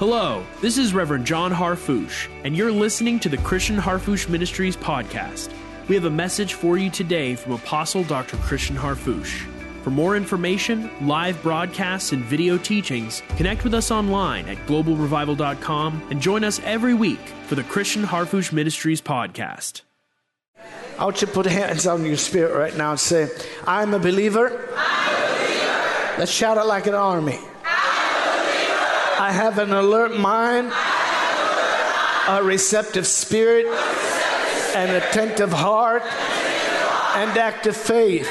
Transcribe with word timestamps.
Hello, 0.00 0.44
this 0.60 0.76
is 0.76 0.92
Reverend 0.92 1.24
John 1.24 1.52
Harfouche, 1.52 2.28
and 2.42 2.56
you're 2.56 2.72
listening 2.72 3.20
to 3.20 3.28
the 3.28 3.36
Christian 3.36 3.76
Harfouche 3.76 4.28
Ministries 4.28 4.76
podcast. 4.76 5.52
We 5.86 5.94
have 5.94 6.04
a 6.04 6.10
message 6.10 6.54
for 6.54 6.76
you 6.76 6.90
today 6.90 7.36
from 7.36 7.52
Apostle 7.52 8.02
Dr. 8.02 8.36
Christian 8.38 8.74
Harfouche. 8.74 9.46
For 9.84 9.90
more 9.90 10.16
information, 10.16 10.90
live 11.06 11.40
broadcasts, 11.44 12.10
and 12.10 12.24
video 12.24 12.58
teachings, 12.58 13.22
connect 13.36 13.62
with 13.62 13.72
us 13.72 13.92
online 13.92 14.48
at 14.48 14.56
globalrevival.com 14.66 16.08
and 16.10 16.20
join 16.20 16.42
us 16.42 16.60
every 16.64 16.94
week 16.94 17.20
for 17.46 17.54
the 17.54 17.62
Christian 17.62 18.02
Harfouche 18.02 18.52
Ministries 18.52 19.00
podcast. 19.00 19.82
I 20.98 21.04
want 21.04 21.20
you 21.20 21.28
to 21.28 21.32
put 21.32 21.46
hands 21.46 21.86
on 21.86 22.04
your 22.04 22.16
spirit 22.16 22.52
right 22.58 22.76
now 22.76 22.90
and 22.90 22.98
say, 23.00 23.28
I'm 23.64 23.94
a 23.94 24.00
believer. 24.00 24.74
I'm 24.76 25.14
a 25.14 25.36
believer. 25.36 26.18
Let's 26.18 26.32
shout 26.32 26.58
it 26.58 26.64
like 26.64 26.88
an 26.88 26.94
army. 26.94 27.38
I 29.18 29.30
have 29.30 29.58
an 29.58 29.72
alert 29.72 30.16
mind, 30.16 30.72
a 32.28 32.42
receptive 32.42 33.06
spirit, 33.06 33.66
an 34.74 34.96
attentive 34.96 35.52
heart, 35.52 36.02
and 36.02 37.38
active 37.38 37.76
faith. 37.76 38.28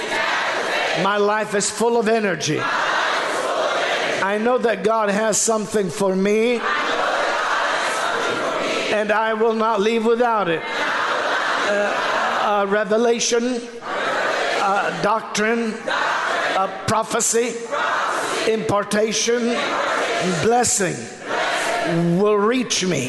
My 1.01 1.15
life 1.15 1.55
is 1.55 1.71
full 1.71 1.97
of 1.97 2.09
energy. 2.09 2.59
I 2.59 4.37
know 4.41 4.57
that 4.57 4.83
God 4.83 5.09
has 5.09 5.39
something 5.39 5.89
for 5.89 6.17
me, 6.17 6.55
and 8.91 9.09
I 9.09 9.35
will 9.35 9.53
not 9.53 9.79
leave 9.79 10.05
without 10.05 10.49
it. 10.49 10.61
Uh, 10.65 12.65
revelation, 12.67 13.61
uh, 14.59 15.01
doctrine, 15.01 15.75
prophecy, 16.87 17.53
impartation 18.51 19.55
blessing 20.41 20.95
will 22.19 22.37
reach 22.37 22.85
me, 22.85 23.07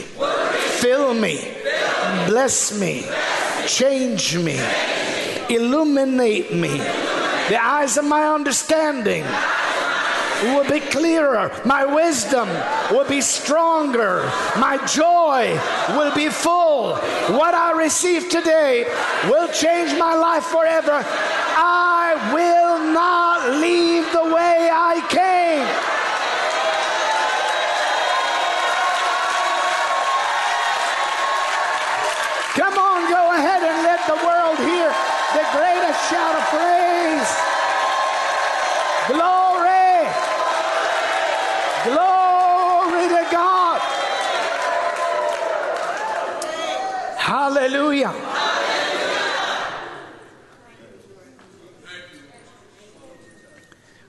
fill 0.80 1.14
me, 1.14 1.54
bless 2.26 2.78
me, 2.78 3.04
change 3.66 4.36
me, 4.36 4.60
illuminate 5.48 6.52
me. 6.54 6.78
The 7.48 7.58
eyes 7.60 7.96
of 7.98 8.04
my 8.04 8.26
understanding 8.26 9.24
will 10.42 10.68
be 10.68 10.80
clearer. 10.80 11.50
My 11.64 11.84
wisdom 11.84 12.48
will 12.90 13.08
be 13.08 13.20
stronger. 13.20 14.22
My 14.58 14.78
joy 14.86 15.58
will 15.96 16.14
be 16.14 16.28
full. 16.28 16.96
What 17.36 17.54
I 17.54 17.72
receive 17.72 18.28
today 18.28 18.84
will 19.28 19.48
change 19.48 19.96
my 19.98 20.14
life 20.14 20.44
forever. 20.44 21.04
I 21.56 22.32
will 22.34 22.92
not 22.92 23.60
leave 23.60 24.10
the 24.12 24.24
way 24.24 24.70
I 24.72 25.00
came. 25.08 25.94
Come 32.54 32.78
on, 32.78 33.10
go 33.10 33.32
ahead 33.34 33.62
and 33.62 33.82
let 33.82 34.06
the 34.06 34.14
world 34.24 34.58
hear 34.58 34.86
the 35.34 35.44
greatest 35.50 36.08
shout 36.08 36.36
of 36.36 36.44
praise. 36.54 37.30
Glory. 39.10 40.06
Glory 41.84 43.08
to 43.08 43.26
God. 43.32 43.80
Hallelujah. 47.64 48.12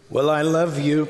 Well, 0.09 0.30
I 0.30 0.42
love 0.42 0.78
you. 0.78 1.08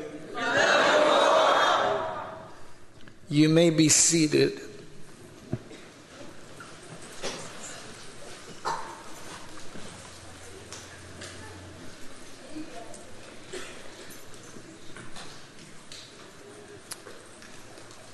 You 3.28 3.48
may 3.48 3.70
be 3.70 3.88
seated. 3.88 4.60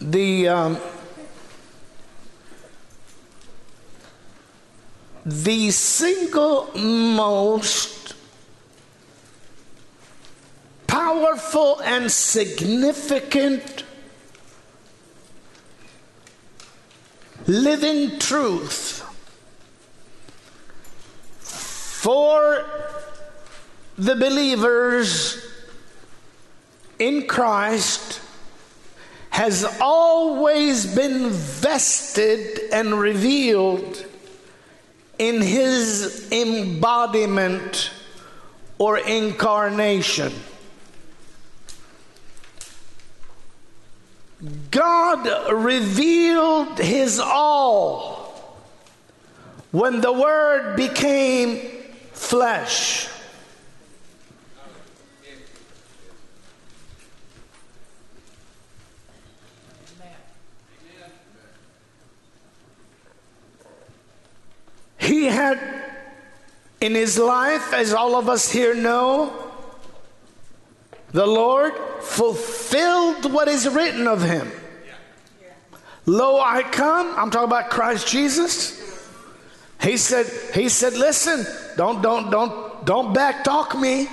the 0.00 0.48
um, 0.48 0.78
the 5.24 5.70
single 5.70 6.70
most 6.76 8.14
powerful 10.86 11.80
and 11.80 12.10
significant 12.10 13.84
living 17.46 18.18
truth 18.18 18.98
for 21.40 22.64
the 23.96 24.16
believers 24.16 25.46
in 26.98 27.26
Christ 27.26 28.20
has 29.30 29.64
always 29.80 30.94
been 30.94 31.30
vested 31.30 32.60
and 32.72 32.98
revealed 32.98 34.04
in 35.22 35.40
his 35.40 36.32
embodiment 36.32 37.92
or 38.78 38.98
incarnation. 38.98 40.32
God 44.72 45.52
revealed 45.52 46.76
his 46.80 47.20
all 47.20 48.58
when 49.70 50.00
the 50.00 50.12
Word 50.12 50.74
became 50.74 51.70
flesh. 52.12 53.06
He 65.02 65.26
had 65.26 65.58
in 66.80 66.94
his 66.94 67.18
life, 67.18 67.74
as 67.74 67.92
all 67.92 68.14
of 68.14 68.28
us 68.28 68.50
here 68.50 68.74
know, 68.74 69.32
the 71.10 71.26
Lord 71.26 71.74
fulfilled 72.00 73.32
what 73.32 73.48
is 73.48 73.68
written 73.68 74.06
of 74.06 74.22
him. 74.22 74.50
Lo, 76.06 76.40
I 76.40 76.62
come. 76.62 77.14
I'm 77.16 77.30
talking 77.30 77.48
about 77.48 77.70
Christ 77.70 78.06
Jesus. 78.06 78.80
He 79.82 79.96
said, 79.96 80.26
he 80.54 80.68
said, 80.68 80.94
listen, 80.94 81.44
don't, 81.76 82.00
don't, 82.00 82.30
don't, 82.30 82.86
don't 82.86 83.12
back 83.12 83.42
talk 83.42 83.76
me. 83.78 84.08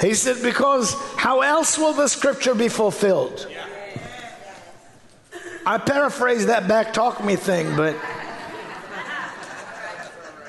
He 0.00 0.14
said, 0.14 0.42
because 0.42 0.94
how 1.16 1.40
else 1.40 1.76
will 1.76 1.92
the 1.92 2.08
scripture 2.08 2.54
be 2.54 2.68
fulfilled? 2.68 3.48
I 5.66 5.78
paraphrase 5.78 6.46
that 6.46 6.68
back 6.68 6.92
talk 6.92 7.24
me 7.24 7.36
thing, 7.36 7.76
but 7.76 7.96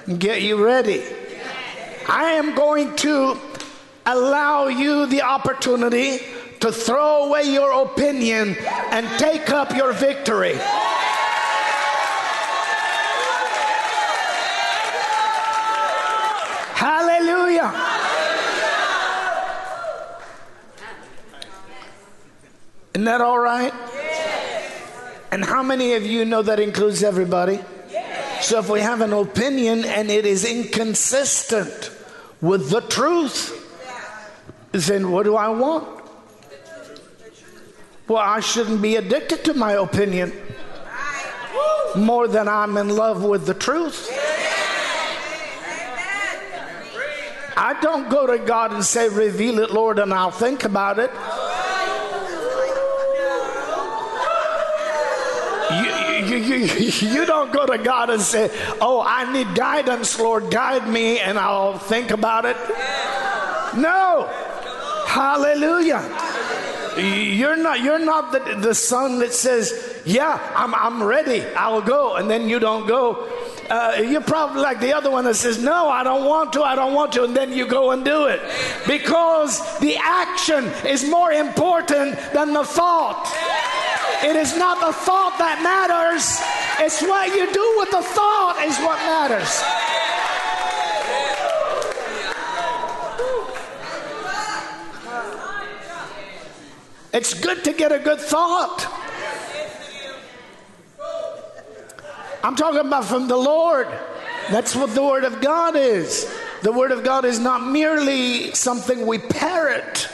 get 0.08 0.42
you 0.42 0.64
ready. 0.64 1.04
I 2.08 2.34
am 2.34 2.54
going 2.54 2.96
to 2.98 3.38
allow 4.06 4.68
you 4.68 5.08
the 5.08 5.24
opportunity 5.24 6.20
to 6.60 6.72
throw 6.72 7.26
away 7.26 7.44
your 7.44 7.84
opinion 7.84 8.56
and 8.92 9.08
take 9.20 9.50
up 9.50 9.76
your 9.76 9.94
victory. 9.94 10.56
Hallelujah. 16.76 17.74
Isn't 22.94 23.06
that 23.06 23.22
all 23.22 23.40
right? 23.40 23.74
And 25.32 25.44
how 25.44 25.64
many 25.64 25.96
of 25.96 26.06
you 26.06 26.24
know 26.26 26.42
that 26.44 26.60
includes 26.60 27.04
everybody? 27.04 27.60
So 28.46 28.60
if 28.60 28.70
we 28.70 28.80
have 28.82 29.02
an 29.02 29.12
opinion 29.12 29.86
and 29.86 30.12
it 30.12 30.24
is 30.24 30.46
inconsistent 30.46 31.90
with 32.42 32.70
the 32.70 32.82
truth, 32.82 33.52
then 34.72 35.10
what 35.10 35.24
do 35.24 35.36
I 35.36 35.50
want? 35.50 35.88
Well, 38.08 38.20
I 38.20 38.42
shouldn't 38.42 38.84
be 38.84 38.98
addicted 38.98 39.46
to 39.46 39.56
my 39.56 39.72
opinion 39.72 40.32
more 41.96 42.28
than 42.28 42.48
I'm 42.48 42.78
in 42.78 42.90
love 42.96 43.24
with 43.24 43.48
the 43.48 43.56
truth. 43.56 44.12
I 47.58 47.80
don't 47.82 48.12
go 48.12 48.28
to 48.28 48.38
God 48.38 48.74
and 48.74 48.86
say, 48.86 49.10
Reveal 49.10 49.58
it, 49.58 49.72
Lord, 49.72 49.98
and 49.98 50.14
I'll 50.14 50.30
think 50.30 50.66
about 50.66 51.00
it. 51.00 51.10
You, 56.36 56.56
you, 56.56 57.12
you, 57.14 57.26
don't 57.26 57.52
go 57.52 57.66
to 57.66 57.78
God 57.78 58.10
and 58.10 58.22
say, 58.22 58.50
Oh, 58.82 59.04
I 59.06 59.32
need 59.32 59.56
guidance, 59.56 60.20
Lord, 60.20 60.52
guide 60.52 60.88
me, 60.88 61.20
and 61.20 61.38
I'll 61.38 61.78
think 61.78 62.12
about 62.12 62.46
it. 62.46 62.58
No. 63.78 64.30
Hallelujah. 65.08 66.02
You're 66.98 67.58
not, 67.58 67.82
you're 67.82 68.00
not 68.00 68.32
the, 68.32 68.56
the 68.56 68.74
son 68.74 69.20
that 69.20 69.34
says, 69.34 70.02
Yeah, 70.06 70.40
I'm, 70.56 70.74
I'm 70.74 71.04
ready, 71.04 71.44
I'll 71.56 71.82
go, 71.82 72.16
and 72.16 72.30
then 72.30 72.48
you 72.48 72.60
don't 72.60 72.88
go. 72.88 73.28
Uh, 73.70 74.00
you're 74.00 74.22
probably 74.22 74.62
like 74.62 74.80
the 74.80 74.94
other 74.94 75.10
one 75.10 75.26
that 75.26 75.36
says, 75.36 75.62
No, 75.62 75.90
I 75.90 76.04
don't 76.04 76.26
want 76.26 76.54
to, 76.54 76.64
I 76.64 76.76
don't 76.76 76.94
want 76.94 77.12
to, 77.14 77.24
and 77.24 77.36
then 77.36 77.52
you 77.52 77.68
go 77.68 77.92
and 77.92 78.06
do 78.06 78.26
it. 78.26 78.40
Because 78.88 79.80
the 79.80 79.98
action 79.98 80.66
is 80.88 81.08
more 81.10 81.32
important 81.32 82.18
than 82.34 82.54
the 82.54 82.64
thought. 82.64 83.26
It 84.24 84.36
is 84.36 84.58
not 84.58 84.80
the 84.80 84.94
thought 84.94 85.38
that 85.40 85.62
matters, 85.62 86.40
it's 86.80 87.02
what 87.02 87.28
you 87.36 87.52
do 87.52 87.76
with 87.78 87.92
the 87.92 88.02
thought 88.02 88.64
is 88.66 88.78
what 88.80 88.98
matters. 89.06 89.62
It's 97.14 97.34
good 97.34 97.64
to 97.64 97.72
get 97.72 97.94
a 97.94 98.00
good 98.00 98.20
thought. 98.20 98.92
I'm 102.44 102.56
talking 102.56 102.82
about 102.82 103.06
from 103.06 103.28
the 103.28 103.38
Lord. 103.38 103.88
That's 104.52 104.76
what 104.76 104.94
the 104.94 105.02
Word 105.02 105.24
of 105.24 105.42
God 105.42 105.76
is. 105.76 106.30
The 106.62 106.72
Word 106.72 106.92
of 106.92 107.04
God 107.04 107.26
is 107.26 107.40
not 107.40 107.66
merely 107.66 108.54
something 108.54 109.08
we 109.08 109.18
parrot. 109.18 110.10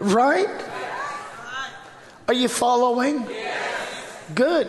Right? 0.00 0.64
Are 2.26 2.34
you 2.34 2.48
following? 2.48 3.28
Good. 4.34 4.68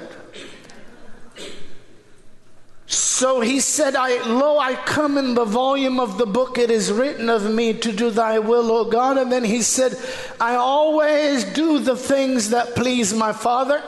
So 2.88 3.40
he 3.40 3.62
said, 3.62 3.96
I, 3.96 4.22
Lo, 4.26 4.60
I 4.60 4.76
come 4.76 5.18
in 5.18 5.36
the 5.36 5.46
volume 5.46 6.02
of 6.02 6.18
the 6.18 6.26
book, 6.26 6.58
it 6.58 6.70
is 6.70 6.92
written 6.92 7.30
of 7.30 7.50
me 7.50 7.74
to 7.74 7.92
do 7.92 8.12
thy 8.12 8.40
will, 8.40 8.70
O 8.72 8.90
God. 8.90 9.18
And 9.18 9.32
then 9.32 9.44
he 9.44 9.62
said, 9.62 9.98
I 10.40 10.56
always 10.56 11.46
do 11.46 11.80
the 11.80 11.96
things 11.96 12.50
that 12.50 12.76
please 12.76 13.14
my 13.14 13.32
Father. 13.32 13.82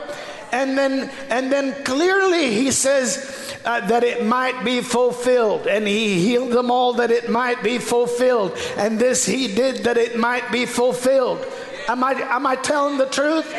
And 0.51 0.77
then, 0.77 1.09
and 1.29 1.51
then 1.51 1.83
clearly 1.83 2.51
he 2.51 2.71
says 2.71 3.55
uh, 3.65 3.85
that 3.87 4.03
it 4.03 4.25
might 4.25 4.63
be 4.63 4.81
fulfilled. 4.81 5.67
And 5.67 5.87
he 5.87 6.19
healed 6.19 6.51
them 6.51 6.71
all 6.71 6.93
that 6.93 7.11
it 7.11 7.29
might 7.29 7.63
be 7.63 7.77
fulfilled. 7.77 8.57
And 8.77 8.97
this 8.99 9.25
he 9.25 9.53
did 9.53 9.83
that 9.83 9.97
it 9.97 10.17
might 10.17 10.51
be 10.51 10.65
fulfilled. 10.65 11.45
Am 11.87 12.03
I, 12.03 12.11
am 12.13 12.45
I 12.45 12.55
telling 12.55 12.97
the 12.97 13.05
truth? 13.05 13.53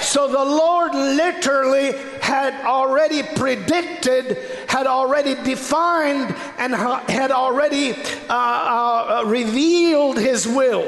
So 0.00 0.28
the 0.28 0.44
Lord 0.44 0.94
literally 0.94 1.92
had 2.20 2.54
already 2.64 3.22
predicted, 3.22 4.38
had 4.68 4.86
already 4.86 5.34
defined, 5.42 6.34
and 6.58 6.74
had 6.74 7.30
already 7.32 7.92
uh, 8.28 8.30
uh, 8.30 9.22
revealed 9.26 10.18
his 10.18 10.46
will 10.46 10.84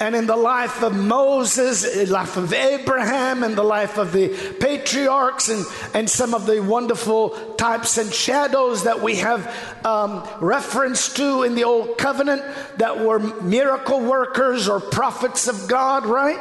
and 0.00 0.14
in 0.14 0.26
the 0.26 0.36
life 0.36 0.82
of 0.82 0.96
Moses, 0.96 1.82
the 1.82 2.06
life 2.06 2.36
of 2.36 2.52
Abraham, 2.52 3.42
and 3.42 3.56
the 3.56 3.64
life 3.64 3.98
of 3.98 4.12
the 4.12 4.28
patriarchs, 4.60 5.48
and, 5.48 5.64
and 5.92 6.08
some 6.08 6.34
of 6.34 6.46
the 6.46 6.60
wonderful 6.60 7.30
types 7.54 7.98
and 7.98 8.12
shadows 8.12 8.84
that 8.84 9.02
we 9.02 9.16
have 9.16 9.52
um, 9.84 10.26
reference 10.40 11.12
to 11.14 11.42
in 11.42 11.54
the 11.54 11.64
Old 11.64 11.98
Covenant 11.98 12.42
that 12.76 13.04
were 13.04 13.18
miracle 13.18 14.00
workers 14.00 14.68
or 14.68 14.80
prophets 14.80 15.48
of 15.48 15.68
God, 15.68 16.06
right? 16.06 16.38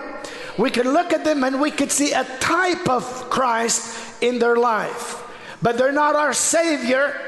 We 0.57 0.69
can 0.69 0.91
look 0.91 1.13
at 1.13 1.23
them 1.23 1.43
and 1.43 1.59
we 1.59 1.71
could 1.71 1.91
see 1.91 2.13
a 2.13 2.23
type 2.39 2.87
of 2.89 3.03
Christ 3.29 4.21
in 4.21 4.39
their 4.39 4.55
life. 4.55 5.23
But 5.61 5.77
they're 5.77 5.91
not 5.91 6.15
our 6.15 6.33
Savior 6.33 7.19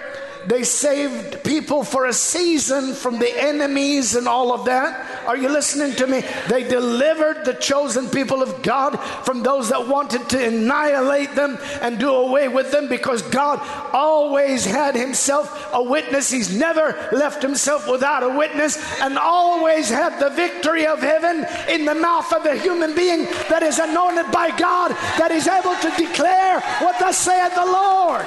they 0.47 0.63
saved 0.63 1.43
people 1.43 1.83
for 1.83 2.05
a 2.05 2.13
season 2.13 2.93
from 2.93 3.19
the 3.19 3.43
enemies 3.43 4.15
and 4.15 4.27
all 4.27 4.53
of 4.53 4.65
that. 4.65 5.25
Are 5.27 5.37
you 5.37 5.49
listening 5.49 5.95
to 5.97 6.07
me? 6.07 6.23
They 6.47 6.63
delivered 6.63 7.45
the 7.45 7.53
chosen 7.53 8.09
people 8.09 8.41
of 8.41 8.61
God 8.63 8.97
from 9.25 9.43
those 9.43 9.69
that 9.69 9.87
wanted 9.87 10.29
to 10.29 10.47
annihilate 10.47 11.35
them 11.35 11.57
and 11.81 11.99
do 11.99 12.09
away 12.09 12.47
with 12.47 12.71
them 12.71 12.87
because 12.87 13.21
God 13.23 13.59
always 13.93 14.65
had 14.65 14.95
Himself 14.95 15.69
a 15.73 15.83
witness. 15.83 16.31
He's 16.31 16.57
never 16.57 17.09
left 17.11 17.41
Himself 17.41 17.89
without 17.89 18.23
a 18.23 18.29
witness 18.29 18.77
and 19.01 19.17
always 19.17 19.89
had 19.89 20.19
the 20.19 20.29
victory 20.29 20.87
of 20.87 20.99
heaven 20.99 21.45
in 21.69 21.85
the 21.85 21.95
mouth 21.95 22.31
of 22.33 22.45
a 22.45 22.55
human 22.55 22.95
being 22.95 23.25
that 23.49 23.61
is 23.61 23.77
anointed 23.79 24.31
by 24.31 24.55
God, 24.57 24.91
that 25.17 25.31
is 25.31 25.47
able 25.47 25.75
to 25.75 25.89
declare 25.97 26.61
what 26.79 26.97
thus 26.97 27.17
saith 27.17 27.53
the 27.55 27.65
Lord. 27.65 28.25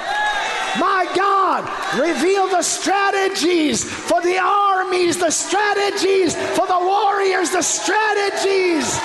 My 0.78 1.10
God, 1.14 1.68
reveal 2.00 2.48
the 2.48 2.62
strategies 2.62 3.84
for 3.84 4.22
the 4.22 4.38
armies, 4.38 5.18
the 5.18 5.30
strategies 5.30 6.34
for 6.56 6.66
the 6.66 6.78
warriors, 6.78 7.50
the 7.50 7.62
strategies. 7.62 8.98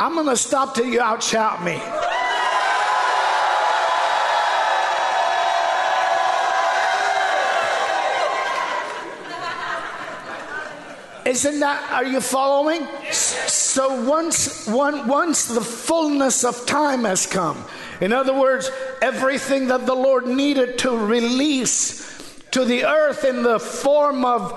I'm 0.00 0.14
going 0.14 0.26
to 0.26 0.36
stop 0.36 0.74
till 0.74 0.86
you 0.86 1.00
outshout 1.00 1.62
me. 1.62 2.01
Isn't 11.32 11.60
that, 11.60 11.90
are 11.90 12.04
you 12.04 12.20
following? 12.20 12.86
So 13.10 14.04
once, 14.04 14.66
one, 14.66 15.08
once 15.08 15.46
the 15.46 15.62
fullness 15.62 16.44
of 16.44 16.66
time 16.66 17.04
has 17.04 17.26
come, 17.26 17.64
in 18.02 18.12
other 18.12 18.38
words, 18.38 18.70
everything 19.00 19.68
that 19.68 19.86
the 19.86 19.94
Lord 19.94 20.26
needed 20.26 20.76
to 20.80 20.94
release 20.94 22.38
to 22.50 22.66
the 22.66 22.84
earth 22.84 23.24
in 23.24 23.42
the 23.42 23.58
form 23.58 24.26
of 24.26 24.52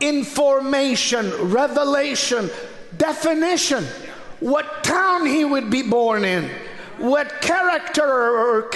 information, 0.00 1.30
revelation, 1.52 2.50
definition, 2.96 3.84
what 4.40 4.82
town 4.82 5.24
he 5.24 5.44
would 5.44 5.70
be 5.70 5.82
born 5.82 6.24
in, 6.24 6.50
what 6.96 7.40
character 7.40 8.02
or 8.02 8.68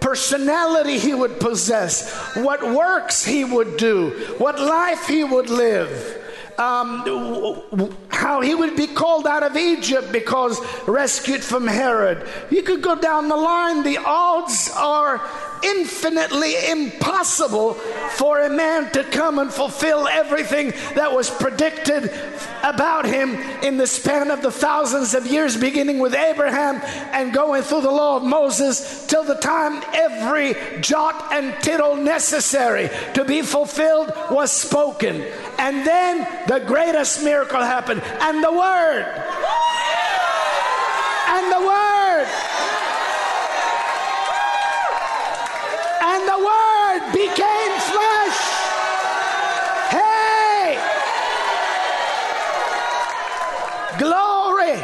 personality 0.00 0.98
he 0.98 1.12
would 1.12 1.38
possess, 1.40 2.34
what 2.36 2.62
works 2.62 3.22
he 3.22 3.44
would 3.44 3.76
do, 3.76 4.12
what 4.38 4.58
life 4.58 5.06
he 5.06 5.22
would 5.22 5.50
live 5.50 6.19
um, 6.60 7.94
how 8.08 8.42
he 8.42 8.54
would 8.54 8.76
be 8.76 8.86
called 8.86 9.26
out 9.26 9.42
of 9.42 9.56
Egypt 9.56 10.12
because 10.12 10.60
rescued 10.86 11.42
from 11.42 11.66
Herod. 11.66 12.28
You 12.50 12.62
could 12.62 12.82
go 12.82 12.94
down 12.94 13.28
the 13.28 13.36
line, 13.36 13.82
the 13.82 13.98
odds 13.98 14.70
are 14.76 15.18
infinitely 15.62 16.54
impossible 16.70 17.74
for 18.16 18.40
a 18.40 18.50
man 18.50 18.90
to 18.92 19.04
come 19.04 19.38
and 19.38 19.52
fulfill 19.52 20.08
everything 20.08 20.72
that 20.94 21.12
was 21.12 21.30
predicted 21.30 22.12
about 22.62 23.04
him 23.04 23.34
in 23.62 23.76
the 23.76 23.86
span 23.86 24.30
of 24.30 24.42
the 24.42 24.50
thousands 24.50 25.14
of 25.14 25.26
years, 25.26 25.56
beginning 25.56 25.98
with 25.98 26.14
Abraham 26.14 26.80
and 27.12 27.32
going 27.32 27.62
through 27.62 27.82
the 27.82 27.90
law 27.90 28.16
of 28.16 28.22
Moses 28.22 29.06
till 29.06 29.24
the 29.24 29.36
time 29.36 29.82
every 29.94 30.54
jot 30.80 31.32
and 31.32 31.54
tittle 31.62 31.96
necessary 31.96 32.90
to 33.14 33.24
be 33.24 33.42
fulfilled 33.42 34.12
was 34.30 34.52
spoken. 34.52 35.24
And 35.58 35.86
then 35.86 36.26
the 36.46 36.60
greatest 36.60 37.22
miracle 37.24 37.60
happened, 37.60 38.02
and 38.02 38.42
the 38.42 38.52
Word. 38.52 39.06
And 41.28 41.52
the 41.52 41.60
Word 41.66 41.80
and 46.20 46.28
the 46.28 46.38
Word 46.48 47.12
became 47.12 47.72
flesh. 47.90 48.40
Hey! 49.96 50.78
Glory! 53.98 54.76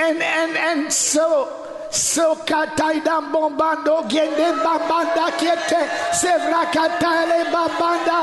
And 0.00 0.22
and 0.22 0.56
and 0.56 0.92
so 0.92 1.50
so 1.90 2.34
kataidam 2.36 3.32
bombando 3.32 4.02
gende 4.08 4.48
bambanda 4.64 5.26
kiete 5.38 5.80
sevra 6.20 6.64
katale 6.74 7.40
bambanda 7.52 8.20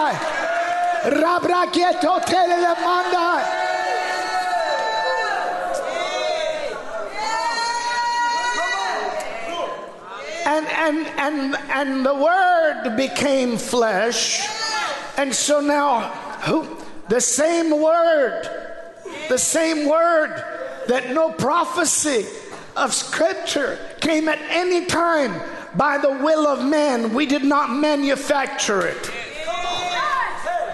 rabra 1.22 1.65
kieto 1.72 2.20
tele 2.25 2.75
manda 2.84 3.61
and 10.70 11.08
and 11.08 11.08
and 11.18 11.56
and 11.70 12.06
the 12.06 12.13
word 12.13 12.96
became 12.96 13.58
flesh. 13.58 14.48
And 15.18 15.34
so 15.34 15.60
now 15.62 16.10
who 16.41 16.77
the 17.10 17.22
same 17.22 17.82
word 17.82 18.48
the 19.30 19.38
same 19.38 19.88
word 19.88 20.44
that 20.88 21.12
no 21.12 21.32
prophecy 21.32 22.25
of 22.75 22.94
scripture 22.94 23.77
came 24.00 24.27
at 24.27 24.39
any 24.50 24.86
time 24.86 25.39
by 25.75 25.98
the 25.98 26.10
will 26.10 26.48
of 26.48 26.65
man 26.65 27.13
we 27.13 27.25
did 27.25 27.44
not 27.44 27.70
manufacture 27.70 28.86
it 28.88 29.12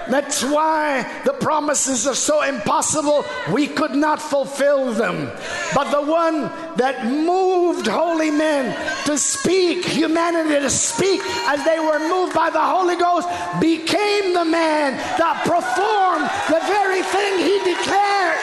That's 0.10 0.44
why 0.44 1.04
the 1.26 1.34
promises 1.34 2.08
are 2.08 2.16
so 2.16 2.44
impossible, 2.44 3.26
we 3.52 3.68
could 3.68 3.96
not 3.96 4.22
fulfill 4.22 4.94
them. 4.94 5.32
But 5.76 5.92
the 5.92 6.02
one 6.02 6.50
that 6.78 7.06
moved 7.06 7.88
holy 7.88 8.32
men 8.32 8.76
to 9.06 9.18
speak, 9.18 9.86
humanity 9.86 10.60
to 10.60 10.70
speak 10.70 11.22
as 11.48 11.64
they 11.66 11.80
were 11.80 12.00
moved 12.00 12.34
by 12.34 12.50
the 12.50 12.62
Holy 12.62 12.96
Ghost, 12.96 13.28
became 13.60 14.34
the 14.34 14.46
man 14.46 14.96
that 15.20 15.44
performed 15.44 16.28
the 16.48 16.62
very 16.66 17.04
thing 17.04 17.34
he 17.44 17.58
declared. 17.68 18.40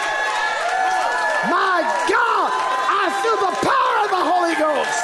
My 1.48 1.80
God, 2.08 2.50
I 2.52 3.08
feel 3.24 3.38
the 3.40 3.56
power 3.64 3.96
of 4.04 4.10
the 4.12 4.24
Holy 4.32 4.54
Ghost. 4.60 5.00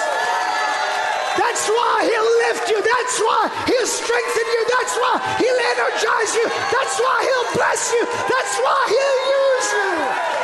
That's 1.37 1.69
why 1.69 2.11
you. 2.13 2.20
That's 2.83 3.17
why 3.21 3.49
He'll 3.67 3.87
strengthen 3.87 4.47
you. 4.47 4.63
That's 4.69 4.95
why 4.97 5.15
He'll 5.39 5.61
energize 5.75 6.33
you. 6.35 6.47
That's 6.49 6.97
why 7.01 7.17
He'll 7.29 7.51
bless 7.57 7.93
you. 7.93 8.05
That's 8.05 8.55
why 8.59 8.79
He'll 8.89 9.21
use 9.37 9.69
you. 9.73 10.41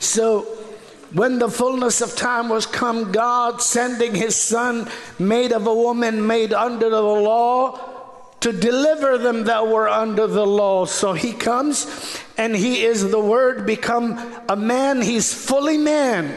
So, 0.00 0.40
when 1.12 1.38
the 1.38 1.48
fullness 1.48 2.00
of 2.00 2.16
time 2.16 2.48
was 2.48 2.66
come, 2.66 3.12
God 3.12 3.62
sending 3.62 4.14
his 4.14 4.34
son, 4.34 4.88
made 5.18 5.52
of 5.52 5.66
a 5.66 5.74
woman, 5.74 6.26
made 6.26 6.52
under 6.52 6.90
the 6.90 7.00
law, 7.00 7.89
to 8.40 8.52
deliver 8.52 9.18
them 9.18 9.44
that 9.44 9.66
were 9.66 9.88
under 9.88 10.26
the 10.26 10.46
law. 10.46 10.86
So 10.86 11.12
he 11.12 11.32
comes 11.32 11.86
and 12.36 12.56
he 12.56 12.82
is 12.82 13.10
the 13.10 13.20
word 13.20 13.66
become 13.66 14.18
a 14.48 14.56
man. 14.56 15.02
He's 15.02 15.32
fully 15.32 15.78
man. 15.78 16.34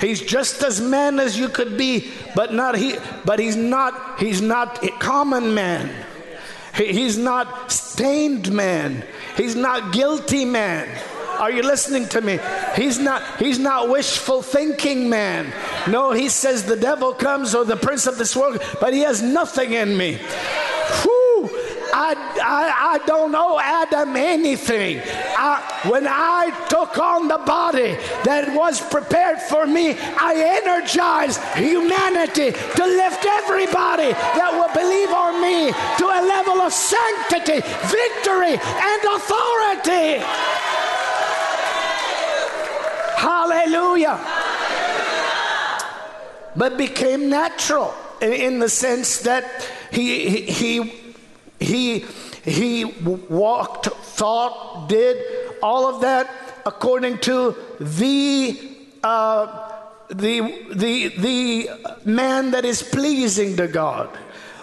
He's 0.00 0.20
just 0.20 0.62
as 0.62 0.80
man 0.80 1.18
as 1.18 1.36
you 1.36 1.48
could 1.48 1.76
be, 1.76 2.12
but 2.36 2.54
not 2.54 2.76
he 2.76 2.96
but 3.24 3.40
he's 3.40 3.56
not 3.56 4.20
he's 4.20 4.40
not 4.40 4.84
a 4.84 4.90
common 4.90 5.54
man. 5.54 5.90
He, 6.76 6.92
he's 6.92 7.18
not 7.18 7.72
stained 7.72 8.52
man. 8.52 9.04
He's 9.36 9.56
not 9.56 9.92
guilty 9.92 10.44
man. 10.44 10.88
Are 11.40 11.50
you 11.50 11.62
listening 11.62 12.08
to 12.10 12.20
me? 12.20 12.38
He's 12.76 13.00
not 13.00 13.22
he's 13.40 13.58
not 13.58 13.88
wishful 13.88 14.40
thinking 14.42 15.10
man. 15.10 15.52
No, 15.88 16.12
he 16.12 16.28
says 16.28 16.64
the 16.64 16.76
devil 16.76 17.12
comes 17.12 17.56
or 17.56 17.64
the 17.64 17.76
prince 17.76 18.06
of 18.06 18.18
this 18.18 18.36
world, 18.36 18.62
but 18.80 18.92
he 18.92 19.00
has 19.00 19.20
nothing 19.20 19.72
in 19.72 19.96
me. 19.96 20.20
Whew, 20.88 21.50
I, 21.92 22.14
I, 22.42 22.94
I 22.94 23.06
don't 23.06 23.34
owe 23.34 23.58
Adam 23.58 24.16
anything. 24.16 25.00
I, 25.36 25.62
when 25.86 26.06
I 26.06 26.50
took 26.68 26.98
on 26.98 27.28
the 27.28 27.38
body 27.38 27.96
that 28.24 28.54
was 28.54 28.80
prepared 28.80 29.40
for 29.40 29.66
me, 29.66 29.96
I 29.98 30.62
energized 30.62 31.40
humanity 31.54 32.52
to 32.52 32.84
lift 32.84 33.24
everybody 33.24 34.12
that 34.12 34.50
will 34.52 34.72
believe 34.72 35.10
on 35.10 35.42
me 35.42 35.72
to 35.72 36.06
a 36.06 36.22
level 36.24 36.60
of 36.62 36.72
sanctity, 36.72 37.60
victory, 37.88 38.56
and 38.56 39.00
authority. 39.16 40.24
Hallelujah. 43.16 44.18
But 46.56 46.76
became 46.78 47.28
natural 47.28 47.94
in 48.20 48.58
the 48.58 48.68
sense 48.68 49.20
that 49.20 49.44
he, 49.90 50.42
he, 50.42 50.92
he, 51.60 52.04
he 52.44 52.84
walked, 52.84 53.86
thought, 53.86 54.88
did 54.88 55.22
all 55.62 55.86
of 55.94 56.02
that 56.02 56.30
according 56.66 57.18
to 57.18 57.56
the, 57.80 58.76
uh, 59.02 59.72
the, 60.08 60.66
the, 60.72 61.08
the 61.08 61.70
man 62.04 62.50
that 62.50 62.64
is 62.64 62.82
pleasing 62.82 63.56
to 63.56 63.68
God, 63.68 64.16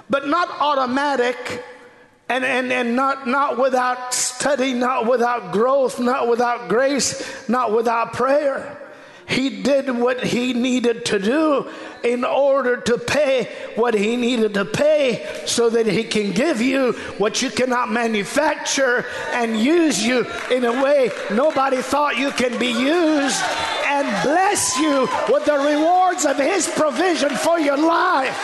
but 0.10 0.28
not 0.28 0.50
automatic 0.60 1.64
and, 2.30 2.44
and, 2.44 2.72
and 2.72 2.96
not, 2.96 3.28
not 3.28 3.58
without 3.58 4.14
study, 4.14 4.74
not 4.74 5.08
without 5.08 5.52
growth, 5.52 6.00
not 6.00 6.28
without 6.28 6.70
grace, 6.70 7.48
not 7.48 7.72
without 7.72 8.14
prayer. 8.14 8.82
He 9.28 9.64
did 9.64 9.90
what 9.90 10.24
he 10.24 10.54
needed 10.54 11.06
to 11.06 11.20
do 11.20 11.70
in 12.04 12.24
order 12.24 12.78
to 12.78 12.98
pay 13.00 13.46
what 13.76 13.96
he 13.96 14.16
needed 14.16 14.54
to 14.54 14.66
pay 14.66 15.44
so 15.48 15.70
that 15.72 15.88
he 15.88 16.04
can 16.04 16.32
give 16.32 16.62
you 16.62 16.94
what 17.18 17.42
you 17.42 17.50
cannot 17.50 17.92
manufacture 17.92 19.06
and 19.32 19.60
use 19.60 20.06
you 20.06 20.28
in 20.52 20.64
a 20.64 20.84
way 20.84 21.10
nobody 21.32 21.82
thought 21.82 22.18
you 22.18 22.30
can 22.32 22.60
be 22.60 22.68
used 22.68 23.42
and 23.86 24.24
bless 24.24 24.78
you 24.78 25.08
with 25.34 25.46
the 25.46 25.58
rewards 25.58 26.26
of 26.26 26.38
his 26.38 26.68
provision 26.68 27.30
for 27.30 27.60
your 27.60 27.78
life. 27.78 28.38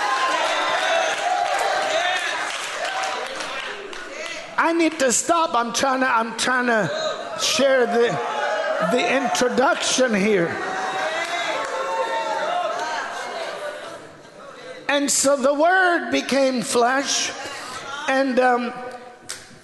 I 4.57 4.73
need 4.73 4.97
to 4.99 5.11
stop. 5.11 5.53
I'm 5.53 5.73
trying 5.73 6.01
to 6.01 6.07
I'm 6.07 6.37
trying 6.37 6.67
to 6.67 6.89
share 7.39 7.85
the 7.85 8.09
the 8.91 9.23
introduction 9.23 10.13
here. 10.13 10.55
And 14.91 15.09
so 15.09 15.37
the 15.37 15.53
Word 15.53 16.11
became 16.11 16.61
flesh, 16.61 17.31
and 18.09 18.37
um, 18.41 18.73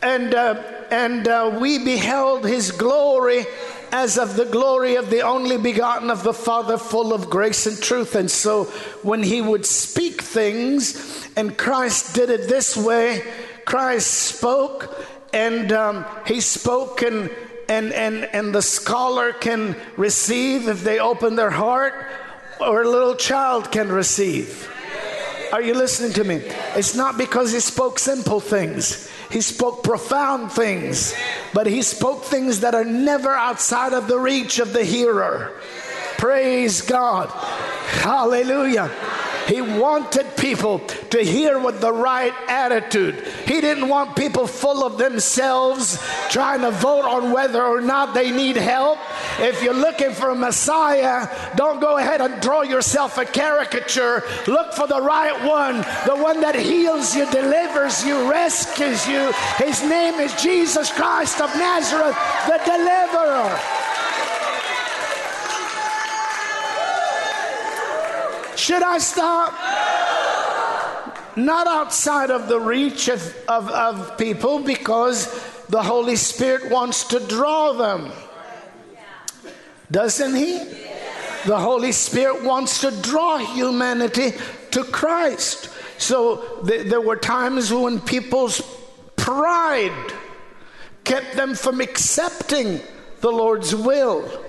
and 0.01 0.33
uh, 0.33 0.63
and 0.89 1.27
uh, 1.27 1.57
we 1.59 1.83
beheld 1.83 2.45
His 2.45 2.71
glory 2.71 3.45
as 3.91 4.17
of 4.17 4.37
the 4.37 4.45
glory 4.45 4.95
of 4.95 5.09
the 5.09 5.23
only 5.23 5.57
begotten 5.57 6.09
of 6.09 6.23
the 6.23 6.33
Father, 6.33 6.77
full 6.77 7.13
of 7.13 7.29
grace 7.29 7.65
and 7.65 7.77
truth. 7.77 8.15
And 8.15 8.31
so 8.31 8.63
when 9.03 9.21
He 9.21 9.41
would 9.41 9.65
speak 9.65 10.21
things, 10.21 11.27
and 11.35 11.57
Christ 11.57 12.15
did 12.15 12.29
it 12.29 12.47
this 12.47 12.77
way, 12.77 13.21
Christ 13.65 14.07
spoke, 14.07 14.95
and 15.33 15.73
um, 15.73 16.05
He 16.25 16.39
spoke 16.39 17.01
and 17.01 17.29
and, 17.67 17.91
and, 17.91 18.23
and 18.31 18.55
the 18.55 18.61
scholar 18.61 19.33
can 19.33 19.75
receive 19.97 20.69
if 20.69 20.85
they 20.85 20.99
open 20.99 21.35
their 21.35 21.51
heart, 21.51 21.93
or 22.61 22.83
a 22.83 22.89
little 22.89 23.15
child 23.15 23.73
can 23.73 23.91
receive. 23.91 24.71
Are 25.51 25.61
you 25.61 25.73
listening 25.73 26.13
to 26.13 26.23
me? 26.23 26.35
It's 26.75 26.95
not 26.95 27.17
because 27.17 27.51
he 27.51 27.59
spoke 27.59 27.99
simple 27.99 28.39
things. 28.39 29.09
He 29.31 29.41
spoke 29.41 29.83
profound 29.83 30.51
things, 30.51 31.13
but 31.53 31.67
he 31.67 31.81
spoke 31.81 32.23
things 32.23 32.61
that 32.61 32.75
are 32.75 32.85
never 32.85 33.31
outside 33.31 33.93
of 33.93 34.07
the 34.07 34.17
reach 34.17 34.59
of 34.59 34.73
the 34.73 34.83
hearer. 34.83 35.53
Praise 36.17 36.81
God. 36.81 37.29
Hallelujah. 38.01 38.91
He 39.47 39.61
wanted 39.61 40.35
people 40.35 40.79
to 40.79 41.19
hear 41.19 41.57
with 41.57 41.79
the 41.79 41.91
right 41.91 42.33
attitude. 42.49 43.15
He 43.45 43.61
didn't 43.61 43.87
want 43.87 44.17
people 44.17 44.45
full 44.45 44.85
of 44.85 44.97
themselves 44.97 45.97
trying 46.29 46.61
to 46.61 46.71
vote 46.71 47.05
on 47.05 47.31
whether 47.31 47.63
or 47.63 47.79
not 47.79 48.13
they 48.13 48.29
need 48.29 48.57
help. 48.57 48.99
If 49.39 49.63
you're 49.63 49.73
looking 49.73 50.11
for 50.11 50.31
a 50.31 50.35
Messiah, 50.35 51.29
don't 51.55 51.79
go 51.79 51.97
ahead 51.97 52.19
and 52.19 52.41
draw 52.41 52.63
yourself 52.63 53.17
a 53.17 53.23
caricature. 53.23 54.21
Look 54.47 54.73
for 54.73 54.85
the 54.85 55.01
right 55.01 55.41
one, 55.45 55.77
the 56.05 56.21
one 56.21 56.41
that 56.41 56.55
heals 56.55 57.15
you, 57.15 57.29
delivers 57.31 58.05
you, 58.05 58.29
rescues 58.29 59.07
you. 59.07 59.31
His 59.57 59.81
name 59.81 60.15
is 60.15 60.33
Jesus 60.41 60.91
Christ 60.91 61.39
of 61.39 61.55
Nazareth, 61.55 62.17
the 62.47 62.59
deliverer. 62.65 63.86
Should 68.57 68.83
I 68.83 68.97
stop? 68.97 69.53
Not 71.37 71.67
outside 71.67 72.31
of 72.31 72.47
the 72.47 72.59
reach 72.59 73.07
of, 73.07 73.21
of, 73.47 73.69
of 73.69 74.17
people 74.17 74.59
because 74.59 75.27
the 75.67 75.83
Holy 75.83 76.15
Spirit 76.15 76.71
wants 76.71 77.03
to 77.09 77.19
draw 77.19 77.73
them. 77.73 78.11
Doesn't 79.91 80.35
He? 80.35 80.57
The 81.45 81.59
Holy 81.59 81.91
Spirit 81.91 82.43
wants 82.43 82.81
to 82.81 82.91
draw 83.01 83.37
humanity 83.37 84.31
to 84.71 84.83
Christ. 84.83 85.69
So 85.99 86.61
th- 86.67 86.87
there 86.87 87.01
were 87.01 87.15
times 87.15 87.71
when 87.71 88.01
people's 88.01 88.61
pride 89.15 90.13
kept 91.03 91.35
them 91.35 91.53
from 91.53 91.79
accepting 91.79 92.81
the 93.21 93.31
Lord's 93.31 93.75
will. 93.75 94.45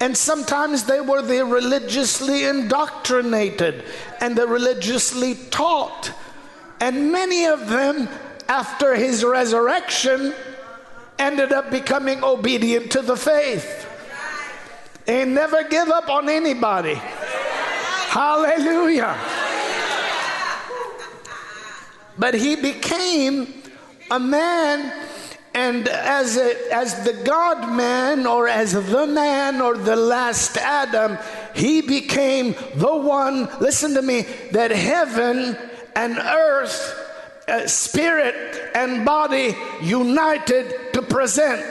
And 0.00 0.16
sometimes 0.16 0.84
they 0.84 1.00
were 1.00 1.22
the 1.22 1.44
religiously 1.44 2.44
indoctrinated 2.44 3.84
and 4.20 4.36
the 4.36 4.46
religiously 4.46 5.36
taught. 5.50 6.12
And 6.80 7.12
many 7.12 7.46
of 7.46 7.68
them, 7.68 8.08
after 8.48 8.94
his 8.94 9.24
resurrection, 9.24 10.34
ended 11.18 11.52
up 11.52 11.70
becoming 11.70 12.22
obedient 12.22 12.90
to 12.92 13.02
the 13.02 13.16
faith. 13.16 13.90
They 15.06 15.24
never 15.24 15.64
give 15.64 15.88
up 15.88 16.08
on 16.08 16.28
anybody. 16.28 16.94
Hallelujah. 16.94 19.18
But 22.18 22.34
he 22.34 22.56
became 22.56 23.62
a 24.10 24.20
man 24.20 24.92
and 25.54 25.86
as, 25.86 26.36
a, 26.36 26.74
as 26.74 27.04
the 27.04 27.12
God 27.12 27.76
man, 27.76 28.26
or 28.26 28.48
as 28.48 28.72
the 28.72 29.06
man, 29.06 29.60
or 29.60 29.76
the 29.76 29.94
last 29.94 30.56
Adam, 30.56 31.16
he 31.54 31.80
became 31.80 32.56
the 32.74 32.96
one, 32.96 33.48
listen 33.60 33.94
to 33.94 34.02
me, 34.02 34.22
that 34.50 34.72
heaven 34.72 35.56
and 35.94 36.18
earth, 36.18 37.00
uh, 37.46 37.66
spirit 37.68 38.72
and 38.74 39.04
body 39.04 39.54
united 39.80 40.92
to 40.92 41.02
present 41.02 41.64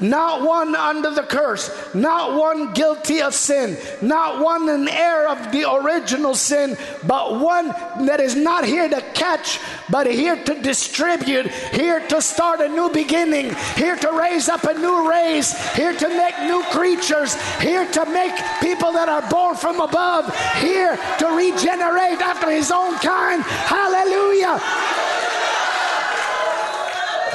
not 0.00 0.42
one 0.42 0.74
under 0.74 1.10
the 1.10 1.22
curse, 1.22 1.70
not 1.94 2.38
one 2.38 2.72
guilty 2.72 3.20
of 3.20 3.34
sin, 3.34 3.76
not 4.00 4.42
one 4.42 4.68
an 4.68 4.88
heir 4.88 5.28
of 5.28 5.52
the 5.52 5.70
original 5.70 6.34
sin, 6.34 6.76
but 7.06 7.38
one 7.38 7.68
that 8.06 8.20
is 8.20 8.34
not 8.34 8.64
here 8.64 8.88
to 8.88 9.00
catch, 9.14 9.60
but 9.90 10.06
here 10.06 10.42
to 10.44 10.54
distribute, 10.62 11.46
here 11.48 12.00
to 12.08 12.22
start 12.22 12.60
a 12.60 12.68
new 12.68 12.90
beginning, 12.90 13.54
here 13.76 13.96
to 13.96 14.12
raise 14.12 14.48
up 14.48 14.64
a 14.64 14.74
new 14.74 15.08
race, 15.08 15.52
here 15.74 15.94
to 15.94 16.08
make 16.08 16.38
new 16.40 16.62
creatures, 16.70 17.34
here 17.60 17.86
to 17.92 18.04
make 18.06 18.34
people 18.60 18.92
that 18.92 19.08
are 19.08 19.28
born 19.30 19.54
from 19.54 19.80
above, 19.80 20.34
here 20.56 20.96
to 21.18 21.26
regenerate 21.26 22.20
after 22.20 22.50
his 22.50 22.70
own 22.70 22.96
kind. 22.98 23.42
Hallelujah! 23.42 24.60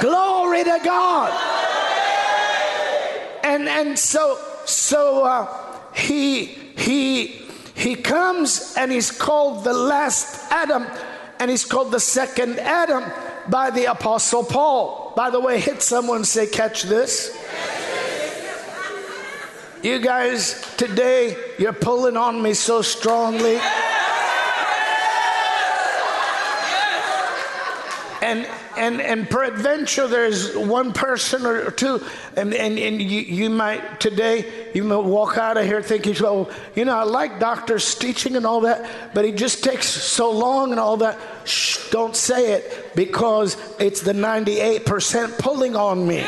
Glory 0.01 0.63
to 0.63 0.79
God 0.83 1.54
and 3.45 3.69
and 3.69 3.97
so 3.97 4.39
so 4.65 5.23
uh, 5.23 5.47
he 5.93 6.45
he 6.45 7.27
he 7.75 7.95
comes 7.95 8.73
and 8.77 8.91
he's 8.91 9.11
called 9.11 9.63
the 9.63 9.73
last 9.73 10.51
Adam, 10.51 10.85
and 11.39 11.51
he's 11.51 11.63
called 11.63 11.91
the 11.91 11.99
second 11.99 12.59
Adam 12.59 13.03
by 13.47 13.69
the 13.69 13.85
Apostle 13.85 14.43
Paul. 14.43 15.13
By 15.15 15.29
the 15.29 15.39
way, 15.39 15.59
hit 15.59 15.83
someone 15.83 16.25
say, 16.25 16.47
catch 16.47 16.83
this. 16.83 17.37
You 19.83 19.99
guys, 19.99 20.65
today 20.77 21.37
you're 21.59 21.73
pulling 21.73 22.17
on 22.17 22.41
me 22.41 22.55
so 22.55 22.81
strongly. 22.81 23.59
And 28.21 28.47
and 28.77 29.01
and 29.01 29.29
peradventure 29.29 30.07
there's 30.07 30.55
one 30.55 30.93
person 30.93 31.45
or 31.45 31.71
two 31.71 32.03
and 32.35 32.53
and, 32.53 32.77
and 32.77 33.01
you, 33.01 33.21
you 33.21 33.49
might 33.49 33.99
today 33.99 34.69
you 34.73 34.83
might 34.83 34.97
walk 34.97 35.37
out 35.37 35.57
of 35.57 35.65
here 35.65 35.81
thinking 35.81 36.15
well 36.21 36.49
you 36.75 36.85
know 36.85 36.95
i 36.95 37.03
like 37.03 37.39
doctors 37.39 37.95
teaching 37.95 38.35
and 38.35 38.45
all 38.45 38.61
that 38.61 39.13
but 39.13 39.25
it 39.25 39.35
just 39.35 39.63
takes 39.63 39.87
so 39.87 40.31
long 40.31 40.71
and 40.71 40.79
all 40.79 40.97
that. 40.97 41.17
Shh, 41.45 41.89
don't 41.89 42.15
say 42.15 42.53
it 42.53 42.91
because 42.95 43.57
it's 43.79 44.01
the 44.01 44.13
98% 44.13 45.37
pulling 45.39 45.75
on 45.75 46.07
me. 46.07 46.25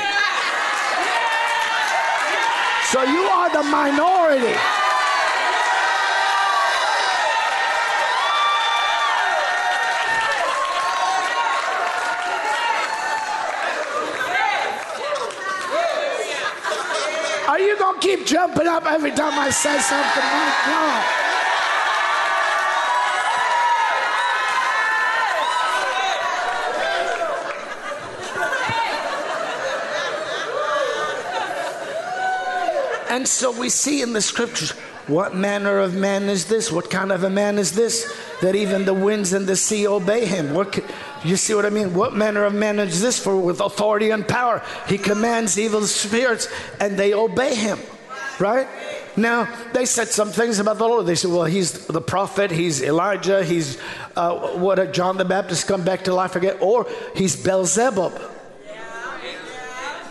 So 2.92 3.04
you 3.04 3.22
are 3.22 3.50
the 3.52 3.64
minority 3.64 4.87
keep 18.02 18.26
jumping 18.26 18.68
up 18.68 18.86
every 18.86 19.12
time 19.12 19.38
I 19.38 19.50
say 19.50 19.78
something. 19.80 20.24
My 20.24 20.54
God. 20.66 21.28
And 33.10 33.28
so 33.28 33.52
we 33.52 33.70
see 33.70 34.02
in 34.02 34.14
the 34.14 34.22
scriptures 34.22 34.74
what 35.08 35.34
manner 35.34 35.80
of 35.80 35.96
man 35.96 36.24
is 36.24 36.46
this? 36.46 36.70
What 36.70 36.90
kind 36.90 37.14
of 37.14 37.24
a 37.24 37.30
man 37.30 37.58
is 37.58 37.72
this? 37.72 38.14
That 38.42 38.56
even 38.56 38.84
the 38.84 38.94
winds 38.94 39.32
and 39.32 39.48
the 39.48 39.56
sea 39.56 39.88
obey 39.88 40.26
him. 40.26 40.54
What, 40.54 40.78
you 41.24 41.36
see 41.38 41.54
what 41.54 41.66
I 41.66 41.70
mean? 41.70 41.94
What 41.94 42.16
manner 42.16 42.46
of 42.46 42.54
man 42.54 42.80
is 42.80 43.02
this? 43.02 43.20
For 43.20 43.36
with 43.36 43.60
authority 43.60 44.12
and 44.12 44.28
power, 44.28 44.64
he 44.88 44.98
commands 44.98 45.58
evil 45.58 45.82
spirits 45.84 46.48
and 46.80 46.98
they 46.98 47.14
obey 47.14 47.56
him. 47.56 47.80
Right? 48.40 48.68
Now, 49.18 49.52
they 49.74 49.86
said 49.86 50.10
some 50.10 50.30
things 50.30 50.60
about 50.60 50.78
the 50.78 50.88
Lord. 50.88 51.08
They 51.08 51.16
said, 51.16 51.32
well, 51.32 51.46
he's 51.46 51.88
the 51.88 52.02
prophet, 52.02 52.52
he's 52.52 52.84
Elijah, 52.84 53.44
he's 53.44 53.80
uh, 54.16 54.58
what, 54.58 54.94
John 54.94 55.18
the 55.18 55.26
Baptist 55.26 55.68
come 55.68 55.84
back 55.84 56.04
to 56.04 56.14
life 56.14 56.36
again, 56.36 56.58
or 56.62 56.86
he's 57.16 57.36
Beelzebub, 57.36 58.14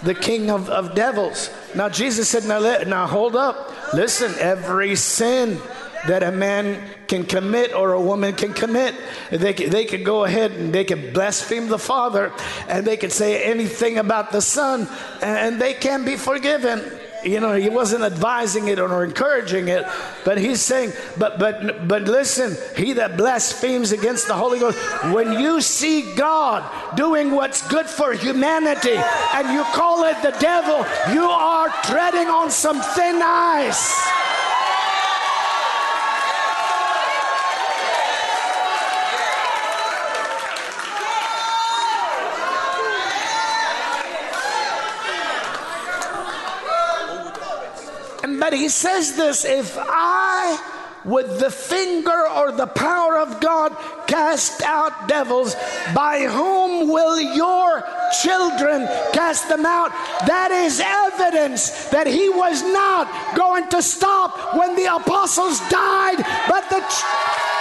the 0.03 0.15
king 0.15 0.51
of, 0.51 0.69
of 0.69 0.97
devils. 0.97 1.51
Now, 1.77 1.89
Jesus 1.89 2.29
said, 2.29 2.47
now, 2.47 2.59
now 2.83 3.07
hold 3.07 3.37
up. 3.37 3.73
Listen, 3.95 4.35
every 4.41 4.97
sin 4.97 5.61
that 6.09 6.23
a 6.23 6.33
man 6.33 6.83
can 7.07 7.25
commit 7.25 7.75
or 7.75 7.93
a 7.93 8.01
woman 8.01 8.35
can 8.35 8.53
commit. 8.53 8.95
They 9.31 9.53
they 9.53 9.85
could 9.85 10.05
go 10.05 10.25
ahead 10.25 10.53
and 10.53 10.73
they 10.73 10.85
could 10.85 11.13
blaspheme 11.13 11.69
the 11.69 11.79
Father 11.79 12.33
and 12.69 12.87
they 12.87 12.97
could 12.97 13.13
say 13.13 13.45
anything 13.45 13.99
about 13.99 14.33
the 14.33 14.41
Son 14.41 14.89
and 15.23 15.61
they 15.61 15.75
can 15.75 16.05
be 16.05 16.17
forgiven 16.17 16.83
you 17.25 17.41
know 17.41 17.53
he 17.53 17.69
wasn't 17.69 18.03
advising 18.03 18.69
it 18.69 18.79
or 18.79 19.05
encouraging 19.05 19.69
it 19.69 19.85
but 20.25 20.39
he's 20.39 20.61
saying 20.61 20.93
but 21.19 21.39
but 21.39 21.89
but 21.89 22.03
listen 22.03 22.57
he 22.77 22.93
that 22.93 23.17
blasphemes 23.17 23.93
against 23.93 24.29
the 24.29 24.35
holy 24.35 24.59
ghost 24.59 24.79
when 25.13 25.33
you 25.33 25.61
see 25.61 26.15
god 26.15 26.63
doing 26.97 27.33
what's 27.33 27.67
good 27.69 27.87
for 27.87 28.13
humanity 28.13 28.97
and 29.35 29.53
you 29.53 29.63
call 29.75 30.05
it 30.05 30.21
the 30.23 30.37
devil 30.39 30.79
you 31.13 31.25
are 31.25 31.69
treading 31.85 32.29
on 32.29 32.51
some 32.51 32.81
thin 32.81 33.21
ice 33.23 34.26
But 48.47 48.53
he 48.53 48.69
says 48.69 49.17
this 49.17 49.45
if 49.45 49.77
I, 49.77 50.57
with 51.05 51.41
the 51.41 51.51
finger 51.51 52.29
or 52.29 52.53
the 52.53 52.69
power 52.69 53.19
of 53.19 53.41
God, 53.41 53.77
cast 54.07 54.63
out 54.63 55.09
devils, 55.09 55.57
by 55.93 56.21
whom 56.21 56.89
will 56.89 57.19
your 57.19 57.83
children 58.23 58.87
cast 59.13 59.49
them 59.49 59.67
out? 59.67 59.91
That 60.29 60.53
is 60.53 60.81
evidence 60.81 61.89
that 61.89 62.07
he 62.07 62.29
was 62.29 62.63
not 62.63 63.35
going 63.35 63.67
to 63.71 63.83
stop 63.83 64.57
when 64.57 64.77
the 64.77 64.95
apostles 64.95 65.59
died, 65.69 66.19
but 66.49 66.71
the. 66.71 66.79
Ch- 66.79 67.56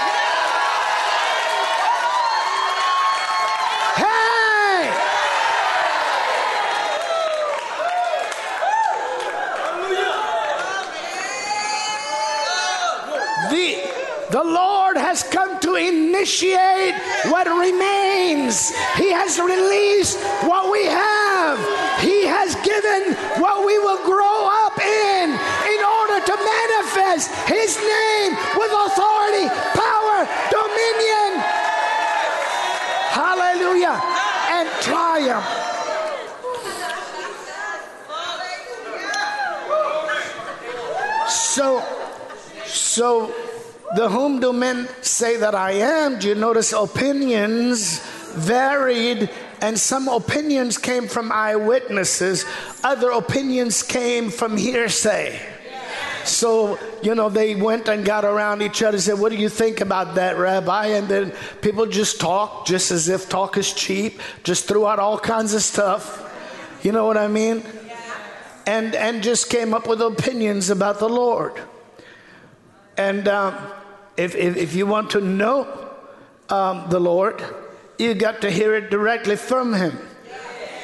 The 14.35 14.43
Lord 14.43 14.97
has 14.97 15.23
come 15.23 15.61
to 15.61 15.75
initiate 15.75 16.93
what 17.31 17.47
remains. 17.47 18.75
He 18.99 19.09
has 19.15 19.39
released 19.39 20.19
what 20.43 20.69
we 20.69 20.83
have. 20.83 21.55
He 22.03 22.25
has 22.27 22.53
given 22.59 23.15
what 23.39 23.65
we 23.65 23.79
will 23.79 24.03
grow 24.03 24.39
up 24.67 24.75
in 24.75 25.31
in 25.31 25.81
order 25.87 26.19
to 26.19 26.35
manifest 26.35 27.31
His 27.47 27.79
name 27.79 28.35
with 28.59 28.75
authority, 28.75 29.47
power, 29.71 30.27
dominion. 30.51 31.39
Hallelujah. 33.15 33.95
And 34.51 34.67
triumph. 34.83 35.47
So, 41.31 41.79
so 42.65 43.44
the 43.95 44.09
whom 44.09 44.39
do 44.39 44.51
men 44.51 44.87
say 45.01 45.37
that 45.37 45.55
I 45.55 45.71
am? 45.71 46.19
Do 46.19 46.27
you 46.27 46.35
notice 46.35 46.73
opinions 46.73 47.99
varied? 48.33 49.29
And 49.61 49.79
some 49.79 50.07
opinions 50.07 50.77
came 50.77 51.07
from 51.07 51.31
eyewitnesses, 51.31 52.45
other 52.83 53.09
opinions 53.11 53.81
came 53.83 54.29
from 54.29 54.57
hearsay. 54.57 55.39
So, 56.25 56.79
you 57.03 57.13
know, 57.13 57.29
they 57.29 57.55
went 57.55 57.87
and 57.87 58.03
got 58.03 58.25
around 58.25 58.63
each 58.63 58.81
other 58.81 58.95
and 58.95 59.03
said, 59.03 59.19
What 59.19 59.31
do 59.31 59.37
you 59.37 59.47
think 59.47 59.79
about 59.79 60.15
that, 60.15 60.37
Rabbi? 60.37 60.87
And 60.87 61.07
then 61.07 61.33
people 61.61 61.85
just 61.85 62.19
talk, 62.19 62.65
just 62.65 62.91
as 62.91 63.09
if 63.09 63.29
talk 63.29 63.57
is 63.57 63.71
cheap, 63.73 64.19
just 64.43 64.67
threw 64.67 64.87
out 64.87 64.97
all 64.97 65.19
kinds 65.19 65.53
of 65.53 65.61
stuff. 65.61 66.21
You 66.83 66.91
know 66.91 67.05
what 67.05 67.17
I 67.17 67.27
mean? 67.27 67.63
And, 68.65 68.95
and 68.95 69.21
just 69.21 69.51
came 69.51 69.75
up 69.75 69.87
with 69.87 70.01
opinions 70.01 70.71
about 70.71 70.97
the 70.97 71.07
Lord. 71.07 71.61
And 72.97 73.27
um, 73.27 73.55
if, 74.17 74.35
if, 74.35 74.57
if, 74.57 74.73
you 74.75 74.85
want 74.85 75.11
to 75.11 75.21
know 75.21 75.67
um, 76.49 76.85
the 76.89 76.99
Lord, 76.99 77.43
you 77.97 78.13
got 78.13 78.41
to 78.41 78.51
hear 78.51 78.75
it 78.75 78.89
directly 78.89 79.35
from 79.35 79.73
Him. 79.73 79.97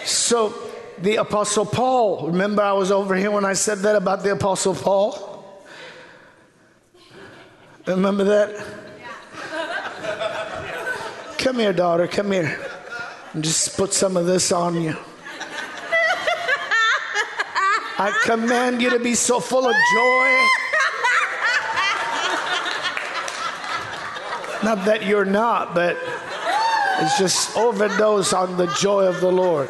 So 0.06 0.54
the 1.02 1.16
Apostle 1.18 1.66
Paul. 1.66 2.28
Remember, 2.28 2.62
I 2.62 2.74
was 2.74 2.92
over 2.92 3.16
here 3.16 3.32
when 3.32 3.46
I 3.46 3.54
said 3.54 3.80
that 3.80 3.96
about 3.96 4.24
the 4.24 4.32
Apostle 4.34 4.76
Paul? 4.76 5.28
Remember 7.88 8.24
that? 8.24 8.66
Come 11.38 11.58
here, 11.58 11.74
daughter, 11.74 12.08
come 12.08 12.32
here. 12.32 12.60
And 13.34 13.44
just 13.44 13.76
put 13.76 13.94
some 13.94 14.16
of 14.16 14.28
this 14.28 14.52
on 14.52 14.80
you. 14.80 14.96
I 17.98 18.12
command 18.24 18.82
you 18.82 18.92
to 18.92 19.00
be 19.00 19.16
so 19.16 19.40
full 19.40 19.66
of 19.66 19.74
joy. 19.74 20.48
Not 24.64 24.86
that 24.86 25.06
you're 25.06 25.26
not, 25.26 25.74
but 25.74 25.98
it's 27.00 27.18
just 27.18 27.58
overdose 27.58 28.32
on 28.32 28.58
the 28.58 28.68
joy 28.80 29.08
of 29.08 29.20
the 29.20 29.32
Lord. 29.32 29.70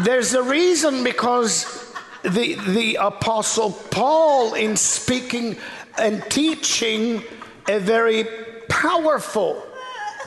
There's 0.00 0.34
a 0.34 0.42
reason 0.42 1.02
because 1.02 1.92
the, 2.22 2.54
the 2.54 2.98
Apostle 3.00 3.72
Paul, 3.72 4.54
in 4.54 4.76
speaking 4.76 5.56
and 5.98 6.22
teaching 6.30 7.24
a 7.68 7.80
very 7.80 8.24
powerful, 8.68 9.66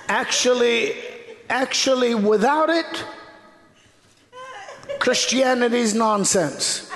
actually, 0.08 0.95
actually, 1.50 2.15
without 2.15 2.69
it, 2.69 3.06
Christianity 5.00 5.78
is 5.78 5.93
nonsense. 5.93 6.90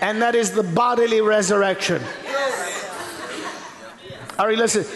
And 0.00 0.22
that 0.22 0.34
is 0.34 0.52
the 0.52 0.62
bodily 0.62 1.20
resurrection. 1.20 2.02
Are 4.38 4.52
you 4.52 4.56
listening? 4.56 4.86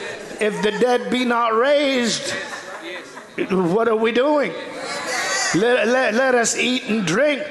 If 0.41 0.63
the 0.63 0.71
dead 0.71 1.11
be 1.11 1.25
not 1.25 1.55
raised, 1.55 2.31
what 3.51 3.89
are 3.89 3.97
we 3.97 4.13
doing? 4.13 4.53
Let, 5.55 5.89
let, 5.89 6.15
let 6.15 6.35
us 6.35 6.57
eat 6.57 6.85
and 6.85 7.07
drink 7.07 7.43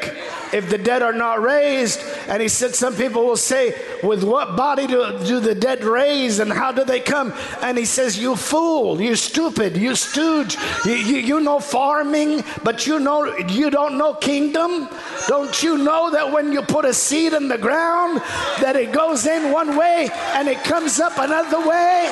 if 0.54 0.70
the 0.70 0.78
dead 0.78 1.02
are 1.02 1.14
not 1.14 1.42
raised. 1.42 2.02
And 2.28 2.42
he 2.42 2.48
said, 2.48 2.76
Some 2.76 2.96
people 2.96 3.26
will 3.26 3.38
say, 3.38 3.76
With 4.04 4.24
what 4.24 4.56
body 4.56 4.88
do, 4.88 5.18
do 5.26 5.40
the 5.40 5.56
dead 5.56 5.84
raise 5.84 6.40
and 6.40 6.52
how 6.52 6.72
do 6.72 6.84
they 6.84 7.00
come? 7.00 7.34
And 7.62 7.78
he 7.78 7.86
says, 7.86 8.18
You 8.18 8.36
fool, 8.36 9.02
you 9.02 9.16
stupid, 9.16 9.78
you 9.78 9.96
stooge. 9.96 10.58
You, 10.86 10.94
you, 10.94 11.18
you 11.18 11.40
know 11.40 11.60
farming, 11.60 12.44
but 12.64 12.88
you 12.88 13.00
know 13.00 13.38
you 13.48 13.70
don't 13.70 13.98
know 13.98 14.14
kingdom. 14.14 14.90
Don't 15.28 15.62
you 15.64 15.78
know 15.78 16.12
that 16.12 16.32
when 16.32 16.52
you 16.52 16.62
put 16.62 16.86
a 16.86 16.94
seed 16.94 17.34
in 17.34 17.48
the 17.48 17.58
ground, 17.58 18.20
that 18.62 18.76
it 18.76 18.92
goes 18.92 19.26
in 19.26 19.52
one 19.52 19.78
way 19.78 20.10
and 20.34 20.48
it 20.48 20.64
comes 20.64 21.00
up 21.00 21.18
another 21.18 21.60
way? 21.60 22.10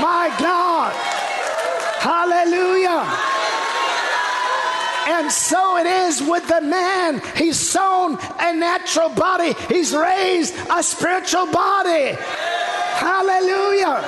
My 0.00 0.34
God. 0.38 0.92
Hallelujah. 2.00 3.35
And 5.06 5.30
so 5.30 5.78
it 5.78 5.86
is 5.86 6.20
with 6.20 6.48
the 6.48 6.60
man. 6.60 7.22
He's 7.36 7.58
sown 7.58 8.18
a 8.40 8.52
natural 8.52 9.08
body, 9.08 9.54
he's 9.68 9.94
raised 9.94 10.54
a 10.70 10.82
spiritual 10.82 11.46
body. 11.46 12.16
Hallelujah. 12.96 14.04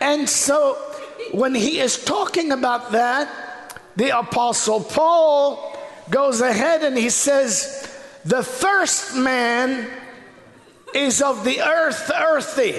And 0.00 0.28
so 0.28 0.74
when 1.32 1.54
he 1.54 1.80
is 1.80 2.04
talking 2.04 2.52
about 2.52 2.92
that, 2.92 3.80
the 3.96 4.18
Apostle 4.18 4.80
Paul 4.80 5.74
goes 6.10 6.42
ahead 6.42 6.82
and 6.82 6.98
he 6.98 7.08
says, 7.08 7.90
The 8.24 8.42
first 8.42 9.16
man 9.16 9.88
is 10.94 11.22
of 11.22 11.44
the 11.44 11.60
earth, 11.60 12.10
earthy. 12.14 12.74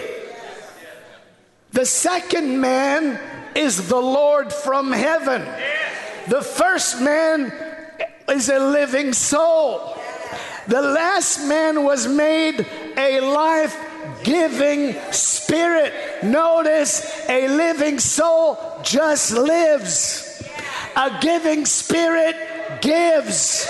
The 1.71 1.85
second 1.85 2.61
man 2.61 3.19
is 3.55 3.87
the 3.87 3.99
Lord 3.99 4.51
from 4.51 4.91
heaven. 4.91 5.41
The 6.27 6.41
first 6.41 7.01
man 7.01 7.53
is 8.29 8.49
a 8.49 8.59
living 8.59 9.13
soul. 9.13 9.97
The 10.67 10.81
last 10.81 11.47
man 11.47 11.83
was 11.83 12.07
made 12.07 12.65
a 12.97 13.21
life 13.21 13.77
giving 14.23 14.93
spirit. 15.11 15.93
Notice 16.23 17.27
a 17.29 17.47
living 17.47 17.99
soul 17.99 18.57
just 18.83 19.31
lives, 19.31 20.43
a 20.95 21.17
giving 21.21 21.65
spirit 21.65 22.35
gives. 22.81 23.67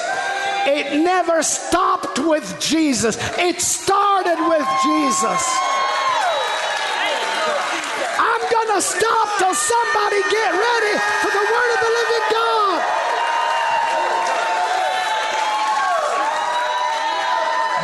It 0.67 1.03
never 1.03 1.43
stopped 1.43 2.17
with 2.17 2.59
Jesus, 2.59 3.17
it 3.37 3.61
started 3.61 4.47
with 4.49 4.67
Jesus 4.83 5.84
to 8.75 8.81
stop 8.81 9.37
till 9.37 9.53
somebody 9.53 10.19
get 10.29 10.51
ready 10.51 10.99
for 11.21 11.31
the 11.31 11.45
word 11.53 11.69
of 11.75 11.79
the 11.85 11.91
living 11.99 12.25
God. 12.35 12.81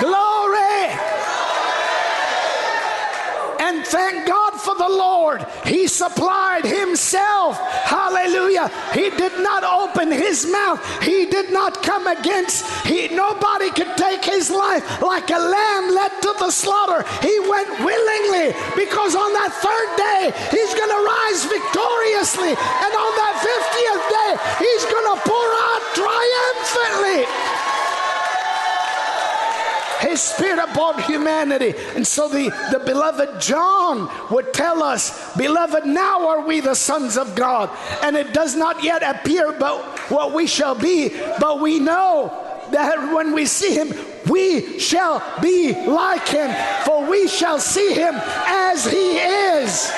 Glory. 0.01 0.83
And 3.65 3.85
thank 3.85 4.27
God 4.27 4.40
for 4.61 4.75
the 4.75 4.87
Lord. 4.87 5.45
He 5.65 5.87
supplied 5.87 6.65
himself. 6.65 7.57
Hallelujah. 7.85 8.69
He 8.93 9.09
did 9.09 9.39
not 9.39 9.63
open 9.63 10.11
his 10.11 10.45
mouth. 10.49 10.79
He 11.01 11.25
did 11.25 11.51
not 11.51 11.81
come 11.83 12.07
against. 12.07 12.65
He 12.85 13.09
nobody 13.09 13.69
could 13.71 13.97
take 13.97 14.23
his 14.23 14.49
life 14.49 15.01
like 15.01 15.29
a 15.29 15.39
lamb 15.39 15.93
led 15.93 16.11
to 16.21 16.35
the 16.39 16.51
slaughter. 16.51 17.03
He 17.21 17.39
went 17.49 17.69
willingly 17.81 18.53
because 18.75 19.15
on 19.15 19.33
that 19.33 19.51
third 19.61 19.89
day 19.97 20.23
he's 20.53 20.73
going 20.73 20.93
to 20.93 21.01
rise 21.01 21.41
victoriously 21.45 22.53
and 22.53 22.91
on 22.93 23.11
that 23.17 23.35
50th 23.41 24.05
day 24.13 24.31
he's 24.61 24.85
going 24.85 25.07
to 25.09 25.17
pour 25.25 25.49
out 25.69 25.83
triumphantly 25.97 27.60
his 30.01 30.19
spirit 30.21 30.59
upon 30.59 31.01
humanity. 31.03 31.73
And 31.95 32.05
so 32.05 32.27
the, 32.27 32.49
the 32.71 32.79
beloved 32.79 33.39
John 33.39 34.09
would 34.31 34.53
tell 34.53 34.83
us, 34.83 35.35
Beloved, 35.37 35.85
now 35.85 36.27
are 36.27 36.45
we 36.45 36.59
the 36.59 36.75
sons 36.75 37.17
of 37.17 37.35
God. 37.35 37.69
And 38.03 38.15
it 38.15 38.33
does 38.33 38.55
not 38.55 38.83
yet 38.83 39.03
appear 39.03 39.51
but 39.51 39.81
what 40.09 40.33
we 40.33 40.47
shall 40.47 40.75
be, 40.75 41.09
but 41.39 41.59
we 41.61 41.79
know 41.79 42.29
that 42.71 43.13
when 43.13 43.33
we 43.33 43.45
see 43.45 43.75
him, 43.75 43.93
we 44.29 44.79
shall 44.79 45.21
be 45.41 45.73
like 45.73 46.27
him, 46.27 46.51
for 46.85 47.09
we 47.09 47.27
shall 47.27 47.59
see 47.59 47.93
him 47.93 48.13
as 48.15 48.85
he 48.85 49.17
is. 49.17 49.91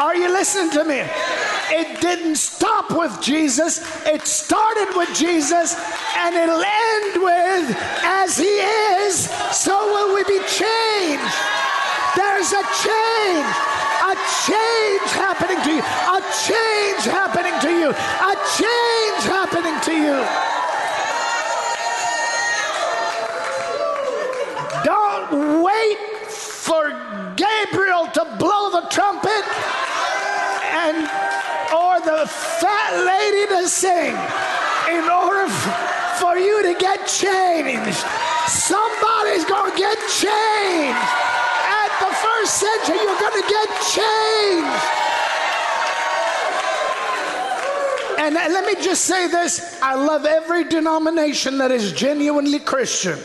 Are 0.00 0.14
you 0.14 0.32
listening 0.32 0.70
to 0.70 0.84
me? 0.84 1.04
It 1.70 2.00
didn't 2.00 2.36
stop 2.36 2.90
with 2.90 3.20
Jesus, 3.20 3.80
it 4.06 4.26
started 4.26 4.96
with 4.96 5.12
Jesus, 5.14 5.74
and 6.16 6.34
it'll 6.34 6.62
end 6.62 7.22
with, 7.22 7.76
as 8.02 8.38
He 8.38 8.44
is, 8.44 9.28
so 9.50 9.74
will 9.74 10.14
we 10.14 10.22
be 10.24 10.38
changed. 10.46 11.34
There's 12.14 12.52
a 12.52 12.62
change, 12.86 13.50
a 14.06 14.14
change 14.46 15.10
happening 15.18 15.58
to 15.64 15.70
you, 15.74 15.82
a 15.82 16.20
change 16.46 17.04
happening 17.04 17.58
to 17.60 17.70
you, 17.70 17.90
a 17.90 18.34
change 18.56 19.22
happening 19.26 19.76
to 19.82 19.92
you. 19.92 20.16
Don't 24.84 25.62
wait 25.62 25.98
for 26.30 26.90
Gabriel 27.34 28.06
to 28.06 28.24
blow 28.38 28.70
the 28.70 28.86
trumpet 28.88 29.44
and 30.72 31.08
or 31.74 32.00
the 32.00 32.26
fat 32.28 32.92
lady 33.66 33.72
sing 33.72 34.14
in 34.88 35.04
order 35.10 35.48
for 36.20 36.38
you 36.38 36.62
to 36.62 36.74
get 36.78 37.06
changed. 37.06 37.98
Somebody's 38.46 39.44
going 39.44 39.72
to 39.72 39.76
get 39.76 39.98
changed. 40.08 41.08
At 41.66 41.90
the 42.00 42.14
first 42.14 42.60
century, 42.60 42.96
you're 42.96 43.18
going 43.18 43.42
to 43.42 43.48
get 43.48 43.68
changed. 43.94 45.05
And 48.18 48.34
let 48.34 48.64
me 48.64 48.82
just 48.82 49.04
say 49.04 49.28
this 49.28 49.80
I 49.82 49.94
love 49.94 50.24
every 50.24 50.64
denomination 50.64 51.58
that 51.58 51.70
is 51.70 51.92
genuinely 51.92 52.58
Christian. 52.58 53.18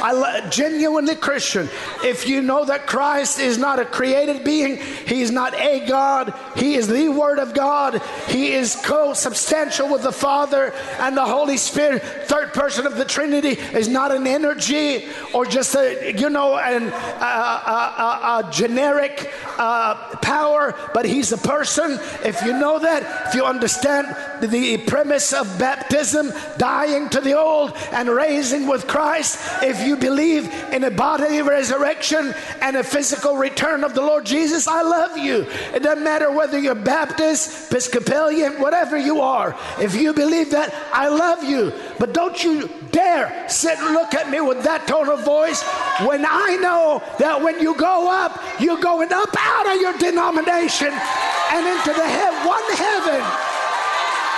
I 0.00 0.12
love 0.12 0.50
genuinely 0.50 1.16
Christian. 1.16 1.68
If 2.04 2.28
you 2.28 2.42
know 2.42 2.64
that 2.64 2.86
Christ 2.86 3.40
is 3.40 3.58
not 3.58 3.78
a 3.78 3.84
created 3.84 4.44
being, 4.44 4.76
He's 5.06 5.30
not 5.30 5.54
a 5.54 5.86
God, 5.86 6.34
He 6.54 6.74
is 6.74 6.86
the 6.86 7.08
Word 7.08 7.38
of 7.38 7.54
God, 7.54 8.00
He 8.28 8.52
is 8.52 8.76
co 8.76 9.14
substantial 9.14 9.88
with 9.88 10.02
the 10.02 10.12
Father 10.12 10.72
and 11.00 11.16
the 11.16 11.24
Holy 11.24 11.56
Spirit, 11.56 12.02
third 12.02 12.52
person 12.52 12.86
of 12.86 12.96
the 12.96 13.04
Trinity, 13.04 13.50
is 13.50 13.88
not 13.88 14.12
an 14.12 14.26
energy 14.26 15.06
or 15.34 15.44
just 15.44 15.74
a, 15.74 16.14
you 16.16 16.30
know, 16.30 16.56
an, 16.56 16.84
a, 16.84 18.44
a 18.44 18.48
generic 18.52 19.32
uh, 19.58 20.16
power, 20.18 20.74
but 20.94 21.04
He's 21.04 21.32
a 21.32 21.38
person. 21.38 21.98
If 22.24 22.42
you 22.42 22.52
know 22.52 22.78
that, 22.78 23.28
if 23.28 23.34
you 23.34 23.44
understand 23.44 24.06
the 24.40 24.78
premise 24.78 25.32
of 25.32 25.58
baptism, 25.58 26.32
dying 26.58 27.08
to 27.10 27.20
the 27.20 27.38
old 27.38 27.76
and 27.92 28.08
raising 28.08 28.66
with 28.66 28.86
Christ, 28.86 29.38
if 29.62 29.86
you 29.86 29.96
believe 29.96 30.52
in 30.72 30.84
a 30.84 30.90
bodily 30.90 31.42
resurrection 31.42 32.34
and 32.60 32.76
a 32.76 32.84
physical 32.84 33.36
return 33.36 33.84
of 33.84 33.94
the 33.94 34.00
Lord 34.00 34.26
Jesus, 34.26 34.68
I 34.68 34.82
love 34.82 35.16
you. 35.16 35.46
It 35.74 35.82
doesn't 35.82 36.04
matter 36.04 36.30
whether 36.30 36.58
you're 36.58 36.74
Baptist, 36.74 37.70
Episcopalian, 37.70 38.60
whatever 38.60 38.96
you 38.96 39.20
are. 39.20 39.56
If 39.80 39.94
you 39.94 40.12
believe 40.12 40.50
that, 40.50 40.74
I 40.92 41.08
love 41.08 41.44
you. 41.44 41.72
But 41.98 42.12
don't 42.12 42.42
you 42.42 42.68
dare 42.92 43.48
sit 43.48 43.78
and 43.78 43.92
look 43.92 44.14
at 44.14 44.30
me 44.30 44.40
with 44.40 44.62
that 44.64 44.86
tone 44.86 45.08
of 45.08 45.24
voice 45.24 45.62
when 46.06 46.24
I 46.26 46.56
know 46.60 47.02
that 47.18 47.42
when 47.42 47.60
you 47.60 47.74
go 47.74 48.10
up, 48.10 48.42
you're 48.60 48.80
going 48.80 49.12
up 49.12 49.34
out 49.38 49.66
of 49.74 49.80
your 49.80 49.96
denomination 49.98 50.88
and 50.88 51.66
into 51.66 51.92
the 51.92 52.06
he- 52.06 52.46
one 52.46 52.66
heaven. 52.76 53.22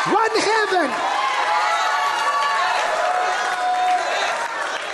One 0.09 0.35
heaven. 0.41 0.89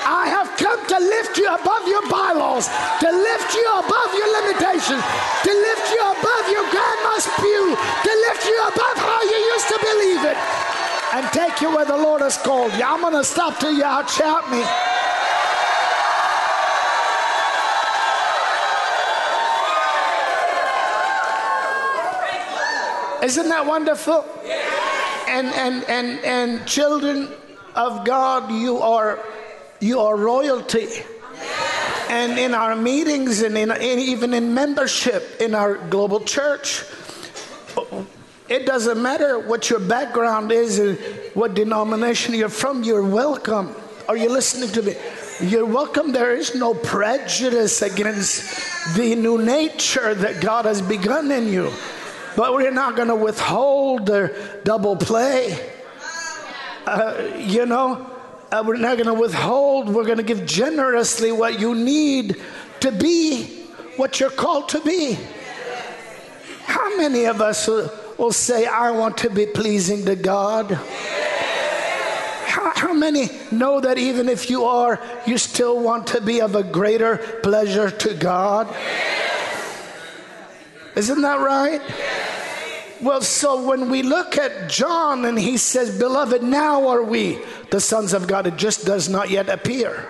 I 0.05 0.27
have 0.27 0.51
come 0.59 0.81
to 0.87 0.99
lift 0.99 1.39
you 1.39 1.47
above 1.47 1.87
your 1.87 2.03
bylaws, 2.11 2.69
to 3.01 3.09
lift 3.11 3.55
you 3.55 3.67
above 3.79 4.11
your 4.13 4.29
limitations, 4.43 5.03
to 5.47 5.53
lift 5.55 5.87
you 5.95 6.03
above 6.03 6.45
your 6.51 6.67
grandma's 6.69 7.27
pew, 7.39 7.77
to 7.79 8.13
lift 8.27 8.45
you 8.45 8.59
above 8.69 8.97
how 8.99 9.23
you 9.23 9.39
used 9.55 9.69
to 9.69 9.79
believe 9.81 10.23
it, 10.27 10.39
and 11.15 11.25
take 11.33 11.61
you 11.61 11.71
where 11.75 11.87
the 11.87 11.97
Lord 11.97 12.21
has 12.21 12.37
called 12.37 12.73
you. 12.75 12.83
I'm 12.83 13.01
going 13.01 13.15
to 13.15 13.25
stop 13.25 13.59
till 13.59 13.73
you 13.73 13.85
outshout 13.85 14.51
me. 14.51 14.63
Isn't 23.25 23.49
that 23.49 23.65
wonderful? 23.65 24.27
And 25.35 25.49
and 25.49 25.83
and 25.91 26.25
and 26.25 26.65
children 26.65 27.29
of 27.75 28.05
God, 28.05 28.53
you 28.53 28.79
are 28.79 29.19
you 29.81 29.99
are 29.99 30.17
royalty. 30.17 30.87
And 32.09 32.39
in 32.39 32.55
our 32.55 32.77
meetings 32.77 33.43
and 33.43 33.59
in, 33.59 33.73
in, 33.73 33.99
even 33.99 34.33
in 34.33 34.55
membership 34.55 35.41
in 35.41 35.57
our 35.57 35.75
global 35.89 36.21
church, 36.21 36.85
it 38.49 38.65
doesn't 38.65 39.03
matter 39.03 39.41
what 39.41 39.71
your 39.71 39.81
background 39.81 40.53
is 40.53 40.79
or 40.79 40.95
what 41.35 41.55
denomination 41.55 42.35
you're 42.35 42.49
from, 42.49 42.85
you're 42.85 43.03
welcome. 43.03 43.75
Are 44.09 44.17
you 44.17 44.31
listening 44.31 44.69
to 44.71 44.83
me? 44.83 44.95
You're 45.41 45.67
welcome. 45.67 46.13
There 46.13 46.37
is 46.37 46.55
no 46.55 46.75
prejudice 46.75 47.83
against 47.83 48.95
the 48.95 49.17
new 49.17 49.39
nature 49.43 50.15
that 50.15 50.41
God 50.41 50.67
has 50.67 50.81
begun 50.81 51.33
in 51.33 51.49
you. 51.49 51.73
But 52.37 52.53
we're 52.55 52.71
not 52.71 52.97
going 52.97 53.09
to 53.09 53.17
withhold 53.17 54.07
the 54.07 54.61
double 54.65 54.97
play. 54.97 55.73
Uh, 56.87 57.31
you 57.37 57.67
know, 57.67 58.11
uh, 58.51 58.63
we're 58.67 58.77
not 58.77 58.97
going 58.97 59.07
to 59.07 59.15
withhold. 59.15 59.89
We're 59.89 60.05
going 60.05 60.19
to 60.19 60.25
give 60.25 60.45
generously 60.45 61.33
what 61.33 61.59
you 61.59 61.75
need 61.75 62.41
to 62.81 62.93
be 62.93 63.65
what 63.97 64.21
you're 64.21 64.31
called 64.31 64.69
to 64.71 64.81
be. 64.81 65.19
How 66.65 66.97
many 66.97 67.25
of 67.27 67.41
us 67.41 67.69
will, 67.69 68.33
say, 68.33 68.67
I 68.67 68.91
want 68.91 69.19
to 69.19 69.31
be 69.31 69.47
pleasing 69.47 70.05
to 70.07 70.17
God? 70.17 70.73
How, 72.47 72.73
how 72.75 72.93
many 72.95 73.29
know 73.51 73.81
that 73.81 73.99
even 73.99 74.29
if 74.29 74.51
you 74.51 74.65
are, 74.65 75.01
you 75.27 75.39
still 75.39 75.81
want 75.81 76.07
to 76.09 76.21
be 76.21 76.41
of 76.41 76.55
a 76.55 76.63
greater 76.63 77.19
pleasure 77.43 77.91
to 77.91 78.15
God? 78.15 78.75
Isn't 80.97 81.23
that 81.23 81.41
right? 81.41 81.81
Well, 83.01 83.21
so 83.21 83.67
when 83.67 83.91
we 83.91 84.03
look 84.03 84.39
at 84.39 84.71
John 84.71 85.25
and 85.25 85.39
he 85.39 85.57
says, 85.57 85.99
Beloved, 85.99 86.43
now 86.43 86.89
are 86.89 87.03
we 87.03 87.39
the 87.71 87.81
sons 87.81 88.13
of 88.13 88.27
God, 88.27 88.47
it 88.47 88.57
just 88.57 88.87
does 88.87 89.09
not 89.09 89.31
yet 89.31 89.49
appear. 89.49 90.09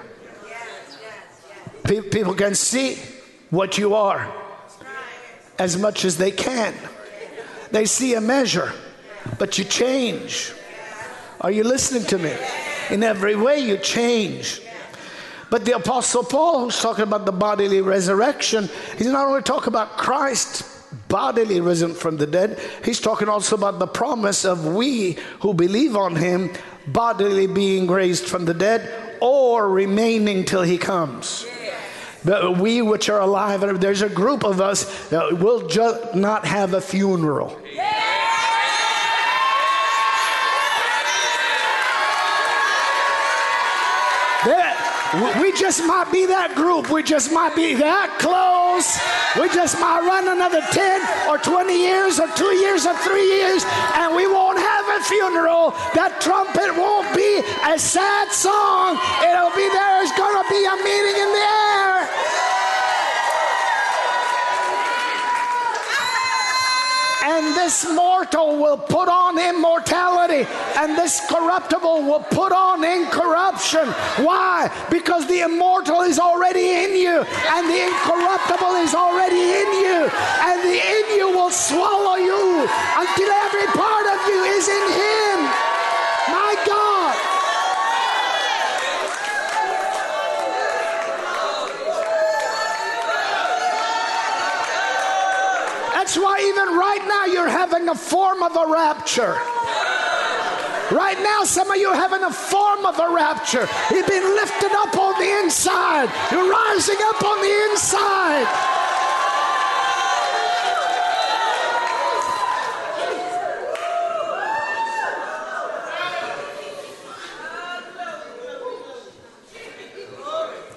People 1.85 2.35
can 2.35 2.55
see 2.55 2.99
what 3.51 3.79
you 3.79 3.95
are 3.95 4.33
as 5.59 5.79
much 5.79 6.05
as 6.05 6.19
they 6.19 6.31
can. 6.31 6.75
They 7.71 7.87
see 7.87 8.15
a 8.15 8.21
measure, 8.21 8.73
but 9.39 9.59
you 9.59 9.65
change. 9.65 10.53
Are 11.41 11.51
you 11.51 11.65
listening 11.65 12.05
to 12.05 12.19
me? 12.19 12.35
In 12.91 13.03
every 13.03 13.35
way, 13.35 13.59
you 13.61 13.79
change. 13.79 14.61
But 15.51 15.65
the 15.65 15.73
Apostle 15.73 16.25
Paul, 16.25 16.61
who's 16.61 16.81
talking 16.81 17.05
about 17.05 17.27
the 17.27 17.33
bodily 17.33 17.81
resurrection, 17.81 18.69
he's 18.99 19.09
not 19.09 19.27
only 19.27 19.43
talking 19.43 19.69
about 19.69 19.97
Christ 19.97 20.74
bodily 21.09 21.61
risen 21.61 21.95
from 21.95 22.17
the 22.17 22.27
dead, 22.27 22.59
he's 22.85 23.01
talking 23.01 23.29
also 23.29 23.57
about 23.57 23.79
the 23.79 23.87
promise 23.87 24.45
of 24.45 24.67
we 24.67 25.19
who 25.41 25.55
believe 25.55 25.97
on 25.97 26.17
him 26.17 26.51
bodily 26.87 27.47
being 27.47 27.87
raised 27.87 28.25
from 28.25 28.45
the 28.45 28.55
dead 28.55 29.17
or 29.21 29.69
remaining 29.69 30.45
till 30.45 30.63
he 30.63 30.79
comes. 30.79 31.47
But 32.25 32.59
we 32.59 32.81
which 32.81 33.09
are 33.11 33.21
alive, 33.21 33.81
there's 33.81 34.03
a 34.03 34.09
group 34.09 34.45
of 34.45 34.61
us 34.61 35.09
that 35.09 35.39
will 35.39 35.69
just 35.69 36.15
not 36.15 36.47
have 36.47 36.73
a 36.73 36.81
funeral. 36.81 37.61
We 45.41 45.53
just 45.53 45.85
might 45.87 46.11
be 46.11 46.27
that 46.27 46.55
group. 46.57 46.91
We 46.91 47.03
just 47.03 47.31
might 47.31 47.55
be 47.55 47.75
that 47.75 48.19
close. 48.19 48.99
We 49.41 49.49
just 49.49 49.81
might 49.81 49.99
run 50.07 50.29
another 50.29 50.61
10 50.61 51.29
or 51.29 51.39
20 51.39 51.75
years 51.75 52.21
or 52.21 52.29
two 52.39 52.55
years 52.55 52.87
or 52.87 52.95
three 53.03 53.27
years, 53.27 53.65
and 53.99 54.15
we 54.15 54.29
won't 54.31 54.59
have 54.59 54.87
a 54.95 55.03
funeral. 55.03 55.75
That 55.99 56.23
trumpet 56.23 56.71
won't 56.79 57.11
be 57.19 57.43
a 57.67 57.75
sad 57.75 58.31
song. 58.31 58.95
It'll 59.27 59.51
be 59.59 59.67
there's 59.75 60.15
going 60.15 60.39
to 60.39 60.47
be 60.47 60.63
a 60.63 60.77
meeting 60.87 61.17
in 61.19 61.31
the 61.35 61.47
air. 61.51 62.34
And 67.45 67.55
this 67.55 67.85
mortal 67.93 68.57
will 68.57 68.79
put 68.79 69.09
on 69.09 69.39
immortality, 69.39 70.49
and 70.79 70.97
this 70.97 71.21
corruptible 71.29 72.03
will 72.03 72.25
put 72.31 72.53
on 72.53 72.83
incorruption. 72.83 73.87
Why? 74.25 74.71
Because 74.91 75.27
the 75.27 75.41
immortal 75.41 76.01
is 76.01 76.19
already 76.19 76.71
in 76.71 76.97
you, 76.97 77.21
and 77.21 77.69
the 77.69 77.81
incorruptible 77.85 78.75
is 78.81 78.95
already 78.95 79.45
in 79.61 79.69
you, 79.85 80.09
and 80.49 80.57
the 80.65 80.79
in 80.97 81.19
you 81.19 81.29
will 81.37 81.51
swallow 81.51 82.17
you 82.17 82.65
until 82.97 83.31
every 83.45 83.67
part 83.77 84.07
of 84.07 84.19
you 84.29 84.41
is 84.45 84.69
in 84.69 84.87
Him. 84.93 85.39
My 86.33 86.55
God. 86.65 86.95
That's 96.15 96.25
why 96.25 96.39
even 96.47 96.79
right 96.79 97.05
now 97.09 97.25
you're 97.25 97.49
having 97.49 97.89
a 97.89 97.95
form 97.97 98.45
of 98.45 98.55
a 98.55 98.71
rapture. 98.71 99.35
Right 100.95 101.19
now, 101.21 101.43
some 101.43 101.69
of 101.73 101.77
you 101.77 101.89
are 101.89 101.97
having 101.97 102.23
a 102.23 102.31
form 102.31 102.87
of 102.87 103.01
a 103.01 103.13
rapture. 103.13 103.67
You've 103.91 104.07
been 104.07 104.23
lifted 104.23 104.71
up 104.71 104.97
on 104.97 105.21
the 105.21 105.41
inside. 105.43 106.09
You're 106.31 106.49
rising 106.49 106.99
up 107.03 107.21
on 107.21 107.41
the 107.41 107.71
inside. 107.73 108.47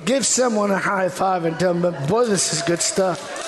Give 0.03 0.25
someone 0.25 0.71
a 0.71 0.79
high 0.79 1.09
five 1.09 1.45
and 1.45 1.59
tell 1.59 1.75
them, 1.75 2.07
boy, 2.07 2.25
this 2.25 2.53
is 2.53 2.63
good 2.63 2.81
stuff. 2.81 3.46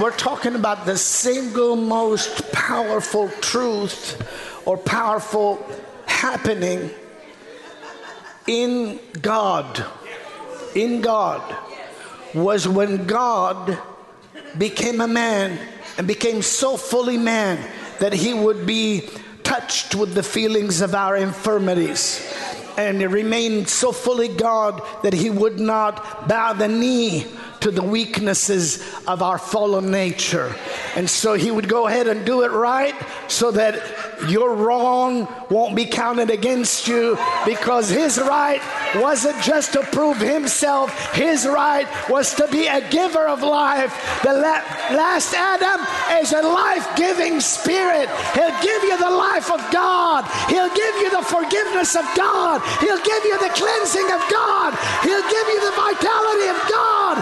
We're 0.00 0.16
talking 0.16 0.54
about 0.54 0.86
the 0.86 0.96
single 0.96 1.76
most 1.76 2.52
powerful 2.52 3.28
truth 3.40 4.20
or 4.66 4.76
powerful 4.76 5.64
happening 6.06 6.90
in 8.46 9.00
God. 9.20 9.84
In 10.74 11.00
God 11.00 11.42
was 12.34 12.68
when 12.68 13.06
God 13.06 13.78
became 14.58 15.00
a 15.00 15.08
man 15.08 15.58
and 15.98 16.06
became 16.06 16.42
so 16.42 16.76
fully 16.76 17.18
man 17.18 17.58
that 17.98 18.12
he 18.12 18.34
would 18.34 18.66
be 18.66 19.08
touched 19.42 19.94
with 19.94 20.14
the 20.14 20.22
feelings 20.22 20.80
of 20.80 20.94
our 20.94 21.16
infirmities 21.16 22.26
and 22.76 23.00
remained 23.12 23.68
so 23.68 23.92
fully 23.92 24.28
God 24.28 24.80
that 25.02 25.12
he 25.12 25.28
would 25.28 25.58
not 25.58 26.28
bow 26.28 26.52
the 26.52 26.68
knee 26.68 27.26
to 27.60 27.70
the 27.70 27.82
weaknesses 27.82 28.82
of 29.06 29.22
our 29.22 29.38
fallen 29.38 29.90
nature. 29.90 30.54
And 30.96 31.08
so 31.08 31.34
he 31.34 31.50
would 31.50 31.68
go 31.68 31.86
ahead 31.86 32.08
and 32.08 32.24
do 32.24 32.42
it 32.42 32.50
right 32.50 32.94
so 33.28 33.50
that 33.52 34.09
your 34.28 34.54
wrong 34.54 35.28
won't 35.48 35.74
be 35.74 35.84
counted 35.84 36.30
against 36.30 36.88
you 36.88 37.18
because 37.44 37.88
his 37.88 38.18
right 38.18 38.60
wasn't 38.96 39.40
just 39.42 39.72
to 39.72 39.82
prove 39.82 40.18
himself, 40.18 40.90
his 41.14 41.46
right 41.46 41.86
was 42.08 42.34
to 42.34 42.46
be 42.48 42.66
a 42.66 42.88
giver 42.90 43.26
of 43.26 43.42
life. 43.42 43.92
The 44.22 44.32
la- 44.32 44.96
last 44.96 45.34
Adam 45.34 45.80
is 46.22 46.32
a 46.32 46.42
life 46.42 46.86
giving 46.96 47.40
spirit. 47.40 48.08
He'll 48.34 48.60
give 48.62 48.82
you 48.84 48.98
the 48.98 49.10
life 49.10 49.50
of 49.50 49.60
God, 49.72 50.24
he'll 50.48 50.74
give 50.74 50.94
you 50.96 51.10
the 51.10 51.22
forgiveness 51.22 51.96
of 51.96 52.04
God, 52.16 52.60
he'll 52.80 53.02
give 53.02 53.24
you 53.24 53.38
the 53.38 53.52
cleansing 53.54 54.10
of 54.10 54.22
God, 54.30 54.74
he'll 55.02 55.28
give 55.30 55.46
you 55.48 55.60
the 55.70 55.76
vitality 55.76 56.48
of 56.48 56.60
God. 56.68 57.16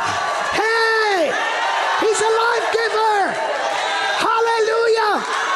Hey, 0.52 1.32
he's 2.00 2.20
a 2.20 2.32
life 2.32 2.66
giver. 2.72 3.32
Hallelujah. 4.18 5.48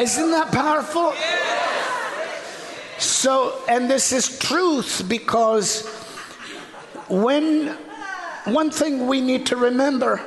Isn't 0.00 0.30
that 0.30 0.50
powerful? 0.50 1.12
So, 2.98 3.62
and 3.68 3.90
this 3.90 4.12
is 4.12 4.38
truth 4.38 5.04
because 5.06 5.86
when 7.10 7.76
one 8.44 8.70
thing 8.70 9.06
we 9.06 9.20
need 9.20 9.44
to 9.46 9.56
remember 9.56 10.22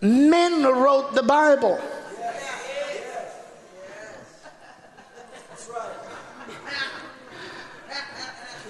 men 0.00 0.62
wrote 0.62 1.14
the 1.14 1.22
Bible. 1.22 1.78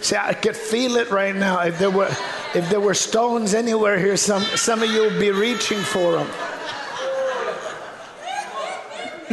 See, 0.01 0.17
I 0.17 0.35
could 0.35 0.57
feel 0.57 0.97
it 0.97 1.11
right 1.13 1.35
now. 1.37 1.61
If 1.61 1.79
there 1.79 1.89
were, 1.89 2.11
if 2.53 2.69
there 2.69 2.81
were 2.81 2.95
stones 2.95 3.55
anywhere 3.55 3.97
here, 3.97 4.17
some, 4.17 4.43
some 4.43 4.83
of 4.83 4.91
you 4.91 5.03
would 5.03 5.21
be 5.21 5.31
reaching 5.31 5.79
for 5.79 6.13
them. 6.13 6.52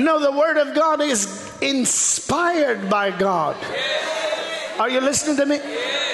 No, 0.04 0.20
the 0.20 0.32
Word 0.32 0.58
of 0.58 0.74
God 0.74 1.02
is 1.02 1.52
inspired 1.62 2.90
by 2.90 3.12
God. 3.12 3.58
Are 4.80 4.90
you 4.90 5.02
listening 5.02 5.36
to 5.38 5.46
me? 5.46 5.60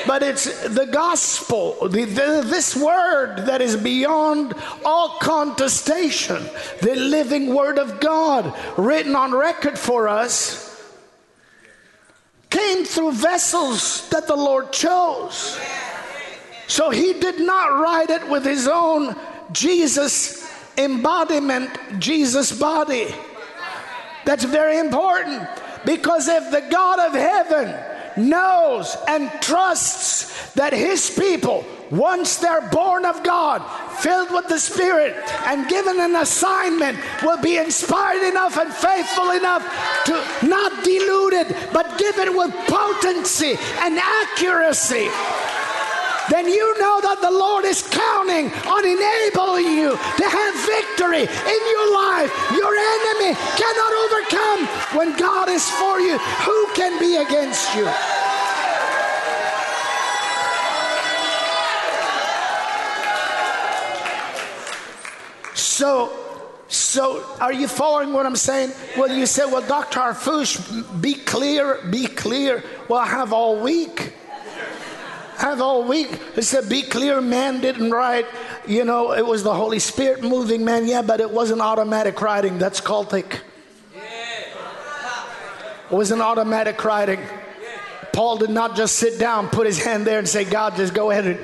But 0.08 0.24
it's 0.24 0.68
the 0.68 0.88
gospel, 0.88 1.88
the, 1.88 2.06
the, 2.06 2.44
this 2.46 2.76
word 2.76 3.46
that 3.46 3.62
is 3.62 3.76
beyond 3.76 4.54
all 4.84 5.18
contestation, 5.20 6.44
the 6.82 6.96
living 6.96 7.54
word 7.54 7.78
of 7.78 8.00
God 8.00 8.54
written 8.78 9.16
on 9.16 9.34
record 9.34 9.78
for 9.78 10.08
us, 10.08 10.66
came 12.50 12.86
through 12.86 13.12
vessels 13.14 14.10
that 14.10 14.28
the 14.28 14.36
Lord 14.36 14.72
chose. 14.72 15.60
So 16.68 16.90
he 16.90 17.14
did 17.14 17.40
not 17.40 17.80
write 17.80 18.10
it 18.10 18.28
with 18.30 18.46
his 18.46 18.68
own 18.68 19.16
Jesus 19.52 20.52
embodiment, 20.78 21.72
Jesus 22.00 22.52
body. 22.58 23.14
That's 24.26 24.44
very 24.44 24.80
important. 24.80 25.48
Because 25.86 26.28
if 26.28 26.52
the 26.52 26.62
God 26.70 27.00
of 27.00 27.14
heaven 27.14 27.74
knows 28.18 28.96
and 29.08 29.30
trusts 29.42 30.54
that 30.54 30.74
his 30.74 31.10
people, 31.12 31.66
once 31.92 32.38
they're 32.38 32.68
born 32.70 33.06
of 33.06 33.24
God, 33.24 33.62
filled 34.00 34.32
with 34.32 34.48
the 34.48 34.60
Spirit, 34.60 35.16
and 35.46 35.70
given 35.70 36.00
an 36.00 36.16
assignment, 36.16 36.98
will 37.24 37.42
be 37.42 37.58
inspired 37.58 38.28
enough 38.28 38.58
and 38.58 38.74
faithful 38.74 39.32
enough 39.32 39.64
to 40.06 40.48
not 40.48 40.84
diluted, 40.84 41.56
but 41.72 41.98
given 42.00 42.36
with 42.36 42.52
potency 42.68 43.56
and 43.80 44.00
accuracy 44.00 45.10
then 46.30 46.48
you 46.48 46.80
know 46.80 47.02
that 47.02 47.22
the 47.22 47.30
Lord 47.30 47.66
is 47.66 47.84
counting 47.86 48.50
on 48.66 48.82
enabling 48.82 49.78
you 49.78 49.94
to 49.94 50.26
have 50.26 50.54
victory 50.66 51.26
in 51.30 51.62
your 51.70 51.88
life. 51.94 52.32
Your 52.58 52.74
enemy 52.74 53.38
cannot 53.54 53.92
overcome 54.04 54.62
when 54.98 55.18
God 55.18 55.50
is 55.50 55.70
for 55.70 56.00
you. 56.00 56.18
Who 56.18 56.68
can 56.74 57.00
be 57.00 57.18
against 57.18 57.76
you? 57.76 57.86
So, 65.54 66.12
so 66.70 67.24
are 67.40 67.54
you 67.54 67.68
following 67.68 68.14
what 68.14 68.26
I'm 68.26 68.36
saying? 68.36 68.72
Well, 68.98 69.16
you 69.16 69.26
say, 69.26 69.46
well, 69.46 69.66
Dr. 69.68 70.00
Harfouche, 70.00 70.58
be 71.02 71.16
clear, 71.16 71.82
be 71.92 72.08
clear. 72.08 72.64
Well, 72.90 73.00
I 73.00 73.06
have 73.06 73.32
all 73.32 73.62
week 73.62 74.15
have 75.38 75.62
all 75.62 75.84
week. 75.84 76.20
It 76.36 76.44
said, 76.44 76.70
Be 76.70 76.82
clear, 76.82 77.22
man 77.22 77.62
didn't 77.62 77.92
write. 77.92 78.26
You 78.68 78.84
know, 78.86 79.14
it 79.14 79.26
was 79.26 79.44
the 79.44 79.54
Holy 79.54 79.80
Spirit 79.80 80.24
moving, 80.24 80.66
man. 80.66 80.88
Yeah, 80.88 81.02
but 81.02 81.20
it 81.20 81.30
wasn't 81.30 81.62
automatic 81.62 82.22
writing. 82.22 82.58
That's 82.58 82.82
cultic. 82.82 83.40
It 83.94 85.92
wasn't 85.92 86.22
automatic 86.22 86.84
writing. 86.84 87.20
Paul 88.12 88.38
did 88.38 88.50
not 88.50 88.76
just 88.76 88.96
sit 88.96 89.20
down, 89.20 89.50
put 89.50 89.68
his 89.68 89.84
hand 89.84 90.08
there, 90.08 90.20
and 90.20 90.28
say, 90.28 90.46
God, 90.46 90.76
just 90.78 90.94
go 90.94 91.12
ahead 91.12 91.26
and. 91.26 91.40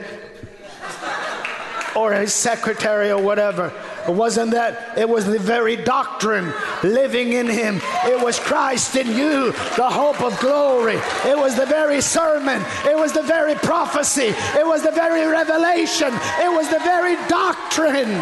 Or 1.96 2.14
his 2.14 2.34
secretary 2.34 3.12
or 3.12 3.22
whatever. 3.22 3.74
It 4.08 4.14
wasn't 4.14 4.52
that, 4.52 4.98
it 4.98 5.08
was 5.08 5.26
the 5.26 5.40
very 5.40 5.76
doctrine 5.76 6.54
living 6.84 7.34
in 7.34 7.48
him. 7.48 7.82
It 8.06 8.24
was 8.24 8.40
Christ 8.40 8.96
in 8.96 9.08
you, 9.08 9.52
the 9.78 9.90
hope 9.90 10.22
of 10.22 10.40
glory. 10.40 11.00
It 11.26 11.38
was 11.38 11.56
the 11.56 11.66
very 11.66 12.02
sermon. 12.02 12.62
It 12.86 12.98
was 12.98 13.14
the 13.14 13.24
very 13.24 13.56
prophecy. 13.56 14.34
It 14.58 14.66
was 14.66 14.84
the 14.84 14.92
very 14.92 15.28
revelation. 15.28 16.10
It 16.40 16.52
was 16.52 16.70
the 16.70 16.80
very 16.80 17.16
doctrine. 17.28 18.22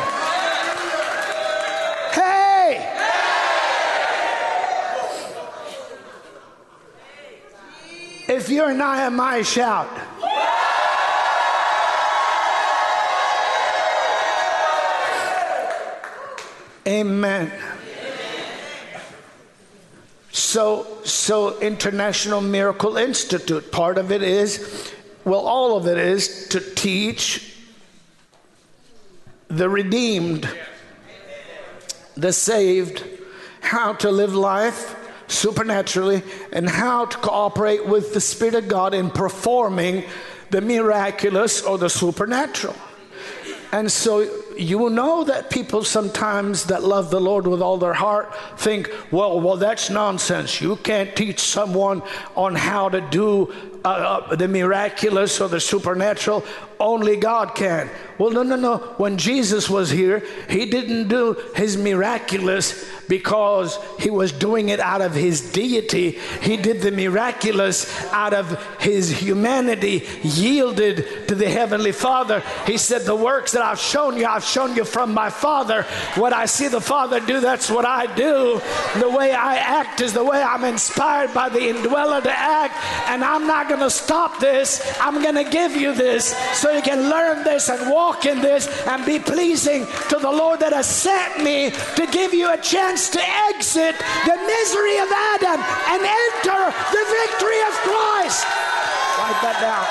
Hey! 2.14 2.96
If 8.28 8.50
you're 8.50 8.74
Nehemiah, 8.74 9.44
shout. 9.44 9.90
Amen. 16.90 17.52
So, 20.32 20.88
so 21.04 21.60
International 21.60 22.42
Miracle 22.42 22.98
Institute, 22.98 23.72
part 23.72 24.00
of 24.00 24.12
it 24.12 24.24
is, 24.24 24.92
well, 25.24 25.42
all 25.42 25.78
of 25.78 25.86
it 25.86 26.00
is 26.00 26.48
to 26.48 26.60
teach 26.60 27.56
the 29.50 29.70
redeemed, 29.70 30.50
the 32.18 32.34
saved, 32.34 33.04
how 33.62 33.94
to 33.94 34.10
live 34.10 34.34
life 34.34 34.96
supernaturally 35.28 36.24
and 36.52 36.68
how 36.68 37.06
to 37.06 37.18
cooperate 37.20 37.86
with 37.86 38.16
the 38.16 38.22
Spirit 38.22 38.56
of 38.56 38.68
God 38.68 38.96
in 38.96 39.12
performing 39.12 40.06
the 40.50 40.62
miraculous 40.62 41.62
or 41.62 41.78
the 41.78 41.90
supernatural. 41.90 42.76
And 43.72 43.92
so 43.92 44.28
you 44.60 44.78
will 44.78 44.90
know 44.90 45.24
that 45.24 45.50
people 45.50 45.84
sometimes 45.84 46.66
that 46.66 46.84
love 46.84 47.10
the 47.10 47.20
Lord 47.20 47.48
with 47.48 47.62
all 47.62 47.78
their 47.78 47.94
heart 47.94 48.34
think, 48.58 48.92
well, 49.10 49.40
well, 49.40 49.56
that's 49.56 49.90
nonsense. 49.90 50.60
You 50.60 50.76
can't 50.76 51.16
teach 51.16 51.40
someone 51.40 52.04
on 52.36 52.56
how 52.56 52.90
to 52.90 53.00
do 53.00 53.54
uh, 53.86 53.88
uh, 53.88 54.36
the 54.36 54.48
miraculous 54.48 55.40
or 55.40 55.48
the 55.48 55.60
supernatural. 55.60 56.44
Only 56.80 57.18
God 57.18 57.56
can. 57.56 57.90
Well, 58.18 58.32
no, 58.32 58.44
no, 58.44 58.56
no. 58.58 58.78
When 58.98 59.18
Jesus 59.18 59.70
was 59.70 59.90
here, 59.90 60.24
he 60.50 60.66
didn't 60.66 61.08
do 61.08 61.38
his 61.56 61.78
miraculous 61.78 62.90
because 63.08 63.80
he 64.00 64.10
was 64.10 64.32
doing 64.32 64.70
it 64.70 64.80
out 64.80 65.02
of 65.02 65.14
his 65.14 65.52
deity. 65.52 66.12
He 66.42 66.58
did 66.58 66.82
the 66.82 66.92
miraculous 66.92 67.90
out 68.12 68.34
of 68.34 68.62
his 68.80 69.10
humanity, 69.10 70.06
yielded 70.22 71.28
to 71.28 71.36
the 71.36 71.50
Heavenly 71.50 71.92
Father. 71.92 72.44
He 72.66 72.78
said, 72.78 73.02
The 73.02 73.16
works 73.16 73.54
that 73.54 73.62
I've 73.62 73.80
shown 73.80 74.18
you, 74.18 74.26
I've 74.26 74.44
shown 74.44 74.76
you 74.76 74.86
from 74.86 75.14
my 75.14 75.30
Father. 75.30 75.84
What 76.16 76.34
I 76.34 76.46
see 76.46 76.68
the 76.68 76.82
Father 76.82 77.20
do, 77.20 77.40
that's 77.40 77.70
what 77.70 77.86
I 77.86 78.14
do. 78.16 78.62
The 79.00 79.10
way 79.10 79.32
I 79.32 79.56
act 79.56 80.02
is 80.02 80.14
the 80.14 80.24
way 80.24 80.42
I'm 80.42 80.66
inspired 80.66 81.34
by 81.34 81.50
the 81.50 81.70
indweller 81.70 82.22
to 82.22 82.32
act. 82.32 82.76
And 83.10 83.24
I'm 83.24 83.48
not 83.48 83.69
going 83.70 83.80
to 83.80 83.90
stop 83.90 84.40
this. 84.40 84.82
I'm 85.00 85.22
going 85.22 85.36
to 85.36 85.50
give 85.50 85.76
you 85.76 85.94
this 85.94 86.36
so 86.60 86.72
you 86.72 86.82
can 86.82 87.10
learn 87.10 87.44
this 87.44 87.70
and 87.70 87.90
walk 87.90 88.26
in 88.26 88.42
this 88.42 88.68
and 88.88 89.06
be 89.06 89.20
pleasing 89.20 89.86
to 90.10 90.18
the 90.18 90.32
Lord 90.32 90.60
that 90.60 90.74
has 90.74 90.88
sent 90.90 91.44
me 91.44 91.70
to 91.70 92.08
give 92.12 92.34
you 92.34 92.52
a 92.52 92.58
chance 92.58 93.10
to 93.12 93.22
exit 93.54 93.96
the 94.26 94.36
misery 94.36 94.98
of 94.98 95.10
Adam 95.38 95.62
and 95.94 96.02
enter 96.02 96.62
the 96.92 97.04
victory 97.14 97.62
of 97.70 97.74
Christ. 97.86 98.44
Write 99.22 99.40
that 99.46 99.58
down. 99.62 99.86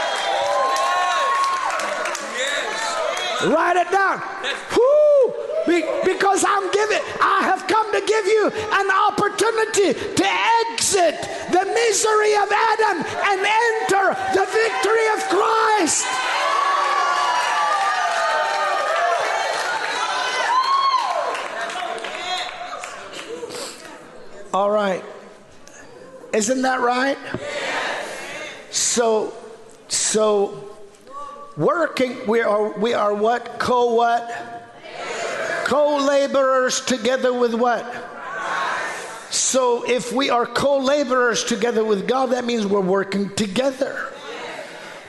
Write 3.55 3.77
it 3.79 3.91
down. 3.95 4.21
Be, 5.69 5.85
because 6.03 6.45
I'm 6.49 6.71
giving, 6.73 6.99
I 7.21 7.45
have 7.45 7.67
come 7.69 7.93
to 7.93 8.01
give 8.01 8.25
you 8.25 8.51
an 8.73 8.89
opportunity 8.91 9.93
to 9.93 10.25
exit 10.25 10.68
exit 10.89 11.21
the 11.51 11.65
misery 11.65 12.35
of 12.35 12.51
Adam 12.51 13.05
and 13.25 13.47
enter 13.47 14.15
the 14.35 14.47
victory 14.47 15.07
of 15.15 15.21
Christ. 15.29 16.07
All 24.55 24.71
right. 24.71 25.05
Isn't 26.33 26.63
that 26.63 26.81
right? 26.81 27.19
So, 28.71 29.35
so 29.89 30.77
working, 31.57 32.27
we 32.27 32.41
are, 32.41 32.79
we 32.79 32.95
are 32.95 33.15
what? 33.15 33.59
Co 33.59 33.95
what? 33.95 34.65
Co 35.65 35.99
laborers 35.99 36.81
together 36.81 37.33
with 37.39 37.55
what? 37.55 38.08
So 39.31 39.89
if 39.89 40.13
we 40.13 40.31
are 40.31 40.47
co 40.47 40.79
laborers 40.79 41.45
together 41.45 41.85
with 41.85 42.09
God, 42.09 42.27
that 42.27 42.45
means 42.45 42.67
we're 42.67 42.81
working 42.81 43.35
together. 43.35 44.13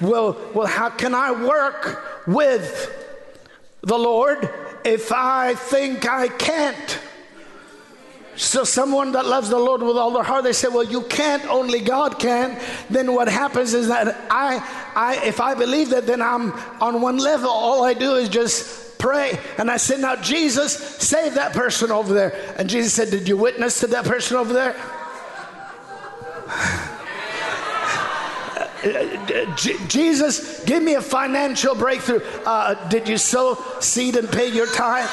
Well, 0.01 0.37
well, 0.53 0.67
how 0.67 0.89
can 0.89 1.13
I 1.13 1.31
work 1.31 2.25
with 2.27 2.95
the 3.81 3.97
Lord 3.97 4.49
if 4.85 5.11
I 5.11 5.55
think 5.55 6.07
I 6.09 6.27
can't? 6.27 6.99
So, 8.35 8.63
someone 8.63 9.11
that 9.11 9.25
loves 9.25 9.49
the 9.49 9.59
Lord 9.59 9.81
with 9.81 9.97
all 9.97 10.11
their 10.11 10.23
heart, 10.23 10.45
they 10.45 10.53
say, 10.53 10.69
Well, 10.69 10.85
you 10.85 11.01
can't, 11.01 11.45
only 11.47 11.81
God 11.81 12.19
can. 12.19 12.57
Then 12.89 13.13
what 13.13 13.27
happens 13.27 13.73
is 13.73 13.89
that 13.89 14.15
I, 14.31 14.65
I, 14.95 15.25
if 15.25 15.41
I 15.41 15.55
believe 15.55 15.89
that, 15.89 16.07
then 16.07 16.21
I'm 16.21 16.53
on 16.79 17.01
one 17.01 17.17
level. 17.17 17.49
All 17.49 17.83
I 17.83 17.93
do 17.93 18.15
is 18.15 18.29
just 18.29 18.88
pray. 18.99 19.39
And 19.57 19.71
I 19.71 19.77
said, 19.77 19.99
Now, 19.99 20.15
Jesus, 20.15 20.73
save 20.77 21.33
that 21.33 21.53
person 21.53 21.89
over 21.89 22.13
there. 22.13 22.53
And 22.57 22.69
Jesus 22.69 22.93
said, 22.93 23.09
Did 23.09 23.27
you 23.27 23.37
witness 23.37 23.79
to 23.79 23.87
that 23.87 24.05
person 24.05 24.37
over 24.37 24.53
there? 24.53 24.75
Jesus, 29.87 30.63
give 30.63 30.81
me 30.81 30.93
a 30.95 31.01
financial 31.01 31.75
breakthrough. 31.75 32.21
Uh, 32.45 32.87
did 32.87 33.09
you 33.09 33.17
sow 33.17 33.55
seed 33.79 34.15
and 34.15 34.29
pay 34.29 34.47
your 34.47 34.67
tithe? 34.67 35.09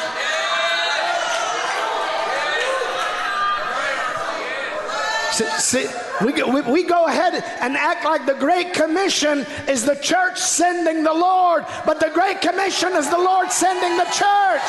See, 5.58 5.86
we, 6.24 6.32
we, 6.42 6.60
we 6.62 6.82
go 6.84 7.06
ahead 7.06 7.34
and 7.60 7.76
act 7.76 8.04
like 8.04 8.26
the 8.26 8.34
Great 8.34 8.72
Commission 8.72 9.46
is 9.68 9.84
the 9.84 9.96
church 9.96 10.38
sending 10.38 11.02
the 11.04 11.12
Lord, 11.12 11.64
but 11.84 12.00
the 12.00 12.10
Great 12.10 12.40
Commission 12.40 12.92
is 12.94 13.10
the 13.10 13.18
Lord 13.18 13.50
sending 13.50 13.96
the 13.96 14.04
church. 14.04 14.62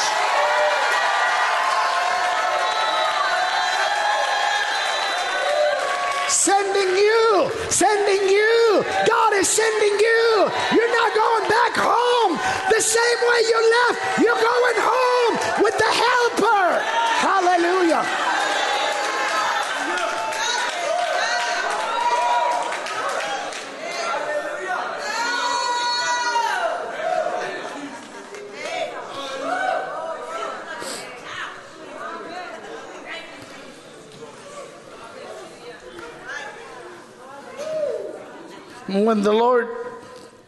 Sending 6.27 6.95
you, 6.95 7.51
sending 7.69 8.29
you. 8.29 8.83
God 9.07 9.33
is 9.33 9.47
sending 9.47 9.99
you. 9.99 10.51
You're 10.71 10.95
not 10.95 11.15
going 11.15 11.49
back 11.49 11.73
home 11.75 12.37
the 12.69 12.81
same 12.81 13.19
way 13.29 13.39
you 13.47 13.59
left. 13.77 14.19
You're 14.19 14.35
going 14.35 14.79
home 14.79 15.63
with 15.63 15.77
the 15.77 15.91
helper. 15.91 16.83
Hallelujah. 17.19 18.36
When 38.87 39.21
the 39.21 39.33
Lord, 39.33 39.67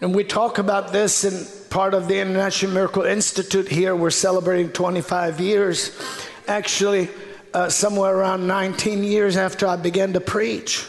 and 0.02 0.16
we 0.16 0.24
talk 0.24 0.58
about 0.58 0.92
this 0.92 1.24
in 1.26 1.70
part 1.70 1.94
of 1.94 2.08
the 2.08 2.20
International 2.20 2.72
Miracle 2.72 3.04
Institute 3.04 3.68
here, 3.68 3.96
we're 3.96 4.10
celebrating 4.10 4.72
25 4.72 5.40
years. 5.40 6.00
Actually, 6.48 7.10
uh, 7.54 7.70
somewhere 7.70 8.16
around 8.16 8.48
19 8.48 9.04
years 9.04 9.38
after 9.38 9.68
I 9.68 9.76
began 9.76 10.14
to 10.14 10.22
preach. 10.22 10.86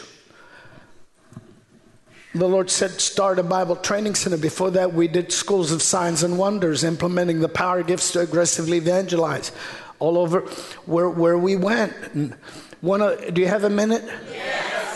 The 2.33 2.47
Lord 2.47 2.69
said, 2.69 2.91
start 2.91 3.39
a 3.39 3.43
Bible 3.43 3.75
training 3.75 4.15
center. 4.15 4.37
Before 4.37 4.71
that, 4.71 4.93
we 4.93 5.09
did 5.09 5.33
schools 5.33 5.73
of 5.73 5.81
signs 5.81 6.23
and 6.23 6.37
wonders, 6.37 6.85
implementing 6.85 7.41
the 7.41 7.49
power 7.49 7.83
gifts 7.83 8.13
to 8.13 8.21
aggressively 8.21 8.77
evangelize 8.77 9.51
all 9.99 10.17
over 10.17 10.41
where, 10.85 11.09
where 11.09 11.37
we 11.37 11.57
went. 11.57 11.93
Do 12.13 13.41
you 13.41 13.47
have 13.47 13.65
a 13.65 13.69
minute? 13.69 14.03
Yes. 14.31 14.90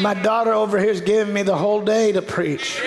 My 0.00 0.14
daughter 0.14 0.52
over 0.52 0.78
here 0.78 0.90
is 0.90 1.02
giving 1.02 1.34
me 1.34 1.42
the 1.42 1.56
whole 1.56 1.82
day 1.82 2.12
to 2.12 2.22
preach. 2.22 2.80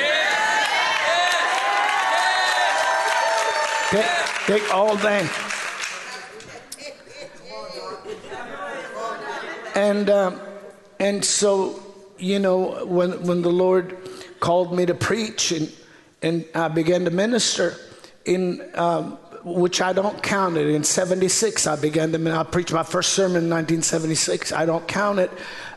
Take, 3.89 4.05
take 4.47 4.74
all 4.74 4.97
day. 4.97 5.30
And 9.76 10.09
um, 10.09 10.39
and 10.99 11.24
so 11.24 11.80
you 12.18 12.39
know 12.39 12.86
when 12.86 13.24
when 13.28 13.43
the 13.43 13.51
Lord 13.51 13.95
called 14.39 14.76
me 14.76 14.88
to 14.88 14.95
preach 14.95 15.51
and 15.51 15.72
and 16.24 16.45
I 16.55 16.68
began 16.68 17.05
to 17.05 17.11
minister 17.11 17.76
in 18.26 18.68
um, 18.74 19.20
which 19.44 19.82
I 19.82 19.94
don't 19.94 20.22
count 20.24 20.58
it. 20.58 20.68
In 20.68 20.84
76, 20.84 21.68
I 21.68 21.76
began 21.76 22.12
to, 22.14 22.32
I 22.32 22.44
preached 22.44 22.72
my 22.72 22.84
first 22.84 23.14
sermon 23.14 23.44
in 23.44 23.50
1976. 23.50 24.52
I 24.52 24.66
don't 24.66 24.88
count 24.88 25.20
it 25.20 25.32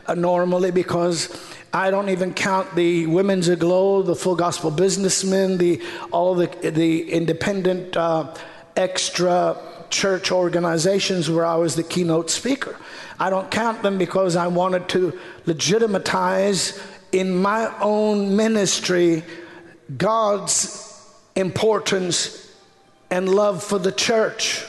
uh, 0.07 0.13
normally 0.15 0.71
because 0.71 1.29
I 1.73 1.91
don't 1.91 2.09
even 2.09 2.33
count 2.33 2.75
the 2.75 3.07
women's 3.07 3.49
aglow, 3.49 4.01
the 4.01 4.15
full 4.15 4.35
gospel 4.35 4.71
businessmen, 4.71 5.57
the 5.57 5.81
all 6.11 6.33
the 6.33 6.47
the 6.47 7.11
independent 7.11 7.97
uh, 7.97 8.33
extra 8.77 9.57
church 9.89 10.31
organizations 10.31 11.29
where 11.29 11.45
I 11.45 11.55
was 11.55 11.75
the 11.75 11.83
keynote 11.83 12.29
speaker. 12.29 12.77
I 13.19 13.29
don't 13.29 13.51
count 13.51 13.83
them 13.83 13.97
because 13.97 14.35
I 14.35 14.47
wanted 14.47 14.87
to 14.89 15.17
legitimatize 15.45 16.81
in 17.11 17.35
my 17.35 17.73
own 17.81 18.35
ministry 18.35 19.23
God's 19.97 20.83
importance 21.35 22.46
and 23.09 23.29
love 23.29 23.63
for 23.63 23.79
the 23.79 23.91
church. 23.91 24.65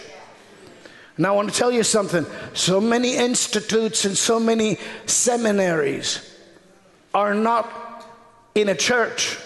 And 1.17 1.27
I 1.27 1.33
want 1.33 1.51
to 1.51 1.55
tell 1.55 1.73
you 1.73 1.83
something. 1.83 2.25
So 2.55 2.81
many 2.81 3.17
institutes 3.17 4.05
and 4.05 4.17
so 4.17 4.39
many 4.39 4.79
seminaries 5.07 6.37
are 7.13 7.35
not 7.35 8.07
in 8.55 8.69
a 8.69 8.75
church. 8.75 9.37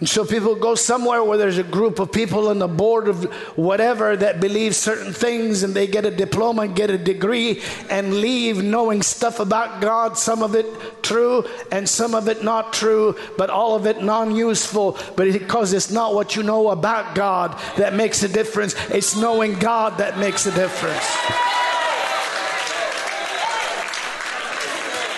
And 0.00 0.08
so 0.08 0.24
people 0.24 0.56
go 0.56 0.74
somewhere 0.74 1.22
where 1.22 1.38
there's 1.38 1.58
a 1.58 1.62
group 1.62 2.00
of 2.00 2.10
people 2.10 2.48
on 2.48 2.58
the 2.58 2.66
board 2.66 3.06
of 3.06 3.24
whatever 3.56 4.16
that 4.16 4.40
believe 4.40 4.74
certain 4.74 5.12
things 5.12 5.62
and 5.62 5.72
they 5.72 5.86
get 5.86 6.04
a 6.04 6.10
diploma 6.10 6.62
and 6.62 6.74
get 6.74 6.90
a 6.90 6.98
degree 6.98 7.62
and 7.88 8.14
leave 8.14 8.62
knowing 8.62 9.02
stuff 9.02 9.38
about 9.38 9.80
God, 9.80 10.18
some 10.18 10.42
of 10.42 10.56
it 10.56 10.66
true 11.02 11.44
and 11.70 11.88
some 11.88 12.14
of 12.14 12.28
it 12.28 12.42
not 12.42 12.72
true, 12.72 13.16
but 13.38 13.50
all 13.50 13.76
of 13.76 13.86
it 13.86 14.02
non 14.02 14.34
useful. 14.34 14.98
But 15.16 15.32
because 15.32 15.72
it's 15.72 15.92
not 15.92 16.12
what 16.12 16.34
you 16.34 16.42
know 16.42 16.70
about 16.70 17.14
God 17.14 17.56
that 17.76 17.94
makes 17.94 18.22
a 18.24 18.28
difference, 18.28 18.74
it's 18.90 19.16
knowing 19.16 19.58
God 19.58 19.98
that 19.98 20.18
makes 20.18 20.46
a 20.46 20.52
difference. 20.52 21.04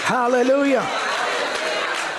Hallelujah. 0.04 1.05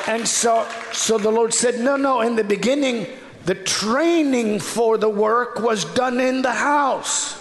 And 0.07 0.27
so, 0.27 0.67
so 0.93 1.17
the 1.17 1.31
Lord 1.31 1.53
said, 1.53 1.79
No, 1.79 1.97
no, 1.97 2.21
in 2.21 2.35
the 2.35 2.43
beginning, 2.43 3.07
the 3.45 3.55
training 3.55 4.59
for 4.59 4.97
the 4.97 5.09
work 5.09 5.59
was 5.59 5.85
done 5.85 6.19
in 6.19 6.41
the 6.41 6.53
house. 6.53 7.36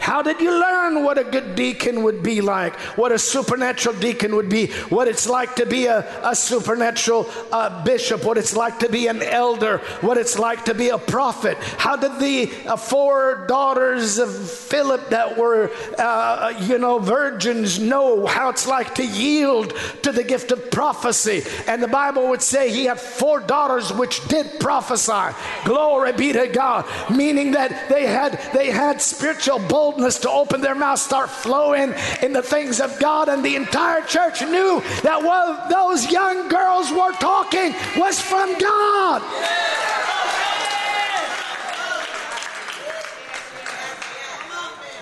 How 0.00 0.22
did 0.22 0.40
you 0.40 0.58
learn 0.58 1.04
what 1.04 1.18
a 1.18 1.24
good 1.24 1.54
deacon 1.54 2.02
would 2.04 2.22
be 2.22 2.40
like? 2.40 2.74
What 2.96 3.12
a 3.12 3.18
supernatural 3.18 3.94
deacon 3.96 4.34
would 4.34 4.48
be? 4.48 4.68
What 4.88 5.08
it's 5.08 5.28
like 5.28 5.56
to 5.56 5.66
be 5.66 5.86
a, 5.86 5.98
a 6.26 6.34
supernatural 6.34 7.28
uh, 7.52 7.84
bishop? 7.84 8.24
What 8.24 8.38
it's 8.38 8.56
like 8.56 8.78
to 8.78 8.88
be 8.88 9.08
an 9.08 9.22
elder? 9.22 9.78
What 10.00 10.16
it's 10.16 10.38
like 10.38 10.64
to 10.64 10.74
be 10.74 10.88
a 10.88 10.96
prophet? 10.96 11.58
How 11.58 11.96
did 11.96 12.18
the 12.18 12.50
uh, 12.66 12.76
four 12.76 13.44
daughters 13.46 14.16
of 14.16 14.34
Philip 14.34 15.10
that 15.10 15.36
were, 15.36 15.70
uh, 15.98 16.54
you 16.62 16.78
know, 16.78 16.98
virgins 16.98 17.78
know 17.78 18.24
how 18.24 18.48
it's 18.48 18.66
like 18.66 18.94
to 18.94 19.06
yield 19.06 19.76
to 20.02 20.12
the 20.12 20.24
gift 20.24 20.50
of 20.50 20.70
prophecy? 20.70 21.42
And 21.68 21.82
the 21.82 21.88
Bible 21.88 22.30
would 22.30 22.42
say 22.42 22.72
he 22.72 22.86
had 22.86 22.98
four 22.98 23.38
daughters 23.38 23.92
which 23.92 24.26
did 24.28 24.60
prophesy. 24.60 25.36
Glory 25.66 26.12
be 26.14 26.32
to 26.32 26.48
God, 26.48 26.86
meaning 27.14 27.50
that 27.52 27.90
they 27.90 28.06
had 28.06 28.40
they 28.54 28.70
had 28.70 29.02
spiritual 29.02 29.58
boldness 29.58 29.89
boldness 29.90 30.18
to 30.20 30.30
open 30.30 30.60
their 30.60 30.74
mouth, 30.74 30.98
start 30.98 31.30
flowing 31.30 31.94
in 32.22 32.32
the 32.32 32.42
things 32.42 32.80
of 32.80 32.98
God. 33.00 33.28
And 33.28 33.44
the 33.44 33.56
entire 33.56 34.02
church 34.02 34.42
knew 34.42 34.82
that 35.02 35.22
what 35.22 35.68
those 35.68 36.10
young 36.10 36.48
girls 36.48 36.90
were 36.92 37.12
talking 37.12 37.74
was 37.96 38.20
from 38.20 38.56
God. 38.58 39.22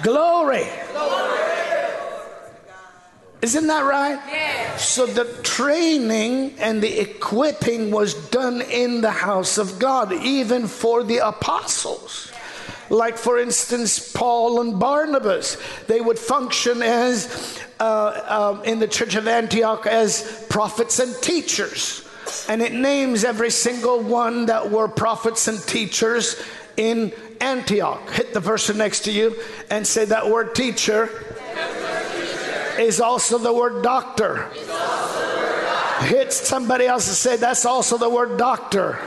Glory. 0.02 0.66
Glory. 0.92 1.38
Isn't 3.40 3.66
that 3.68 3.84
right? 3.84 4.20
Yes. 4.28 4.88
So 4.88 5.06
the 5.06 5.24
training 5.42 6.54
and 6.58 6.82
the 6.82 7.00
equipping 7.00 7.90
was 7.90 8.14
done 8.30 8.62
in 8.62 9.00
the 9.00 9.10
house 9.10 9.58
of 9.58 9.78
God, 9.78 10.12
even 10.12 10.66
for 10.66 11.04
the 11.04 11.18
apostles. 11.18 12.32
Like, 12.90 13.18
for 13.18 13.38
instance, 13.38 14.12
Paul 14.12 14.60
and 14.60 14.78
Barnabas, 14.80 15.56
they 15.86 16.00
would 16.00 16.18
function 16.18 16.82
as, 16.82 17.58
uh, 17.80 18.54
um, 18.58 18.64
in 18.64 18.78
the 18.78 18.88
church 18.88 19.14
of 19.14 19.28
Antioch, 19.28 19.86
as 19.86 20.46
prophets 20.48 20.98
and 20.98 21.14
teachers. 21.22 22.08
And 22.48 22.62
it 22.62 22.72
names 22.72 23.24
every 23.24 23.50
single 23.50 24.00
one 24.00 24.46
that 24.46 24.70
were 24.70 24.88
prophets 24.88 25.48
and 25.48 25.60
teachers 25.62 26.42
in 26.76 27.12
Antioch. 27.40 28.10
Hit 28.10 28.32
the 28.34 28.40
person 28.40 28.78
next 28.78 29.00
to 29.00 29.12
you 29.12 29.36
and 29.70 29.86
say 29.86 30.04
that 30.06 30.28
word 30.28 30.54
teacher 30.54 31.10
is 32.78 33.00
also 33.00 33.38
the 33.38 33.52
word 33.52 33.82
doctor. 33.82 34.48
Hit 36.00 36.32
somebody 36.32 36.86
else 36.86 37.08
and 37.08 37.16
say 37.16 37.36
that's 37.36 37.64
also 37.64 37.98
the 37.98 38.08
word 38.08 38.38
doctor. 38.38 38.98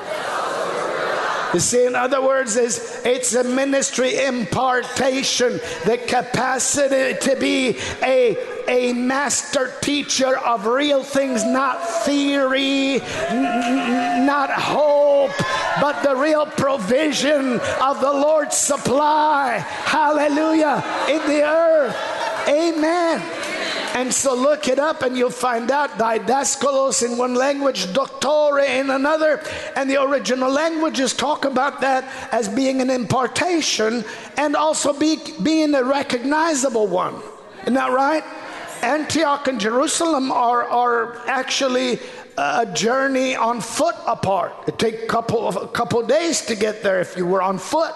You 1.54 1.60
see, 1.60 1.86
in 1.86 1.95
other 1.95 2.22
words, 2.22 2.56
is 2.56 3.02
it's 3.04 3.36
a 3.36 3.43
ministry 3.43 4.24
impartation, 4.24 5.60
the 5.86 5.99
capacity 6.08 7.18
to 7.20 7.36
be 7.36 7.78
a 8.02 8.38
a 8.68 8.93
master 8.93 9.74
teacher 9.82 10.38
of 10.38 10.66
real 10.66 11.04
things, 11.04 11.43
not 11.43 11.86
theory, 12.06 13.02
n- 13.02 14.26
not 14.26 14.49
hope, 14.49 15.32
but 15.82 16.02
the 16.04 16.16
real 16.16 16.45
provision 16.45 17.60
of 17.82 17.99
the 17.99 18.14
Lord's 18.14 18.56
supply. 18.56 19.58
Hallelujah. 19.58 20.84
In 21.10 21.20
the 21.28 21.43
earth. 21.43 21.97
Amen. 22.47 23.40
And 23.93 24.13
so 24.13 24.33
look 24.33 24.67
it 24.67 24.79
up 24.79 25.01
and 25.01 25.17
you'll 25.17 25.29
find 25.29 25.69
out 25.69 25.91
didaskalos 25.91 27.03
in 27.05 27.17
one 27.17 27.35
language, 27.35 27.87
doctore 27.87 28.65
in 28.65 28.89
another. 28.89 29.43
And 29.75 29.89
the 29.89 30.01
original 30.01 30.49
languages 30.51 31.13
talk 31.13 31.45
about 31.45 31.81
that 31.81 32.05
as 32.31 32.47
being 32.47 32.81
an 32.81 32.89
impartation 32.89 34.05
and 34.37 34.55
also 34.55 34.97
be, 34.97 35.19
being 35.43 35.75
a 35.75 35.83
recognizable 35.83 36.87
one. 36.87 37.15
Isn't 37.63 37.73
that 37.73 37.91
right? 37.91 38.23
Antioch 38.81 39.47
and 39.47 39.59
Jerusalem 39.59 40.31
are, 40.31 40.63
are 40.63 41.17
actually 41.27 41.99
a 42.37 42.65
journey 42.73 43.35
on 43.35 43.61
foot 43.61 43.95
apart. 44.07 44.53
It 44.67 44.79
take 44.79 45.03
a 45.03 45.07
couple 45.07 45.47
of 45.47 45.55
a 45.57 45.67
couple 45.67 46.01
days 46.05 46.41
to 46.45 46.55
get 46.55 46.81
there 46.81 46.99
if 46.99 47.15
you 47.15 47.25
were 47.25 47.41
on 47.41 47.59
foot. 47.59 47.93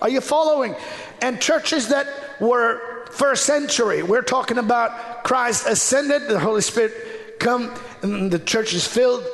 Are 0.00 0.08
you 0.08 0.20
following? 0.20 0.76
And 1.20 1.40
churches 1.40 1.88
that 1.88 2.06
were 2.38 2.87
first 3.10 3.44
century. 3.44 4.02
We're 4.02 4.22
talking 4.22 4.58
about 4.58 5.24
Christ 5.24 5.66
ascended, 5.66 6.28
the 6.28 6.38
Holy 6.38 6.62
Spirit 6.62 7.38
come, 7.38 7.74
and 8.02 8.30
the 8.30 8.38
church 8.38 8.74
is 8.74 8.86
filled. 8.86 9.24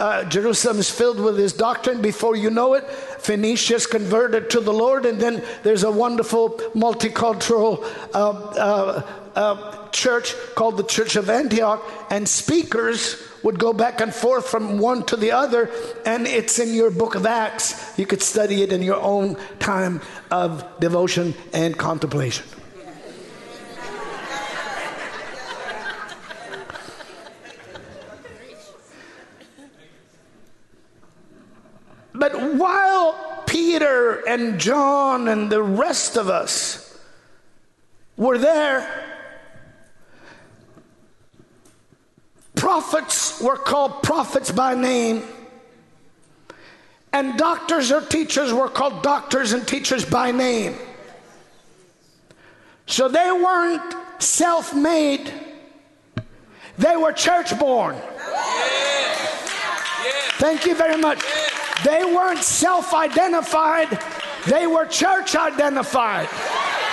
Uh, 0.00 0.24
Jerusalem 0.24 0.78
is 0.78 0.90
filled 0.90 1.20
with 1.20 1.38
his 1.38 1.52
doctrine. 1.52 2.02
Before 2.02 2.34
you 2.34 2.50
know 2.50 2.74
it, 2.74 2.88
Phoenicia 3.20 3.76
is 3.76 3.86
converted 3.86 4.50
to 4.50 4.60
the 4.60 4.72
Lord, 4.72 5.06
and 5.06 5.20
then 5.20 5.44
there's 5.62 5.84
a 5.84 5.90
wonderful 5.90 6.50
multicultural 6.74 7.84
uh, 8.12 8.30
uh, 8.30 9.02
uh, 9.36 9.88
church 9.90 10.34
called 10.54 10.76
the 10.76 10.82
Church 10.84 11.16
of 11.16 11.30
Antioch, 11.30 11.82
and 12.10 12.28
speakers 12.28 13.22
would 13.42 13.58
go 13.58 13.72
back 13.72 14.00
and 14.00 14.14
forth 14.14 14.48
from 14.48 14.78
one 14.78 15.04
to 15.06 15.16
the 15.16 15.32
other, 15.32 15.70
and 16.06 16.26
it's 16.26 16.58
in 16.58 16.74
your 16.74 16.90
book 16.90 17.14
of 17.14 17.26
Acts. 17.26 17.96
You 17.98 18.06
could 18.06 18.22
study 18.22 18.62
it 18.62 18.72
in 18.72 18.82
your 18.82 19.00
own 19.00 19.36
time 19.58 20.00
of 20.30 20.64
devotion 20.80 21.34
and 21.52 21.76
contemplation. 21.76 22.46
But 32.22 32.54
while 32.54 33.42
Peter 33.48 34.22
and 34.28 34.60
John 34.60 35.26
and 35.26 35.50
the 35.50 35.60
rest 35.60 36.16
of 36.16 36.30
us 36.30 36.96
were 38.16 38.38
there, 38.38 38.88
prophets 42.54 43.40
were 43.40 43.56
called 43.56 44.04
prophets 44.04 44.52
by 44.52 44.76
name, 44.76 45.24
and 47.12 47.36
doctors 47.36 47.90
or 47.90 48.02
teachers 48.02 48.52
were 48.52 48.68
called 48.68 49.02
doctors 49.02 49.52
and 49.52 49.66
teachers 49.66 50.04
by 50.04 50.30
name. 50.30 50.76
So 52.86 53.08
they 53.08 53.32
weren't 53.32 53.96
self 54.22 54.72
made, 54.72 55.28
they 56.78 56.96
were 56.96 57.10
church 57.10 57.58
born. 57.58 57.96
Thank 60.38 60.66
you 60.66 60.76
very 60.76 60.96
much. 60.96 61.41
They 61.84 62.04
weren't 62.04 62.42
self 62.42 62.94
identified, 62.94 63.98
they 64.46 64.66
were 64.66 64.86
church 64.86 65.34
identified. 65.36 66.28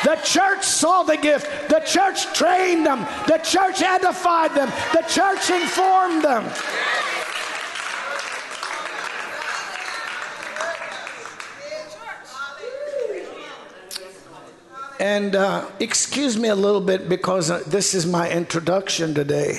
The 0.04 0.16
church 0.24 0.64
saw 0.64 1.04
the 1.04 1.18
gift, 1.18 1.70
the 1.70 1.82
church 1.82 2.26
trained 2.34 2.86
them, 2.86 3.06
the 3.28 3.38
church 3.38 3.82
edified 3.82 4.56
them, 4.56 4.70
the 4.94 5.02
church 5.08 5.50
informed 5.50 6.24
them. 6.24 6.50
And 15.00 15.34
uh, 15.36 15.66
excuse 15.80 16.38
me 16.38 16.50
a 16.50 16.56
little 16.56 16.82
bit 16.82 17.08
because 17.08 17.50
uh, 17.50 17.64
this 17.68 17.94
is 17.94 18.06
my 18.06 18.30
introduction 18.30 19.14
today. 19.14 19.58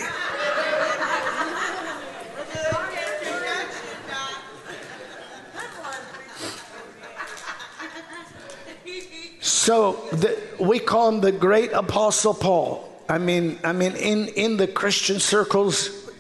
So 9.71 9.93
the, 10.11 10.37
we 10.59 10.81
call 10.81 11.11
him 11.11 11.21
the 11.21 11.31
great 11.31 11.71
apostle 11.71 12.35
Paul. 12.35 12.93
I 13.09 13.19
mean, 13.19 13.57
I 13.63 13.73
mean, 13.73 13.93
in, 13.93 14.27
in 14.27 14.57
the 14.57 14.67
Christian 14.67 15.21
circles, 15.21 16.11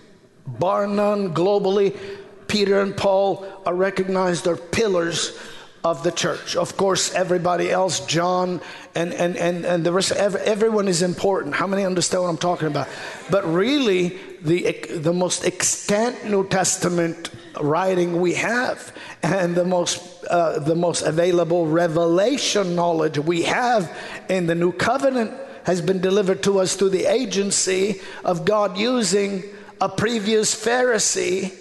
bar 0.47 0.87
none, 0.87 1.35
globally, 1.35 1.99
Peter 2.47 2.81
and 2.81 2.97
Paul 2.97 3.45
are 3.67 3.75
recognized 3.75 4.47
as 4.47 4.61
pillars 4.71 5.37
of 5.83 6.05
the 6.05 6.13
church. 6.13 6.55
Of 6.55 6.77
course, 6.77 7.13
everybody 7.13 7.73
else, 7.73 8.07
John 8.07 8.61
and, 8.95 9.13
and, 9.15 9.37
and, 9.37 9.67
and 9.67 9.85
the 9.85 9.93
rest, 9.93 10.13
everyone 10.13 10.87
is 10.87 11.03
important. 11.03 11.57
How 11.57 11.67
many 11.67 11.85
understand 11.85 12.23
what 12.23 12.29
I'm 12.29 12.39
talking 12.39 12.69
about? 12.69 12.87
But 13.31 13.53
really, 13.53 14.17
the, 14.43 14.73
the 14.97 15.13
most 15.13 15.45
extant 15.45 16.25
New 16.25 16.47
Testament 16.49 17.31
writing 17.61 18.21
we 18.21 18.35
have 18.35 18.95
and 19.23 19.55
the 19.55 19.65
most, 19.65 20.25
uh, 20.25 20.59
the 20.61 20.75
most 20.75 21.03
available 21.03 21.67
revelation 21.67 22.75
knowledge 22.75 23.19
we 23.19 23.43
have 23.43 23.95
in 24.29 24.47
the 24.47 24.55
new 24.55 24.73
covenant 24.73 25.33
has 25.65 25.83
been 25.83 26.01
delivered 26.01 26.43
to 26.43 26.59
us 26.59 26.75
through 26.75 26.89
the 26.89 27.07
agency 27.07 28.01
of 28.25 28.45
God 28.45 28.79
using 28.79 29.43
a 29.81 29.89
previous 29.89 30.55
Pharisee 30.55 31.55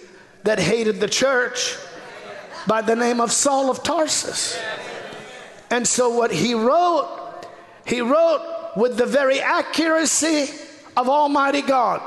that 0.43 0.59
hated 0.59 0.99
the 0.99 1.07
church 1.07 1.75
by 2.65 2.81
the 2.81 2.95
name 2.95 3.19
of 3.19 3.31
Saul 3.31 3.69
of 3.69 3.83
Tarsus. 3.83 4.57
And 5.69 5.87
so, 5.87 6.09
what 6.09 6.31
he 6.31 6.53
wrote, 6.53 7.45
he 7.85 8.01
wrote 8.01 8.71
with 8.75 8.97
the 8.97 9.05
very 9.05 9.39
accuracy 9.39 10.49
of 10.95 11.09
Almighty 11.09 11.61
God. 11.61 12.01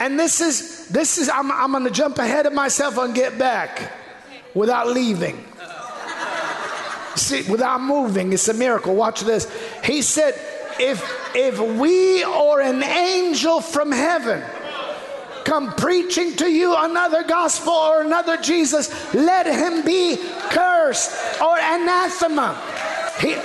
And 0.00 0.18
this 0.18 0.40
is, 0.40 0.88
this 0.88 1.18
is, 1.18 1.28
I'm, 1.28 1.52
I'm 1.52 1.72
going 1.72 1.84
to 1.84 1.90
jump 1.90 2.18
ahead 2.18 2.46
of 2.46 2.54
myself 2.54 2.96
and 2.96 3.14
get 3.14 3.38
back 3.38 3.92
without 4.54 4.88
leaving. 4.88 5.44
See, 7.16 7.42
without 7.50 7.82
moving, 7.82 8.32
it's 8.32 8.48
a 8.48 8.54
miracle. 8.54 8.96
Watch 8.96 9.20
this. 9.20 9.46
He 9.84 10.00
said, 10.00 10.34
if, 10.80 11.04
if 11.34 11.60
we 11.60 12.24
or 12.24 12.62
an 12.62 12.82
angel 12.82 13.60
from 13.60 13.92
heaven 13.92 14.42
come 15.44 15.74
preaching 15.74 16.34
to 16.36 16.50
you 16.50 16.74
another 16.76 17.22
gospel 17.24 17.72
or 17.72 18.00
another 18.00 18.38
Jesus, 18.38 18.88
let 19.12 19.46
him 19.46 19.84
be 19.84 20.16
cursed 20.50 21.40
or 21.42 21.58
anathema. 21.58 22.89
He, 23.20 23.36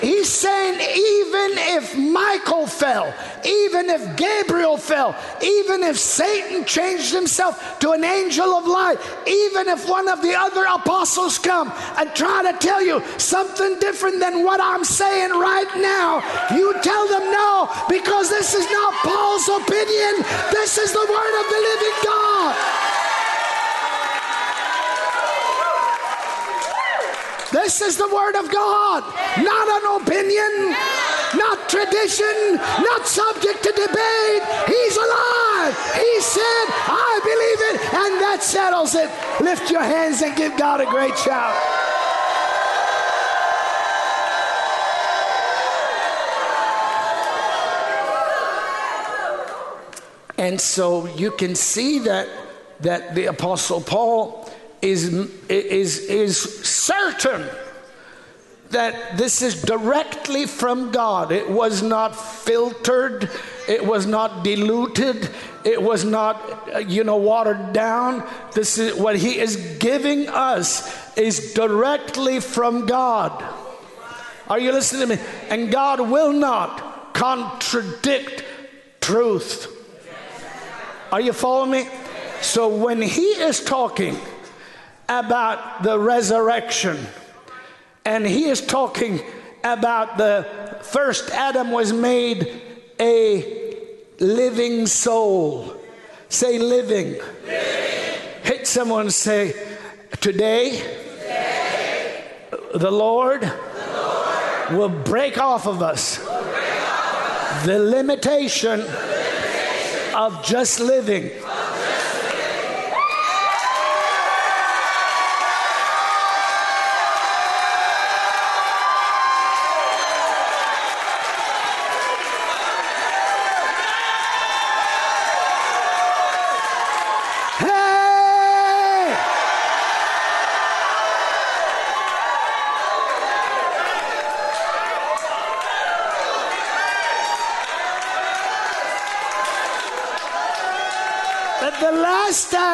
he's 0.00 0.28
saying, 0.28 0.74
even 0.80 1.58
if 1.76 1.96
Michael 1.96 2.66
fell, 2.66 3.14
even 3.44 3.90
if 3.90 4.16
Gabriel 4.16 4.78
fell, 4.78 5.14
even 5.42 5.82
if 5.82 5.98
Satan 5.98 6.64
changed 6.64 7.12
himself 7.12 7.78
to 7.80 7.90
an 7.90 8.02
angel 8.02 8.54
of 8.54 8.66
light, 8.66 8.98
even 9.26 9.68
if 9.68 9.88
one 9.88 10.08
of 10.08 10.22
the 10.22 10.34
other 10.34 10.64
apostles 10.64 11.38
come 11.38 11.72
and 11.98 12.14
try 12.14 12.50
to 12.50 12.56
tell 12.58 12.82
you 12.82 13.02
something 13.18 13.78
different 13.78 14.20
than 14.20 14.42
what 14.42 14.60
I'm 14.60 14.84
saying 14.84 15.30
right 15.30 15.70
now, 15.76 16.22
you 16.54 16.72
tell 16.82 17.06
them 17.08 17.30
no, 17.30 17.68
because 17.88 18.30
this 18.30 18.54
is 18.54 18.70
not 18.70 18.94
Paul's 19.04 19.48
opinion. 19.48 20.24
This 20.50 20.78
is 20.78 20.92
the 20.92 20.98
word 20.98 21.34
of 21.40 21.46
the 21.50 21.60
living 21.60 21.96
God. 22.04 23.09
This 27.52 27.80
is 27.80 27.96
the 27.96 28.08
Word 28.08 28.36
of 28.36 28.50
God, 28.50 29.02
not 29.42 29.66
an 29.68 30.02
opinion. 30.02 30.76
not 31.34 31.68
tradition, 31.68 32.56
not 32.56 33.06
subject 33.06 33.62
to 33.62 33.70
debate. 33.70 34.42
He's 34.66 34.96
alive. 34.96 35.74
He 35.94 36.20
said, 36.20 36.64
I 36.90 37.20
believe 37.22 37.60
it, 37.70 37.94
and 37.94 38.20
that 38.20 38.38
settles 38.42 38.94
it. 38.94 39.10
Lift 39.40 39.70
your 39.70 39.82
hands 39.82 40.22
and 40.22 40.36
give 40.36 40.56
God 40.56 40.80
a 40.80 40.86
great 40.86 41.16
shout. 41.18 41.54
And 50.38 50.60
so 50.60 51.06
you 51.06 51.30
can 51.32 51.54
see 51.54 51.98
that 52.00 52.26
that 52.80 53.14
the 53.14 53.26
apostle 53.26 53.80
Paul 53.82 54.50
is 54.82 55.12
is 55.48 55.98
is 55.98 56.38
certain 56.64 57.48
that 58.70 59.18
this 59.18 59.42
is 59.42 59.62
directly 59.62 60.46
from 60.46 60.92
God. 60.92 61.32
It 61.32 61.50
was 61.50 61.82
not 61.82 62.14
filtered, 62.14 63.28
it 63.68 63.84
was 63.84 64.06
not 64.06 64.44
diluted, 64.44 65.28
it 65.64 65.82
was 65.82 66.04
not 66.04 66.88
you 66.88 67.04
know 67.04 67.16
watered 67.16 67.72
down. 67.72 68.26
This 68.54 68.78
is 68.78 68.94
what 68.94 69.16
he 69.16 69.38
is 69.38 69.56
giving 69.78 70.28
us 70.28 71.16
is 71.16 71.52
directly 71.54 72.40
from 72.40 72.86
God. 72.86 73.44
Are 74.48 74.58
you 74.58 74.72
listening 74.72 75.08
to 75.08 75.16
me? 75.16 75.22
And 75.48 75.70
God 75.70 76.00
will 76.00 76.32
not 76.32 77.14
contradict 77.14 78.44
truth. 79.00 79.76
Are 81.12 81.20
you 81.20 81.32
following 81.32 81.70
me? 81.70 81.88
So 82.40 82.68
when 82.68 83.02
he 83.02 83.22
is 83.22 83.62
talking 83.62 84.16
about 85.10 85.82
the 85.82 85.98
resurrection, 85.98 86.96
and 88.04 88.24
he 88.24 88.44
is 88.44 88.60
talking 88.64 89.20
about 89.64 90.16
the 90.16 90.46
first 90.82 91.30
Adam 91.30 91.72
was 91.72 91.92
made 91.92 92.62
a 93.00 93.76
living 94.20 94.86
soul. 94.86 95.74
Say 96.28 96.60
living. 96.60 97.14
living. 97.14 98.20
Hit 98.44 98.68
someone 98.68 99.10
say, 99.10 99.52
today, 100.20 100.78
today 100.78 102.24
the, 102.74 102.90
Lord 102.90 103.42
the 103.42 103.50
Lord 104.70 104.78
will 104.78 105.02
break 105.02 105.38
off 105.38 105.66
of 105.66 105.82
us, 105.82 106.20
off 106.20 106.28
of 106.28 106.46
us. 106.46 107.66
the 107.66 107.80
limitation 107.80 108.80
of 110.14 110.44
just 110.44 110.78
living. 110.78 111.32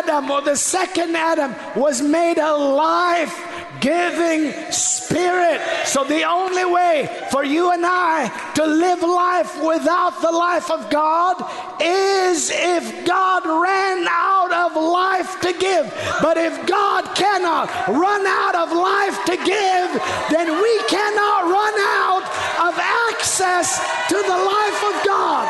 Adam 0.07 0.31
or 0.31 0.36
the 0.47 0.57
second 0.57 1.17
Adam 1.17 1.57
was 1.75 2.01
made 2.01 2.39
a 2.39 2.57
life 2.57 3.35
giving 3.81 4.53
spirit. 4.71 5.61
So 5.85 6.05
the 6.05 6.23
only 6.23 6.65
way 6.65 7.11
for 7.33 7.43
you 7.45 7.73
and 7.73 7.85
I 7.85 8.31
to 8.55 8.65
live 8.65 9.03
life 9.03 9.61
without 9.61 10.23
the 10.23 10.31
life 10.31 10.71
of 10.71 10.89
God 10.89 11.35
is 11.83 12.53
if 12.55 13.05
God 13.05 13.43
ran 13.45 14.07
out 14.09 14.53
of 14.53 14.77
life 14.81 15.41
to 15.41 15.53
give. 15.53 15.93
But 16.23 16.37
if 16.37 16.55
God 16.65 17.05
cannot 17.17 17.67
run 17.89 18.25
out 18.25 18.55
of 18.55 18.71
life 18.71 19.19
to 19.27 19.37
give, 19.37 19.89
then 20.31 20.47
we 20.63 20.75
cannot 20.87 21.51
run 21.51 21.75
out 22.07 22.25
of 22.71 22.79
access 23.11 23.83
to 24.09 24.15
the 24.15 24.39
life 24.55 24.81
of 24.95 24.95
God. 25.05 25.45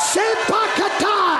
Sepakatai. 0.00 1.32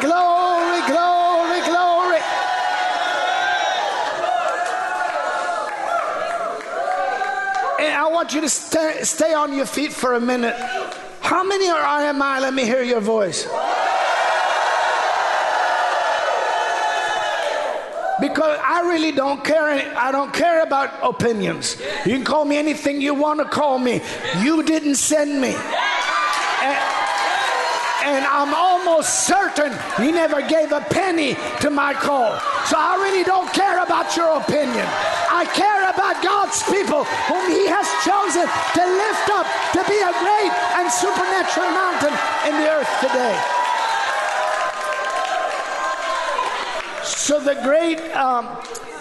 glory, 0.00 0.80
glory, 0.86 1.60
glory. 1.62 2.20
And 7.78 7.92
I 7.92 8.08
want 8.26 8.34
you 8.34 8.40
to 8.40 8.48
stay, 8.48 9.04
stay 9.04 9.34
on 9.34 9.52
your 9.52 9.66
feet 9.66 9.92
for 9.92 10.14
a 10.14 10.20
minute. 10.20 10.56
How 11.20 11.44
many 11.44 11.68
are 11.68 11.80
I? 11.80 12.40
Let 12.40 12.52
me 12.52 12.64
hear 12.64 12.82
your 12.82 13.00
voice. 13.00 13.46
because 18.18 18.58
I 18.64 18.80
really 18.86 19.12
don't 19.12 19.44
care. 19.44 19.68
I 19.96 20.10
don't 20.10 20.32
care 20.32 20.64
about 20.64 20.90
opinions. 21.02 21.76
You 22.04 22.16
can 22.16 22.24
call 22.24 22.44
me 22.44 22.56
anything 22.56 23.00
you 23.00 23.14
want 23.14 23.38
to 23.38 23.44
call 23.44 23.78
me. 23.78 24.00
You 24.40 24.64
didn't 24.64 24.96
send 24.96 25.40
me. 25.40 25.54
And, 26.62 26.78
and 28.10 28.24
I'm 28.24 28.52
almost 28.54 29.26
certain 29.26 29.70
he 30.02 30.10
never 30.10 30.40
gave 30.48 30.72
a 30.72 30.80
penny 30.80 31.36
to 31.60 31.70
my 31.70 31.94
call. 31.94 32.32
So 32.64 32.76
I 32.76 32.96
really 33.04 33.22
don't 33.22 33.52
care 33.52 33.84
about 33.84 34.16
your 34.16 34.38
opinion. 34.38 34.86
I 35.30 35.44
care 35.54 35.65
about 35.96 36.22
God's 36.22 36.62
people 36.68 37.04
whom 37.32 37.48
he 37.48 37.64
has 37.72 37.88
chosen 38.04 38.44
to 38.44 38.82
lift 38.84 39.28
up 39.32 39.48
to 39.72 39.80
be 39.88 39.96
a 39.96 40.12
great 40.20 40.52
and 40.76 40.92
supernatural 40.92 41.72
mountain 41.72 42.12
in 42.44 42.54
the 42.60 42.68
earth 42.68 42.92
today. 43.00 43.36
So 47.02 47.40
the 47.40 47.54
great 47.64 47.98
um, 48.14 48.46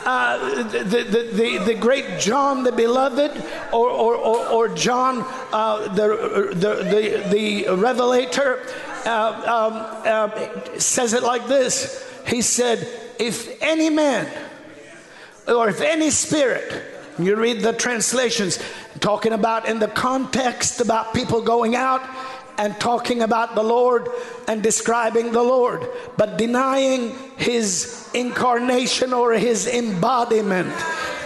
uh, 0.05 0.63
the, 0.63 0.83
the, 0.83 1.29
the, 1.33 1.57
the, 1.65 1.73
great 1.73 2.19
John 2.19 2.63
the 2.63 2.71
Beloved 2.71 3.43
or, 3.73 3.89
or, 3.89 4.15
or, 4.15 4.47
or 4.47 4.69
John 4.69 5.25
uh, 5.51 5.87
the, 5.95 6.51
the, 6.53 6.75
the, 6.83 7.29
the 7.31 7.75
Revelator 7.75 8.61
uh, 9.05 9.09
um, 9.45 9.73
uh, 10.05 10.79
says 10.79 11.13
it 11.13 11.23
like 11.23 11.47
this 11.47 12.07
He 12.27 12.43
said, 12.43 12.87
If 13.19 13.61
any 13.63 13.89
man 13.89 14.31
or 15.47 15.69
if 15.69 15.81
any 15.81 16.09
spirit, 16.09 16.83
you 17.17 17.35
read 17.35 17.61
the 17.61 17.73
translations 17.73 18.59
talking 18.99 19.33
about 19.33 19.67
in 19.67 19.79
the 19.79 19.87
context 19.87 20.81
about 20.81 21.13
people 21.13 21.41
going 21.41 21.75
out 21.75 22.01
and 22.57 22.77
talking 22.79 23.21
about 23.21 23.55
the 23.55 23.63
Lord 23.63 24.07
and 24.47 24.63
describing 24.63 25.31
the 25.31 25.43
Lord, 25.43 25.87
but 26.17 26.37
denying 26.37 27.15
his 27.37 28.09
incarnation 28.13 29.13
or 29.13 29.33
his 29.33 29.67
embodiment. 29.67 30.73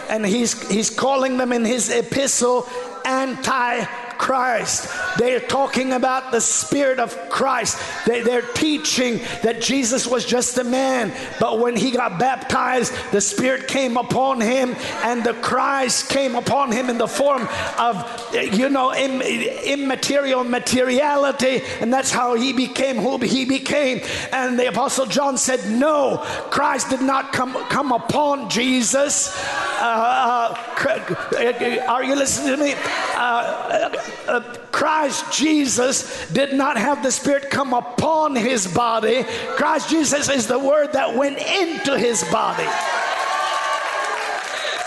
And 0.09 0.25
he's, 0.25 0.67
he's 0.69 0.89
calling 0.89 1.37
them 1.37 1.53
in 1.53 1.63
his 1.65 1.91
epistle 1.91 2.67
anti 3.05 3.85
Christ. 4.19 4.93
They're 5.17 5.39
talking 5.39 5.93
about 5.93 6.31
the 6.31 6.41
Spirit 6.41 6.99
of 6.99 7.17
Christ. 7.29 7.81
They, 8.05 8.21
they're 8.21 8.41
teaching 8.41 9.21
that 9.41 9.61
Jesus 9.61 10.05
was 10.05 10.25
just 10.25 10.57
a 10.59 10.63
man, 10.63 11.11
but 11.39 11.57
when 11.57 11.75
he 11.75 11.89
got 11.89 12.19
baptized, 12.19 12.93
the 13.11 13.21
Spirit 13.21 13.67
came 13.67 13.97
upon 13.97 14.41
him 14.41 14.75
and 15.03 15.23
the 15.23 15.33
Christ 15.33 16.09
came 16.09 16.35
upon 16.35 16.71
him 16.71 16.89
in 16.89 16.97
the 16.97 17.07
form 17.07 17.47
of, 17.79 18.05
you 18.33 18.69
know, 18.69 18.93
immaterial 18.93 20.43
materiality, 20.43 21.61
and 21.79 21.91
that's 21.91 22.11
how 22.11 22.35
he 22.35 22.53
became 22.53 22.97
who 22.97 23.17
he 23.19 23.45
became. 23.45 24.01
And 24.31 24.59
the 24.59 24.67
Apostle 24.67 25.05
John 25.05 25.37
said, 25.37 25.71
No, 25.71 26.17
Christ 26.51 26.89
did 26.89 27.01
not 27.01 27.31
come, 27.31 27.53
come 27.69 27.91
upon 27.91 28.49
Jesus. 28.49 29.33
Uh, 29.81 30.53
uh, 30.77 31.85
are 31.87 32.03
you 32.03 32.15
listening 32.15 32.57
to 32.57 32.63
me? 32.63 32.75
Uh, 33.15 34.08
uh, 34.27 34.41
Christ 34.71 35.31
Jesus 35.31 36.27
did 36.29 36.53
not 36.53 36.77
have 36.77 37.03
the 37.03 37.11
Spirit 37.11 37.49
come 37.49 37.73
upon 37.73 38.35
his 38.35 38.67
body. 38.67 39.23
Christ 39.55 39.89
Jesus 39.89 40.29
is 40.29 40.47
the 40.47 40.59
word 40.59 40.93
that 40.93 41.15
went 41.15 41.37
into 41.37 41.97
his 41.97 42.23
body. 42.25 42.67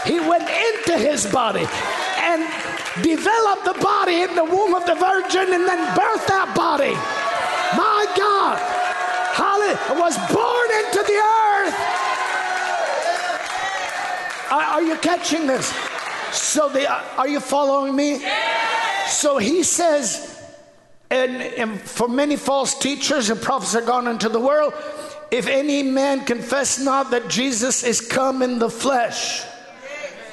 He 0.05 0.19
went 0.19 0.49
into 0.49 0.99
his 0.99 1.27
body 1.27 1.67
and 2.19 2.43
developed 3.03 3.65
the 3.65 3.79
body 3.81 4.23
in 4.23 4.35
the 4.35 4.45
womb 4.45 4.75
of 4.75 4.85
the 4.87 4.95
virgin 4.95 5.53
and 5.53 5.67
then 5.67 5.79
birthed 5.97 6.27
that 6.27 6.53
body. 6.57 6.95
My 7.77 8.07
God. 8.17 8.59
Hallelujah. 9.33 10.01
Was 10.01 10.17
born 10.29 10.69
into 10.85 11.03
the 11.07 11.19
earth. 11.19 12.03
Are, 14.53 14.83
you 14.83 14.97
catching 14.97 15.47
this? 15.47 15.73
So 16.33 16.69
the, 16.69 16.87
are 17.17 17.29
you 17.29 17.41
following 17.41 17.97
me? 17.97 18.23
So 19.13 19.39
he 19.39 19.63
says, 19.63 20.43
And, 21.11 21.43
and 21.43 21.81
for 21.81 22.09
many 22.09 22.37
false 22.37 22.79
teachers 22.79 23.31
and 23.31 23.41
prophets 23.41 23.77
are 23.77 23.83
gone 23.83 24.09
into 24.09 24.29
the 24.29 24.41
world, 24.41 24.75
if 25.31 25.47
any 25.47 25.83
man 25.83 26.25
confess 26.25 26.79
not 26.79 27.11
that 27.11 27.29
Jesus 27.29 27.85
is 27.85 28.01
come 28.01 28.43
in 28.43 28.59
the 28.59 28.71
flesh, 28.71 29.45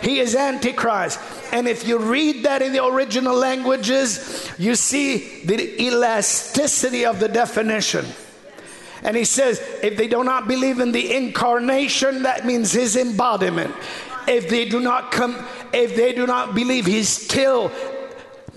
he 0.02 0.20
is 0.20 0.36
Antichrist. 0.36 1.20
And 1.52 1.68
if 1.68 1.88
you 1.88 1.98
read 1.98 2.46
that 2.46 2.62
in 2.62 2.72
the 2.72 2.84
original 2.84 3.36
languages, 3.36 4.50
you 4.58 4.76
see 4.76 5.44
the 5.44 5.82
elasticity 5.84 7.06
of 7.06 7.20
the 7.20 7.28
definition. 7.28 8.06
And 9.04 9.16
he 9.16 9.26
says, 9.26 9.60
if 9.82 9.98
they 9.98 10.08
do 10.08 10.24
not 10.24 10.48
believe 10.48 10.80
in 10.80 10.92
the 10.92 11.16
incarnation, 11.16 12.24
that 12.24 12.46
means 12.46 12.72
his 12.72 12.96
embodiment. 12.96 13.74
If 14.28 14.50
they 14.50 14.68
do 14.68 14.80
not 14.80 15.12
come, 15.12 15.36
if 15.74 15.96
they 15.96 16.14
do 16.14 16.28
not 16.28 16.54
believe 16.56 16.86
he 16.86 17.04
still 17.04 17.72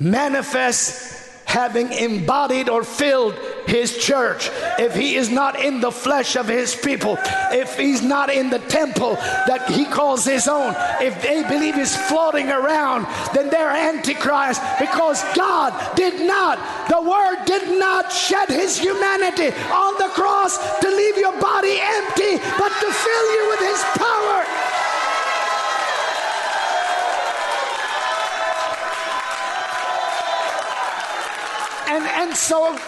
manifests 0.02 1.22
having 1.52 1.92
embodied 1.92 2.70
or 2.70 2.82
filled 2.82 3.34
his 3.66 3.98
church, 3.98 4.50
if 4.78 4.94
he 4.94 5.16
is 5.16 5.28
not 5.28 5.60
in 5.60 5.80
the 5.80 5.92
flesh 5.92 6.34
of 6.34 6.48
his 6.48 6.74
people, 6.74 7.18
if 7.52 7.76
he's 7.76 8.02
not 8.02 8.32
in 8.32 8.48
the 8.48 8.58
temple 8.58 9.14
that 9.46 9.68
he 9.68 9.84
calls 9.84 10.24
his 10.24 10.48
own, 10.48 10.74
if 11.00 11.20
they 11.20 11.42
believe 11.42 11.74
he's 11.74 11.94
floating 12.08 12.48
around, 12.48 13.06
then 13.34 13.50
they're 13.50 13.68
antichrist 13.68 14.62
because 14.80 15.22
God 15.36 15.76
did 15.94 16.26
not, 16.26 16.56
the 16.88 17.02
word 17.02 17.44
did 17.44 17.78
not 17.78 18.10
shed 18.10 18.48
his 18.48 18.78
humanity 18.78 19.52
on 19.68 19.92
the 19.98 20.08
cross 20.16 20.56
to 20.80 20.88
leave 20.88 21.18
your 21.18 21.38
body 21.38 21.76
empty, 21.80 22.40
but 22.56 22.72
to 22.80 22.88
fill 22.88 23.26
you 23.36 23.44
with 23.50 23.60
his 23.60 23.82
power. 24.00 24.71
And 31.92 32.04
and 32.28 32.36
so 32.36 32.78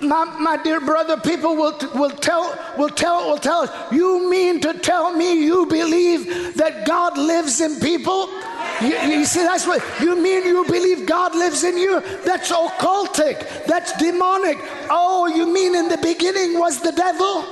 my, 0.00 0.24
my 0.38 0.56
dear 0.62 0.80
brother, 0.80 1.16
people 1.16 1.56
will, 1.56 1.78
will 1.94 2.10
tell 2.10 2.58
will 2.76 2.88
tell 2.88 3.28
will 3.28 3.38
tell 3.38 3.62
us, 3.62 3.92
you 3.92 4.28
mean 4.28 4.60
to 4.60 4.74
tell 4.74 5.12
me 5.12 5.44
you 5.44 5.66
believe 5.66 6.56
that 6.56 6.86
God 6.86 7.16
lives 7.16 7.60
in 7.60 7.78
people? 7.80 8.28
You, 8.80 8.96
you, 9.06 9.24
see, 9.24 9.42
that's 9.42 9.66
what 9.66 9.82
you 10.00 10.20
mean. 10.20 10.44
You 10.44 10.64
believe 10.64 11.06
God 11.06 11.34
lives 11.34 11.62
in 11.62 11.78
you? 11.78 12.00
That's 12.24 12.50
occultic. 12.50 13.66
That's 13.66 13.96
demonic. 13.98 14.58
Oh, 14.90 15.32
you 15.32 15.46
mean 15.46 15.76
in 15.76 15.88
the 15.88 15.98
beginning 15.98 16.58
was 16.58 16.80
the 16.80 16.92
devil? 16.92 17.44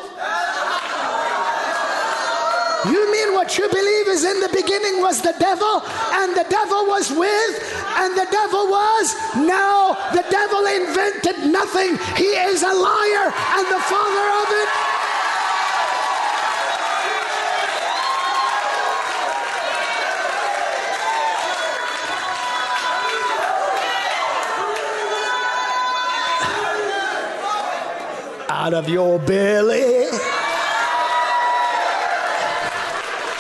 You 2.85 3.13
mean 3.13 3.33
what 3.33 3.57
you 3.59 3.69
believe 3.69 4.09
is 4.09 4.25
in 4.25 4.41
the 4.41 4.49
beginning 4.49 5.01
was 5.01 5.21
the 5.23 5.35
devil, 5.39 5.83
and 6.13 6.35
the 6.35 6.45
devil 6.51 6.85
was 6.87 7.13
with, 7.13 7.55
and 7.97 8.17
the 8.17 8.27
devil 8.29 8.67
was? 8.67 9.15
No, 9.37 9.97
the 10.13 10.25
devil 10.29 10.67
invented 10.67 11.53
nothing. 11.53 11.97
He 12.17 12.25
is 12.25 12.63
a 12.63 12.73
liar 12.73 13.33
and 13.57 13.67
the 13.71 13.81
father 13.87 14.27
of 14.41 14.49
it. 14.51 14.69
Out 28.51 28.75
of 28.75 28.89
your 28.89 29.19
belly 29.21 30.42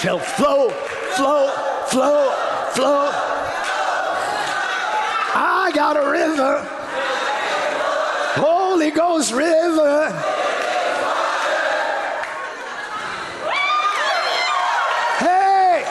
shall 0.02 0.18
flow, 0.18 0.68
flow, 1.14 1.46
flow, 1.86 2.34
flow. 2.74 3.10
I 5.32 5.70
got 5.72 5.96
a 5.96 6.10
river, 6.10 6.58
Holy 8.34 8.90
Ghost 8.90 9.32
river. 9.32 10.10
Hey, 15.22 15.86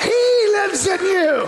He 0.00 0.48
lives 0.56 0.86
in 0.86 1.00
you. 1.04 1.44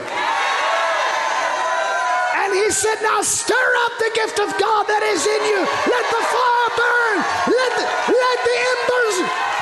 And 2.37 2.53
He 2.53 2.71
said, 2.71 3.01
Now 3.01 3.23
stir 3.23 3.55
up 3.87 3.93
the 3.99 4.11
gift 4.15 4.41
of 4.41 4.53
God 4.61 4.85
that 4.89 5.03
is 5.09 5.25
in 5.25 5.43
you. 5.49 5.61
Let 5.89 6.05
the 6.13 6.21
fire 6.21 6.71
burn. 6.77 7.17
Let 7.49 7.71
the, 7.81 7.85
let 8.13 8.39
the 8.45 8.57
embers 8.77 9.56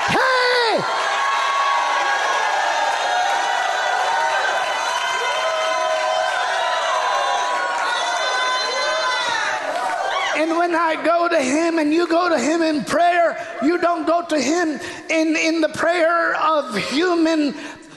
And 10.36 10.56
when 10.58 10.74
I 10.74 11.00
go 11.04 11.28
to 11.28 11.40
him 11.40 11.78
and 11.78 11.94
you 11.94 12.08
go 12.08 12.28
to 12.28 12.38
him 12.38 12.62
in 12.62 12.84
prayer, 12.84 13.38
you 13.62 13.78
don't 13.78 14.06
go 14.06 14.26
to 14.26 14.40
him 14.40 14.80
in, 15.10 15.36
in 15.36 15.60
the 15.60 15.68
prayer 15.68 16.34
of 16.34 16.76
human 16.76 17.54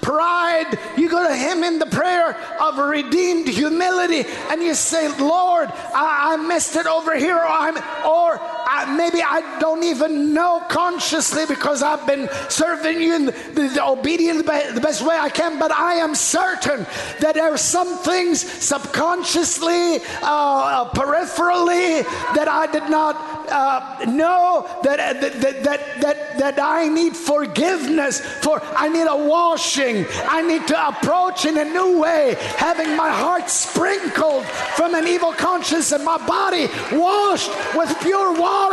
pride. 0.08 0.80
You 0.98 1.10
go 1.10 1.28
to 1.28 1.36
Him 1.36 1.66
in 1.66 1.80
the 1.80 1.86
prayer 1.86 2.38
of 2.62 2.78
redeemed 2.78 3.50
humility 3.50 4.24
and 4.50 4.64
you 4.64 4.74
say, 4.74 5.10
Lord, 5.20 5.68
I, 5.70 6.34
I 6.34 6.38
messed 6.38 6.78
it 6.78 6.88
over 6.88 7.14
here, 7.18 7.36
or, 7.36 7.46
I'm, 7.46 7.76
or 8.06 8.40
I, 8.78 8.96
maybe 8.96 9.24
I 9.24 9.58
don't 9.60 9.84
even 9.84 10.34
know 10.36 10.64
consciously 10.70 11.46
because 11.48 11.82
I've 11.82 12.06
been 12.06 12.30
serving 12.48 13.02
you 13.02 13.16
in 13.16 13.26
the, 13.26 13.32
the, 13.32 13.68
the 13.70 13.84
obedient 13.84 14.46
the, 14.46 14.80
best 14.82 15.02
way 15.02 15.18
I 15.18 15.30
can, 15.30 15.58
but 15.58 15.72
I 15.72 15.96
am 15.96 16.14
certain 16.14 16.86
that 17.20 17.34
there 17.34 17.52
are 17.52 17.58
some 17.58 17.98
things 17.98 18.40
subconsciously, 18.42 19.98
uh, 20.22 20.28
uh, 20.28 20.90
peripherally, 20.92 22.04
that 22.36 22.48
I 22.48 22.72
did 22.72 22.88
not 22.90 23.16
uh, 23.50 24.06
know 24.06 24.70
that, 24.84 25.22
that, 25.22 25.42
that, 25.42 26.02
that, 26.02 26.38
that 26.38 26.60
I 26.60 26.88
need 26.88 27.16
forgiveness 27.16 28.22
for, 28.44 28.62
I 28.64 28.90
need 28.90 29.08
a 29.08 29.18
washing. 29.18 30.06
I 30.28 30.42
need 30.44 30.68
to 30.68 30.88
approach 30.88 31.46
in 31.46 31.58
a 31.58 31.66
new 31.66 32.00
way, 32.00 32.36
having 32.58 32.96
my 32.96 33.10
heart 33.10 33.50
sprinkled 33.50 34.46
from 34.76 34.94
an 34.94 35.08
evil 35.08 35.34
conscience 35.34 35.92
and 35.92 36.06
my 36.06 36.18
body 36.28 36.68
washed 36.92 37.50
with 37.76 37.98
pure 38.02 38.40
water. 38.40 38.67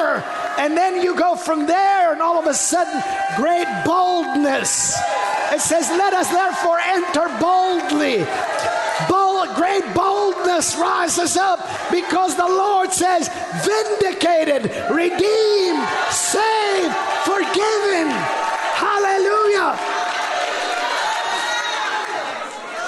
And 0.59 0.77
then 0.77 1.03
you 1.03 1.17
go 1.17 1.37
from 1.37 1.67
there, 1.67 2.13
and 2.13 2.23
all 2.23 2.39
of 2.39 2.47
a 2.47 2.55
sudden, 2.55 3.03
great 3.37 3.67
boldness. 3.85 4.97
It 5.53 5.61
says, 5.61 5.89
Let 5.91 6.15
us 6.15 6.31
therefore 6.31 6.79
enter 6.79 7.29
boldly 7.41 8.25
bold, 9.09 9.55
great 9.57 9.85
boldness 9.95 10.77
rises 10.77 11.37
up 11.37 11.61
because 11.91 12.37
the 12.37 12.47
Lord 12.47 12.93
says, 12.93 13.29
vindicated, 13.65 14.71
redeemed, 14.91 15.87
saved, 16.11 16.95
forgiven. 17.25 18.09
Hallelujah. 18.75 19.79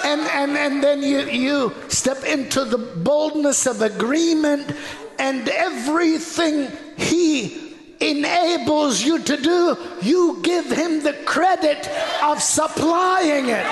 And, 0.05 0.21
and, 0.21 0.57
and 0.57 0.83
then 0.83 1.03
you, 1.03 1.21
you 1.29 1.75
step 1.89 2.25
into 2.25 2.65
the 2.65 2.79
boldness 2.79 3.67
of 3.67 3.83
agreement, 3.83 4.73
and 5.19 5.49
everything 5.49 6.71
He 6.97 7.75
enables 8.01 9.03
you 9.03 9.23
to 9.23 9.37
do, 9.37 9.77
you 10.03 10.41
give 10.43 10.71
Him 10.71 11.03
the 11.03 11.15
credit 11.25 11.89
of 12.23 12.43
supplying 12.43 13.49
it 13.49 13.67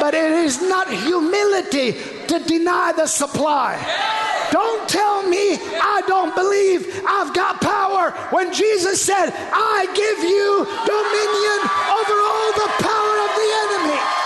but 0.00 0.14
it 0.14 0.32
is 0.32 0.60
not 0.60 0.90
humility 0.90 1.92
to 2.26 2.38
deny 2.40 2.92
the 2.96 3.06
supply. 3.06 3.76
Don't 4.50 4.88
tell 4.88 5.22
me 5.28 5.58
I 5.58 6.02
don't 6.06 6.34
believe 6.34 7.02
I've 7.06 7.34
got 7.34 7.60
power 7.60 8.10
when 8.30 8.52
Jesus 8.52 9.02
said, 9.02 9.30
I 9.34 9.86
give 9.94 10.20
you 10.22 10.64
dominion 10.86 11.58
over 11.98 12.16
all 12.20 12.52
the 12.54 12.68
enemy. 13.64 14.16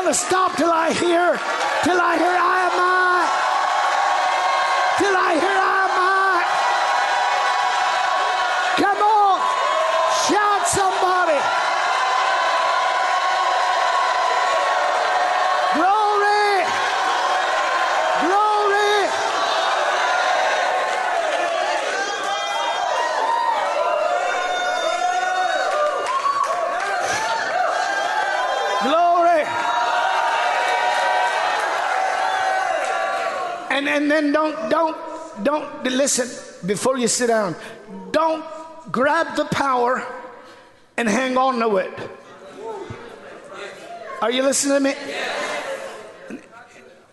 To 0.00 0.14
stop 0.14 0.56
till 0.56 0.72
I 0.72 0.92
hear, 0.92 1.38
till 1.84 2.00
I 2.00 2.18
hear, 2.18 2.49
don't, 34.32 34.70
don't, 34.70 34.96
don't, 35.42 35.84
listen, 35.84 36.28
before 36.66 36.98
you 36.98 37.08
sit 37.08 37.28
down, 37.28 37.54
don't 38.12 38.44
grab 38.90 39.36
the 39.36 39.44
power 39.46 40.06
and 40.96 41.08
hang 41.08 41.36
on 41.36 41.58
to 41.60 41.76
it. 41.78 41.92
Are 44.22 44.30
you 44.30 44.42
listening 44.42 44.74
to 44.74 44.80
me? 44.80 44.94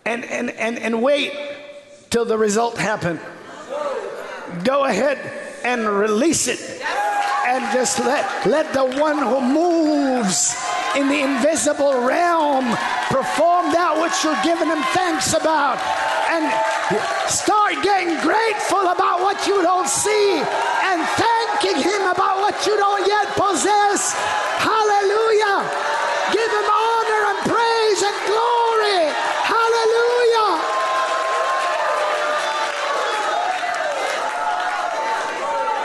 And, 0.04 0.24
and, 0.24 0.50
and, 0.50 0.78
and 0.78 1.02
wait 1.02 1.32
till 2.10 2.24
the 2.24 2.36
result 2.36 2.76
happen. 2.76 3.18
Go 4.64 4.84
ahead 4.84 5.18
and 5.64 5.88
release 5.88 6.48
it 6.48 6.60
and 7.46 7.64
just 7.72 7.98
let, 8.00 8.46
let 8.46 8.72
the 8.72 8.84
one 9.00 9.18
who 9.18 9.40
moves 9.40 10.54
in 10.96 11.08
the 11.08 11.22
invisible 11.22 12.04
realm 12.04 12.64
perform 13.08 13.72
that 13.72 13.98
which 14.00 14.24
you're 14.24 14.42
giving 14.42 14.68
him 14.68 14.82
thanks 14.92 15.32
about 15.32 15.78
and 16.38 16.46
start 17.28 17.74
getting 17.82 18.14
grateful 18.22 18.86
about 18.88 19.20
what 19.20 19.46
you 19.46 19.60
don't 19.62 19.88
see 19.88 20.38
and 20.86 21.02
thanking 21.18 21.82
him 21.82 22.02
about 22.06 22.38
what 22.38 22.54
you 22.66 22.76
don't 22.76 23.06
yet 23.06 23.26
possess. 23.34 24.14
Hallelujah 24.62 25.88
give 26.32 26.50
him 26.52 26.68
honor 26.68 27.22
and 27.30 27.38
praise 27.48 28.02
and 28.02 28.18
glory 28.28 29.00
hallelujah 29.48 30.50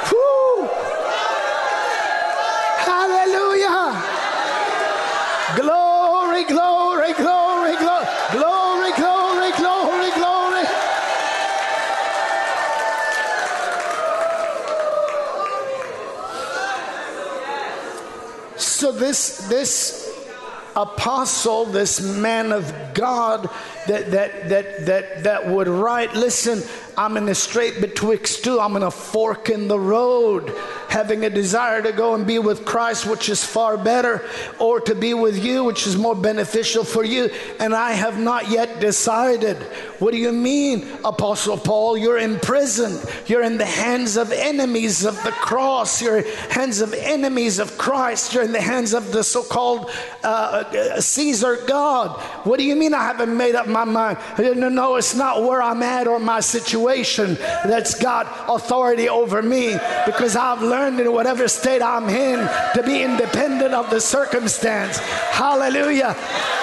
Whew. 0.10 0.68
Hallelujah. 2.86 3.82
Glory, 5.56 6.44
glory, 6.44 7.14
glory, 7.14 7.76
glory, 7.78 8.12
glory, 8.34 8.92
glory, 8.94 9.52
glory, 9.58 10.12
glory. 10.12 10.66
So 18.58 18.92
this 19.14 19.48
this 19.48 20.10
apostle, 20.76 21.66
this 21.66 22.02
man 22.02 22.52
of 22.52 22.74
God 22.96 23.48
that 23.86 24.10
that 24.10 24.50
that 24.50 24.86
that 24.88 25.24
that 25.24 25.48
would 25.48 25.68
write, 25.68 26.16
listen, 26.16 26.64
I'm 26.98 27.16
in 27.18 27.30
a 27.30 27.36
straight 27.36 27.80
betwixt 27.80 28.44
two, 28.44 28.60
I'm 28.60 28.76
in 28.76 28.82
a 28.82 28.90
fork 28.90 29.52
in 29.52 29.68
the 29.68 29.80
road, 29.80 30.52
having 30.94 31.26
a 31.26 31.30
desire 31.30 31.82
to 31.82 31.92
go 31.92 32.14
and 32.14 32.28
be 32.28 32.38
with 32.38 32.66
Christ, 32.66 33.08
which 33.08 33.28
is 33.28 33.44
far 33.44 33.78
better, 33.78 34.24
or 34.60 34.80
to 34.82 34.94
be 34.94 35.16
with 35.16 35.44
you, 35.44 35.64
which 35.64 35.88
is 35.88 35.98
more 35.98 36.14
beneficial 36.14 36.84
for 36.84 37.04
you, 37.04 37.32
and 37.60 37.74
I 37.74 37.94
have 37.94 38.20
not 38.20 38.52
yet 38.52 38.80
decided. 38.80 39.58
What 39.98 40.12
do 40.12 40.18
you 40.18 40.32
mean, 40.32 40.88
Apostle 41.04 41.58
Paul? 41.58 41.98
You're 41.98 42.20
in 42.20 42.40
prison. 42.40 43.00
You're 43.26 43.42
in 43.42 43.58
the 43.58 43.66
hands 43.66 44.18
of 44.18 44.32
enemies 44.32 45.04
of 45.04 45.16
the 45.24 45.32
cross. 45.32 46.00
You're 46.00 46.20
in 46.20 46.26
the 46.26 46.54
hands 46.54 46.82
of 46.82 46.94
enemies 46.94 47.58
of 47.58 47.76
Christ. 47.80 48.34
You're 48.34 48.44
in 48.44 48.52
the 48.52 48.62
hands 48.62 48.94
of 48.94 49.12
the 49.12 49.24
so-called 49.24 49.90
uh, 50.24 51.00
Caesar 51.00 51.58
God. 51.66 52.22
What 52.46 52.60
do 52.60 52.66
you 52.66 52.76
mean 52.76 52.94
I 52.94 53.02
haven't 53.02 53.36
made 53.36 53.56
up 53.56 53.68
my 53.68 53.84
mind? 53.84 54.20
No, 54.38 54.70
no, 54.70 54.96
it's 54.98 55.16
not 55.16 55.42
where 55.42 55.62
I'm 55.62 55.82
at 55.82 56.08
or 56.08 56.20
my 56.20 56.40
situation 56.40 57.34
that's 57.66 57.96
got 57.96 58.28
authority 58.48 59.10
over 59.10 59.42
me 59.42 59.74
because 60.06 60.36
I've 60.36 60.62
learned 60.62 60.83
in 60.84 61.12
whatever 61.12 61.48
state 61.48 61.82
I'm 61.82 62.10
in 62.10 62.40
to 62.76 62.84
be 62.84 63.04
independent 63.04 63.74
of 63.74 63.90
the 63.90 64.00
circumstance. 64.00 64.98
Hallelujah. 64.98 66.16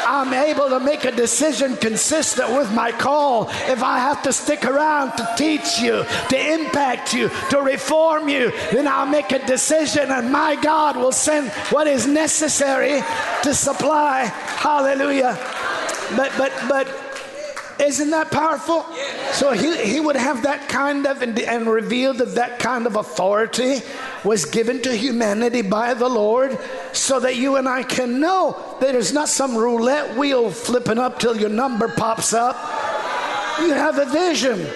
I'm 0.07 0.33
able 0.33 0.69
to 0.71 0.81
make 0.81 1.05
a 1.05 1.13
decision 1.13 1.77
consistent 1.77 2.51
with 2.51 2.73
my 2.75 2.93
call. 2.93 3.49
If 3.69 3.83
I 3.83 3.99
have 3.99 4.23
to 4.25 4.33
stick 4.33 4.65
around 4.65 5.13
to 5.17 5.29
teach 5.37 5.79
you, 5.79 6.05
to 6.31 6.53
impact 6.53 7.15
you, 7.15 7.31
to 7.51 7.63
reform 7.63 8.29
you, 8.29 8.53
then 8.73 8.89
I'll 8.89 9.07
make 9.07 9.33
a 9.33 9.45
decision 9.47 10.11
and 10.11 10.31
my 10.33 10.57
God 10.57 10.97
will 10.97 11.13
send 11.13 11.51
what 11.71 11.87
is 11.87 12.07
necessary 12.07 13.03
to 13.43 13.55
supply. 13.55 14.25
Hallelujah. 14.25 15.39
But, 16.17 16.33
but, 16.37 16.53
but, 16.69 17.10
isn't 17.81 18.11
that 18.11 18.31
powerful? 18.31 18.85
So 19.33 19.53
he, 19.53 19.77
he 19.85 20.01
would 20.01 20.17
have 20.17 20.43
that 20.43 20.69
kind 20.69 21.07
of, 21.07 21.23
and, 21.23 21.39
and 21.39 21.67
revealed 21.67 22.19
that 22.19 22.35
that 22.35 22.59
kind 22.59 22.87
of 22.87 22.97
authority 22.97 23.81
was 24.25 24.45
given 24.45 24.83
to 24.83 24.95
humanity 24.95 25.63
by 25.63 25.95
the 25.95 26.09
Lord 26.09 26.59
so 26.93 27.21
that 27.21 27.37
you 27.37 27.57
and 27.57 27.69
I 27.69 27.83
can 27.83 28.21
know 28.21 28.77
that 28.81 28.93
there's 28.93 29.13
not 29.13 29.29
some 29.29 29.57
roulette 29.57 30.17
wheel 30.17 30.51
flipping 30.51 30.99
up 30.99 31.19
till 31.19 31.37
your 31.37 31.51
number 31.51 31.89
pops 31.89 32.33
up. 32.33 32.57
You 33.61 33.73
have 33.73 33.99
a 33.99 34.07
vision. 34.07 34.67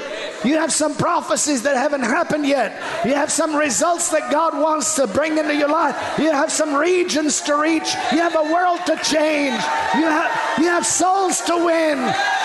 You 0.44 0.58
have 0.58 0.72
some 0.72 0.94
prophecies 0.94 1.62
that 1.62 1.76
haven't 1.76 2.02
happened 2.02 2.46
yet. 2.46 2.72
You 3.06 3.14
have 3.14 3.32
some 3.32 3.56
results 3.56 4.10
that 4.10 4.30
God 4.30 4.58
wants 4.58 4.94
to 4.96 5.06
bring 5.06 5.38
into 5.38 5.54
your 5.54 5.70
life. 5.70 5.96
You 6.18 6.30
have 6.32 6.52
some 6.52 6.74
regions 6.74 7.40
to 7.42 7.56
reach. 7.56 7.94
You 8.12 8.18
have 8.18 8.36
a 8.36 8.52
world 8.52 8.80
to 8.86 8.96
change. 8.96 9.60
You 9.94 10.04
have, 10.04 10.58
you 10.58 10.66
have 10.66 10.84
souls 10.84 11.40
to 11.42 11.56
win. 11.56 11.98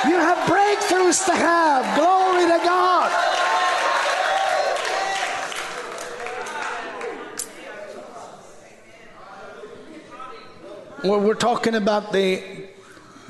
You 0.08 0.16
have 0.16 0.38
breakthroughs 0.50 1.26
to 1.26 1.36
have. 1.36 1.98
Glory 1.98 2.44
to 2.44 2.66
God. 2.66 2.90
Well, 11.04 11.22
we're 11.22 11.34
talking 11.34 11.76
about 11.76 12.12
the 12.12 12.69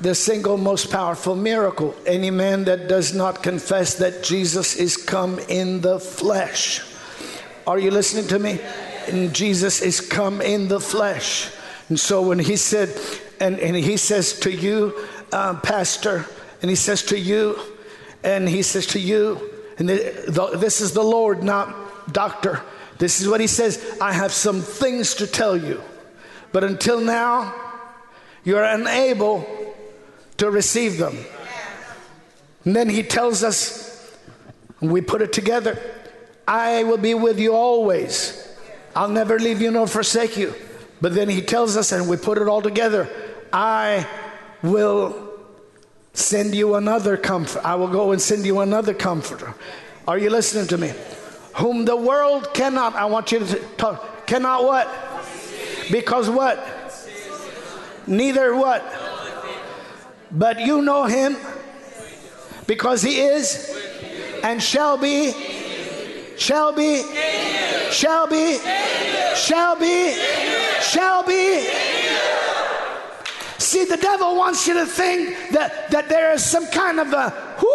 the 0.00 0.14
single 0.14 0.56
most 0.56 0.90
powerful 0.90 1.36
miracle. 1.36 1.94
Any 2.06 2.30
man 2.30 2.64
that 2.64 2.88
does 2.88 3.14
not 3.14 3.42
confess 3.42 3.94
that 3.94 4.22
Jesus 4.22 4.76
is 4.76 4.96
come 4.96 5.38
in 5.40 5.82
the 5.82 6.00
flesh. 6.00 6.82
Are 7.66 7.78
you 7.78 7.90
listening 7.90 8.26
to 8.28 8.38
me? 8.38 8.60
And 9.08 9.34
Jesus 9.34 9.82
is 9.82 10.00
come 10.00 10.40
in 10.40 10.68
the 10.68 10.80
flesh. 10.80 11.50
And 11.88 12.00
so 12.00 12.22
when 12.22 12.38
he 12.38 12.56
said, 12.56 12.98
and, 13.40 13.58
and 13.58 13.76
he 13.76 13.96
says 13.96 14.38
to 14.40 14.50
you, 14.50 15.06
uh, 15.32 15.60
Pastor, 15.60 16.24
and 16.62 16.70
he 16.70 16.76
says 16.76 17.02
to 17.04 17.18
you, 17.18 17.58
and 18.22 18.48
he 18.48 18.62
says 18.62 18.86
to 18.88 19.00
you, 19.00 19.50
and 19.78 19.88
the, 19.88 20.24
the, 20.28 20.58
this 20.58 20.80
is 20.80 20.92
the 20.92 21.02
Lord, 21.02 21.42
not 21.42 22.12
doctor. 22.12 22.62
This 22.98 23.20
is 23.20 23.28
what 23.28 23.40
he 23.40 23.46
says 23.46 23.96
I 24.00 24.12
have 24.12 24.32
some 24.32 24.60
things 24.60 25.14
to 25.16 25.26
tell 25.26 25.56
you. 25.56 25.80
But 26.52 26.64
until 26.64 27.00
now, 27.00 27.54
you're 28.44 28.64
unable 28.64 29.59
to 30.40 30.50
receive 30.50 30.96
them. 30.96 31.16
And 32.64 32.74
then 32.74 32.88
he 32.88 33.02
tells 33.02 33.44
us, 33.44 34.16
we 34.80 35.00
put 35.02 35.22
it 35.22 35.32
together 35.32 35.78
I 36.48 36.82
will 36.82 36.98
be 36.98 37.14
with 37.14 37.38
you 37.38 37.54
always. 37.54 38.48
I'll 38.96 39.08
never 39.08 39.38
leave 39.38 39.62
you 39.62 39.70
nor 39.70 39.86
forsake 39.86 40.36
you. 40.36 40.52
But 41.00 41.14
then 41.14 41.28
he 41.28 41.42
tells 41.42 41.76
us, 41.76 41.92
and 41.92 42.08
we 42.08 42.16
put 42.16 42.38
it 42.38 42.48
all 42.48 42.60
together 42.60 43.08
I 43.52 44.06
will 44.62 45.30
send 46.12 46.54
you 46.54 46.74
another 46.74 47.16
comfort. 47.16 47.64
I 47.64 47.76
will 47.76 47.88
go 47.88 48.12
and 48.12 48.20
send 48.20 48.44
you 48.44 48.60
another 48.60 48.94
comforter. 48.94 49.54
Are 50.08 50.18
you 50.18 50.30
listening 50.30 50.66
to 50.68 50.78
me? 50.78 50.92
Whom 51.56 51.84
the 51.84 51.96
world 51.96 52.52
cannot, 52.54 52.94
I 52.94 53.04
want 53.04 53.30
you 53.30 53.40
to 53.40 53.56
talk, 53.76 54.26
cannot 54.26 54.64
what? 54.64 54.88
Because 55.90 56.30
what? 56.30 56.58
Neither 58.06 58.56
what? 58.56 59.09
But 60.32 60.60
you 60.60 60.82
know 60.82 61.04
him 61.04 61.36
because 62.66 63.02
he 63.02 63.20
is 63.20 63.76
and 64.44 64.62
shall 64.62 64.96
be, 64.96 65.32
shall 66.36 66.72
be, 66.72 67.02
shall 67.90 68.26
be, 68.26 68.58
shall 69.34 69.76
be, 69.76 70.14
shall 70.80 71.22
be. 71.24 71.68
See, 73.58 73.84
the 73.84 73.96
devil 73.96 74.36
wants 74.36 74.66
you 74.66 74.74
to 74.74 74.86
think 74.86 75.36
that, 75.52 75.90
that 75.90 76.08
there 76.08 76.32
is 76.32 76.44
some 76.44 76.66
kind 76.68 76.98
of 76.98 77.12
a 77.12 77.30
who 77.58 77.66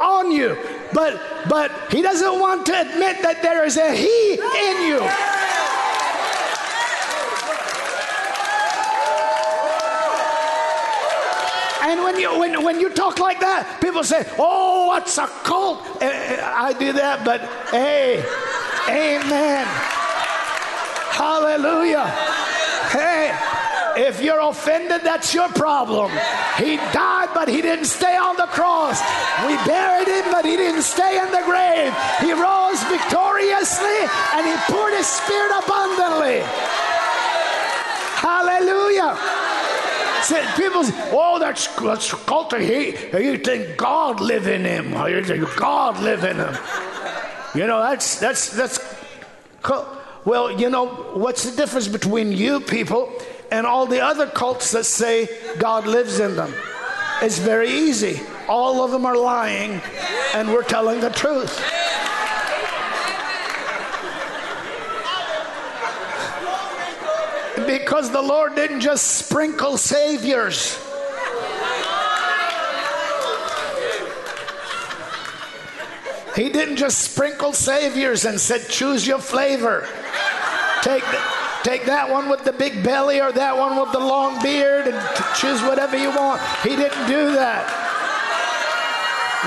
on 0.00 0.30
you, 0.30 0.56
but 0.92 1.20
but 1.48 1.70
he 1.90 2.02
doesn't 2.02 2.40
want 2.40 2.66
to 2.66 2.80
admit 2.80 3.20
that 3.22 3.42
there 3.42 3.64
is 3.64 3.76
a 3.76 3.94
he 3.94 4.34
in 4.34 4.88
you. 4.88 5.00
And 11.84 12.02
when 12.02 12.18
you 12.18 12.38
when, 12.38 12.64
when 12.64 12.80
you 12.80 12.88
talk 12.88 13.18
like 13.18 13.40
that, 13.40 13.78
people 13.82 14.02
say, 14.02 14.24
"Oh, 14.38 14.86
what's 14.86 15.18
a 15.18 15.26
cult?" 15.44 15.84
Eh, 16.00 16.08
eh, 16.08 16.40
I 16.42 16.72
do 16.72 16.94
that, 16.94 17.24
but 17.26 17.42
hey, 17.68 18.24
amen, 18.88 19.66
hallelujah. 21.12 22.08
Hey, 22.88 23.36
if 24.00 24.22
you're 24.22 24.40
offended, 24.40 25.02
that's 25.04 25.34
your 25.34 25.48
problem. 25.50 26.10
He 26.56 26.78
died, 26.96 27.28
but 27.34 27.48
he 27.48 27.60
didn't 27.60 27.84
stay 27.84 28.16
on 28.16 28.36
the 28.36 28.48
cross. 28.48 29.04
We 29.44 29.54
buried 29.68 30.08
him, 30.08 30.32
but 30.32 30.46
he 30.46 30.56
didn't 30.56 30.88
stay 30.88 31.20
in 31.20 31.30
the 31.36 31.44
grave. 31.44 31.92
He 32.24 32.32
rose 32.32 32.80
victoriously, 32.88 34.00
and 34.32 34.46
he 34.48 34.56
poured 34.72 34.94
his 34.96 35.06
spirit 35.06 35.52
abundantly. 35.52 36.40
Hallelujah. 38.24 39.43
See, 40.24 40.42
people 40.56 40.84
say, 40.84 41.10
oh, 41.12 41.38
that's, 41.38 41.66
that's 41.76 42.14
cult. 42.24 42.54
He, 42.54 42.96
you 43.12 43.36
think 43.36 43.76
God 43.76 44.22
live 44.22 44.46
in 44.46 44.64
him. 44.64 44.92
You 45.06 45.22
think 45.22 45.54
God 45.56 46.00
live 46.00 46.24
in 46.24 46.36
him. 46.36 46.56
You 47.54 47.66
know, 47.66 47.80
that's, 47.80 48.18
that's, 48.18 48.48
that's, 48.56 48.80
Well, 50.24 50.58
you 50.58 50.70
know, 50.70 50.86
what's 51.12 51.44
the 51.44 51.54
difference 51.54 51.88
between 51.88 52.32
you 52.32 52.60
people 52.60 53.12
and 53.52 53.66
all 53.66 53.84
the 53.84 54.00
other 54.00 54.26
cults 54.26 54.70
that 54.72 54.84
say 54.86 55.28
God 55.58 55.86
lives 55.86 56.18
in 56.20 56.36
them? 56.36 56.54
It's 57.20 57.38
very 57.38 57.68
easy. 57.70 58.20
All 58.48 58.82
of 58.82 58.92
them 58.92 59.04
are 59.04 59.16
lying, 59.16 59.82
and 60.34 60.48
we're 60.48 60.64
telling 60.64 61.00
the 61.00 61.10
truth. 61.10 61.62
Because 67.66 68.10
the 68.10 68.22
Lord 68.22 68.54
didn't 68.54 68.80
just 68.80 69.26
sprinkle 69.26 69.76
saviors. 69.76 70.78
He 76.36 76.50
didn't 76.50 76.76
just 76.76 76.98
sprinkle 76.98 77.52
saviors 77.52 78.24
and 78.24 78.40
said, 78.40 78.68
choose 78.68 79.06
your 79.06 79.20
flavor. 79.20 79.86
Take, 80.82 81.04
take 81.62 81.86
that 81.86 82.10
one 82.10 82.28
with 82.28 82.44
the 82.44 82.52
big 82.52 82.82
belly 82.82 83.20
or 83.20 83.30
that 83.32 83.56
one 83.56 83.80
with 83.80 83.92
the 83.92 84.00
long 84.00 84.42
beard 84.42 84.88
and 84.88 84.98
choose 85.36 85.62
whatever 85.62 85.96
you 85.96 86.10
want. 86.10 86.42
He 86.62 86.74
didn't 86.76 87.06
do 87.06 87.32
that. 87.34 87.84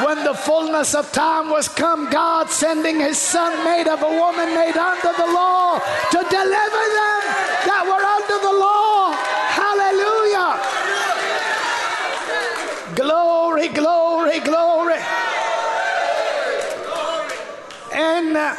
When 0.06 0.24
the 0.24 0.34
fullness 0.34 0.94
of 0.94 1.12
time 1.12 1.50
was 1.50 1.68
come, 1.68 2.10
God 2.12 2.50
sending 2.50 3.00
his 3.00 3.18
son 3.18 3.52
made 3.66 3.88
of 3.88 4.04
a 4.04 4.10
woman 4.10 4.54
made 4.54 4.78
under 4.78 5.12
the 5.18 5.26
law 5.26 5.80
to 6.12 6.20
deliver 6.30 6.84
them 6.96 7.22
that 7.66 7.84
were 7.84 8.06
under 8.06 8.38
the 8.46 8.54
law. 8.62 9.12
Hallelujah. 9.58 10.62
Glory, 12.96 13.68
glory, 13.70 14.40
glory. 14.40 15.02
And, 17.92 18.38
uh, 18.38 18.56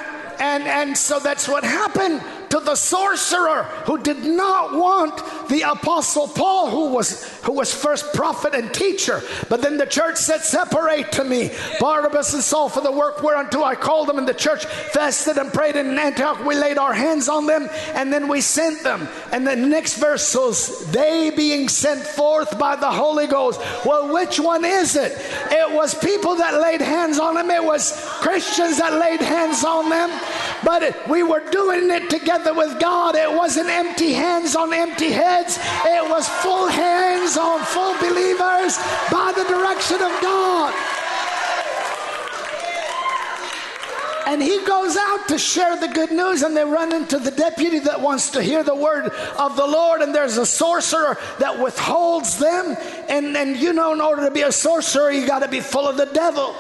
and, 0.59 0.69
and 0.69 0.97
so 0.97 1.21
that's 1.21 1.49
what 1.49 1.65
happened 1.65 2.21
to 2.51 2.61
the 2.61 2.75
sorcerer 2.75 3.65
who 3.85 3.99
did 3.99 4.25
not 4.25 4.75
want 4.75 5.17
the 5.49 5.63
apostle 5.63 6.29
Paul, 6.29 6.71
who 6.71 6.95
was 6.95 7.39
who 7.43 7.53
was 7.53 7.75
first 7.75 8.13
prophet 8.15 8.55
and 8.55 8.73
teacher. 8.73 9.23
But 9.49 9.63
then 9.63 9.77
the 9.77 9.87
church 9.87 10.17
said, 10.17 10.41
Separate 10.41 11.13
to 11.13 11.25
me 11.25 11.51
Barnabas 11.81 12.35
and 12.35 12.43
Saul 12.43 12.69
for 12.69 12.81
the 12.81 12.93
work 12.93 13.23
whereunto 13.23 13.63
I 13.63 13.75
called 13.75 14.09
them. 14.09 14.19
And 14.19 14.29
the 14.29 14.35
church 14.35 14.65
fasted 14.67 15.37
and 15.37 15.53
prayed 15.53 15.77
in 15.77 15.99
Antioch. 15.99 16.45
We 16.45 16.55
laid 16.55 16.79
our 16.79 16.93
hands 16.93 17.29
on 17.29 17.47
them 17.47 17.69
and 17.95 18.13
then 18.13 18.29
we 18.29 18.41
sent 18.41 18.83
them. 18.83 19.09
And 19.33 19.47
the 19.47 19.57
next 19.57 19.99
verse 19.99 20.27
says, 20.27 20.91
They 20.93 21.31
being 21.31 21.69
sent 21.69 22.03
forth 22.03 22.59
by 22.59 22.77
the 22.77 22.91
Holy 22.91 23.27
Ghost. 23.27 23.61
Well, 23.85 24.13
which 24.13 24.39
one 24.41 24.65
is 24.65 24.97
it? 24.97 25.13
It 25.51 25.75
was 25.75 25.95
people 25.95 26.37
that 26.37 26.61
laid 26.61 26.81
hands 26.81 27.19
on 27.19 27.35
them, 27.35 27.51
it 27.51 27.63
was 27.63 27.93
Christians 28.21 28.79
that 28.79 28.99
laid 28.99 29.21
hands 29.21 29.65
on 29.65 29.89
them. 29.89 30.11
But 30.65 31.09
we 31.09 31.23
were 31.23 31.43
doing 31.51 31.91
it 31.91 32.11
together 32.11 32.38
with 32.47 32.81
God. 32.81 33.15
It 33.15 33.31
wasn't 33.31 33.69
empty 33.69 34.13
hands 34.13 34.57
on 34.57 34.73
empty 34.73 35.11
heads, 35.11 35.59
it 35.85 36.09
was 36.09 36.29
full 36.29 36.69
hands 36.69 37.37
on 37.37 37.61
full 37.65 37.95
believers 37.99 38.77
by 39.11 39.33
the 39.37 39.45
direction 39.45 39.97
of 39.97 40.13
God. 40.21 40.75
And 44.29 44.43
he 44.43 44.63
goes 44.67 44.95
out 44.99 45.27
to 45.29 45.39
share 45.39 45.81
the 45.81 45.89
good 45.89 46.11
news, 46.11 46.43
and 46.43 46.55
they 46.55 46.63
run 46.63 46.95
into 46.95 47.19
the 47.19 47.31
deputy 47.31 47.79
that 47.79 47.99
wants 47.99 48.29
to 48.33 48.43
hear 48.43 48.63
the 48.63 48.75
word 48.75 49.09
of 49.39 49.57
the 49.57 49.67
Lord. 49.67 50.03
And 50.03 50.15
there's 50.15 50.37
a 50.37 50.45
sorcerer 50.45 51.17
that 51.39 51.59
withholds 51.59 52.39
them. 52.39 52.77
And, 53.09 53.35
and 53.35 53.57
you 53.57 53.73
know, 53.73 53.95
in 53.95 54.03
order 54.03 54.27
to 54.27 54.31
be 54.31 54.43
a 54.43 54.53
sorcerer, 54.53 55.11
you 55.11 55.27
got 55.27 55.39
to 55.39 55.49
be 55.49 55.61
full 55.61 55.89
of 55.89 55.97
the 55.97 56.05
devil. 56.05 56.55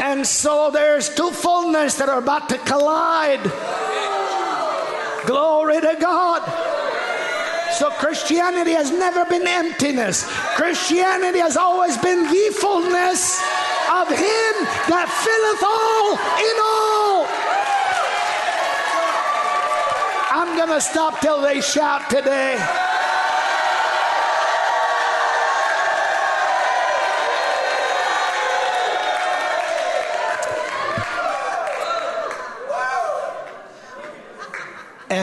And 0.00 0.26
so 0.26 0.70
there's 0.70 1.14
two 1.14 1.30
fullness 1.30 1.96
that 1.96 2.08
are 2.08 2.18
about 2.18 2.48
to 2.48 2.56
collide. 2.58 3.40
Glory 5.26 5.80
to 5.80 5.96
God. 6.00 6.42
So 7.72 7.90
Christianity 7.90 8.72
has 8.72 8.90
never 8.90 9.24
been 9.26 9.46
emptiness. 9.46 10.24
Christianity 10.54 11.40
has 11.40 11.56
always 11.56 11.98
been 11.98 12.22
the 12.22 12.56
fullness 12.58 13.38
of 13.90 14.08
Him 14.08 14.54
that 14.88 15.10
filleth 15.10 15.62
all 15.62 16.16
in 16.40 16.56
all. 16.62 17.26
I'm 20.30 20.56
going 20.56 20.70
to 20.70 20.80
stop 20.80 21.20
till 21.20 21.42
they 21.42 21.60
shout 21.60 22.08
today. 22.08 22.56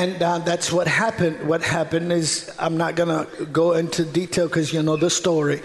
And 0.04 0.22
uh, 0.22 0.39
that's 0.39 0.70
what 0.70 0.86
happened. 0.86 1.47
What 1.47 1.64
happened 1.64 2.12
is, 2.12 2.54
I'm 2.60 2.76
not 2.76 2.97
going 2.97 3.08
to 3.08 3.45
go 3.45 3.72
into 3.72 4.04
detail 4.04 4.49
because 4.49 4.74
you 4.74 4.84
know 4.84 4.97
the 4.97 5.10
story. 5.10 5.62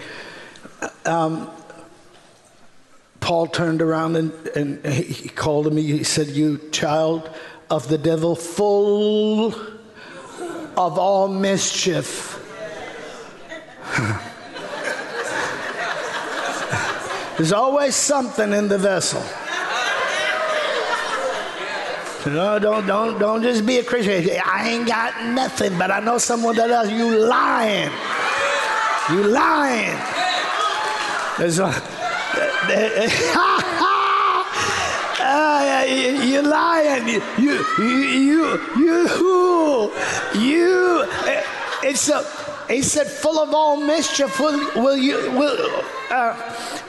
Um, 1.05 1.51
Paul 3.19 3.47
turned 3.47 3.81
around 3.81 4.15
and, 4.15 4.31
and 4.55 4.85
he 4.85 5.27
called 5.27 5.73
me. 5.73 5.81
He 5.81 6.05
said, 6.05 6.27
You 6.27 6.57
child 6.71 7.29
of 7.69 7.89
the 7.89 7.97
devil, 7.97 8.33
full 8.33 9.53
of 10.77 10.97
all 10.97 11.27
mischief. 11.27 12.37
There's 17.35 17.51
always 17.51 17.93
something 17.93 18.53
in 18.53 18.69
the 18.69 18.77
vessel. 18.77 19.21
No, 22.25 22.59
don't, 22.59 22.85
don't, 22.85 23.17
don't 23.17 23.41
just 23.41 23.65
be 23.65 23.77
a 23.77 23.83
Christian. 23.83 24.37
I 24.45 24.69
ain't 24.69 24.85
got 24.85 25.25
nothing, 25.27 25.77
but 25.77 25.89
I 25.89 26.01
know 26.01 26.17
someone 26.17 26.53
that 26.57 26.67
does. 26.67 26.91
You 26.91 27.17
lying. 27.17 27.89
You 29.09 29.23
lying. 29.23 29.97
There's 31.37 31.59
a, 31.59 31.67
uh, 35.21 35.85
you, 35.87 36.39
are 36.39 36.43
lying. 36.43 37.07
You, 37.07 37.21
you, 37.37 37.65
you, 37.79 38.59
you, 38.75 39.91
you. 40.35 41.05
It's 41.81 42.09
a. 42.09 42.25
He 42.67 42.81
said, 42.81 43.07
"Full 43.07 43.39
of 43.39 43.53
all 43.53 43.77
mischief, 43.77 44.37
will, 44.41 44.59
will 44.75 44.97
you 44.97 45.31
will 45.31 45.83
uh, 46.11 46.35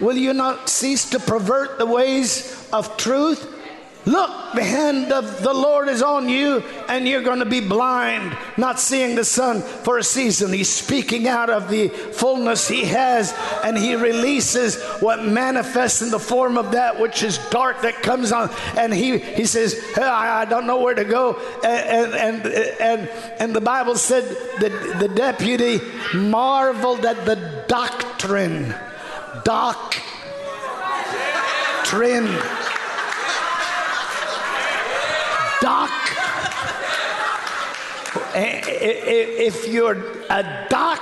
will 0.00 0.16
you 0.16 0.34
not 0.34 0.68
cease 0.68 1.08
to 1.10 1.20
pervert 1.20 1.78
the 1.78 1.86
ways 1.86 2.68
of 2.72 2.96
truth?" 2.96 3.59
Look, 4.06 4.54
the 4.54 4.64
hand 4.64 5.12
of 5.12 5.42
the 5.42 5.52
Lord 5.52 5.88
is 5.88 6.02
on 6.02 6.26
you, 6.26 6.64
and 6.88 7.06
you're 7.06 7.22
going 7.22 7.40
to 7.40 7.44
be 7.44 7.60
blind, 7.60 8.34
not 8.56 8.80
seeing 8.80 9.14
the 9.14 9.26
sun 9.26 9.60
for 9.60 9.98
a 9.98 10.02
season. 10.02 10.54
He's 10.54 10.72
speaking 10.72 11.28
out 11.28 11.50
of 11.50 11.68
the 11.68 11.88
fullness 11.88 12.66
He 12.66 12.84
has, 12.86 13.34
and 13.62 13.76
He 13.76 13.94
releases 13.96 14.82
what 15.00 15.22
manifests 15.22 16.00
in 16.00 16.10
the 16.10 16.18
form 16.18 16.56
of 16.56 16.72
that 16.72 16.98
which 16.98 17.22
is 17.22 17.36
dark 17.50 17.82
that 17.82 18.02
comes 18.02 18.32
on. 18.32 18.48
And 18.76 18.94
He, 18.94 19.18
he 19.18 19.44
says, 19.44 19.78
I, 19.98 20.40
I, 20.40 20.44
don't 20.46 20.66
know 20.66 20.80
where 20.80 20.94
to 20.94 21.04
go. 21.04 21.34
And, 21.62 22.14
and, 22.14 22.46
and, 22.80 23.08
and 23.38 23.54
the 23.54 23.60
Bible 23.60 23.96
said 23.96 24.24
that 24.60 24.96
the 24.98 25.08
deputy 25.08 25.78
marveled 26.14 27.04
at 27.04 27.26
the 27.26 27.66
doctrine. 27.68 28.74
Doctrine 29.44 30.00
doc. 35.60 35.90
If 38.34 39.68
you're 39.68 39.96
a 40.30 40.66
doc, 40.68 41.00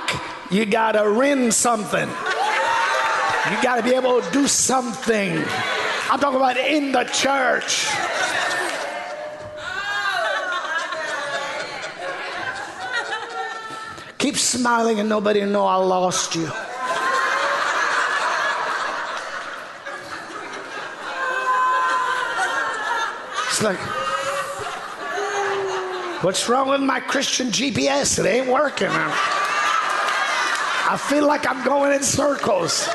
you 0.51 0.65
got 0.65 0.93
to 0.93 1.13
win 1.13 1.51
something. 1.51 2.07
You 2.09 3.63
got 3.63 3.77
to 3.77 3.83
be 3.83 3.93
able 3.95 4.21
to 4.21 4.31
do 4.31 4.47
something. 4.47 5.43
I'm 6.11 6.19
talking 6.19 6.37
about 6.37 6.57
in 6.57 6.91
the 6.91 7.03
church. 7.03 7.87
Keep 14.17 14.37
smiling 14.37 14.99
and 14.99 15.07
nobody 15.07 15.45
know 15.45 15.65
I 15.65 15.75
lost 15.75 16.35
you. 16.35 16.49
It's 23.47 23.63
like 23.63 23.98
What's 26.21 26.49
wrong 26.49 26.67
with 26.67 26.81
my 26.81 26.99
Christian 26.99 27.47
GPS? 27.47 28.19
It 28.19 28.25
ain't 28.25 28.47
working. 28.47 28.89
I 28.91 30.97
feel 31.07 31.25
like 31.25 31.49
I'm 31.49 31.63
going 31.63 31.93
in 31.93 32.03
circles. 32.03 32.89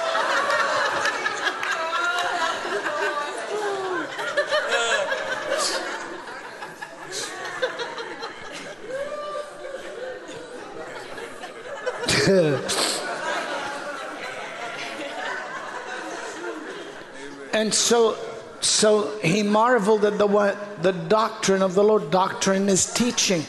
and 17.54 17.72
so 17.72 18.18
So 18.64 19.18
he 19.18 19.42
marveled 19.42 20.06
at 20.06 20.16
the 20.16 20.56
the 20.80 20.92
doctrine 20.92 21.60
of 21.60 21.74
the 21.74 21.84
Lord. 21.84 22.10
Doctrine 22.10 22.70
is 22.70 22.90
teaching. 22.90 23.44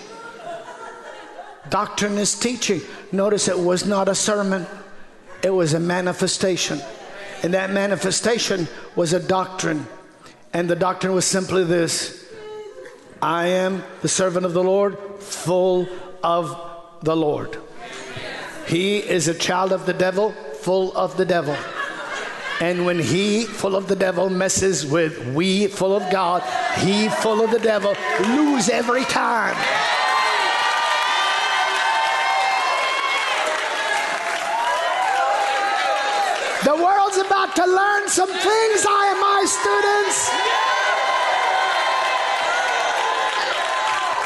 Doctrine 1.70 2.18
is 2.18 2.38
teaching. 2.38 2.82
Notice 3.14 3.48
it 3.48 3.58
was 3.58 3.86
not 3.86 4.10
a 4.10 4.14
sermon, 4.14 4.68
it 5.42 5.52
was 5.52 5.74
a 5.74 5.80
manifestation. 5.80 6.82
And 7.44 7.54
that 7.54 7.72
manifestation 7.72 8.68
was 8.98 9.14
a 9.14 9.20
doctrine. 9.22 9.88
And 10.52 10.70
the 10.70 10.76
doctrine 10.76 11.14
was 11.14 11.24
simply 11.24 11.64
this 11.64 12.30
I 13.22 13.48
am 13.48 13.84
the 14.02 14.10
servant 14.10 14.46
of 14.46 14.52
the 14.52 14.64
Lord, 14.64 14.98
full 15.20 15.88
of 16.24 16.60
the 17.04 17.16
Lord. 17.16 17.58
He 18.68 18.98
is 18.98 19.30
a 19.30 19.34
child 19.34 19.72
of 19.72 19.86
the 19.86 19.94
devil, 19.94 20.32
full 20.60 20.96
of 20.98 21.16
the 21.16 21.26
devil. 21.26 21.56
And 22.62 22.86
when 22.86 23.00
he, 23.00 23.44
full 23.44 23.76
of 23.76 23.88
the 23.88 23.96
devil, 23.96 24.30
messes 24.30 24.86
with 24.86 25.28
we, 25.34 25.68
full 25.68 25.94
of 25.96 26.10
God, 26.10 26.42
he, 26.80 27.10
full 27.10 27.44
of 27.44 27.52
the 27.52 27.60
devil, 27.60 27.96
lose 28.20 28.70
every 28.70 29.04
time. 29.06 29.56
The 36.64 36.76
world's 36.76 37.18
about 37.18 37.56
to 37.58 37.66
learn 37.66 38.08
some 38.08 38.32
things, 38.32 38.86
I 38.88 39.04
am 39.12 39.20
my 39.20 39.44
students. 39.46 40.18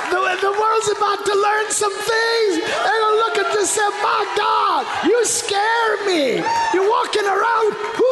The, 0.10 0.18
the 0.42 0.54
world's 0.54 0.90
about 0.98 1.26
to 1.26 1.36
learn 1.36 1.68
some 1.72 1.92
things. 1.92 2.52
They're 2.64 3.02
going 3.02 3.14
to 3.14 3.22
look 3.26 3.38
at 3.40 3.52
this 3.54 3.78
and 3.78 3.94
say, 3.94 4.02
My 4.02 4.24
God, 4.38 4.86
you 5.06 5.26
scare 5.26 6.06
me. 6.08 6.42
You're 6.74 6.90
walking 6.90 7.26
around, 7.26 7.76
whoo, 7.98 8.09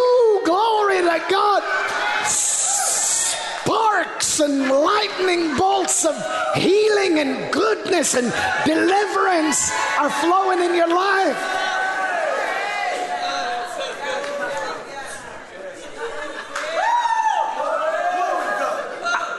glory 0.47 1.01
to 1.01 1.21
God. 1.29 1.61
Sparks 2.25 4.39
and 4.39 4.69
lightning 4.69 5.57
bolts 5.57 6.05
of 6.05 6.15
healing 6.55 7.19
and 7.19 7.51
goodness 7.51 8.15
and 8.15 8.31
deliverance 8.65 9.69
are 9.99 10.09
flowing 10.09 10.59
in 10.59 10.73
your 10.73 10.87
life. 10.87 11.37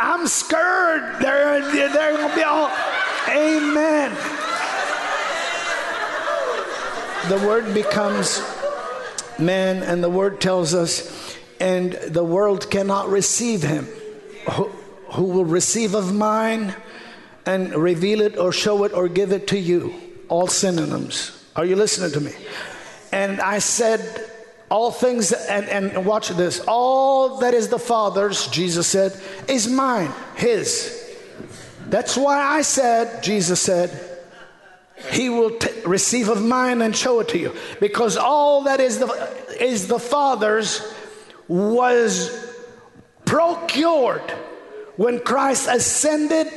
I'm 0.01 0.27
scared. 0.27 1.23
They're, 1.23 1.63
they're 1.73 2.17
going 2.17 2.29
to 2.29 2.37
be 2.37 2.43
all, 2.43 2.71
amen. 3.31 4.15
The 7.31 7.47
word 7.47 7.73
becomes 7.73 8.58
man, 9.39 9.83
and 9.83 10.03
the 10.03 10.11
word 10.11 10.41
tells 10.41 10.75
us, 10.75 11.37
and 11.61 11.93
the 11.93 12.25
world 12.25 12.71
cannot 12.71 13.09
receive 13.09 13.63
him. 13.63 13.87
Who, 14.53 14.65
who 15.11 15.25
will 15.25 15.45
receive 15.45 15.95
of 15.95 16.15
mine 16.15 16.75
and 17.47 17.75
reveal 17.75 18.21
it 18.21 18.37
or 18.37 18.53
show 18.53 18.85
it 18.85 18.93
or 18.93 19.09
give 19.09 19.33
it 19.33 19.49
to 19.49 19.59
you? 19.59 19.95
All 20.29 20.47
synonyms. 20.47 21.45
Are 21.57 21.65
you 21.65 21.77
listening 21.77 22.13
to 22.13 22.21
me? 22.21 22.33
And 23.13 23.41
I 23.41 23.59
said, 23.59 24.31
all 24.71 24.91
things, 24.91 25.33
and, 25.33 25.67
and 25.69 26.05
watch 26.05 26.29
this, 26.29 26.61
all 26.69 27.39
that 27.39 27.55
is 27.55 27.69
the 27.69 27.79
Father's, 27.79 28.47
Jesus 28.49 28.87
said, 28.87 29.19
is 29.49 29.67
mine, 29.67 30.13
His. 30.37 30.95
That's 31.89 32.17
why 32.17 32.43
I 32.43 32.63
said, 32.63 33.23
Jesus 33.23 33.61
said, 33.61 34.08
He 35.11 35.29
will 35.31 35.51
t- 35.51 35.69
receive 35.87 36.29
of 36.29 36.45
mine 36.45 36.83
and 36.83 36.95
show 36.95 37.21
it 37.21 37.29
to 37.29 37.39
you. 37.39 37.55
Because 37.81 38.17
all 38.17 38.65
that 38.65 38.81
is 38.81 38.99
the, 38.99 39.07
is 39.61 39.87
the 39.89 39.99
Father's 39.99 40.83
was 41.47 42.55
procured 43.25 44.31
when 44.97 45.21
Christ 45.21 45.69
ascended 45.71 46.49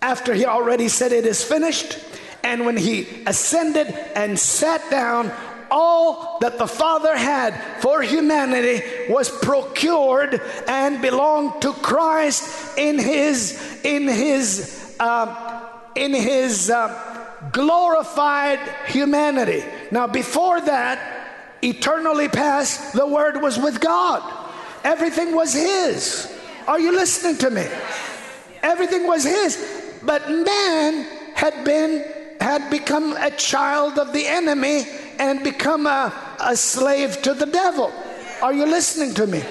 after 0.00 0.32
He 0.34 0.46
already 0.46 0.88
said 0.88 1.12
it 1.12 1.26
is 1.26 1.44
finished. 1.44 1.98
And 2.42 2.64
when 2.64 2.76
He 2.76 3.06
ascended 3.26 3.88
and 4.14 4.38
sat 4.38 4.88
down, 4.90 5.30
all 5.70 6.38
that 6.40 6.58
the 6.58 6.66
Father 6.66 7.16
had 7.16 7.54
for 7.80 8.02
humanity 8.02 8.82
was 9.08 9.28
procured 9.28 10.40
and 10.66 11.00
belonged 11.00 11.62
to 11.62 11.72
Christ 11.72 12.76
in 12.78 12.98
His 12.98 13.80
in 13.84 14.08
His 14.08 14.96
uh, 14.98 15.68
in 15.94 16.12
His 16.12 16.70
uh, 16.70 17.19
glorified 17.52 18.58
humanity. 18.86 19.64
Now, 19.90 20.06
before 20.06 20.60
that, 20.60 20.98
eternally 21.62 22.28
past, 22.28 22.92
the 22.92 23.06
Word 23.06 23.40
was 23.42 23.58
with 23.58 23.80
God. 23.80 24.22
Everything 24.84 25.34
was 25.34 25.52
His. 25.52 26.32
Are 26.66 26.80
you 26.80 26.92
listening 26.92 27.36
to 27.38 27.50
me? 27.50 27.66
Everything 28.62 29.06
was 29.06 29.24
His, 29.24 29.98
but 30.02 30.30
man 30.30 31.06
had 31.34 31.64
been 31.64 32.04
had 32.40 32.70
become 32.70 33.14
a 33.18 33.30
child 33.32 33.98
of 33.98 34.14
the 34.14 34.26
enemy 34.26 34.84
and 35.18 35.44
become 35.44 35.86
a, 35.86 36.10
a 36.40 36.56
slave 36.56 37.20
to 37.20 37.34
the 37.34 37.44
devil. 37.44 37.92
Are 38.40 38.54
you 38.54 38.64
listening 38.64 39.12
to 39.14 39.26
me? 39.26 39.42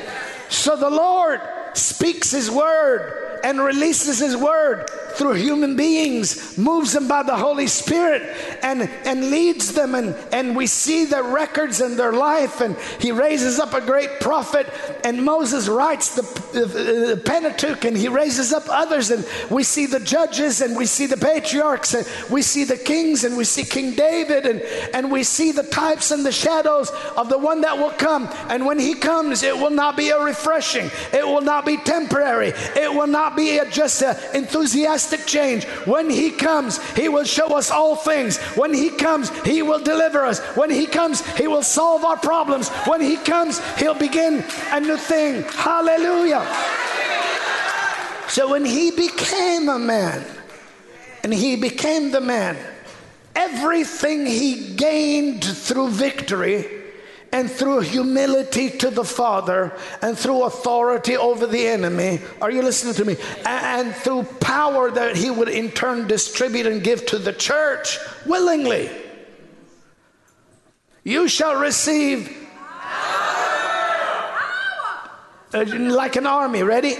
So 0.49 0.75
the 0.75 0.89
Lord 0.89 1.39
speaks 1.75 2.31
His 2.31 2.49
word 2.49 3.28
and 3.43 3.59
releases 3.59 4.19
His 4.19 4.35
word 4.35 4.89
through 5.13 5.33
human 5.33 5.75
beings, 5.75 6.57
moves 6.57 6.93
them 6.93 7.07
by 7.07 7.23
the 7.23 7.35
Holy 7.35 7.67
Spirit, 7.67 8.21
and, 8.61 8.83
and 9.05 9.29
leads 9.29 9.73
them. 9.73 9.95
And, 9.95 10.15
and 10.31 10.55
we 10.55 10.67
see 10.67 11.05
the 11.05 11.23
records 11.23 11.81
in 11.81 11.97
their 11.97 12.13
life. 12.13 12.61
And 12.61 12.77
He 12.99 13.11
raises 13.11 13.59
up 13.59 13.73
a 13.73 13.81
great 13.81 14.19
prophet, 14.19 14.67
and 15.03 15.23
Moses 15.23 15.67
writes 15.67 16.15
the, 16.15 16.21
the, 16.57 16.65
the 17.15 17.21
Pentateuch, 17.25 17.83
and 17.85 17.97
He 17.97 18.07
raises 18.07 18.53
up 18.53 18.63
others. 18.69 19.11
And 19.11 19.25
we 19.49 19.63
see 19.63 19.85
the 19.85 19.99
judges, 19.99 20.61
and 20.61 20.77
we 20.77 20.85
see 20.85 21.05
the 21.05 21.17
patriarchs, 21.17 21.93
and 21.93 22.07
we 22.31 22.41
see 22.41 22.63
the 22.63 22.77
kings, 22.77 23.23
and 23.23 23.35
we 23.35 23.43
see 23.43 23.63
King 23.63 23.95
David, 23.95 24.45
and, 24.45 24.61
and 24.93 25.11
we 25.11 25.23
see 25.23 25.51
the 25.51 25.63
types 25.63 26.11
and 26.11 26.25
the 26.25 26.31
shadows 26.31 26.91
of 27.17 27.29
the 27.29 27.37
one 27.37 27.61
that 27.61 27.77
will 27.77 27.91
come. 27.91 28.29
And 28.49 28.65
when 28.65 28.79
He 28.79 28.93
comes, 28.93 29.43
it 29.43 29.55
will 29.55 29.69
not 29.69 29.97
be 29.97 30.09
a 30.09 30.19
refreshing, 30.19 30.89
it 31.11 31.25
will 31.25 31.41
not 31.41 31.65
be 31.65 31.77
temporary, 31.77 32.53
it 32.75 32.93
will 32.93 33.07
not 33.07 33.28
be 33.35 33.57
a, 33.57 33.69
just 33.69 34.01
an 34.01 34.17
enthusiastic 34.33 35.25
change. 35.25 35.65
When 35.85 36.09
He 36.09 36.31
comes, 36.31 36.81
He 36.93 37.09
will 37.09 37.23
show 37.23 37.57
us 37.57 37.71
all 37.71 37.95
things. 37.95 38.37
When 38.55 38.73
He 38.73 38.89
comes, 38.89 39.29
He 39.43 39.61
will 39.61 39.79
deliver 39.79 40.25
us. 40.25 40.39
When 40.55 40.69
He 40.69 40.85
comes, 40.85 41.25
He 41.37 41.47
will 41.47 41.63
solve 41.63 42.03
our 42.05 42.17
problems. 42.17 42.69
When 42.87 43.01
He 43.01 43.17
comes, 43.17 43.59
He'll 43.77 43.93
begin 43.93 44.43
a 44.71 44.79
new 44.79 44.97
thing. 44.97 45.43
Hallelujah. 45.43 46.45
So 48.29 48.51
when 48.51 48.65
He 48.65 48.91
became 48.91 49.69
a 49.69 49.79
man, 49.79 50.25
and 51.23 51.33
He 51.33 51.55
became 51.55 52.11
the 52.11 52.21
man, 52.21 52.57
everything 53.35 54.25
He 54.25 54.75
gained 54.75 55.43
through 55.43 55.89
victory 55.89 56.78
and 57.31 57.49
through 57.49 57.81
humility 57.81 58.69
to 58.69 58.89
the 58.89 59.03
Father 59.03 59.77
and 60.01 60.17
through 60.17 60.43
authority 60.43 61.15
over 61.15 61.45
the 61.45 61.67
enemy. 61.67 62.19
Are 62.41 62.51
you 62.51 62.61
listening 62.61 62.93
to 62.95 63.05
me? 63.05 63.17
And, 63.45 63.93
through 63.93 64.23
power 64.39 64.91
that 64.91 65.15
He 65.15 65.29
would 65.29 65.49
in 65.49 65.71
turn 65.71 66.07
distribute 66.07 66.65
and 66.65 66.83
give 66.83 67.05
to 67.07 67.17
the 67.17 67.33
church 67.33 67.97
willingly. 68.25 68.89
You 71.03 71.27
shall 71.27 71.59
receive 71.59 72.35
uh, 75.53 75.65
like 75.67 76.15
an 76.15 76.27
army. 76.27 76.63
Ready? 76.63 76.95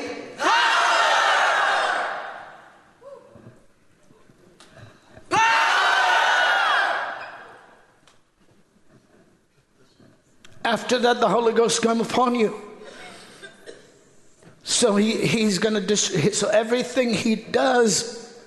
After 10.69 10.99
that, 10.99 11.19
the 11.19 11.27
Holy 11.27 11.51
Ghost 11.51 11.81
come 11.81 11.99
upon 11.99 12.35
you. 12.35 12.53
So 14.63 14.97
he, 14.97 15.25
he's 15.25 15.57
going 15.57 15.73
to, 15.73 15.81
dis- 15.81 16.37
so 16.37 16.47
everything 16.49 17.11
he 17.11 17.33
does, 17.33 18.39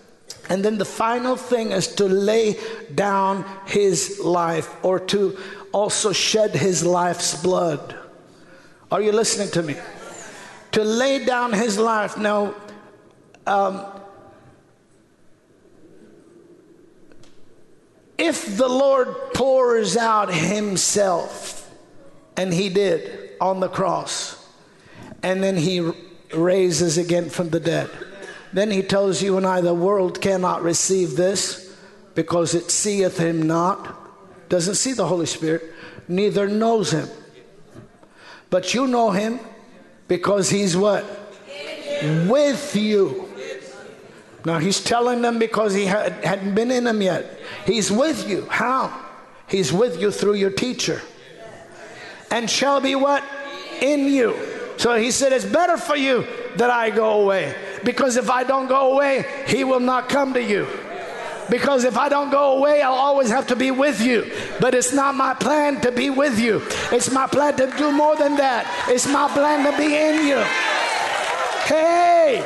and 0.48 0.64
then 0.64 0.78
the 0.78 0.84
final 0.84 1.34
thing 1.34 1.72
is 1.72 1.88
to 1.96 2.04
lay 2.04 2.60
down 2.94 3.44
his 3.66 4.20
life 4.20 4.72
or 4.84 5.00
to 5.00 5.36
also 5.72 6.12
shed 6.12 6.54
his 6.54 6.86
life's 6.86 7.42
blood. 7.42 7.96
Are 8.92 9.02
you 9.02 9.10
listening 9.10 9.50
to 9.50 9.62
me? 9.64 9.74
To 10.72 10.84
lay 10.84 11.24
down 11.24 11.52
his 11.52 11.76
life. 11.76 12.16
Now, 12.16 12.54
um, 13.48 13.84
if 18.16 18.56
the 18.56 18.68
Lord 18.68 19.08
pours 19.34 19.96
out 19.96 20.32
himself, 20.32 21.61
and 22.36 22.52
he 22.52 22.68
did 22.68 23.30
on 23.40 23.60
the 23.60 23.68
cross. 23.68 24.38
And 25.22 25.42
then 25.42 25.56
he 25.56 25.92
raises 26.34 26.98
again 26.98 27.30
from 27.30 27.50
the 27.50 27.60
dead. 27.60 27.90
Then 28.52 28.70
he 28.70 28.82
tells 28.82 29.22
you 29.22 29.36
and 29.36 29.46
I, 29.46 29.60
the 29.60 29.74
world 29.74 30.20
cannot 30.20 30.62
receive 30.62 31.16
this 31.16 31.74
because 32.14 32.54
it 32.54 32.70
seeth 32.70 33.18
him 33.18 33.42
not, 33.42 34.48
doesn't 34.48 34.74
see 34.74 34.92
the 34.92 35.06
Holy 35.06 35.26
Spirit, 35.26 35.62
neither 36.08 36.48
knows 36.48 36.90
him. 36.92 37.08
But 38.50 38.74
you 38.74 38.86
know 38.86 39.10
him 39.10 39.40
Because 40.08 40.50
he's 40.50 40.76
what? 40.76 41.04
With 42.28 42.76
you. 42.76 43.32
Now 44.44 44.58
he's 44.58 44.84
telling 44.84 45.22
them 45.22 45.38
because 45.38 45.72
he 45.72 45.86
had, 45.86 46.12
hadn't 46.24 46.54
been 46.54 46.70
in 46.70 46.84
them 46.84 47.00
yet. 47.00 47.40
He's 47.64 47.90
with 47.90 48.28
you. 48.28 48.44
How? 48.50 48.92
He's 49.46 49.72
with 49.72 49.98
you 49.98 50.10
through 50.10 50.34
your 50.34 50.50
teacher. 50.50 51.00
And 52.32 52.48
shall 52.48 52.80
be 52.80 52.94
what? 52.94 53.22
In 53.82 54.06
you. 54.06 54.34
So 54.78 54.94
he 54.96 55.10
said, 55.10 55.32
It's 55.32 55.44
better 55.44 55.76
for 55.76 55.96
you 55.96 56.26
that 56.56 56.70
I 56.70 56.90
go 56.90 57.22
away. 57.22 57.54
Because 57.84 58.16
if 58.16 58.30
I 58.30 58.42
don't 58.42 58.68
go 58.68 58.94
away, 58.94 59.24
he 59.46 59.64
will 59.64 59.80
not 59.80 60.08
come 60.08 60.32
to 60.32 60.42
you. 60.42 60.66
Because 61.50 61.84
if 61.84 61.98
I 61.98 62.08
don't 62.08 62.30
go 62.30 62.56
away, 62.56 62.80
I'll 62.80 62.94
always 62.94 63.28
have 63.28 63.48
to 63.48 63.56
be 63.56 63.70
with 63.70 64.00
you. 64.00 64.32
But 64.60 64.74
it's 64.74 64.94
not 64.94 65.14
my 65.14 65.34
plan 65.34 65.80
to 65.82 65.92
be 65.92 66.08
with 66.08 66.38
you. 66.38 66.62
It's 66.90 67.10
my 67.10 67.26
plan 67.26 67.56
to 67.56 67.66
do 67.76 67.92
more 67.92 68.16
than 68.16 68.36
that. 68.36 68.64
It's 68.88 69.06
my 69.06 69.28
plan 69.28 69.70
to 69.70 69.76
be 69.76 69.94
in 69.94 70.26
you. 70.26 70.40
Hey, 71.68 72.40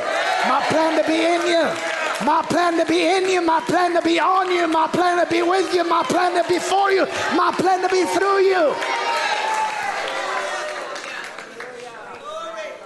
my 0.49 0.61
plan 0.67 1.01
to 1.01 1.07
be 1.07 1.15
in 1.15 1.47
you. 1.47 1.97
My 2.25 2.41
plan 2.41 2.77
to 2.79 2.85
be 2.85 3.05
in 3.05 3.29
you, 3.29 3.41
my 3.41 3.61
plan 3.61 3.93
to 3.93 4.01
be 4.01 4.19
on 4.19 4.51
you, 4.51 4.67
my 4.67 4.87
plan 4.87 5.23
to 5.23 5.31
be 5.31 5.43
with 5.43 5.71
you, 5.73 5.83
my 5.83 6.01
plan 6.01 6.33
to 6.41 6.49
be 6.49 6.57
for 6.57 6.91
you, 6.91 7.05
my 7.35 7.53
plan 7.55 7.81
to 7.83 7.89
be 7.89 8.05
through 8.05 8.39
you. 8.39 8.73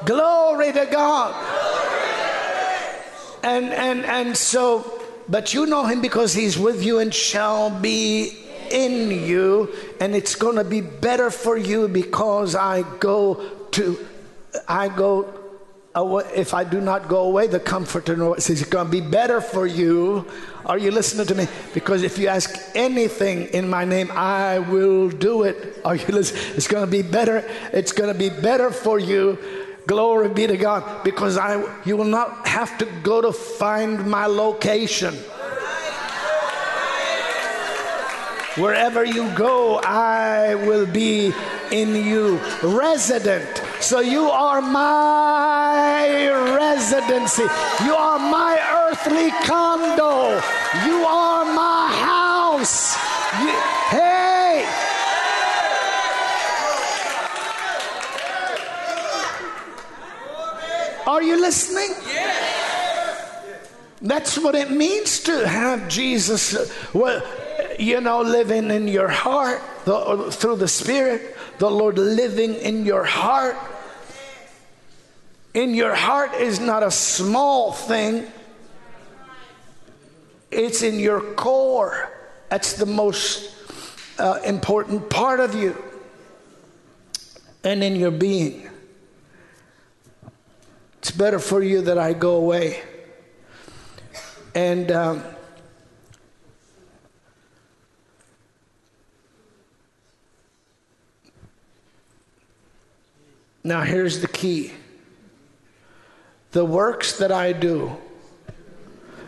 Glory 0.05 0.71
to 0.73 0.87
God. 0.91 1.35
And 3.43 3.71
and 3.73 4.05
and 4.05 4.37
so 4.37 5.01
but 5.27 5.53
you 5.53 5.65
know 5.65 5.85
him 5.85 6.01
because 6.01 6.33
he's 6.33 6.57
with 6.57 6.83
you 6.83 6.99
and 6.99 7.13
shall 7.13 7.69
be 7.69 8.37
in 8.69 9.11
you. 9.11 9.73
And 9.99 10.15
it's 10.15 10.35
going 10.35 10.55
to 10.55 10.63
be 10.63 10.81
better 10.81 11.29
for 11.29 11.57
you 11.57 11.87
because 11.87 12.55
I 12.55 12.83
go 12.99 13.35
to 13.71 14.07
I 14.67 14.89
go 14.89 15.33
away, 15.95 16.29
if 16.35 16.53
I 16.53 16.63
do 16.63 16.81
not 16.81 17.07
go 17.07 17.23
away 17.23 17.47
the 17.47 17.59
comforter 17.59 18.15
says 18.39 18.61
it's 18.61 18.69
going 18.69 18.85
to 18.85 18.91
be 18.91 19.01
better 19.01 19.41
for 19.41 19.65
you. 19.65 20.27
Are 20.65 20.77
you 20.77 20.91
listening 20.91 21.27
to 21.27 21.35
me? 21.35 21.47
Because 21.73 22.03
if 22.03 22.17
you 22.17 22.27
ask 22.27 22.53
anything 22.75 23.45
in 23.47 23.69
my 23.69 23.85
name 23.85 24.09
I 24.11 24.59
will 24.59 25.09
do 25.09 25.43
it. 25.43 25.79
Are 25.85 25.95
you 25.95 26.07
listening 26.07 26.55
it's 26.55 26.67
going 26.67 26.85
to 26.85 26.91
be 26.91 27.01
better 27.01 27.49
it's 27.71 27.91
going 27.91 28.11
to 28.11 28.17
be 28.17 28.29
better 28.29 28.71
for 28.71 28.99
you 28.99 29.37
Glory 29.87 30.29
be 30.29 30.47
to 30.47 30.57
God, 30.57 31.03
because 31.03 31.37
I 31.37 31.63
you 31.85 31.97
will 31.97 32.05
not 32.05 32.47
have 32.47 32.77
to 32.77 32.85
go 33.03 33.21
to 33.21 33.31
find 33.31 34.05
my 34.07 34.25
location. 34.27 35.15
Wherever 38.57 39.05
you 39.05 39.33
go, 39.35 39.79
I 39.83 40.55
will 40.55 40.85
be 40.85 41.33
in 41.71 41.95
you, 41.95 42.37
resident. 42.61 43.61
So 43.79 44.01
you 44.01 44.29
are 44.29 44.61
my 44.61 46.29
residency. 46.55 47.47
You 47.85 47.95
are 47.95 48.19
my 48.19 48.59
earthly 48.85 49.31
condo. 49.47 50.35
You 50.85 51.05
are 51.05 51.45
my 51.45 51.87
house. 51.91 52.95
You, 53.41 53.55
hey, 53.89 54.67
Are 61.07 61.23
you 61.23 61.39
listening? 61.39 61.89
Yes. 62.05 63.01
That's 64.01 64.37
what 64.37 64.55
it 64.55 64.71
means 64.71 65.19
to 65.21 65.47
have 65.47 65.87
Jesus, 65.87 66.71
well, 66.93 67.23
you 67.77 68.01
know, 68.01 68.21
living 68.21 68.71
in 68.71 68.87
your 68.87 69.07
heart 69.07 69.61
the, 69.85 70.31
through 70.31 70.55
the 70.55 70.67
Spirit, 70.67 71.35
the 71.59 71.69
Lord 71.69 71.97
living 71.99 72.55
in 72.55 72.85
your 72.85 73.03
heart. 73.03 73.55
In 75.53 75.75
your 75.75 75.93
heart 75.93 76.33
is 76.33 76.59
not 76.59 76.81
a 76.81 76.89
small 76.89 77.73
thing, 77.73 78.25
it's 80.49 80.81
in 80.81 80.99
your 80.99 81.21
core. 81.33 82.11
That's 82.49 82.73
the 82.73 82.85
most 82.85 83.53
uh, 84.17 84.39
important 84.45 85.09
part 85.09 85.39
of 85.39 85.55
you 85.55 85.81
and 87.63 87.83
in 87.83 87.95
your 87.95 88.11
being. 88.11 88.70
It's 91.01 91.09
better 91.09 91.39
for 91.39 91.63
you 91.63 91.81
that 91.81 91.97
I 91.97 92.13
go 92.13 92.35
away. 92.35 92.79
And 94.53 94.91
um, 94.91 95.23
now 103.63 103.81
here's 103.81 104.21
the 104.21 104.27
key 104.27 104.73
the 106.51 106.63
works 106.63 107.17
that 107.17 107.31
I 107.31 107.53
do, 107.53 107.97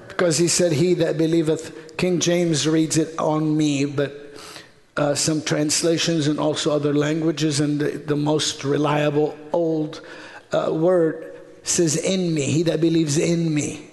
because 0.10 0.38
he 0.38 0.48
said, 0.48 0.74
He 0.74 0.94
that 0.94 1.18
believeth, 1.18 1.98
King 1.98 2.20
James 2.20 2.68
reads 2.68 2.98
it 2.98 3.18
on 3.18 3.58
me, 3.58 3.86
but 3.86 4.38
uh, 4.96 5.16
some 5.16 5.42
translations 5.42 6.28
and 6.28 6.40
also 6.40 6.72
other 6.72 6.94
languages, 6.94 7.60
and 7.60 7.80
the, 7.80 7.98
the 7.98 8.16
most 8.16 8.64
reliable 8.64 9.36
old 9.52 10.02
uh, 10.52 10.72
word 10.72 11.33
says 11.64 11.96
in 11.96 12.34
me, 12.34 12.44
he 12.44 12.64
that 12.64 12.82
believes 12.82 13.18
in 13.18 13.54
me. 13.54 13.88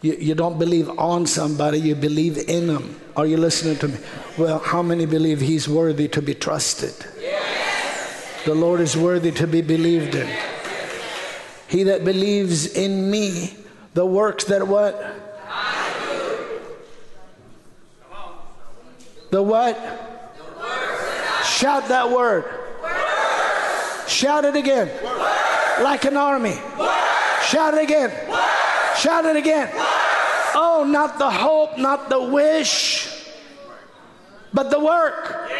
You, 0.00 0.14
you 0.14 0.34
don't 0.34 0.58
believe 0.58 0.88
on 0.98 1.26
somebody, 1.26 1.78
you 1.80 1.94
believe 1.94 2.38
in 2.48 2.68
them. 2.68 2.98
Are 3.16 3.26
you 3.26 3.36
listening 3.36 3.76
to 3.78 3.88
me? 3.88 3.98
Well, 4.36 4.58
how 4.58 4.82
many 4.82 5.06
believe 5.06 5.40
he's 5.40 5.68
worthy 5.68 6.08
to 6.08 6.22
be 6.22 6.34
trusted? 6.34 6.94
Yes. 7.20 8.44
The 8.44 8.54
Lord 8.54 8.80
is 8.80 8.96
worthy 8.96 9.32
to 9.32 9.46
be 9.46 9.60
believed 9.60 10.14
in. 10.14 10.28
He 11.66 11.82
that 11.84 12.04
believes 12.04 12.74
in 12.74 13.10
me, 13.10 13.56
the 13.94 14.06
works 14.06 14.44
that 14.44 14.66
what? 14.66 14.94
The 19.30 19.42
what? 19.42 19.76
The 19.76 21.44
Shout 21.44 21.88
that 21.88 22.10
word. 22.10 22.44
Shout 24.06 24.46
it 24.46 24.56
again 24.56 24.88
like 25.82 26.04
an 26.04 26.16
army. 26.16 26.56
Shout 27.44 27.74
it 27.74 27.82
again. 27.82 28.10
Shout 28.96 29.24
it 29.24 29.36
again. 29.36 29.70
Oh, 30.54 30.86
not 30.88 31.18
the 31.18 31.30
hope, 31.30 31.78
not 31.78 32.08
the 32.08 32.20
wish, 32.20 33.08
but 34.52 34.70
the 34.70 34.80
work. 34.80 35.50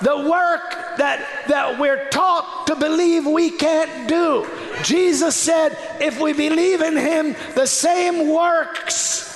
The 0.00 0.16
work 0.28 0.96
that, 0.96 1.44
that 1.48 1.78
we're 1.78 2.08
taught 2.08 2.66
to 2.66 2.76
believe 2.76 3.26
we 3.26 3.50
can't 3.50 4.08
do. 4.08 4.46
Jesus 4.82 5.36
said, 5.36 5.76
if 6.00 6.20
we 6.20 6.32
believe 6.32 6.80
in 6.80 6.96
Him, 6.96 7.36
the 7.54 7.66
same 7.66 8.28
works. 8.28 9.30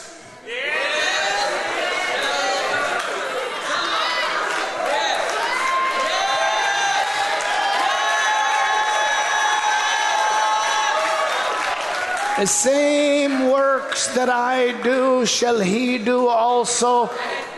The 12.38 12.46
same 12.46 13.48
works 13.50 14.14
that 14.14 14.28
I 14.28 14.80
do 14.82 15.24
shall 15.24 15.58
he 15.58 15.96
do 15.96 16.28
also. 16.28 17.08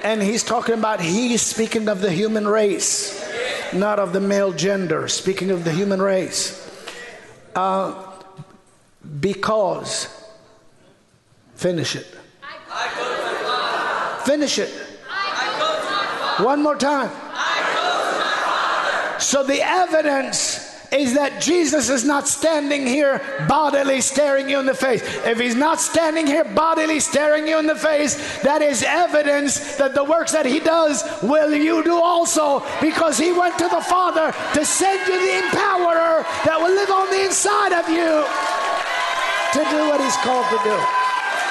And 0.04 0.22
he's 0.22 0.44
talking 0.44 0.74
about 0.74 1.00
he's 1.00 1.42
speaking 1.42 1.88
of 1.88 2.00
the 2.00 2.12
human 2.12 2.46
race, 2.46 3.20
not 3.72 3.98
of 3.98 4.12
the 4.12 4.20
male 4.20 4.52
gender, 4.52 5.08
speaking 5.08 5.50
of 5.50 5.64
the 5.64 5.72
human 5.72 6.00
race. 6.00 6.64
Uh, 7.56 8.04
because, 9.20 10.08
finish 11.56 11.96
it. 11.96 12.06
Finish 14.24 14.58
it. 14.60 14.70
One 16.38 16.62
more 16.62 16.76
time. 16.76 17.10
So 19.18 19.42
the 19.42 19.60
evidence 19.60 20.57
is 20.92 21.14
that 21.14 21.42
Jesus 21.42 21.88
is 21.90 22.04
not 22.04 22.26
standing 22.26 22.86
here 22.86 23.20
bodily 23.48 24.00
staring 24.00 24.48
you 24.48 24.58
in 24.58 24.66
the 24.66 24.74
face. 24.74 25.02
If 25.24 25.38
he's 25.38 25.54
not 25.54 25.80
standing 25.80 26.26
here 26.26 26.44
bodily 26.44 27.00
staring 27.00 27.46
you 27.46 27.58
in 27.58 27.66
the 27.66 27.74
face, 27.74 28.40
that 28.42 28.62
is 28.62 28.82
evidence 28.82 29.76
that 29.76 29.94
the 29.94 30.04
works 30.04 30.32
that 30.32 30.46
he 30.46 30.60
does 30.60 31.04
will 31.22 31.54
you 31.54 31.82
do 31.84 32.00
also 32.00 32.64
because 32.80 33.18
he 33.18 33.32
went 33.32 33.58
to 33.58 33.68
the 33.68 33.82
Father 33.82 34.32
to 34.54 34.64
send 34.64 35.06
you 35.06 35.18
the 35.20 35.46
empowerer 35.46 36.24
that 36.44 36.58
will 36.58 36.74
live 36.74 36.90
on 36.90 37.10
the 37.10 37.24
inside 37.26 37.72
of 37.72 37.88
you 37.88 38.24
to 39.52 39.70
do 39.70 39.88
what 39.88 40.00
he's 40.00 40.16
called 40.18 40.46
to 40.50 40.58
do. 40.64 40.76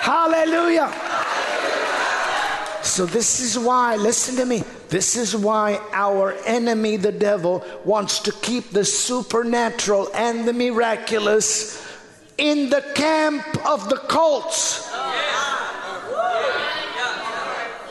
Hallelujah. 0.01 1.06
So, 2.87 3.05
this 3.05 3.41
is 3.41 3.59
why, 3.59 3.97
listen 3.97 4.37
to 4.37 4.45
me, 4.45 4.63
this 4.87 5.17
is 5.17 5.35
why 5.35 5.79
our 5.91 6.31
enemy, 6.45 6.95
the 6.95 7.11
devil, 7.11 7.63
wants 7.83 8.19
to 8.19 8.31
keep 8.31 8.71
the 8.71 8.85
supernatural 8.85 10.09
and 10.15 10.47
the 10.47 10.53
miraculous 10.53 11.85
in 12.37 12.69
the 12.69 12.81
camp 12.95 13.45
of 13.67 13.89
the 13.89 13.97
cults. 13.97 14.89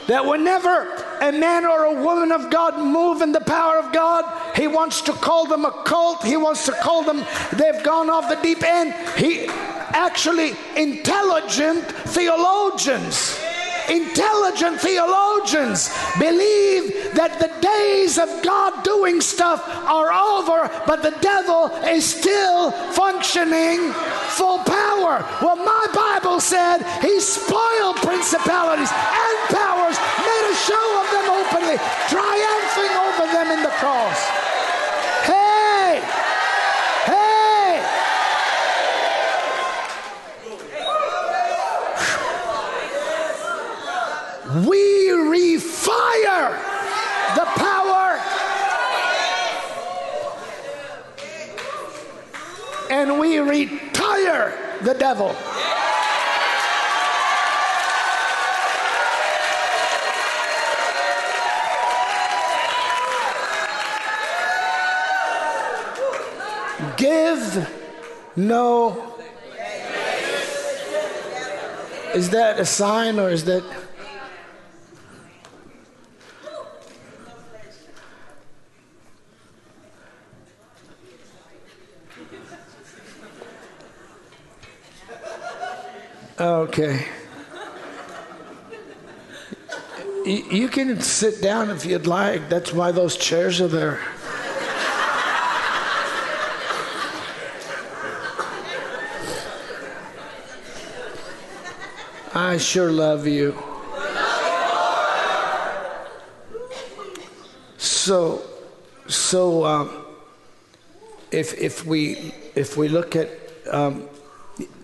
That 0.09 0.24
whenever 0.24 0.90
a 1.20 1.31
man 1.31 1.66
or 1.66 1.85
a 1.85 2.02
woman 2.02 2.32
of 2.32 2.51
God 2.51 2.78
move 2.78 3.20
in 3.20 3.32
the 3.32 3.40
power 3.43 3.78
of 3.78 3.93
God, 3.93 4.24
He 4.56 4.66
wants 4.66 5.02
to 5.02 5.12
call 5.12 5.47
them 5.47 5.66
a 5.66 5.82
cult. 5.85 6.24
He 6.24 6.39
wants 6.39 6.64
to 6.66 6.73
call 6.73 7.05
them, 7.05 7.23
they've 7.52 7.85
gone 7.85 8.09
off 8.09 8.31
the 8.31 8.43
deep 8.43 8.64
end. 8.64 8.94
He 9.16 9.47
actually, 9.47 10.55
intelligent 10.74 11.85
theologians 11.85 13.45
intelligent 13.88 14.80
theologians 14.80 15.90
believe 16.18 17.14
that 17.14 17.38
the 17.38 17.50
days 17.60 18.18
of 18.18 18.28
God 18.42 18.84
doing 18.84 19.20
stuff 19.20 19.62
are 19.86 20.12
over, 20.12 20.70
but 20.86 21.02
the 21.02 21.16
devil 21.20 21.66
is 21.86 22.04
still 22.04 22.70
functioning 22.92 23.92
full 24.36 24.58
power. 24.58 25.24
Well, 25.40 25.56
my 25.56 25.86
Bible 25.94 26.40
said 26.40 26.82
he 27.00 27.20
spoiled 27.20 27.96
principalities 27.96 28.90
and 28.92 29.36
powers, 29.50 29.96
made 30.20 30.44
a 30.50 30.56
show 30.56 30.86
of 31.00 31.06
them 31.12 31.26
openly, 31.40 31.78
triumphing 32.08 32.92
over 33.06 33.24
them 33.32 33.48
in 33.56 33.62
the 33.62 33.74
cross. 33.80 34.18
Hey! 35.24 36.00
Hey! 37.06 37.82
We 44.64 45.08
refire 45.10 46.56
the 47.34 47.44
power 47.56 48.18
and 52.90 53.18
we 53.18 53.38
retire 53.38 54.56
the 54.82 54.94
devil. 54.94 55.34
Give 66.96 67.68
no. 68.36 69.12
Is 72.14 72.30
that 72.30 72.58
a 72.58 72.64
sign 72.64 73.18
or 73.18 73.28
is 73.28 73.44
that. 73.44 73.85
Okay. 86.38 87.06
You 90.26 90.68
can 90.68 91.00
sit 91.00 91.40
down 91.40 91.70
if 91.70 91.86
you'd 91.86 92.06
like. 92.06 92.48
That's 92.50 92.72
why 92.72 92.92
those 92.92 93.16
chairs 93.16 93.60
are 93.60 93.68
there. 93.68 94.00
I 102.34 102.58
sure 102.58 102.92
love 102.92 103.26
you. 103.26 103.56
So, 107.78 108.42
so 109.08 109.64
um, 109.64 110.04
if 111.30 111.54
if 111.58 111.86
we 111.86 112.34
if 112.54 112.76
we 112.76 112.88
look 112.88 113.16
at 113.16 113.30
um, 113.70 114.08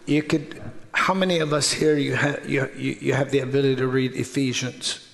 you 0.07 0.23
could 0.23 0.63
how 0.93 1.15
many 1.15 1.39
of 1.39 1.53
us 1.53 1.73
here 1.73 1.97
you 1.97 2.15
have 2.15 2.49
you, 2.49 2.69
you 2.77 3.15
have 3.15 3.31
the 3.31 3.41
ability 3.41 3.77
to 3.77 3.87
read 3.87 4.15
Ephesians 4.15 5.09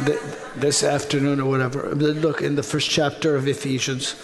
the, 0.00 0.20
this 0.56 0.82
afternoon 0.82 1.40
or 1.40 1.48
whatever? 1.48 1.94
Look 1.94 2.42
in 2.42 2.54
the 2.56 2.62
first 2.62 2.90
chapter 2.90 3.34
of 3.34 3.48
Ephesians, 3.48 4.14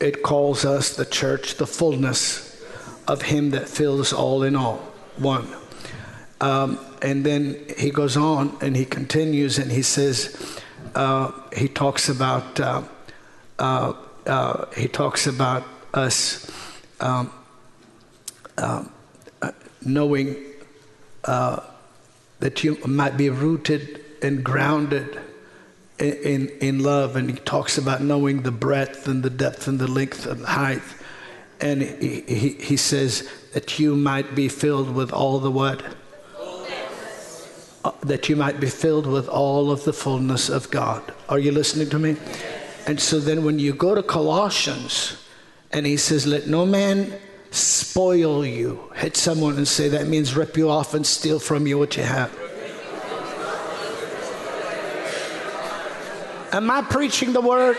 it 0.00 0.22
calls 0.22 0.64
us 0.64 0.96
the 0.96 1.04
church 1.04 1.56
the 1.56 1.66
fullness 1.66 2.62
of 3.08 3.22
Him 3.22 3.50
that 3.50 3.68
fills 3.68 4.12
all 4.12 4.42
in 4.42 4.56
all. 4.56 4.78
One. 5.16 5.48
Um, 6.40 6.78
and 7.02 7.24
then 7.24 7.64
he 7.76 7.90
goes 7.90 8.16
on 8.16 8.56
and 8.60 8.76
he 8.76 8.84
continues 8.84 9.58
and 9.58 9.70
he 9.70 9.82
says, 9.82 10.60
uh, 10.94 11.30
he 11.56 11.68
talks 11.68 12.08
about, 12.08 12.58
uh, 12.58 12.82
uh, 13.58 13.92
uh 14.26 14.66
he 14.76 14.88
talks 14.88 15.26
about 15.26 15.64
us 15.94 16.50
um, 17.00 17.32
uh, 18.58 18.84
knowing 19.84 20.36
uh, 21.24 21.60
that 22.40 22.64
you 22.64 22.78
might 22.86 23.16
be 23.16 23.30
rooted 23.30 24.04
and 24.22 24.44
grounded 24.44 25.20
in, 25.98 26.12
in, 26.12 26.48
in, 26.60 26.78
love. 26.82 27.16
And 27.16 27.30
he 27.30 27.36
talks 27.36 27.78
about 27.78 28.02
knowing 28.02 28.42
the 28.42 28.50
breadth 28.50 29.06
and 29.06 29.22
the 29.22 29.30
depth 29.30 29.68
and 29.68 29.78
the 29.78 29.88
length 29.88 30.26
and 30.26 30.42
the 30.42 30.46
height. 30.46 30.82
And 31.60 31.82
he, 31.82 32.22
he, 32.22 32.48
he 32.54 32.76
says 32.76 33.28
that 33.52 33.78
you 33.78 33.94
might 33.94 34.34
be 34.34 34.48
filled 34.48 34.94
with 34.94 35.12
all 35.12 35.38
the 35.38 35.50
what? 35.50 35.82
Uh, 37.84 37.90
that 38.02 38.28
you 38.28 38.36
might 38.36 38.60
be 38.60 38.68
filled 38.68 39.06
with 39.06 39.28
all 39.28 39.72
of 39.72 39.84
the 39.84 39.92
fullness 39.92 40.48
of 40.48 40.70
God. 40.70 41.02
Are 41.28 41.38
you 41.38 41.50
listening 41.50 41.90
to 41.90 41.98
me? 41.98 42.16
And 42.86 43.00
so 43.00 43.18
then 43.18 43.44
when 43.44 43.58
you 43.58 43.72
go 43.72 43.94
to 43.94 44.02
Colossians, 44.02 45.16
and 45.72 45.86
he 45.86 45.96
says, 45.96 46.26
Let 46.26 46.46
no 46.46 46.66
man 46.66 47.18
spoil 47.52 48.44
you. 48.44 48.90
Hit 48.94 49.16
someone 49.16 49.56
and 49.56 49.68
say, 49.68 49.88
That 49.88 50.08
means 50.08 50.34
rip 50.34 50.56
you 50.56 50.70
off 50.70 50.94
and 50.94 51.06
steal 51.06 51.38
from 51.38 51.66
you 51.66 51.78
what 51.78 51.96
you 51.96 52.02
have. 52.02 52.36
Am 56.52 56.70
I 56.70 56.82
preaching 56.82 57.32
the 57.32 57.40
word? 57.40 57.76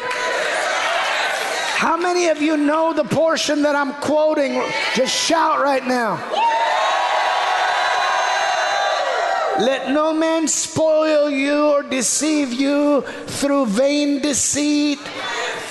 How 1.83 1.97
many 1.97 2.29
of 2.29 2.41
you 2.41 2.57
know 2.57 2.93
the 2.93 3.03
portion 3.03 3.63
that 3.63 3.75
I'm 3.75 3.93
quoting? 3.95 4.63
Just 4.95 5.13
shout 5.13 5.61
right 5.61 5.85
now. 5.85 6.15
Let 9.63 9.91
no 9.91 10.11
man 10.11 10.49
spoil 10.49 11.29
you 11.29 11.67
or 11.67 11.83
deceive 11.83 12.51
you 12.51 12.99
through 13.39 13.67
vain 13.67 14.19
deceit, 14.21 14.99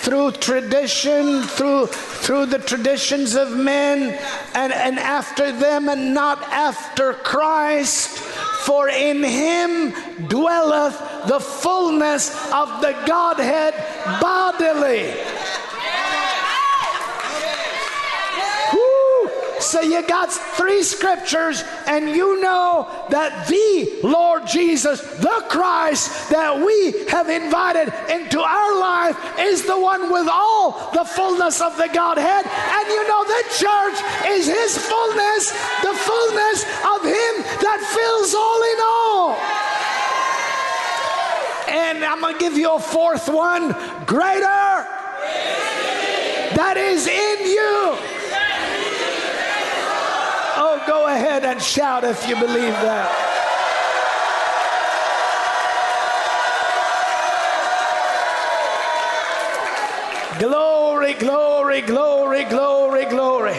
through 0.01 0.33
tradition, 0.33 1.43
through, 1.43 1.89
through 1.89 2.47
the 2.47 2.59
traditions 2.59 3.35
of 3.35 3.55
men, 3.55 4.19
and, 4.55 4.73
and 4.73 4.99
after 4.99 5.53
them, 5.53 5.91
and 5.91 6.15
not 6.15 6.43
after 6.45 7.13
Christ. 7.13 8.09
For 8.65 8.89
in 8.89 9.23
him 9.23 9.93
dwelleth 10.27 10.99
the 11.27 11.41
fullness 11.41 12.31
of 12.51 12.81
the 12.81 12.97
Godhead 13.05 13.75
bodily. 14.23 15.13
So 19.63 19.81
you 19.81 20.05
got 20.07 20.33
three 20.33 20.83
scriptures, 20.83 21.63
and 21.87 22.11
you 22.11 22.41
know 22.41 22.89
that 23.11 23.47
the 23.47 24.01
Lord 24.03 24.47
Jesus, 24.47 25.01
the 25.01 25.45
Christ 25.49 26.31
that 26.31 26.59
we 26.59 27.07
have 27.09 27.29
invited 27.31 27.95
into 28.11 28.41
our 28.41 28.79
life, 28.79 29.17
is 29.39 29.63
the 29.65 29.79
one 29.79 30.13
with 30.13 30.27
all 30.29 30.91
the 30.93 31.05
fullness 31.05 31.61
of 31.61 31.77
the 31.77 31.89
Godhead. 31.89 32.45
And 32.45 32.89
you 32.89 33.07
know 33.07 33.23
the 33.23 33.45
church 33.55 33.99
is 34.35 34.47
His 34.51 34.77
fullness, 34.77 35.51
the 35.81 35.95
fullness 35.95 36.65
of 36.83 37.07
Him 37.07 37.35
that 37.63 37.79
fills 37.87 38.35
all 38.35 38.63
in 38.67 38.79
all. 38.83 39.39
And 41.71 42.05
I'm 42.05 42.21
going 42.21 42.35
to 42.35 42.41
give 42.41 42.59
you 42.59 42.75
a 42.75 42.81
fourth 42.81 43.29
one 43.29 43.77
greater 44.07 44.89
that 46.59 46.77
is 46.77 47.07
in 47.07 47.47
you 47.47 48.22
Go 50.87 51.07
ahead 51.07 51.45
and 51.45 51.61
shout 51.63 52.05
if 52.05 52.29
you 52.29 52.35
believe 52.37 52.73
that. 52.73 53.33
Glory, 60.39 61.15
glory, 61.15 61.81
glory, 61.83 62.45
glory, 62.45 63.05
glory. 63.05 63.55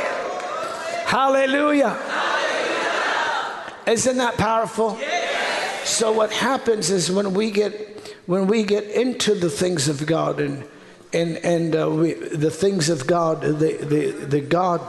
Hallelujah. 1.06 1.90
Hallelujah. 1.90 3.64
Isn't 3.88 4.18
that 4.18 4.38
powerful? 4.38 4.98
Yes. 5.00 5.90
So 5.90 6.12
what 6.12 6.32
happens 6.32 6.90
is 6.90 7.12
when 7.12 7.34
we 7.34 7.52
get 7.52 8.16
when 8.26 8.48
we 8.48 8.64
get 8.64 8.86
into 8.86 9.36
the 9.36 9.50
things 9.50 9.88
of 9.88 10.06
God 10.06 10.40
and 10.40 10.66
and 11.14 11.38
and 11.38 11.76
uh, 11.76 11.90
we, 11.90 12.14
the 12.14 12.52
things 12.52 12.90
of 12.90 13.06
God, 13.06 13.41
the 13.41 13.78
the 13.78 14.12
the 14.12 14.41
God 14.41 14.82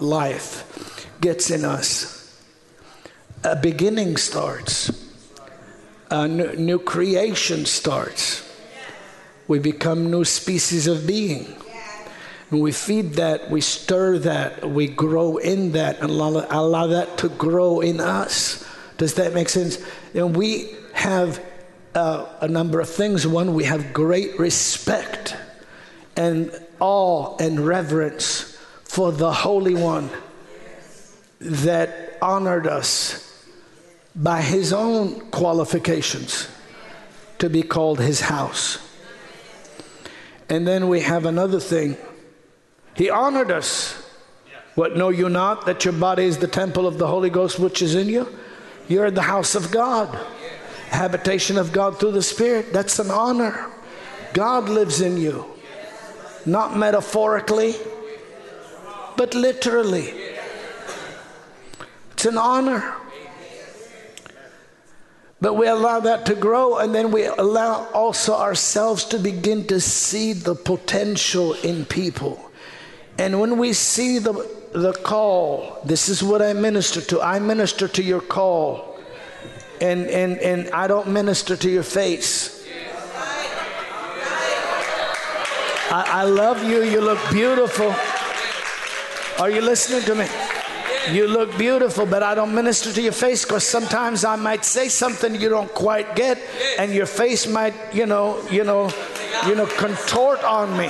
life, 0.00 0.91
gets 1.22 1.50
in 1.50 1.64
us. 1.64 2.18
A 3.44 3.56
beginning 3.56 4.18
starts, 4.18 4.90
a 6.10 6.28
new, 6.28 6.78
creation 6.78 7.64
starts. 7.64 8.48
We 9.48 9.58
become 9.58 10.10
new 10.10 10.24
species 10.24 10.86
of 10.86 11.06
being. 11.06 11.56
And 12.50 12.60
we 12.60 12.70
feed 12.70 13.14
that, 13.14 13.50
we 13.50 13.62
stir 13.62 14.18
that, 14.18 14.68
we 14.68 14.86
grow 14.86 15.38
in 15.38 15.72
that, 15.72 16.00
and 16.00 16.10
allow, 16.10 16.46
allow 16.50 16.86
that 16.88 17.16
to 17.18 17.30
grow 17.30 17.80
in 17.80 17.98
us. 17.98 18.68
Does 18.98 19.14
that 19.14 19.32
make 19.32 19.48
sense? 19.48 19.78
And 20.14 20.36
we 20.36 20.76
have 20.92 21.42
uh, 21.94 22.26
a 22.40 22.48
number 22.48 22.78
of 22.78 22.90
things. 22.90 23.26
One, 23.26 23.54
we 23.54 23.64
have 23.64 23.94
great 23.94 24.38
respect 24.38 25.34
and 26.14 26.52
awe 26.78 27.36
and 27.38 27.58
reverence 27.60 28.56
for 28.84 29.10
the 29.10 29.32
Holy 29.32 29.74
One 29.74 30.10
that 31.42 32.18
honored 32.22 32.66
us 32.66 33.46
by 34.14 34.40
his 34.40 34.72
own 34.72 35.20
qualifications 35.30 36.48
to 37.38 37.50
be 37.50 37.62
called 37.62 37.98
his 37.98 38.20
house. 38.20 38.78
And 40.48 40.66
then 40.66 40.88
we 40.88 41.00
have 41.00 41.26
another 41.26 41.58
thing. 41.58 41.96
He 42.94 43.10
honored 43.10 43.50
us. 43.50 43.98
What 44.74 44.96
know 44.96 45.10
you 45.10 45.28
not 45.28 45.66
that 45.66 45.84
your 45.84 45.92
body 45.92 46.24
is 46.24 46.38
the 46.38 46.46
temple 46.46 46.86
of 46.86 46.98
the 46.98 47.06
Holy 47.06 47.30
Ghost 47.30 47.58
which 47.58 47.82
is 47.82 47.94
in 47.94 48.08
you? 48.08 48.28
You're 48.88 49.06
in 49.06 49.14
the 49.14 49.22
house 49.22 49.54
of 49.54 49.70
God, 49.70 50.18
habitation 50.88 51.58
of 51.58 51.72
God 51.72 51.98
through 51.98 52.12
the 52.12 52.22
Spirit. 52.22 52.72
That's 52.72 52.98
an 52.98 53.10
honor. 53.10 53.70
God 54.32 54.68
lives 54.68 55.00
in 55.00 55.18
you, 55.18 55.46
not 56.46 56.76
metaphorically, 56.76 57.74
but 59.16 59.34
literally. 59.34 60.21
It's 62.22 62.28
an 62.28 62.38
honor. 62.38 62.94
But 65.40 65.54
we 65.54 65.66
allow 65.66 65.98
that 65.98 66.24
to 66.26 66.36
grow, 66.36 66.78
and 66.78 66.94
then 66.94 67.10
we 67.10 67.24
allow 67.24 67.88
also 67.92 68.36
ourselves 68.36 69.04
to 69.06 69.18
begin 69.18 69.66
to 69.66 69.80
see 69.80 70.32
the 70.32 70.54
potential 70.54 71.54
in 71.54 71.84
people. 71.84 72.48
And 73.18 73.40
when 73.40 73.58
we 73.58 73.72
see 73.72 74.20
the, 74.20 74.34
the 74.70 74.92
call, 74.92 75.80
this 75.84 76.08
is 76.08 76.22
what 76.22 76.42
I 76.42 76.52
minister 76.52 77.00
to. 77.00 77.20
I 77.20 77.40
minister 77.40 77.88
to 77.88 78.02
your 78.04 78.20
call, 78.20 79.00
and, 79.80 80.06
and, 80.06 80.38
and 80.38 80.70
I 80.70 80.86
don't 80.86 81.08
minister 81.08 81.56
to 81.56 81.68
your 81.68 81.82
face. 81.82 82.64
I, 85.90 86.04
I 86.06 86.22
love 86.22 86.62
you. 86.62 86.84
You 86.84 87.00
look 87.00 87.18
beautiful. 87.32 87.92
Are 89.42 89.50
you 89.50 89.60
listening 89.60 90.02
to 90.02 90.14
me? 90.14 90.51
You 91.10 91.26
look 91.26 91.58
beautiful, 91.58 92.06
but 92.06 92.22
I 92.22 92.34
don't 92.34 92.54
minister 92.54 92.92
to 92.92 93.02
your 93.02 93.12
face 93.12 93.44
because 93.44 93.66
sometimes 93.66 94.24
I 94.24 94.36
might 94.36 94.64
say 94.64 94.88
something 94.88 95.34
you 95.34 95.48
don't 95.48 95.72
quite 95.74 96.14
get, 96.14 96.38
and 96.78 96.92
your 96.92 97.06
face 97.06 97.46
might, 97.46 97.74
you 97.92 98.06
know, 98.06 98.40
you 98.50 98.62
know, 98.62 98.90
you 99.46 99.56
know, 99.56 99.66
contort 99.66 100.44
on 100.44 100.76
me. 100.76 100.88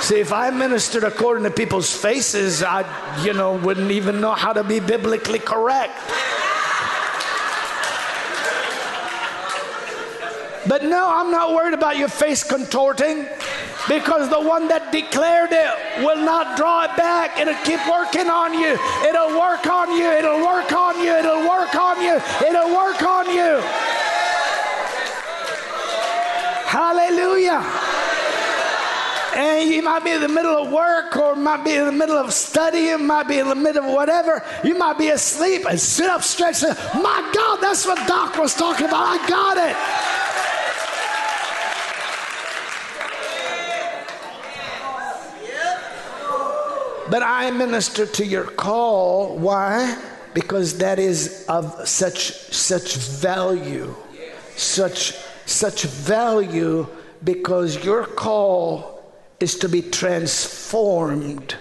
See, 0.00 0.18
if 0.18 0.32
I 0.32 0.50
ministered 0.50 1.04
according 1.04 1.44
to 1.44 1.50
people's 1.50 1.94
faces, 1.94 2.62
I, 2.62 2.84
you 3.22 3.32
know, 3.32 3.56
wouldn't 3.56 3.92
even 3.92 4.20
know 4.20 4.32
how 4.32 4.52
to 4.52 4.64
be 4.64 4.80
biblically 4.80 5.38
correct. 5.38 5.96
But 10.66 10.84
no, 10.84 11.08
I'm 11.08 11.30
not 11.30 11.54
worried 11.54 11.74
about 11.74 11.96
your 11.96 12.08
face 12.08 12.42
contorting 12.42 13.26
because 13.90 14.30
the 14.30 14.38
one 14.38 14.68
that 14.68 14.92
declared 14.92 15.50
it 15.50 15.74
will 16.06 16.22
not 16.22 16.56
draw 16.56 16.86
it 16.86 16.94
back. 16.96 17.40
It'll 17.42 17.58
keep 17.66 17.82
working 17.90 18.30
on 18.30 18.54
you. 18.54 18.78
It'll 19.02 19.34
work 19.34 19.66
on 19.66 19.90
you. 19.90 20.06
It'll 20.06 20.46
work 20.46 20.70
on 20.70 21.02
you. 21.02 21.10
It'll 21.10 21.42
work 21.42 21.74
on 21.74 21.98
you. 21.98 22.14
It'll 22.38 22.70
work 22.70 23.02
on 23.02 23.26
you. 23.26 23.58
Hallelujah. 26.70 27.66
And 29.34 29.68
you 29.68 29.82
might 29.82 30.04
be 30.04 30.12
in 30.12 30.20
the 30.20 30.28
middle 30.28 30.54
of 30.54 30.70
work 30.70 31.16
or 31.16 31.34
might 31.34 31.64
be 31.64 31.74
in 31.74 31.86
the 31.86 31.92
middle 31.92 32.16
of 32.16 32.32
studying, 32.32 33.04
might 33.04 33.26
be 33.26 33.40
in 33.40 33.48
the 33.48 33.56
middle 33.56 33.86
of 33.86 33.92
whatever. 33.92 34.44
You 34.62 34.78
might 34.78 34.98
be 34.98 35.08
asleep 35.08 35.66
and 35.68 35.80
sit 35.80 36.08
up 36.08 36.22
straight 36.22 36.62
My 36.94 37.28
God, 37.34 37.56
that's 37.56 37.84
what 37.84 38.06
Doc 38.06 38.38
was 38.38 38.54
talking 38.54 38.86
about. 38.86 39.18
I 39.18 39.28
got 39.28 39.56
it. 39.58 39.74
But 47.10 47.22
I 47.22 47.50
minister 47.50 48.06
to 48.06 48.24
your 48.24 48.44
call. 48.44 49.36
Why? 49.36 50.00
Because 50.32 50.78
that 50.78 51.00
is 51.00 51.44
of 51.48 51.88
such 51.88 52.32
such 52.52 52.96
value. 52.96 53.94
Such 54.56 55.14
such 55.44 55.82
value 55.82 56.86
because 57.24 57.84
your 57.84 58.04
call 58.06 59.02
is 59.40 59.58
to 59.58 59.68
be 59.68 59.82
transformed 59.82 61.56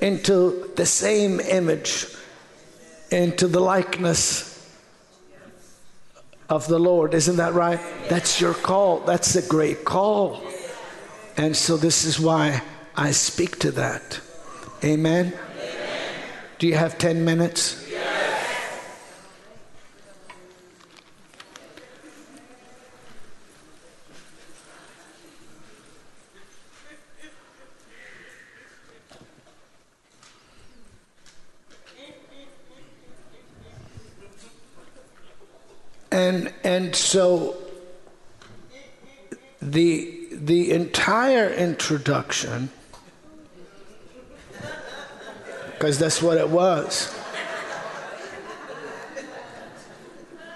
into 0.00 0.70
the 0.76 0.86
same 0.86 1.40
image, 1.40 2.06
into 3.10 3.48
the 3.48 3.60
likeness 3.60 4.52
of 6.48 6.68
the 6.68 6.78
Lord. 6.78 7.14
Isn't 7.14 7.36
that 7.36 7.54
right? 7.54 7.80
That's 8.08 8.40
your 8.40 8.54
call. 8.54 9.00
That's 9.00 9.34
a 9.34 9.46
great 9.48 9.84
call. 9.84 10.42
And 11.36 11.56
so 11.56 11.76
this 11.76 12.04
is 12.04 12.20
why 12.20 12.62
I 12.94 13.10
speak 13.10 13.58
to 13.60 13.72
that. 13.72 14.20
Amen? 14.86 15.32
Amen. 15.32 15.38
Do 16.60 16.68
you 16.68 16.76
have 16.76 16.96
10 16.96 17.24
minutes? 17.24 17.84
Yes. 17.90 18.70
And 36.12 36.54
and 36.62 36.94
so 36.94 37.56
the 39.60 40.28
the 40.30 40.70
entire 40.70 41.50
introduction 41.52 42.70
because 45.76 45.98
that's 45.98 46.22
what 46.22 46.38
it 46.38 46.48
was, 46.48 47.14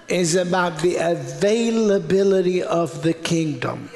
is 0.08 0.34
about 0.34 0.80
the 0.80 0.96
availability 0.96 2.62
of 2.62 3.02
the 3.02 3.12
kingdom. 3.12 3.90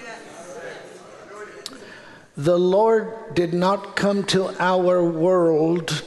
The 2.36 2.58
Lord 2.58 3.34
did 3.34 3.54
not 3.54 3.96
come 3.96 4.24
to 4.24 4.54
our 4.62 5.02
world 5.02 6.04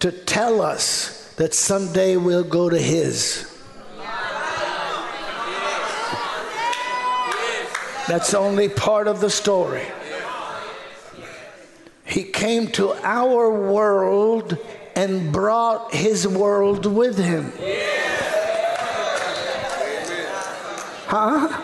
to 0.00 0.10
tell 0.10 0.60
us 0.60 1.32
that 1.36 1.54
someday 1.54 2.16
we'll 2.16 2.42
go 2.42 2.68
to 2.68 2.78
His. 2.78 3.52
That's 8.08 8.34
only 8.34 8.68
part 8.68 9.06
of 9.06 9.20
the 9.20 9.30
story. 9.30 9.86
He 12.06 12.22
came 12.22 12.68
to 12.68 12.92
our 13.04 13.50
world 13.50 14.56
and 14.94 15.32
brought 15.32 15.92
his 15.92 16.26
world 16.26 16.86
with 16.86 17.18
him. 17.18 17.52
Huh? 21.08 21.62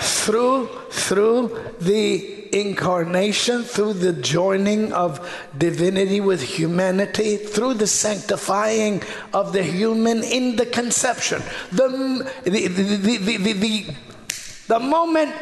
Through 0.00 0.68
through 0.90 1.58
the 1.80 2.56
incarnation, 2.56 3.64
through 3.64 3.94
the 3.94 4.12
joining 4.12 4.92
of 4.92 5.18
divinity 5.58 6.20
with 6.20 6.40
humanity, 6.40 7.36
through 7.36 7.74
the 7.74 7.86
sanctifying 7.86 9.02
of 9.34 9.52
the 9.52 9.62
human 9.62 10.22
in 10.22 10.54
the 10.54 10.66
conception. 10.66 11.42
The, 11.72 12.30
the, 12.44 12.50
the, 12.68 12.96
the, 12.96 13.36
the, 13.36 13.52
the, 13.52 13.86
the 14.68 14.78
moment 14.78 15.34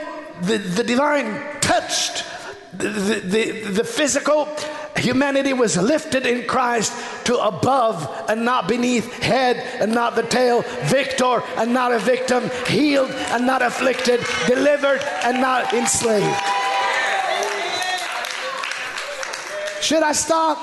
the, 0.42 0.56
the 0.56 0.84
divine 0.84 1.60
touched 1.60 2.24
the, 2.78 3.20
the, 3.24 3.52
the 3.72 3.84
physical 3.84 4.48
humanity 4.96 5.52
was 5.52 5.76
lifted 5.76 6.26
in 6.26 6.46
Christ 6.46 6.92
to 7.26 7.36
above 7.38 8.26
and 8.28 8.44
not 8.44 8.68
beneath, 8.68 9.12
head 9.20 9.56
and 9.80 9.92
not 9.92 10.14
the 10.14 10.22
tail, 10.22 10.62
victor 10.84 11.42
and 11.56 11.72
not 11.72 11.92
a 11.92 11.98
victim, 11.98 12.50
healed 12.66 13.10
and 13.10 13.46
not 13.46 13.62
afflicted, 13.62 14.20
delivered 14.46 15.00
and 15.24 15.40
not 15.40 15.72
enslaved. 15.74 16.36
Should 19.80 20.02
I 20.02 20.12
stop? 20.12 20.58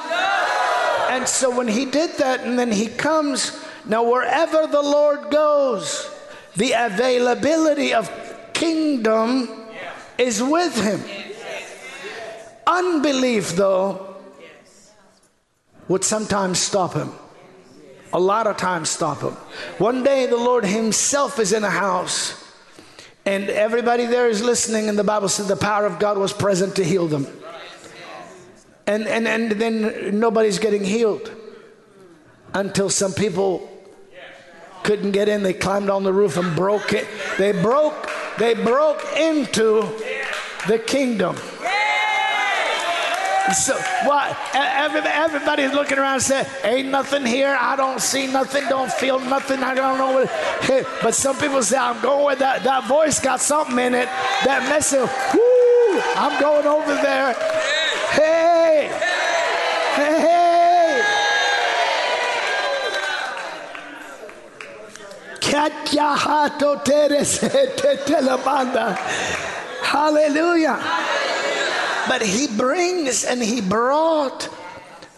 And 1.11 1.27
so 1.27 1.55
when 1.55 1.67
he 1.67 1.85
did 1.85 2.17
that, 2.17 2.41
and 2.41 2.57
then 2.57 2.71
he 2.71 2.87
comes, 2.87 3.63
now 3.85 4.09
wherever 4.09 4.67
the 4.67 4.81
Lord 4.81 5.31
goes, 5.31 6.09
the 6.55 6.73
availability 6.75 7.93
of 7.93 8.09
kingdom 8.53 9.49
is 10.17 10.41
with 10.41 10.75
him. 10.81 11.01
Unbelief, 12.67 13.51
though, 13.55 14.15
would 15.87 16.03
sometimes 16.03 16.59
stop 16.59 16.93
him. 16.93 17.11
A 18.13 18.19
lot 18.19 18.47
of 18.47 18.57
times 18.57 18.89
stop 18.89 19.21
him. 19.21 19.33
One 19.77 20.03
day 20.03 20.25
the 20.25 20.37
Lord 20.37 20.65
Himself 20.65 21.37
is 21.37 21.53
in 21.53 21.63
a 21.63 21.69
house 21.69 22.45
and 23.25 23.49
everybody 23.49 24.05
there 24.05 24.29
is 24.29 24.43
listening, 24.43 24.87
and 24.87 24.99
the 24.99 25.03
Bible 25.03 25.29
said 25.29 25.47
the 25.47 25.55
power 25.55 25.85
of 25.87 25.97
God 25.97 26.17
was 26.17 26.31
present 26.31 26.75
to 26.75 26.83
heal 26.83 27.07
them. 27.07 27.25
And, 28.85 29.07
and, 29.07 29.27
and 29.27 29.51
then 29.53 30.19
nobody's 30.19 30.59
getting 30.59 30.83
healed 30.83 31.31
until 32.53 32.87
some 32.87 33.13
people 33.13 33.67
couldn't 34.83 35.11
get 35.11 35.27
in. 35.27 35.41
They 35.41 35.53
climbed 35.53 35.89
on 35.89 36.03
the 36.03 36.13
roof 36.13 36.37
and 36.37 36.55
broke 36.55 36.93
it. 36.93 37.07
They 37.39 37.51
broke, 37.51 38.11
they 38.37 38.53
broke 38.53 39.03
into 39.17 39.81
the 40.67 40.77
kingdom. 40.77 41.35
So 43.53 43.75
what? 44.05 44.35
everybody's 44.55 45.71
looking 45.71 45.99
around 45.99 46.15
and 46.15 46.23
saying, 46.23 46.45
"Ain't 46.63 46.89
nothing 46.89 47.25
here. 47.25 47.55
I 47.59 47.75
don't 47.75 48.01
see 48.01 48.25
nothing. 48.25 48.67
Don't 48.69 48.91
feel 48.91 49.19
nothing. 49.19 49.61
I 49.63 49.75
don't 49.75 49.99
know 49.99 50.11
what." 50.13 50.85
But 51.03 51.13
some 51.13 51.37
people 51.37 51.61
say, 51.61 51.77
"I'm 51.77 52.01
going 52.01 52.25
with 52.25 52.39
that. 52.39 52.63
That 52.63 52.87
voice 52.87 53.19
got 53.19 53.39
something 53.41 53.77
in 53.77 53.93
it. 53.93 54.09
That 54.45 54.67
message. 54.67 55.09
I'm 56.17 56.41
going 56.41 56.65
over 56.65 56.95
there. 56.95 57.33
Hey, 58.11 58.89
hey, 59.95 60.19
hey." 60.21 61.01
Hallelujah 69.83 71.24
but 72.07 72.21
he 72.21 72.47
brings 72.47 73.23
and 73.23 73.41
he 73.41 73.61
brought 73.61 74.49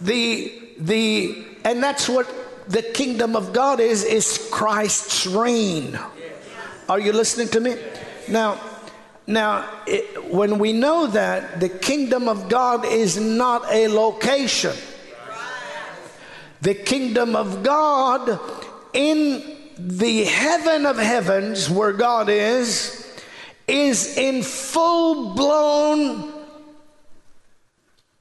the 0.00 0.52
the 0.78 1.44
and 1.64 1.82
that's 1.82 2.08
what 2.08 2.28
the 2.68 2.82
kingdom 2.82 3.34
of 3.34 3.52
God 3.52 3.80
is 3.80 4.04
is 4.04 4.48
Christ's 4.50 5.26
reign. 5.26 5.98
Are 6.88 7.00
you 7.00 7.12
listening 7.12 7.48
to 7.48 7.60
me? 7.60 7.76
Now, 8.28 8.60
now 9.26 9.68
it, 9.86 10.32
when 10.32 10.58
we 10.58 10.72
know 10.72 11.06
that 11.08 11.60
the 11.60 11.68
kingdom 11.68 12.28
of 12.28 12.48
God 12.48 12.84
is 12.86 13.18
not 13.18 13.70
a 13.70 13.88
location. 13.88 14.74
The 16.60 16.74
kingdom 16.74 17.36
of 17.36 17.62
God 17.62 18.40
in 18.92 19.56
the 19.78 20.24
heaven 20.24 20.86
of 20.86 20.98
heavens 20.98 21.70
where 21.70 21.92
God 21.92 22.28
is 22.28 23.04
is 23.68 24.16
in 24.16 24.42
full 24.42 25.34
blown 25.34 26.37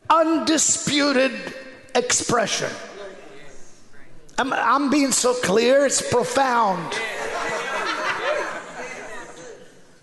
undisputed 0.09 1.31
expression. 1.95 2.69
I'm, 4.37 4.53
I'm 4.53 4.89
being 4.89 5.11
so 5.11 5.33
clear, 5.33 5.85
it's 5.85 6.07
profound. 6.07 6.93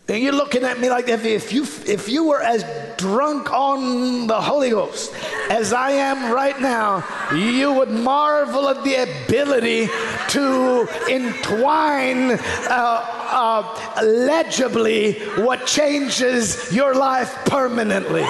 And 0.06 0.22
you're 0.22 0.34
looking 0.34 0.64
at 0.64 0.78
me 0.78 0.90
like 0.90 1.08
if, 1.08 1.24
if 1.24 1.50
you 1.50 1.62
if 1.86 2.10
you 2.10 2.24
were 2.24 2.42
as 2.42 2.62
drunk 2.98 3.50
on 3.50 4.26
the 4.26 4.38
Holy 4.38 4.68
Ghost 4.68 5.14
as 5.48 5.72
I 5.72 5.92
am 5.92 6.30
right 6.30 6.60
now, 6.60 7.02
you 7.34 7.72
would 7.72 7.88
marvel 7.88 8.68
at 8.68 8.84
the 8.84 8.96
ability 8.96 9.88
to 10.28 10.86
entwine 11.08 12.32
uh, 12.32 12.38
uh, 12.68 14.02
legibly 14.04 15.14
what 15.42 15.66
changes 15.66 16.70
your 16.70 16.94
life 16.94 17.34
permanently. 17.46 18.26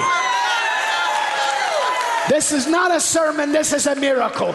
This 2.29 2.51
is 2.51 2.67
not 2.67 2.93
a 2.93 2.99
sermon, 2.99 3.51
this 3.51 3.71
is 3.71 3.85
a 3.87 3.95
miracle. 3.95 4.53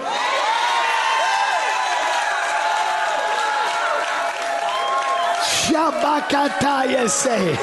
Shabakataya 5.70 7.08
say. 7.08 7.56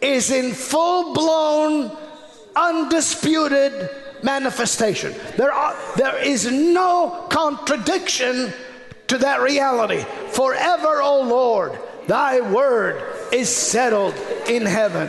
is 0.00 0.30
in 0.30 0.52
full 0.52 1.14
blown 1.14 1.96
undisputed 2.54 3.90
manifestation. 4.22 5.14
There, 5.36 5.52
are, 5.52 5.76
there 5.96 6.22
is 6.22 6.50
no 6.50 7.26
contradiction 7.30 8.52
to 9.08 9.18
that 9.18 9.40
reality. 9.40 10.04
Forever, 10.30 11.02
O 11.02 11.22
Lord, 11.22 11.78
thy 12.06 12.40
word 12.40 13.02
is 13.32 13.48
settled 13.48 14.14
in 14.48 14.66
heaven. 14.66 15.08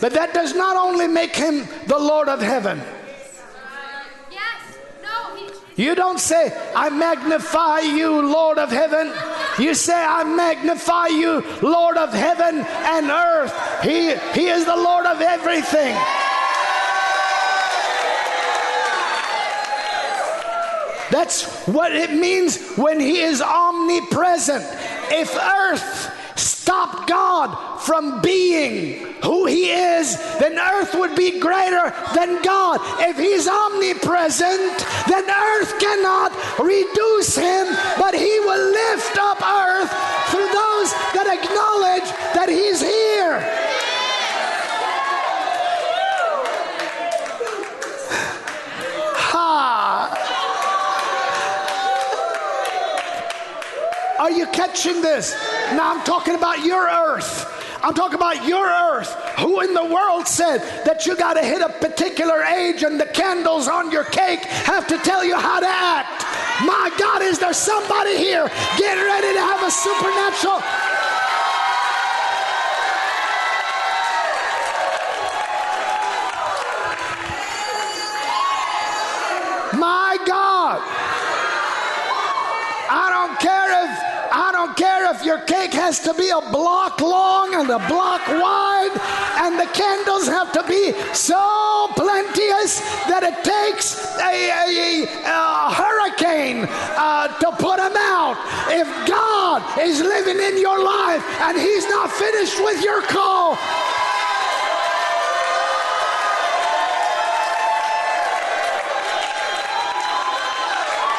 But 0.00 0.14
that 0.14 0.34
does 0.34 0.54
not 0.54 0.76
only 0.76 1.06
make 1.06 1.36
him 1.36 1.68
the 1.86 1.98
Lord 1.98 2.28
of 2.28 2.40
heaven. 2.40 2.80
You 5.76 5.94
don't 5.94 6.20
say, 6.20 6.52
I 6.74 6.90
magnify 6.90 7.80
you, 7.80 8.30
Lord 8.30 8.58
of 8.58 8.70
heaven. 8.70 9.12
You 9.58 9.74
say, 9.74 9.94
I 9.94 10.24
magnify 10.24 11.08
you, 11.08 11.44
Lord 11.62 11.96
of 11.96 12.12
heaven 12.12 12.60
and 12.60 13.10
earth. 13.10 13.82
He, 13.82 14.14
he 14.38 14.48
is 14.48 14.64
the 14.64 14.76
Lord 14.76 15.06
of 15.06 15.20
everything. 15.20 15.96
That's 21.12 21.44
what 21.66 21.92
it 21.92 22.10
means 22.10 22.58
when 22.76 22.98
He 22.98 23.20
is 23.20 23.42
omnipresent. 23.42 24.64
If 25.10 25.36
earth 25.36 26.38
stopped 26.38 27.06
God 27.06 27.82
from 27.82 28.22
being 28.22 29.12
who 29.22 29.44
He 29.44 29.70
is, 29.70 30.16
then 30.38 30.58
earth 30.58 30.94
would 30.94 31.14
be 31.14 31.38
greater 31.38 31.94
than 32.14 32.42
God. 32.42 32.80
If 33.00 33.18
He's 33.18 33.46
omnipresent, 33.46 34.86
then 35.06 35.28
cannot 35.92 36.32
reduce 36.58 37.36
Him, 37.36 37.66
but 37.98 38.14
He 38.14 38.40
will 38.40 38.70
lift 38.70 39.18
up 39.18 39.40
earth 39.42 39.90
through 40.30 40.46
those 40.46 40.92
that 41.12 41.26
acknowledge 41.28 42.08
that 42.34 42.48
He's 42.48 42.80
here. 42.80 43.40
Ha! 49.14 50.16
Are 54.18 54.30
you 54.30 54.46
catching 54.46 55.02
this? 55.02 55.34
Now 55.72 55.94
I'm 55.94 56.04
talking 56.04 56.34
about 56.34 56.64
your 56.64 56.88
earth. 56.88 57.51
I'm 57.82 57.94
talking 57.94 58.14
about 58.14 58.46
your 58.46 58.64
earth. 58.64 59.12
Who 59.40 59.60
in 59.60 59.74
the 59.74 59.84
world 59.84 60.28
said 60.28 60.58
that 60.84 61.04
you 61.04 61.16
got 61.16 61.34
to 61.34 61.42
hit 61.42 61.60
a 61.60 61.68
particular 61.68 62.42
age 62.42 62.84
and 62.84 62.98
the 62.98 63.06
candles 63.06 63.66
on 63.66 63.90
your 63.90 64.04
cake 64.04 64.44
have 64.44 64.86
to 64.86 64.98
tell 64.98 65.24
you 65.24 65.36
how 65.36 65.58
to 65.58 65.68
act? 65.68 66.22
My 66.64 66.94
God, 66.96 67.22
is 67.22 67.40
there 67.40 67.52
somebody 67.52 68.16
here 68.16 68.46
getting 68.78 69.04
ready 69.04 69.32
to 69.34 69.40
have 69.40 69.66
a 69.66 69.70
supernatural? 69.70 70.62
Care 84.82 85.14
if 85.14 85.24
your 85.24 85.38
cake 85.38 85.72
has 85.72 86.00
to 86.00 86.12
be 86.14 86.28
a 86.30 86.40
block 86.50 87.00
long 87.00 87.54
and 87.54 87.70
a 87.70 87.78
block 87.86 88.26
wide, 88.26 88.90
and 89.38 89.54
the 89.54 89.70
candles 89.70 90.26
have 90.26 90.50
to 90.50 90.62
be 90.66 90.90
so 91.14 91.86
plenteous 91.94 92.80
that 93.06 93.22
it 93.22 93.38
takes 93.46 93.94
a, 94.18 94.34
a, 94.50 95.06
a 95.06 95.70
hurricane 95.70 96.66
uh, 96.98 97.28
to 97.38 97.48
put 97.62 97.78
them 97.78 97.94
out. 97.94 98.34
If 98.74 98.88
God 99.06 99.62
is 99.78 100.00
living 100.00 100.42
in 100.42 100.58
your 100.58 100.82
life 100.82 101.22
and 101.46 101.54
He's 101.56 101.86
not 101.86 102.10
finished 102.10 102.58
with 102.58 102.82
your 102.82 103.02
call, 103.02 103.54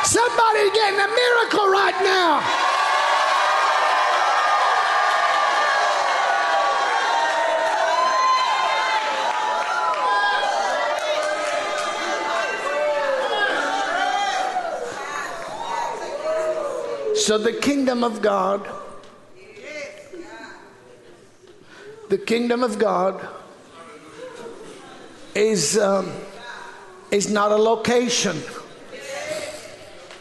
Somebody 0.03 0.69
getting 0.75 0.99
a 0.99 1.07
miracle 1.07 1.67
right 1.71 1.97
now. 2.03 2.62
So 17.23 17.37
the 17.37 17.53
kingdom 17.53 18.03
of 18.03 18.21
God, 18.21 18.69
the 22.09 22.17
kingdom 22.17 22.63
of 22.63 22.77
God 22.77 23.25
is, 25.33 25.77
um, 25.77 26.11
is 27.11 27.31
not 27.31 27.53
a 27.53 27.55
location. 27.55 28.35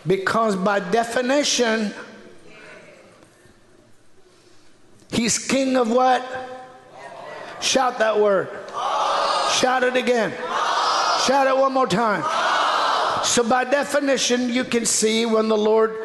Because 0.07 0.55
by 0.55 0.79
definition, 0.79 1.93
he's 5.11 5.45
king 5.45 5.77
of 5.77 5.91
what? 5.91 6.25
Shout 7.61 7.99
that 7.99 8.21
word. 8.21 8.49
Shout 9.59 9.83
it 9.83 9.97
again. 9.97 10.31
Shout 11.27 11.49
it 11.49 11.57
one 11.57 11.73
more 11.73 11.89
time. 11.89 12.42
So, 13.25 13.49
by 13.49 13.65
definition, 13.65 14.49
you 14.49 14.65
can 14.65 14.85
see 14.85 15.27
when 15.27 15.49
the 15.49 15.57
Lord 15.57 15.97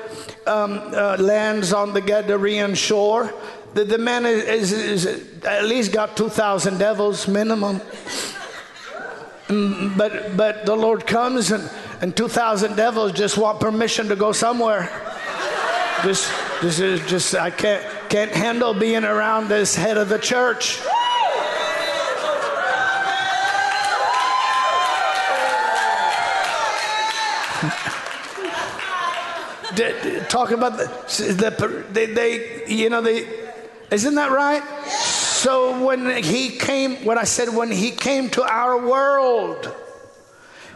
um, 0.45 0.79
uh, 0.93 1.17
lands 1.17 1.73
on 1.73 1.93
the 1.93 2.01
Gadarean 2.01 2.75
shore, 2.75 3.33
that 3.73 3.89
the 3.89 3.97
man 3.97 4.25
is, 4.25 4.71
is, 4.71 5.05
is 5.05 5.43
at 5.43 5.65
least 5.65 5.91
got 5.91 6.15
2,000 6.15 6.77
devils 6.77 7.27
minimum. 7.27 7.81
Mm, 9.47 9.97
but, 9.97 10.35
but 10.35 10.65
the 10.65 10.75
Lord 10.75 11.07
comes 11.07 11.51
and, 11.51 11.69
and 12.01 12.15
2,000 12.15 12.75
devils 12.75 13.13
just 13.13 13.37
want 13.37 13.59
permission 13.59 14.09
to 14.09 14.15
go 14.15 14.31
somewhere. 14.31 14.89
Just, 16.03 16.31
just, 16.61 17.07
just 17.07 17.35
I 17.35 17.49
can't, 17.49 17.83
can't 18.09 18.31
handle 18.31 18.73
being 18.73 19.03
around 19.03 19.47
this 19.47 19.75
head 19.75 19.97
of 19.97 20.09
the 20.09 20.19
church. 20.19 20.79
talking 30.29 30.57
about 30.57 30.77
the, 30.77 30.85
the 31.07 31.85
they, 31.91 32.05
they, 32.05 32.65
you 32.67 32.89
know, 32.89 33.01
they, 33.01 33.27
isn't 33.91 34.15
that 34.15 34.31
right? 34.31 34.63
So 34.87 35.83
when 35.83 36.23
he 36.23 36.57
came, 36.57 37.05
when 37.05 37.17
I 37.17 37.23
said 37.23 37.49
when 37.49 37.71
he 37.71 37.91
came 37.91 38.29
to 38.31 38.43
our 38.43 38.87
world, 38.87 39.73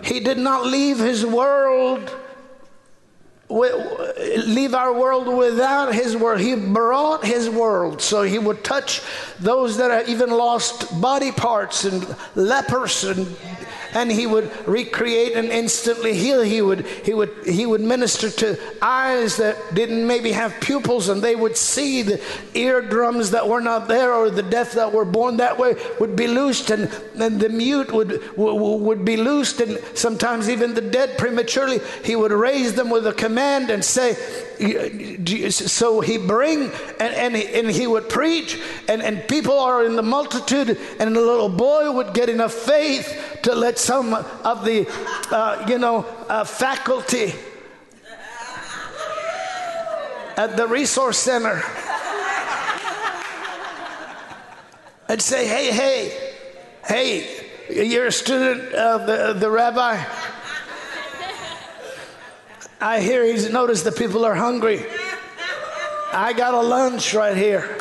he 0.03 0.19
did 0.19 0.37
not 0.37 0.65
leave 0.65 0.97
his 0.97 1.25
world 1.25 2.15
leave 3.51 4.73
our 4.73 4.93
world 4.93 5.27
without 5.27 5.93
his 5.93 6.15
world. 6.15 6.39
He 6.39 6.55
brought 6.55 7.25
his 7.25 7.49
world 7.49 8.01
so 8.01 8.23
he 8.23 8.39
would 8.39 8.63
touch 8.63 9.01
those 9.39 9.77
that 9.77 9.91
are 9.91 10.03
even 10.03 10.29
lost 10.29 11.01
body 11.01 11.31
parts 11.31 11.83
and 11.83 12.15
lepers 12.35 13.03
and 13.03 13.27
and 13.93 14.11
he 14.11 14.27
would 14.27 14.49
recreate 14.67 15.33
and 15.33 15.49
instantly 15.49 16.13
heal. 16.13 16.41
He 16.41 16.61
would, 16.61 16.85
he 16.85 17.13
would, 17.13 17.31
he 17.45 17.65
would 17.65 17.81
minister 17.81 18.29
to 18.29 18.59
eyes 18.81 19.37
that 19.37 19.57
didn't 19.73 20.05
maybe 20.05 20.31
have 20.31 20.59
pupils 20.59 21.09
and 21.09 21.21
they 21.21 21.35
would 21.35 21.57
see 21.57 22.01
the 22.01 22.21
eardrums 22.53 23.31
that 23.31 23.47
were 23.47 23.61
not 23.61 23.87
there 23.87 24.13
or 24.13 24.29
the 24.29 24.43
deaf 24.43 24.73
that 24.73 24.91
were 24.93 25.05
born 25.05 25.37
that 25.37 25.57
way 25.57 25.75
would 25.99 26.15
be 26.15 26.27
loosed 26.27 26.69
and, 26.71 26.89
the 27.21 27.49
mute 27.49 27.91
would, 27.91 28.35
would 28.37 29.05
be 29.05 29.15
loosed 29.17 29.61
and 29.61 29.79
sometimes 29.93 30.49
even 30.49 30.73
the 30.73 30.81
dead 30.81 31.17
prematurely. 31.17 31.79
He 32.03 32.15
would 32.15 32.31
raise 32.31 32.73
them 32.73 32.89
with 32.89 33.05
a 33.07 33.13
command 33.13 33.69
and 33.69 33.83
say, 33.83 34.15
so 35.51 36.01
he 36.01 36.17
bring 36.17 36.71
and, 36.99 37.13
and, 37.15 37.35
he, 37.35 37.47
and 37.47 37.69
he 37.69 37.87
would 37.87 38.09
preach 38.09 38.59
and, 38.87 39.01
and 39.01 39.27
people 39.27 39.57
are 39.57 39.85
in 39.85 39.95
the 39.95 40.03
multitude 40.03 40.77
and 40.99 41.15
the 41.15 41.19
little 41.19 41.49
boy 41.49 41.91
would 41.91 42.13
get 42.13 42.29
enough 42.29 42.53
faith 42.53 43.39
to 43.41 43.55
let 43.55 43.79
some 43.79 44.13
of 44.13 44.63
the 44.63 44.87
uh, 45.31 45.65
you 45.67 45.79
know 45.79 46.05
uh, 46.29 46.43
faculty 46.43 47.33
at 50.37 50.55
the 50.55 50.67
resource 50.67 51.17
center 51.17 51.63
and 55.09 55.21
say 55.21 55.47
hey 55.47 55.71
hey 55.71 56.33
hey 56.85 57.47
you're 57.69 58.07
a 58.07 58.11
student 58.11 58.73
of 58.73 59.07
the, 59.07 59.33
the 59.33 59.49
rabbi 59.49 60.03
I 62.81 62.99
hear 62.99 63.23
he's 63.23 63.47
noticed 63.51 63.83
the 63.83 63.91
people 63.91 64.25
are 64.25 64.33
hungry. 64.33 64.83
I 66.11 66.33
got 66.33 66.55
a 66.55 66.61
lunch 66.61 67.13
right 67.13 67.37
here. 67.37 67.77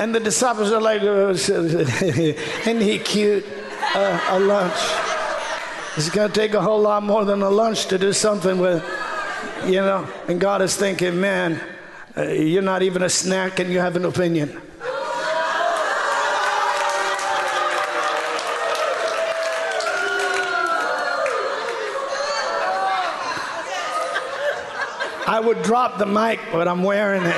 And 0.00 0.12
the 0.12 0.18
disciples 0.18 0.72
are 0.72 0.80
like, 0.80 1.02
oh, 1.02 1.30
isn't 1.30 2.80
he 2.80 2.98
cute? 2.98 3.46
Uh, 3.94 4.20
a 4.30 4.40
lunch. 4.40 4.74
It's 5.96 6.10
going 6.10 6.32
to 6.32 6.34
take 6.34 6.54
a 6.54 6.60
whole 6.60 6.80
lot 6.80 7.04
more 7.04 7.24
than 7.24 7.42
a 7.42 7.50
lunch 7.50 7.86
to 7.86 7.98
do 7.98 8.12
something 8.12 8.58
with, 8.58 8.82
you 9.66 9.80
know. 9.80 10.08
And 10.26 10.40
God 10.40 10.62
is 10.62 10.74
thinking, 10.74 11.20
man, 11.20 11.60
uh, 12.16 12.22
you're 12.22 12.62
not 12.62 12.82
even 12.82 13.02
a 13.02 13.08
snack 13.08 13.60
and 13.60 13.70
you 13.70 13.78
have 13.78 13.94
an 13.94 14.04
opinion. 14.04 14.60
Would 25.42 25.62
drop 25.62 25.98
the 25.98 26.06
mic, 26.06 26.40
but 26.52 26.68
I'm 26.68 26.82
wearing 26.82 27.22
it. 27.22 27.34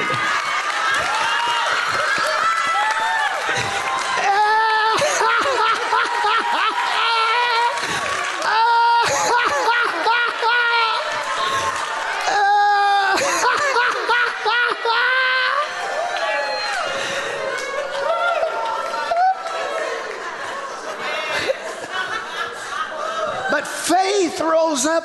but 23.50 23.66
faith 23.66 24.40
rose 24.40 24.84
up 24.84 25.04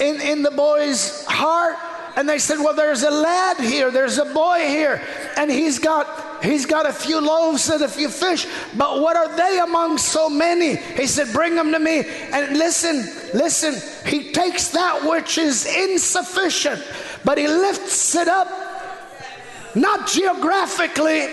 in, 0.00 0.20
in 0.20 0.42
the 0.42 0.50
boy's 0.50 1.24
heart 1.26 1.76
and 2.20 2.28
they 2.28 2.38
said, 2.38 2.58
Well, 2.58 2.74
there's 2.74 3.02
a 3.02 3.10
lad 3.10 3.56
here, 3.56 3.90
there's 3.90 4.18
a 4.18 4.26
boy 4.26 4.58
here, 4.66 5.02
and 5.38 5.50
he's 5.50 5.78
got 5.78 6.44
he's 6.44 6.66
got 6.66 6.86
a 6.86 6.92
few 6.92 7.18
loaves 7.18 7.70
and 7.70 7.82
a 7.82 7.88
few 7.88 8.10
fish, 8.10 8.46
but 8.76 9.00
what 9.00 9.16
are 9.16 9.34
they 9.34 9.58
among 9.58 9.96
so 9.96 10.28
many? 10.28 10.76
He 10.76 11.06
said, 11.06 11.32
Bring 11.32 11.54
them 11.54 11.72
to 11.72 11.78
me. 11.78 12.04
And 12.30 12.58
listen, 12.58 12.98
listen, 13.32 13.74
he 14.06 14.32
takes 14.32 14.68
that 14.68 15.08
which 15.08 15.38
is 15.38 15.64
insufficient, 15.64 16.86
but 17.24 17.38
he 17.38 17.48
lifts 17.48 18.14
it 18.14 18.28
up, 18.28 18.48
not 19.74 20.06
geographically, 20.06 21.26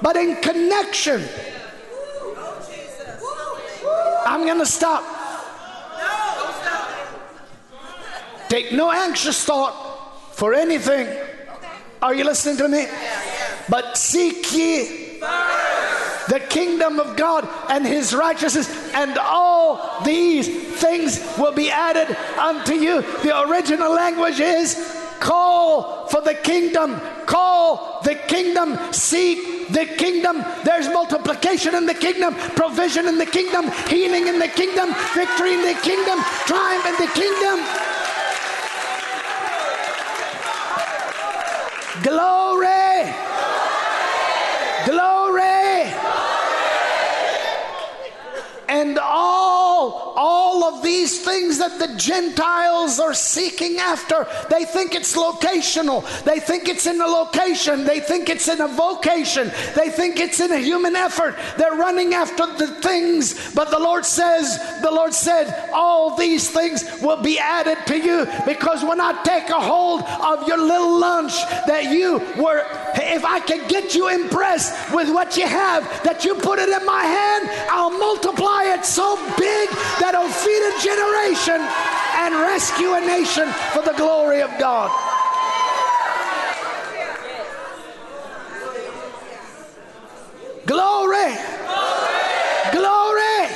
but 0.00 0.14
in 0.14 0.36
connection. 0.36 1.24
I'm 4.24 4.46
going 4.46 4.60
to 4.60 4.66
stop. 4.66 5.11
Take 8.52 8.70
no 8.70 8.92
anxious 8.92 9.42
thought 9.46 9.72
for 10.32 10.52
anything. 10.52 11.08
Are 12.02 12.14
you 12.14 12.22
listening 12.22 12.58
to 12.58 12.68
me? 12.68 12.84
But 13.66 13.96
seek 13.96 14.52
ye 14.52 15.20
the 16.28 16.38
kingdom 16.50 17.00
of 17.00 17.16
God 17.16 17.48
and 17.70 17.86
his 17.86 18.14
righteousness, 18.14 18.68
and 18.92 19.16
all 19.16 20.02
these 20.02 20.48
things 20.82 21.18
will 21.38 21.54
be 21.54 21.70
added 21.70 22.14
unto 22.38 22.74
you. 22.74 23.00
The 23.22 23.40
original 23.48 23.90
language 23.90 24.38
is 24.38 24.76
call 25.18 26.08
for 26.08 26.20
the 26.20 26.34
kingdom, 26.34 27.00
call 27.24 28.02
the 28.04 28.16
kingdom, 28.16 28.78
seek 28.92 29.68
the 29.68 29.86
kingdom. 29.86 30.44
There's 30.62 30.88
multiplication 30.88 31.74
in 31.74 31.86
the 31.86 31.94
kingdom, 31.94 32.34
provision 32.34 33.08
in 33.08 33.16
the 33.16 33.24
kingdom, 33.24 33.70
healing 33.88 34.26
in 34.26 34.38
the 34.38 34.48
kingdom, 34.48 34.92
victory 35.14 35.54
in 35.54 35.62
the 35.62 35.80
kingdom, 35.80 36.18
triumph 36.44 36.84
in 36.84 37.06
the 37.06 37.12
kingdom. 37.14 38.01
Glory! 42.02 43.14
Glory! 44.84 45.94
And 48.68 48.98
all, 48.98 50.11
all 50.16 50.64
of 50.64 50.82
these 50.82 51.24
things 51.24 51.58
that 51.58 51.78
the 51.78 51.96
Gentiles 51.96 52.98
are 52.98 53.14
seeking 53.14 53.78
after, 53.78 54.26
they 54.50 54.64
think 54.64 54.94
it's 54.94 55.16
locational. 55.16 56.02
They 56.24 56.40
think 56.40 56.68
it's 56.68 56.86
in 56.86 57.00
a 57.00 57.06
location. 57.06 57.84
They 57.84 58.00
think 58.00 58.28
it's 58.28 58.48
in 58.48 58.60
a 58.60 58.68
vocation. 58.68 59.50
They 59.74 59.90
think 59.90 60.18
it's 60.18 60.40
in 60.40 60.52
a 60.52 60.58
human 60.58 60.96
effort. 60.96 61.36
They're 61.58 61.76
running 61.76 62.14
after 62.14 62.46
the 62.46 62.68
things, 62.82 63.54
but 63.54 63.70
the 63.70 63.78
Lord 63.78 64.04
says, 64.04 64.58
the 64.82 64.90
Lord 64.90 65.14
said, 65.14 65.70
all 65.72 66.16
these 66.16 66.50
things 66.50 66.84
will 67.00 67.22
be 67.22 67.38
added 67.38 67.78
to 67.86 67.98
you 67.98 68.26
because 68.46 68.84
when 68.84 69.00
I 69.00 69.22
take 69.22 69.48
a 69.50 69.60
hold 69.60 70.02
of 70.02 70.46
your 70.46 70.58
little 70.58 70.98
lunch 70.98 71.32
that 71.66 71.84
you 71.84 72.18
were, 72.40 72.64
if 72.94 73.24
I 73.24 73.40
can 73.40 73.66
get 73.68 73.94
you 73.94 74.08
impressed 74.08 74.94
with 74.94 75.08
what 75.12 75.36
you 75.36 75.46
have, 75.46 75.84
that 76.04 76.24
you 76.24 76.34
put 76.34 76.58
it 76.58 76.68
in 76.68 76.86
my 76.86 77.02
hand, 77.02 77.48
I'll 77.70 77.90
multiply 77.90 78.64
it 78.74 78.84
so 78.84 79.16
big 79.38 79.68
that'll 80.02 80.28
feed 80.28 80.62
a 80.66 80.74
generation 80.82 81.60
and 82.22 82.34
rescue 82.34 82.94
a 82.94 83.00
nation 83.00 83.48
for 83.70 83.82
the 83.82 83.92
glory 83.92 84.42
of 84.42 84.50
God. 84.58 84.90
Glory. 90.66 91.36
Glory. 92.72 93.46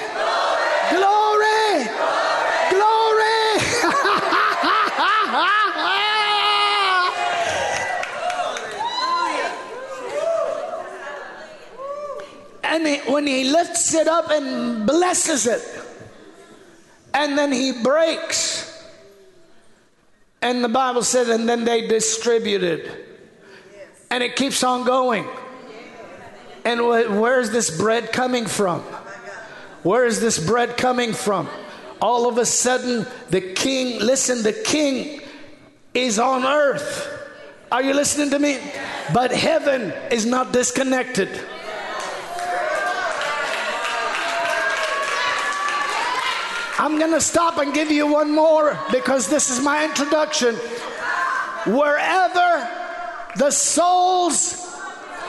Glory. 0.94 1.88
Glory. 2.70 3.42
And 12.68 12.84
when 13.06 13.26
he 13.26 13.44
lifts 13.44 13.94
it 13.94 14.06
up 14.06 14.30
and 14.30 14.86
blesses 14.86 15.46
it, 15.46 15.85
and 17.16 17.36
then 17.36 17.50
he 17.50 17.72
breaks, 17.72 18.84
and 20.42 20.62
the 20.62 20.68
Bible 20.68 21.02
said, 21.02 21.30
and 21.30 21.48
then 21.48 21.64
they 21.64 21.88
distributed. 21.88 23.04
And 24.10 24.22
it 24.22 24.36
keeps 24.36 24.62
on 24.62 24.84
going. 24.84 25.26
And 26.64 26.84
where's 26.84 27.50
this 27.50 27.76
bread 27.76 28.12
coming 28.12 28.44
from? 28.44 28.82
Where 29.82 30.04
is 30.04 30.20
this 30.20 30.38
bread 30.38 30.76
coming 30.76 31.14
from? 31.14 31.48
All 32.02 32.28
of 32.28 32.36
a 32.36 32.44
sudden, 32.44 33.06
the 33.30 33.40
king, 33.40 33.98
listen, 34.00 34.42
the 34.42 34.52
king 34.52 35.22
is 35.94 36.18
on 36.18 36.44
earth. 36.44 37.08
Are 37.72 37.82
you 37.82 37.94
listening 37.94 38.28
to 38.30 38.38
me? 38.38 38.58
But 39.14 39.32
heaven 39.32 39.92
is 40.12 40.26
not 40.26 40.52
disconnected. 40.52 41.30
I'm 46.78 46.98
going 46.98 47.12
to 47.12 47.20
stop 47.20 47.58
and 47.58 47.72
give 47.72 47.90
you 47.90 48.06
one 48.06 48.34
more 48.34 48.78
because 48.92 49.28
this 49.28 49.50
is 49.50 49.62
my 49.62 49.84
introduction. 49.84 50.54
Wherever 51.66 52.68
the 53.36 53.50
soles 53.50 54.62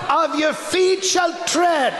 of 0.10 0.38
your 0.38 0.54
feet 0.54 1.04
shall 1.04 1.34
tread, 1.46 1.94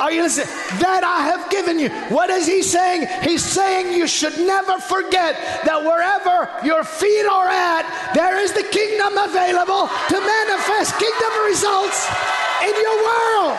are 0.00 0.12
you 0.12 0.22
listening? 0.22 0.48
That 0.80 1.04
I 1.04 1.22
have 1.30 1.48
given 1.48 1.78
you. 1.78 1.88
What 2.10 2.28
is 2.28 2.46
he 2.46 2.62
saying? 2.62 3.06
He's 3.22 3.44
saying 3.44 3.96
you 3.96 4.06
should 4.06 4.36
never 4.36 4.78
forget 4.78 5.36
that 5.64 5.80
wherever 5.80 6.50
your 6.66 6.84
feet 6.84 7.24
are 7.24 7.48
at, 7.48 8.12
there 8.14 8.38
is 8.40 8.52
the 8.52 8.64
kingdom 8.64 9.16
available 9.16 9.88
to 9.88 10.18
manifest 10.20 10.98
kingdom 10.98 11.32
results 11.46 12.08
in 12.66 12.74
your 12.74 12.98
world. 13.04 13.58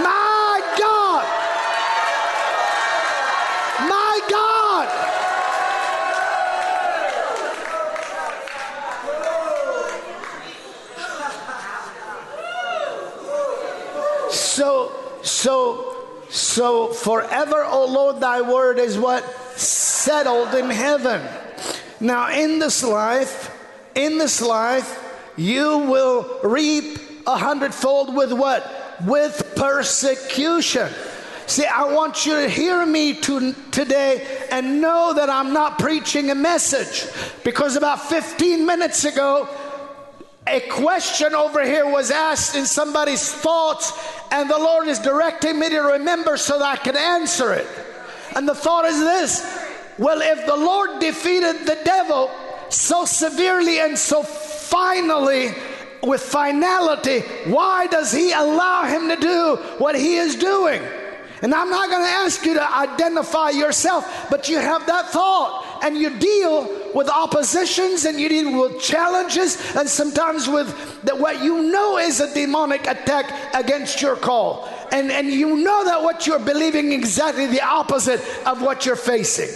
My 0.00 0.74
God. 0.78 1.24
My 3.88 4.20
God. 4.30 5.02
So, 14.30 14.92
so, 15.22 16.06
so 16.52 16.88
forever, 16.88 17.64
O 17.64 17.86
Lord, 17.86 18.20
thy 18.20 18.42
word 18.42 18.78
is 18.78 18.98
what? 18.98 19.24
Settled 19.58 20.54
in 20.54 20.68
heaven. 20.68 21.26
Now, 21.98 22.30
in 22.30 22.58
this 22.58 22.82
life, 22.84 23.56
in 23.94 24.18
this 24.18 24.42
life, 24.42 24.98
you 25.36 25.78
will 25.78 26.40
reap 26.44 26.98
a 27.26 27.38
hundredfold 27.38 28.14
with 28.14 28.34
what? 28.34 28.98
With 29.06 29.54
persecution. 29.56 30.90
See, 31.46 31.64
I 31.64 31.90
want 31.90 32.26
you 32.26 32.34
to 32.34 32.48
hear 32.48 32.84
me 32.84 33.14
to, 33.14 33.54
today 33.70 34.46
and 34.50 34.82
know 34.82 35.14
that 35.14 35.30
I'm 35.30 35.54
not 35.54 35.78
preaching 35.78 36.30
a 36.30 36.34
message 36.34 37.10
because 37.44 37.76
about 37.76 38.02
15 38.02 38.66
minutes 38.66 39.04
ago, 39.04 39.48
a 40.46 40.60
question 40.60 41.34
over 41.34 41.64
here 41.64 41.86
was 41.86 42.10
asked 42.10 42.56
in 42.56 42.66
somebody's 42.66 43.32
thoughts, 43.32 43.92
and 44.30 44.50
the 44.50 44.58
Lord 44.58 44.88
is 44.88 44.98
directing 44.98 45.58
me 45.58 45.68
to 45.70 45.80
remember 45.80 46.36
so 46.36 46.58
that 46.58 46.64
I 46.64 46.76
can 46.76 46.96
answer 46.96 47.52
it. 47.52 47.66
And 48.34 48.48
the 48.48 48.54
thought 48.54 48.84
is 48.86 48.98
this 48.98 49.68
well, 49.98 50.20
if 50.22 50.46
the 50.46 50.56
Lord 50.56 51.00
defeated 51.00 51.66
the 51.66 51.78
devil 51.84 52.30
so 52.70 53.04
severely 53.04 53.78
and 53.80 53.98
so 53.98 54.22
finally, 54.22 55.54
with 56.02 56.22
finality, 56.22 57.20
why 57.44 57.86
does 57.86 58.10
he 58.10 58.32
allow 58.32 58.84
him 58.84 59.08
to 59.08 59.16
do 59.16 59.56
what 59.78 59.94
he 59.94 60.16
is 60.16 60.34
doing? 60.36 60.82
And 61.42 61.52
I'm 61.52 61.70
not 61.70 61.90
going 61.90 62.04
to 62.04 62.08
ask 62.08 62.44
you 62.46 62.54
to 62.54 62.76
identify 62.76 63.50
yourself, 63.50 64.28
but 64.30 64.48
you 64.48 64.58
have 64.58 64.86
that 64.86 65.10
thought 65.10 65.80
and 65.82 65.96
you 65.96 66.16
deal 66.16 66.92
with 66.94 67.08
oppositions 67.08 68.04
and 68.04 68.20
you 68.20 68.28
deal 68.28 68.62
with 68.62 68.80
challenges 68.80 69.74
and 69.74 69.88
sometimes 69.88 70.48
with 70.48 71.02
that 71.02 71.18
what 71.18 71.42
you 71.42 71.62
know 71.62 71.98
is 71.98 72.20
a 72.20 72.32
demonic 72.32 72.86
attack 72.86 73.54
against 73.54 74.00
your 74.00 74.14
call. 74.14 74.68
And, 74.92 75.10
and 75.10 75.28
you 75.28 75.56
know 75.56 75.84
that 75.84 76.00
what 76.00 76.28
you're 76.28 76.38
believing 76.38 76.92
exactly 76.92 77.46
the 77.46 77.62
opposite 77.62 78.20
of 78.46 78.62
what 78.62 78.86
you're 78.86 78.94
facing. 78.94 79.50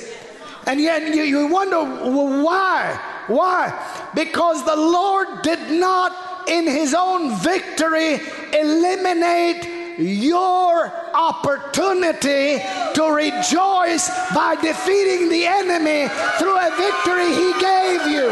And 0.67 0.81
yet 0.81 1.15
you, 1.15 1.23
you 1.23 1.47
wonder 1.47 1.79
well, 1.85 2.45
why? 2.45 3.01
Why? 3.29 4.11
Because 4.13 4.65
the 4.65 4.75
Lord 4.75 5.43
did 5.43 5.71
not, 5.71 6.49
in 6.49 6.67
his 6.67 6.95
own 6.95 7.39
victory, 7.39 8.19
eliminate 8.53 9.76
your 9.99 10.93
opportunity 11.15 12.59
to 12.95 13.13
rejoice 13.13 14.11
by 14.35 14.57
defeating 14.61 15.29
the 15.29 15.47
enemy 15.47 16.09
through 16.39 16.57
a 16.57 16.71
victory 16.77 17.29
he 17.35 17.53
gave 17.61 18.07
you. 18.07 18.29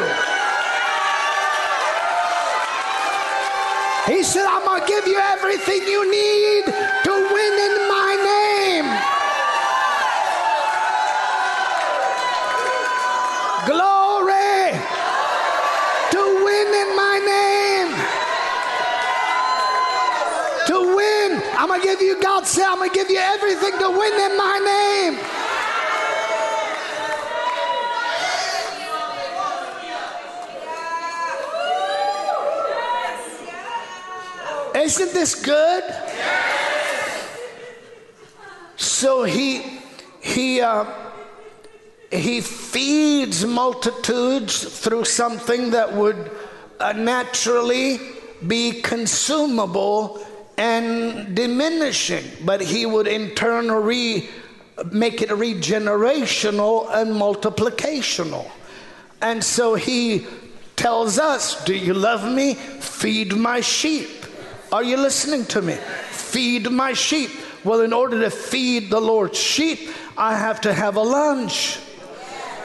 He 4.06 4.22
said, 4.22 4.44
I'm 4.44 4.64
going 4.66 4.82
to 4.82 4.86
give 4.86 5.06
you 5.06 5.18
everything 5.18 5.80
you 5.88 6.10
need 6.10 6.64
to 6.66 7.10
win 7.10 7.54
in 7.66 7.88
my 7.88 8.12
name. 8.20 8.84
Glory 13.64 14.76
to 16.12 16.20
win 16.44 16.68
in 16.68 16.96
my 16.96 17.16
name. 17.24 17.88
To 20.66 20.96
win. 20.96 21.42
I'm 21.56 21.63
going 21.74 21.98
to 21.98 22.04
give 22.04 22.06
you, 22.06 22.22
God 22.22 22.46
said, 22.46 22.66
I'm 22.66 22.78
going 22.78 22.90
to 22.90 22.94
give 22.94 23.10
you 23.10 23.18
everything 23.18 23.78
to 23.78 23.90
win 23.90 24.12
in 24.30 24.36
my 24.36 24.58
name. 24.64 25.18
Isn't 34.76 35.12
this 35.12 35.34
good? 35.34 35.84
So 38.76 39.24
he 39.24 39.80
he 40.20 40.60
uh, 40.60 40.84
he 42.10 42.40
feeds 42.40 43.46
multitudes 43.46 44.80
through 44.80 45.04
something 45.04 45.70
that 45.70 45.92
would 45.92 46.30
uh, 46.80 46.92
naturally 46.92 47.98
be 48.46 48.82
consumable 48.82 50.24
and 50.56 51.34
diminishing, 51.34 52.24
but 52.44 52.60
he 52.60 52.86
would 52.86 53.06
in 53.06 53.34
turn 53.34 53.70
re- 53.70 54.28
make 54.92 55.22
it 55.22 55.30
regenerational 55.30 56.92
and 56.94 57.10
multiplicational. 57.10 58.50
And 59.20 59.42
so 59.42 59.74
he 59.74 60.26
tells 60.76 61.18
us, 61.18 61.64
Do 61.64 61.74
you 61.74 61.94
love 61.94 62.30
me? 62.30 62.54
Feed 62.54 63.36
my 63.36 63.60
sheep. 63.60 64.08
Are 64.72 64.82
you 64.82 64.96
listening 64.96 65.44
to 65.46 65.62
me? 65.62 65.74
Feed 66.10 66.70
my 66.70 66.92
sheep. 66.92 67.30
Well, 67.64 67.80
in 67.80 67.92
order 67.92 68.20
to 68.20 68.30
feed 68.30 68.90
the 68.90 69.00
Lord's 69.00 69.38
sheep, 69.38 69.88
I 70.18 70.36
have 70.36 70.60
to 70.62 70.74
have 70.74 70.96
a 70.96 71.02
lunch. 71.02 71.78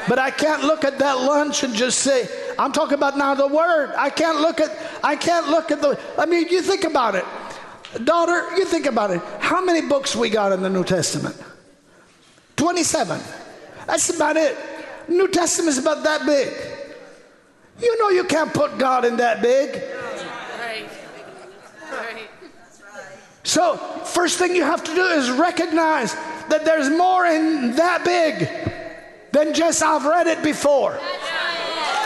But 0.08 0.20
I 0.20 0.32
can't 0.32 0.64
look 0.64 0.84
at 0.84 1.00
that 1.00 1.20
lunch 1.20 1.64
and 1.64 1.74
just 1.74 2.00
say, 2.00 2.28
I'm 2.58 2.72
talking 2.72 2.96
about 2.96 3.18
now 3.18 3.36
the 3.36 3.48
word. 3.48 3.94
I 3.98 4.10
can't 4.10 4.42
look 4.42 4.60
at 4.60 4.76
I 5.04 5.16
can't 5.16 5.50
look 5.50 5.72
at 5.72 5.82
the 5.82 6.00
I 6.18 6.26
mean, 6.26 6.48
you 6.50 6.62
think 6.62 6.84
about 6.84 7.16
it. 7.16 7.26
Daughter, 8.04 8.56
you 8.56 8.66
think 8.66 8.86
about 8.86 9.12
it. 9.12 9.22
How 9.40 9.64
many 9.64 9.88
books 9.88 10.16
we 10.16 10.30
got 10.30 10.52
in 10.52 10.62
the 10.62 10.70
New 10.70 10.84
Testament? 10.84 11.36
27. 12.56 13.20
That's 13.88 14.14
about 14.16 14.38
it. 14.38 14.56
New 15.08 15.28
Testament 15.28 15.70
is 15.70 15.80
about 15.80 16.04
that 16.04 16.26
big. 16.26 16.54
You 17.82 17.98
know 18.00 18.10
you 18.10 18.26
can't 18.26 18.54
put 18.54 18.78
God 18.78 19.06
in 19.06 19.18
that 19.18 19.42
big. 19.42 19.82
So, 23.44 23.78
first 23.78 24.38
thing 24.38 24.56
you 24.56 24.64
have 24.64 24.84
to 24.84 24.94
do 24.94 25.04
is 25.06 25.32
recognize 25.32 26.14
that 26.50 26.66
there's 26.66 26.90
more 26.90 27.26
in 27.26 27.76
that 27.78 28.06
big 28.06 28.48
than 29.32 29.54
just 29.56 29.82
I've 29.82 30.06
read 30.06 30.28
it 30.28 30.44
before. 30.44 31.00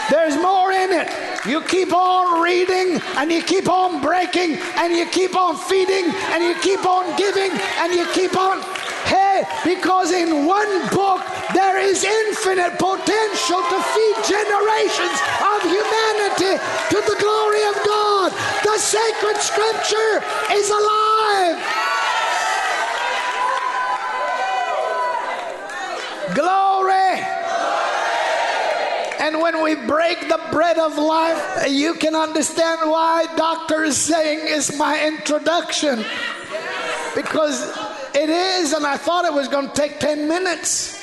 There's 0.10 0.38
more 0.38 0.72
in 0.72 0.92
it. 0.92 1.33
You 1.46 1.60
keep 1.62 1.92
on 1.92 2.42
reading 2.42 3.02
and 3.18 3.30
you 3.30 3.44
keep 3.44 3.68
on 3.68 4.02
breaking 4.02 4.56
and 4.78 4.94
you 4.94 5.06
keep 5.06 5.36
on 5.36 5.58
feeding 5.58 6.06
and 6.32 6.42
you 6.42 6.56
keep 6.62 6.86
on 6.86 7.18
giving 7.18 7.52
and 7.52 7.92
you 7.92 8.08
keep 8.14 8.38
on. 8.38 8.62
Hey, 9.04 9.44
because 9.66 10.12
in 10.12 10.46
one 10.46 10.88
book 10.88 11.20
there 11.54 11.80
is 11.80 12.06
infinite 12.06 12.80
potential 12.80 13.60
to 13.60 13.78
feed 13.92 14.18
generations 14.24 15.20
of 15.44 15.60
humanity 15.68 16.64
to 16.96 16.98
the 17.12 17.18
glory 17.20 17.64
of 17.68 17.76
God. 17.84 18.32
The 18.64 18.78
sacred 18.80 19.36
scripture 19.44 20.24
is 20.56 20.70
alive. 20.70 21.60
Glory. 26.36 26.63
And 29.24 29.40
when 29.40 29.64
we 29.64 29.76
break 29.76 30.20
the 30.28 30.38
bread 30.52 30.78
of 30.78 30.98
life, 30.98 31.72
you 31.72 31.94
can 31.94 32.14
understand 32.14 32.92
why 32.92 33.26
doctor 33.38 33.86
is 33.86 33.96
saying 33.96 34.40
it's 34.42 34.78
my 34.78 35.08
introduction. 35.08 36.04
Because 37.16 37.74
it 38.14 38.30
is, 38.30 38.74
and 38.74 38.86
I 38.86 38.98
thought 38.98 39.24
it 39.24 39.32
was 39.32 39.48
going 39.48 39.70
to 39.70 39.74
take 39.74 40.02
10 40.02 40.28
minutes. 40.28 41.02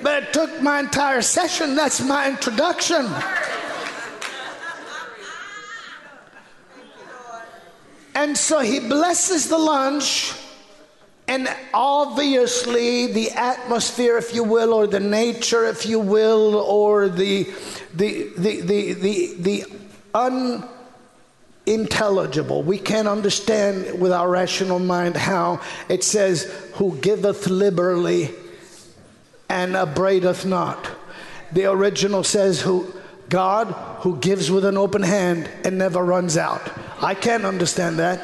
But 0.00 0.22
it 0.22 0.32
took 0.32 0.62
my 0.62 0.78
entire 0.78 1.22
session. 1.22 1.74
That's 1.74 2.00
my 2.00 2.28
introduction. 2.28 3.12
And 8.14 8.38
so 8.38 8.60
he 8.60 8.78
blesses 8.78 9.48
the 9.48 9.58
lunch, 9.58 10.34
and 11.30 11.48
obviously 11.72 13.06
the 13.06 13.30
atmosphere, 13.30 14.18
if 14.18 14.34
you 14.34 14.42
will, 14.42 14.74
or 14.74 14.88
the 14.88 14.98
nature, 14.98 15.64
if 15.64 15.86
you 15.86 16.00
will, 16.00 16.56
or 16.56 17.08
the 17.08 17.44
the 17.94 18.32
the 18.36 18.60
the 18.62 18.92
the, 18.94 19.34
the 19.38 19.64
unintelligible. 21.66 22.64
We 22.64 22.78
can't 22.78 23.06
understand 23.06 24.00
with 24.00 24.10
our 24.10 24.28
rational 24.28 24.80
mind 24.80 25.16
how 25.16 25.60
it 25.88 26.02
says, 26.02 26.52
"Who 26.74 26.96
giveth 26.96 27.46
liberally 27.46 28.34
and 29.48 29.76
upbraideth 29.76 30.44
not." 30.44 30.84
The 31.52 31.66
original 31.66 32.24
says, 32.24 32.60
"Who." 32.62 32.92
God 33.28 33.68
who 34.00 34.16
gives 34.16 34.50
with 34.50 34.64
an 34.64 34.76
open 34.76 35.04
hand 35.04 35.48
and 35.62 35.78
never 35.78 36.04
runs 36.04 36.36
out. 36.36 36.68
I 37.00 37.14
can't 37.14 37.44
understand 37.44 38.00
that. 38.00 38.20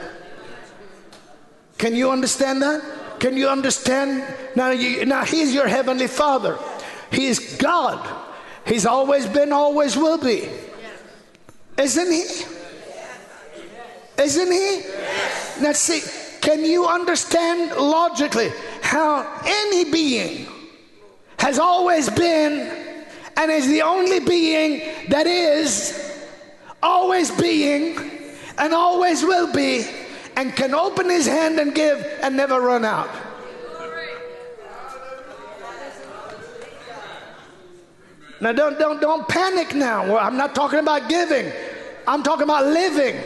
Can 1.78 1.94
you 1.94 2.10
understand 2.10 2.62
that? 2.62 2.82
Can 3.20 3.36
you 3.36 3.48
understand? 3.48 4.24
Now, 4.54 4.70
you, 4.70 5.04
now 5.04 5.24
He's 5.24 5.54
your 5.54 5.68
heavenly 5.68 6.06
Father. 6.06 6.58
He 7.10 7.26
is 7.26 7.56
God. 7.58 8.06
He's 8.66 8.86
always 8.86 9.26
been, 9.26 9.52
always 9.52 9.96
will 9.96 10.18
be. 10.18 10.48
Isn't 11.78 12.12
He? 12.12 12.24
Isn't 14.22 14.52
He? 14.52 14.82
Now, 15.62 15.72
see, 15.72 16.00
can 16.40 16.64
you 16.64 16.86
understand 16.86 17.72
logically 17.76 18.50
how 18.82 19.40
any 19.44 19.90
being 19.90 20.46
has 21.38 21.58
always 21.58 22.08
been 22.10 22.94
and 23.36 23.50
is 23.50 23.66
the 23.68 23.82
only 23.82 24.20
being 24.20 24.82
that 25.08 25.26
is 25.26 26.24
always 26.82 27.30
being 27.32 27.98
and 28.58 28.72
always 28.72 29.22
will 29.22 29.52
be 29.52 29.84
and 30.36 30.54
can 30.54 30.74
open 30.74 31.08
his 31.08 31.26
hand 31.26 31.58
and 31.58 31.74
give 31.74 31.98
and 32.22 32.36
never 32.36 32.60
run 32.60 32.84
out. 32.84 33.10
Now 38.40 38.52
don't 38.52 38.78
don't 38.78 39.00
don't 39.00 39.26
panic 39.28 39.74
now. 39.74 40.04
Well, 40.04 40.18
I'm 40.18 40.36
not 40.36 40.54
talking 40.54 40.78
about 40.78 41.08
giving. 41.08 41.50
I'm 42.06 42.22
talking 42.22 42.44
about 42.44 42.66
living. 42.66 43.16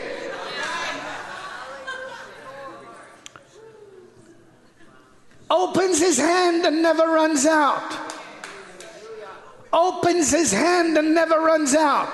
Opens 5.49 5.99
his 5.99 6.17
hand 6.17 6.65
and 6.65 6.81
never 6.81 7.03
runs 7.03 7.45
out 7.45 8.11
opens 9.73 10.31
his 10.31 10.51
hand 10.51 10.97
and 10.97 11.13
never 11.15 11.39
runs 11.39 11.75
out, 11.75 12.11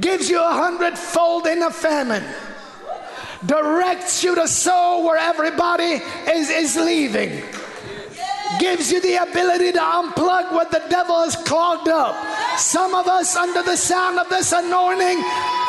gives 0.00 0.30
you 0.30 0.40
a 0.40 0.52
hundredfold 0.52 1.46
in 1.46 1.62
a 1.62 1.70
famine, 1.70 2.24
directs 3.46 4.24
you 4.24 4.34
to 4.34 4.48
sow 4.48 5.04
where 5.04 5.16
everybody 5.16 6.02
is, 6.30 6.50
is 6.50 6.76
leaving, 6.76 7.42
gives 8.58 8.90
you 8.90 9.00
the 9.00 9.16
ability 9.16 9.72
to 9.72 9.78
unplug 9.78 10.52
what 10.52 10.70
the 10.70 10.82
devil 10.88 11.22
has 11.22 11.36
clogged 11.36 11.88
up. 11.88 12.16
Some 12.58 12.94
of 12.94 13.06
us, 13.06 13.36
under 13.36 13.62
the 13.62 13.76
sound 13.76 14.18
of 14.18 14.28
this 14.28 14.52
anointing, 14.52 15.22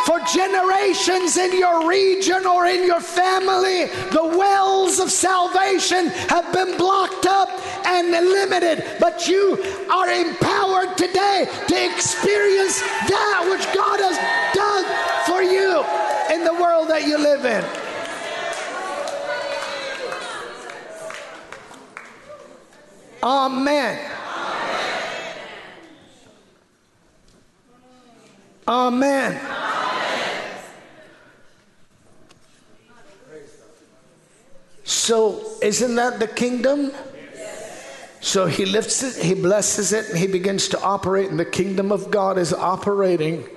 for 0.06 0.20
generations 0.22 1.38
in 1.38 1.58
your 1.60 1.88
region 1.88 2.46
or 2.48 2.66
in 2.66 2.86
your 2.86 3.02
family, 3.02 3.86
the 4.12 4.34
wells 4.38 5.00
of 5.00 5.12
salvation 5.12 6.08
have 6.30 6.52
been 6.52 6.78
blocked 6.78 7.28
up 7.28 7.50
and 7.86 8.10
limited, 8.10 8.84
but 9.00 9.28
you 9.28 9.62
are 9.92 10.10
empowered 10.10 10.98
today 10.98 11.48
to 11.68 11.94
experience 11.94 12.80
that 12.82 13.48
which 13.52 13.66
God 13.76 14.00
has 14.00 14.18
done 14.56 14.86
for 15.28 15.44
you 15.44 16.19
world 16.80 16.92
that 16.92 17.08
you 17.08 17.18
live 17.18 17.46
in. 17.46 17.66
Amen. 23.22 24.12
Amen. 28.68 29.42
So, 34.84 35.44
isn't 35.62 35.96
that 35.96 36.20
the 36.20 36.28
kingdom? 36.28 36.92
So 38.22 38.46
he 38.48 38.66
lifts 38.66 39.02
it, 39.02 39.24
he 39.24 39.34
blesses 39.34 39.94
it, 39.94 40.10
and 40.10 40.18
he 40.18 40.28
begins 40.28 40.68
to 40.70 40.82
operate, 40.82 41.30
and 41.30 41.40
the 41.40 41.46
kingdom 41.46 41.92
of 41.92 42.12
God 42.12 42.38
is 42.38 42.54
operating. 42.54 43.48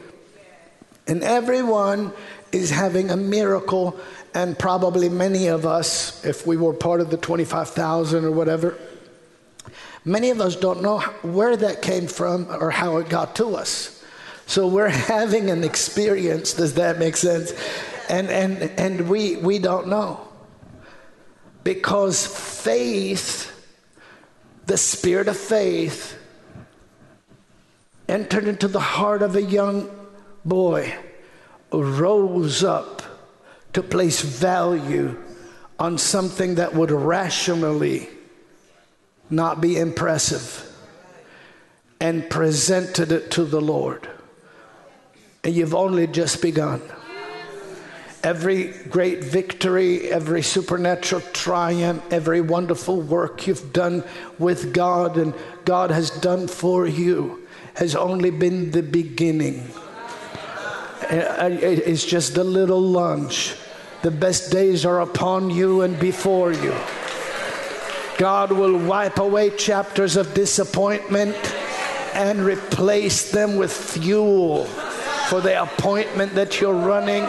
And 1.06 1.22
everyone 1.22 2.12
is 2.52 2.70
having 2.70 3.10
a 3.10 3.16
miracle, 3.16 3.98
and 4.34 4.58
probably 4.58 5.08
many 5.08 5.48
of 5.48 5.66
us, 5.66 6.24
if 6.24 6.46
we 6.46 6.56
were 6.56 6.72
part 6.72 7.00
of 7.00 7.10
the 7.10 7.16
25,000 7.16 8.24
or 8.24 8.30
whatever, 8.30 8.78
many 10.04 10.30
of 10.30 10.40
us 10.40 10.54
don't 10.54 10.82
know 10.82 11.00
where 11.22 11.56
that 11.56 11.82
came 11.82 12.06
from 12.06 12.46
or 12.50 12.70
how 12.70 12.98
it 12.98 13.08
got 13.08 13.34
to 13.36 13.56
us. 13.56 14.04
So 14.46 14.68
we're 14.68 14.88
having 14.88 15.50
an 15.50 15.64
experience, 15.64 16.52
does 16.52 16.74
that 16.74 16.98
make 16.98 17.16
sense? 17.16 17.52
And, 18.08 18.28
and, 18.28 18.62
and 18.78 19.08
we, 19.08 19.36
we 19.36 19.58
don't 19.58 19.88
know. 19.88 20.28
Because 21.64 22.26
faith 22.26 23.52
the 24.66 24.76
spirit 24.76 25.28
of 25.28 25.36
faith 25.36 26.18
entered 28.08 28.46
into 28.46 28.68
the 28.68 28.80
heart 28.80 29.22
of 29.22 29.36
a 29.36 29.42
young 29.42 29.90
boy, 30.44 30.94
rose 31.72 32.62
up 32.62 33.02
to 33.72 33.82
place 33.82 34.20
value 34.20 35.16
on 35.78 35.98
something 35.98 36.56
that 36.56 36.74
would 36.74 36.90
rationally 36.90 38.08
not 39.30 39.60
be 39.60 39.78
impressive 39.78 40.68
and 42.00 42.28
presented 42.28 43.12
it 43.12 43.30
to 43.30 43.44
the 43.44 43.60
Lord. 43.60 44.08
And 45.44 45.54
you've 45.54 45.74
only 45.74 46.06
just 46.06 46.42
begun. 46.42 46.82
Every 48.22 48.68
great 48.88 49.24
victory, 49.24 50.08
every 50.10 50.42
supernatural 50.42 51.22
triumph, 51.32 52.04
every 52.12 52.40
wonderful 52.40 53.00
work 53.00 53.46
you've 53.48 53.72
done 53.72 54.04
with 54.38 54.72
God 54.72 55.16
and 55.16 55.34
God 55.64 55.90
has 55.90 56.10
done 56.10 56.46
for 56.46 56.86
you 56.86 57.46
has 57.74 57.96
only 57.96 58.30
been 58.30 58.70
the 58.70 58.82
beginning. 58.82 59.68
It's 61.12 62.04
just 62.04 62.36
a 62.38 62.44
little 62.44 62.80
lunch. 62.80 63.54
The 64.02 64.10
best 64.10 64.50
days 64.50 64.86
are 64.86 65.00
upon 65.00 65.50
you 65.50 65.82
and 65.82 65.98
before 65.98 66.52
you. 66.52 66.74
God 68.18 68.50
will 68.50 68.78
wipe 68.78 69.18
away 69.18 69.50
chapters 69.50 70.16
of 70.16 70.32
disappointment 70.32 71.36
and 72.14 72.40
replace 72.40 73.30
them 73.30 73.56
with 73.56 73.72
fuel 73.72 74.64
for 75.28 75.40
the 75.40 75.62
appointment 75.62 76.34
that 76.34 76.60
you're 76.60 76.74
running 76.74 77.24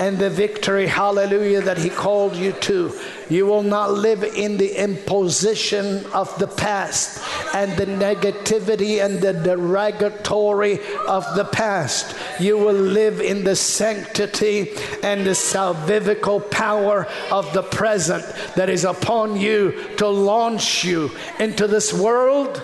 and 0.00 0.18
the 0.18 0.30
victory, 0.30 0.86
hallelujah, 0.86 1.60
that 1.60 1.76
He 1.76 1.90
called 1.90 2.34
you 2.34 2.52
to. 2.52 2.98
You 3.28 3.44
will 3.44 3.62
not 3.62 3.92
live 3.92 4.24
in 4.24 4.56
the 4.56 4.82
imposition 4.82 6.06
of 6.06 6.36
the 6.38 6.48
past 6.48 7.22
and 7.54 7.76
the 7.76 7.84
negativity 7.84 9.04
and 9.04 9.20
the 9.20 9.34
derogatory 9.34 10.80
of 11.06 11.26
the 11.36 11.44
past. 11.44 12.16
You 12.40 12.56
will 12.56 12.72
live 12.72 13.20
in 13.20 13.44
the 13.44 13.54
sanctity 13.54 14.70
and 15.02 15.26
the 15.26 15.34
salvifical 15.34 16.50
power 16.50 17.06
of 17.30 17.52
the 17.52 17.62
present 17.62 18.24
that 18.56 18.70
is 18.70 18.84
upon 18.84 19.38
you 19.38 19.84
to 19.98 20.08
launch 20.08 20.82
you 20.82 21.10
into 21.38 21.66
this 21.66 21.92
world 21.92 22.62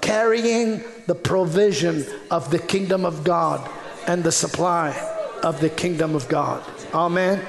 carrying 0.00 0.84
the 1.06 1.16
provision 1.16 2.06
of 2.30 2.52
the 2.52 2.60
kingdom 2.60 3.04
of 3.04 3.24
God 3.24 3.68
and 4.06 4.22
the 4.22 4.30
supply 4.30 4.94
of 5.42 5.60
the 5.60 5.68
kingdom 5.68 6.14
of 6.14 6.28
God. 6.28 6.62
Amen. 6.94 7.44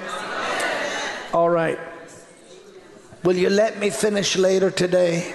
All 1.33 1.49
right. 1.49 1.79
Will 3.23 3.35
you 3.35 3.49
let 3.49 3.79
me 3.79 3.89
finish 3.89 4.35
later 4.35 4.71
today? 4.71 5.33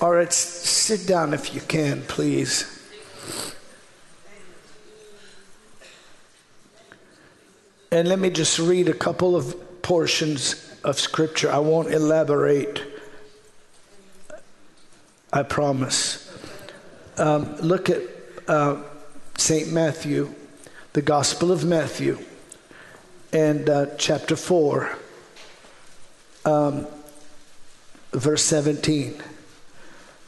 Or 0.00 0.20
it's 0.20 0.36
sit 0.36 1.06
down 1.06 1.32
if 1.32 1.54
you 1.54 1.60
can, 1.60 2.02
please. 2.02 2.68
And 7.90 8.08
let 8.08 8.18
me 8.18 8.30
just 8.30 8.58
read 8.58 8.88
a 8.88 8.94
couple 8.94 9.36
of 9.36 9.82
portions 9.82 10.78
of 10.82 10.98
scripture. 10.98 11.50
I 11.50 11.58
won't 11.58 11.92
elaborate. 11.92 12.82
I 15.32 15.42
promise. 15.42 16.30
um, 17.18 17.56
look 17.56 17.90
at 17.90 18.00
uh, 18.48 18.82
St. 19.36 19.72
Matthew, 19.72 20.34
the 20.94 21.02
Gospel 21.02 21.52
of 21.52 21.64
Matthew, 21.64 22.18
and 23.32 23.68
uh, 23.70 23.86
chapter 23.96 24.36
4, 24.36 24.90
um, 26.44 26.86
verse 28.12 28.44
17. 28.44 29.14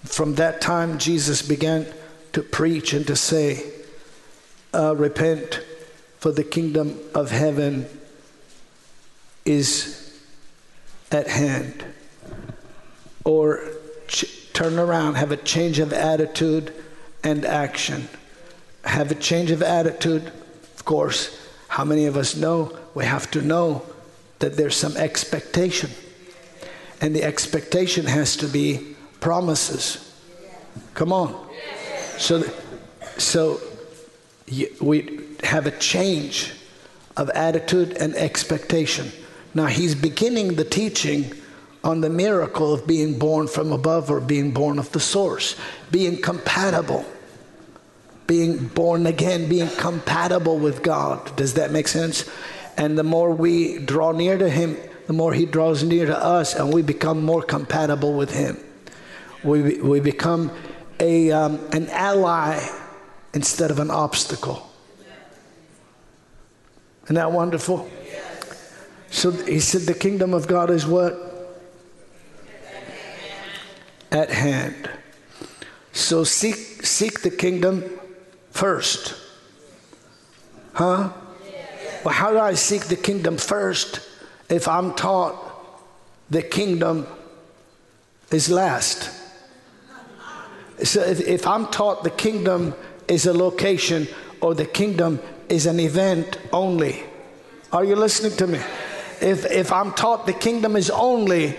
From 0.04 0.36
that 0.36 0.60
time, 0.60 0.98
Jesus 0.98 1.42
began 1.42 1.86
to 2.32 2.42
preach 2.42 2.92
and 2.92 3.06
to 3.06 3.16
say, 3.16 3.62
uh, 4.72 4.96
Repent, 4.96 5.60
for 6.18 6.32
the 6.32 6.44
kingdom 6.44 6.98
of 7.14 7.30
heaven 7.30 7.86
is 9.44 10.18
at 11.12 11.28
hand. 11.28 11.84
Or 13.24 13.62
ch- 14.08 14.52
turn 14.52 14.78
around, 14.78 15.14
have 15.16 15.32
a 15.32 15.36
change 15.36 15.78
of 15.78 15.92
attitude 15.92 16.72
and 17.22 17.44
action. 17.44 18.08
Have 18.84 19.10
a 19.10 19.14
change 19.14 19.50
of 19.50 19.62
attitude, 19.62 20.32
of 20.74 20.84
course. 20.84 21.38
How 21.68 21.84
many 21.84 22.06
of 22.06 22.16
us 22.16 22.36
know? 22.36 22.78
We 22.94 23.04
have 23.04 23.30
to 23.32 23.42
know 23.42 23.82
that 24.38 24.56
there's 24.56 24.76
some 24.76 24.96
expectation. 24.96 25.90
And 27.00 27.14
the 27.14 27.22
expectation 27.22 28.06
has 28.06 28.36
to 28.36 28.46
be 28.46 28.96
promises. 29.20 30.14
Come 30.94 31.12
on. 31.12 31.48
So, 32.18 32.44
so 33.18 33.60
we 34.80 35.20
have 35.42 35.66
a 35.66 35.70
change 35.72 36.52
of 37.16 37.30
attitude 37.30 37.96
and 37.96 38.14
expectation. 38.14 39.10
Now, 39.54 39.66
he's 39.66 39.94
beginning 39.94 40.54
the 40.54 40.64
teaching 40.64 41.32
on 41.84 42.00
the 42.00 42.10
miracle 42.10 42.72
of 42.72 42.86
being 42.86 43.18
born 43.18 43.46
from 43.46 43.72
above 43.72 44.10
or 44.10 44.20
being 44.20 44.50
born 44.50 44.78
of 44.78 44.90
the 44.92 45.00
source, 45.00 45.54
being 45.90 46.20
compatible, 46.20 47.04
being 48.26 48.66
born 48.68 49.06
again, 49.06 49.48
being 49.48 49.68
compatible 49.68 50.58
with 50.58 50.82
God. 50.82 51.36
Does 51.36 51.54
that 51.54 51.70
make 51.70 51.86
sense? 51.86 52.28
And 52.76 52.98
the 52.98 53.04
more 53.04 53.32
we 53.32 53.78
draw 53.78 54.12
near 54.12 54.36
to 54.36 54.48
him, 54.48 54.76
the 55.06 55.12
more 55.12 55.32
he 55.32 55.46
draws 55.46 55.82
near 55.82 56.06
to 56.06 56.16
us, 56.16 56.54
and 56.54 56.72
we 56.72 56.82
become 56.82 57.24
more 57.24 57.42
compatible 57.42 58.14
with 58.14 58.32
him. 58.32 58.58
We, 59.42 59.80
we 59.80 60.00
become 60.00 60.50
a, 60.98 61.30
um, 61.30 61.60
an 61.72 61.88
ally 61.90 62.66
instead 63.34 63.70
of 63.70 63.78
an 63.78 63.90
obstacle. 63.90 64.70
Isn't 67.04 67.16
that 67.16 67.32
wonderful? 67.32 67.88
So 69.10 69.30
he 69.30 69.60
said, 69.60 69.82
The 69.82 69.94
kingdom 69.94 70.32
of 70.32 70.46
God 70.46 70.70
is 70.70 70.86
what? 70.86 71.20
At 74.10 74.30
hand. 74.30 74.88
So 75.92 76.24
seek, 76.24 76.56
seek 76.84 77.20
the 77.20 77.30
kingdom 77.30 77.84
first. 78.50 79.14
Huh? 80.72 81.12
Well, 82.04 82.12
how 82.12 82.32
do 82.32 82.38
I 82.38 82.52
seek 82.52 82.84
the 82.84 82.96
kingdom 82.96 83.38
first 83.38 84.00
if 84.50 84.68
I'm 84.68 84.94
taught 84.94 85.34
the 86.28 86.42
kingdom 86.42 87.06
is 88.30 88.50
last? 88.50 89.10
So 90.82 91.00
if, 91.00 91.20
if 91.20 91.46
I'm 91.46 91.68
taught 91.68 92.04
the 92.04 92.10
kingdom 92.10 92.74
is 93.08 93.24
a 93.24 93.32
location 93.32 94.06
or 94.42 94.54
the 94.54 94.66
kingdom 94.66 95.18
is 95.48 95.64
an 95.64 95.80
event 95.80 96.36
only. 96.52 97.02
Are 97.72 97.84
you 97.84 97.96
listening 97.96 98.36
to 98.36 98.46
me? 98.46 98.60
If, 99.22 99.50
if 99.50 99.72
I'm 99.72 99.92
taught 99.92 100.26
the 100.26 100.34
kingdom 100.34 100.76
is 100.76 100.90
only 100.90 101.52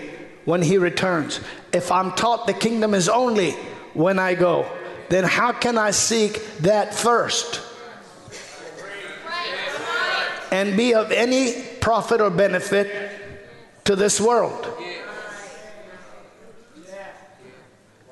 when 0.43 0.61
he 0.61 0.77
returns, 0.77 1.39
if 1.73 1.91
I'm 1.91 2.11
taught 2.11 2.45
the 2.45 2.53
kingdom 2.53 2.93
is 2.93 3.09
only 3.09 3.51
when 3.93 4.19
I 4.19 4.35
go, 4.35 4.67
then 5.09 5.23
how 5.23 5.53
can 5.53 5.80
I 5.80 5.89
seek 5.89 6.45
that 6.59 6.93
first? 6.93 7.64
And 10.56 10.77
be 10.77 10.94
of 10.94 11.11
any 11.11 11.61
profit 11.82 12.22
or 12.22 12.30
benefit 12.30 12.88
to 13.84 13.94
this 13.94 14.22
world. 14.22 14.65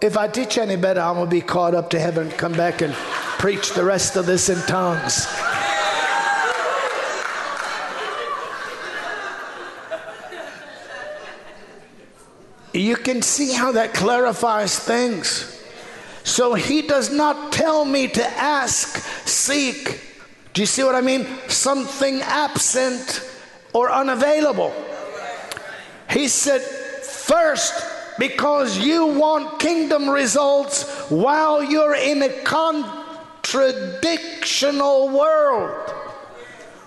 If 0.01 0.17
I 0.17 0.27
teach 0.27 0.57
any 0.57 0.75
better, 0.75 0.99
I'm 0.99 1.15
going 1.15 1.29
to 1.29 1.31
be 1.31 1.39
caught 1.39 1.73
up 1.73 1.89
to 1.91 1.99
heaven, 2.01 2.29
come 2.31 2.51
back 2.51 2.81
and 2.81 2.93
preach 3.39 3.71
the 3.71 3.85
rest 3.85 4.17
of 4.17 4.25
this 4.25 4.49
in 4.49 4.59
tongues. 4.67 5.25
You 12.73 12.97
can 12.97 13.21
see 13.21 13.53
how 13.53 13.71
that 13.71 13.93
clarifies 13.93 14.77
things. 14.77 15.63
So 16.25 16.55
he 16.55 16.81
does 16.81 17.09
not 17.09 17.53
tell 17.53 17.85
me 17.85 18.09
to 18.09 18.25
ask, 18.31 18.97
seek. 19.25 20.12
Do 20.53 20.61
you 20.61 20.67
see 20.67 20.83
what 20.83 20.95
I 20.95 21.01
mean? 21.01 21.27
Something 21.47 22.21
absent 22.21 23.27
or 23.73 23.91
unavailable. 23.91 24.71
He 26.09 26.27
said, 26.27 26.61
first, 26.61 27.73
because 28.19 28.77
you 28.77 29.07
want 29.07 29.59
kingdom 29.59 30.07
results 30.07 31.09
while 31.09 31.63
you're 31.63 31.95
in 31.95 32.21
a 32.21 32.29
contradictional 32.43 35.09
world. 35.09 35.89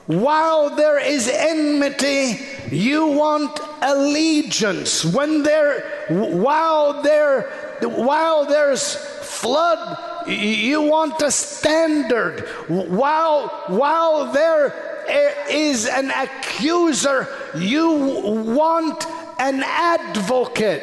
While 0.06 0.76
there 0.76 1.00
is 1.00 1.26
enmity, 1.28 2.38
you 2.70 3.08
want 3.08 3.58
allegiance. 3.82 5.04
When 5.04 5.42
there, 5.42 6.06
while 6.08 7.02
there, 7.02 7.50
while 7.82 8.46
there's 8.46 8.94
flood, 8.94 9.98
you 10.26 10.82
want 10.82 11.20
a 11.22 11.30
standard. 11.30 12.40
While 12.68 13.48
while 13.68 14.32
there 14.32 14.74
is 15.50 15.86
an 15.86 16.10
accuser, 16.10 17.28
you 17.54 17.90
want 18.46 19.06
an 19.38 19.62
advocate 19.62 20.82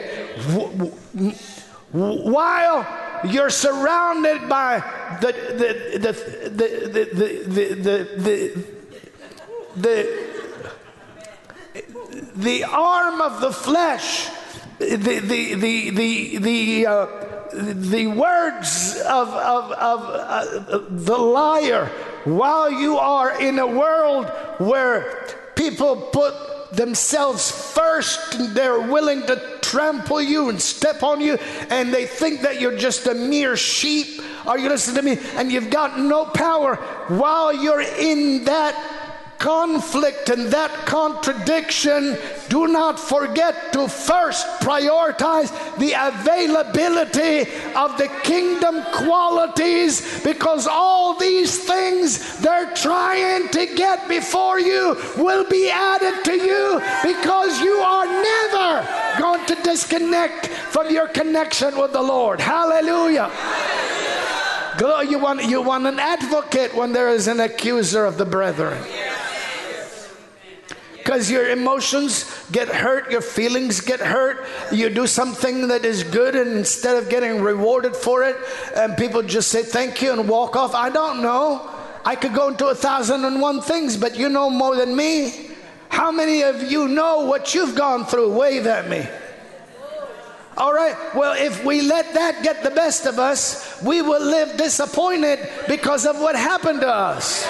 while 1.92 2.88
you're 3.26 3.50
surrounded 3.50 4.50
by 4.50 4.80
the 5.22 5.32
the 5.32 5.98
the 6.00 6.12
the 6.50 6.68
the 6.90 7.64
the 7.86 7.98
the, 8.18 8.66
the, 9.76 10.24
the 12.36 12.64
arm 12.64 13.22
of 13.22 13.42
the 13.42 13.52
flesh, 13.52 14.30
the 14.80 14.96
the 14.96 15.56
the 15.56 15.90
the 15.92 16.38
the, 16.38 16.86
uh, 16.88 17.33
the 17.54 18.08
words 18.08 19.02
of 19.08 19.30
of, 19.30 19.72
of 19.72 20.00
uh, 20.02 20.80
the 20.90 21.18
liar, 21.18 21.86
while 22.24 22.72
you 22.72 22.98
are 22.98 23.40
in 23.40 23.60
a 23.60 23.68
world 23.68 24.30
where 24.58 25.28
people 25.56 25.96
put 25.96 26.34
themselves 26.72 27.52
first 27.52 28.36
and 28.36 28.56
they're 28.56 28.80
willing 28.80 29.22
to 29.28 29.60
trample 29.62 30.22
you 30.22 30.50
and 30.50 30.60
step 30.60 31.04
on 31.04 31.22
you 31.22 31.38
and 31.70 31.94
they 31.94 32.06
think 32.06 32.42
that 32.42 32.60
you're 32.60 32.78
just 32.78 33.06
a 33.08 33.14
mere 33.14 33.56
sheep. 33.56 34.22
Are 34.46 34.58
you 34.58 34.70
listening 34.70 34.96
to 34.96 35.02
me? 35.04 35.22
And 35.36 35.52
you've 35.52 35.70
got 35.70 36.00
no 36.00 36.26
power 36.26 36.76
while 37.08 37.54
you're 37.54 37.82
in 37.82 38.46
that 38.46 39.03
conflict 39.44 40.30
and 40.30 40.54
that 40.54 40.72
contradiction, 40.86 42.18
do 42.48 42.66
not 42.66 42.98
forget 42.98 43.74
to 43.74 43.90
first 43.90 44.48
prioritize 44.62 45.52
the 45.78 45.92
availability 45.92 47.42
of 47.76 47.98
the 47.98 48.08
kingdom 48.24 48.82
qualities 48.94 50.24
because 50.24 50.66
all 50.66 51.20
these 51.20 51.62
things 51.66 52.40
they're 52.40 52.74
trying 52.74 53.50
to 53.50 53.66
get 53.76 54.08
before 54.08 54.62
you 54.62 54.96
will 55.18 55.46
be 55.50 55.70
added 55.70 56.24
to 56.24 56.36
you 56.36 56.82
because 57.04 57.60
you 57.60 57.74
are 57.74 58.06
never 58.06 59.20
going 59.20 59.46
to 59.46 59.56
disconnect 59.56 60.48
from 60.48 60.90
your 60.90 61.10
connection 61.10 61.78
with 61.78 61.92
the 61.92 62.02
Lord. 62.02 62.40
Hallelujah. 62.40 63.30
You 64.80 65.20
want, 65.20 65.44
you 65.44 65.62
want 65.62 65.86
an 65.86 66.00
advocate 66.00 66.74
when 66.74 66.94
there 66.94 67.10
is 67.10 67.28
an 67.28 67.42
accuser 67.42 68.06
of 68.06 68.18
the 68.18 68.26
brethren 68.26 68.82
because 71.04 71.30
your 71.30 71.50
emotions 71.50 72.34
get 72.54 72.70
hurt, 72.70 73.12
your 73.12 73.20
feelings 73.20 73.82
get 73.82 74.00
hurt. 74.00 74.46
You 74.72 74.90
do 74.90 75.06
something 75.06 75.68
that 75.68 75.84
is 75.84 76.04
good, 76.04 76.34
and 76.34 76.58
instead 76.58 76.96
of 76.96 77.10
getting 77.10 77.42
rewarded 77.42 77.94
for 77.94 78.24
it, 78.24 78.38
and 78.74 78.96
people 78.96 79.22
just 79.22 79.50
say 79.50 79.64
thank 79.64 80.02
you 80.02 80.14
and 80.14 80.30
walk 80.30 80.56
off. 80.56 80.74
I 80.74 80.90
don't 80.90 81.22
know. 81.22 81.70
I 82.06 82.16
could 82.16 82.34
go 82.34 82.48
into 82.48 82.68
a 82.68 82.76
thousand 82.76 83.26
and 83.26 83.42
one 83.42 83.60
things, 83.62 83.98
but 83.98 84.18
you 84.18 84.30
know 84.30 84.50
more 84.50 84.78
than 84.78 84.96
me. 84.96 85.50
How 85.90 86.10
many 86.10 86.42
of 86.42 86.72
you 86.72 86.88
know 86.88 87.26
what 87.26 87.54
you've 87.54 87.76
gone 87.76 88.06
through? 88.06 88.34
Wave 88.38 88.66
at 88.66 88.90
me. 88.90 89.06
All 90.56 90.72
right, 90.72 90.96
well, 91.16 91.36
if 91.36 91.66
we 91.66 91.82
let 91.82 92.14
that 92.14 92.44
get 92.44 92.62
the 92.64 92.70
best 92.70 93.08
of 93.08 93.18
us, 93.18 93.82
we 93.82 94.04
will 94.04 94.24
live 94.24 94.56
disappointed 94.56 95.40
because 95.68 96.06
of 96.06 96.20
what 96.20 96.36
happened 96.36 96.82
to 96.82 96.88
us. 96.88 97.48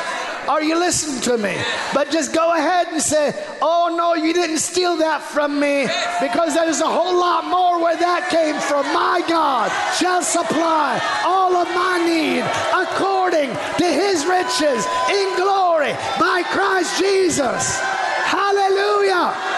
Are 0.47 0.61
you 0.61 0.77
listening 0.77 1.21
to 1.21 1.37
me? 1.37 1.55
But 1.93 2.11
just 2.11 2.33
go 2.33 2.53
ahead 2.53 2.87
and 2.91 3.01
say, 3.01 3.33
Oh 3.61 3.93
no, 3.97 4.13
you 4.13 4.33
didn't 4.33 4.57
steal 4.57 4.97
that 4.97 5.21
from 5.21 5.59
me 5.59 5.87
because 6.19 6.53
there's 6.53 6.81
a 6.81 6.87
whole 6.87 7.17
lot 7.17 7.45
more 7.45 7.81
where 7.81 7.95
that 7.95 8.29
came 8.29 8.59
from. 8.59 8.85
My 8.93 9.23
God 9.27 9.71
shall 9.95 10.21
supply 10.21 10.99
all 11.25 11.55
of 11.55 11.67
my 11.69 11.97
need 12.03 12.43
according 12.75 13.51
to 13.79 13.87
his 13.87 14.25
riches 14.25 14.85
in 15.11 15.35
glory 15.39 15.93
by 16.19 16.43
Christ 16.51 16.99
Jesus. 16.99 17.79
Hallelujah. 18.27 19.52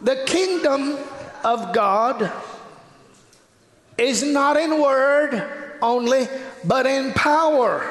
The 0.00 0.22
kingdom 0.26 0.96
of 1.44 1.72
God 1.72 2.30
is 3.96 4.22
not 4.22 4.56
in 4.56 4.80
word 4.80 5.42
only, 5.82 6.28
but 6.64 6.86
in 6.86 7.12
power. 7.12 7.84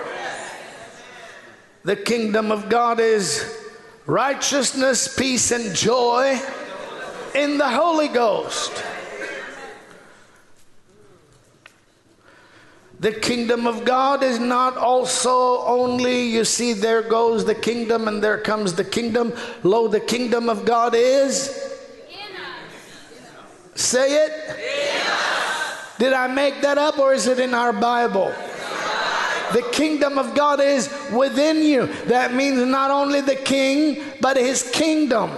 The 1.83 1.95
kingdom 1.95 2.51
of 2.51 2.69
God 2.69 2.99
is 2.99 3.57
righteousness, 4.05 5.13
peace, 5.15 5.51
and 5.51 5.75
joy 5.75 6.39
in 7.35 7.57
the 7.57 7.69
Holy 7.69 8.07
Ghost. 8.07 8.83
The 12.99 13.11
kingdom 13.11 13.67
of 13.67 13.85
God 13.85 14.23
is 14.23 14.39
not 14.39 14.75
also 14.75 15.61
only, 15.65 16.29
you 16.29 16.43
see, 16.43 16.73
there 16.73 17.03
goes 17.03 17.45
the 17.45 17.53
kingdom 17.53 18.07
and 18.07 18.23
there 18.23 18.39
comes 18.39 18.73
the 18.73 18.83
kingdom. 18.83 19.33
Lo, 19.61 19.87
the 19.87 19.99
kingdom 19.99 20.49
of 20.49 20.65
God 20.65 20.95
is. 20.95 21.76
Say 23.77 24.25
it. 24.25 24.33
Did 25.99 26.13
I 26.13 26.27
make 26.27 26.61
that 26.61 26.77
up 26.77 26.99
or 26.99 27.13
is 27.13 27.27
it 27.27 27.39
in 27.39 27.53
our 27.53 27.71
Bible? 27.71 28.33
The 29.53 29.61
kingdom 29.71 30.17
of 30.17 30.35
God 30.35 30.59
is 30.59 30.93
within 31.11 31.63
you. 31.63 31.87
That 32.05 32.33
means 32.33 32.59
not 32.65 32.91
only 32.91 33.21
the 33.21 33.35
king, 33.35 34.03
but 34.19 34.35
his 34.35 34.69
kingdom. 34.71 35.31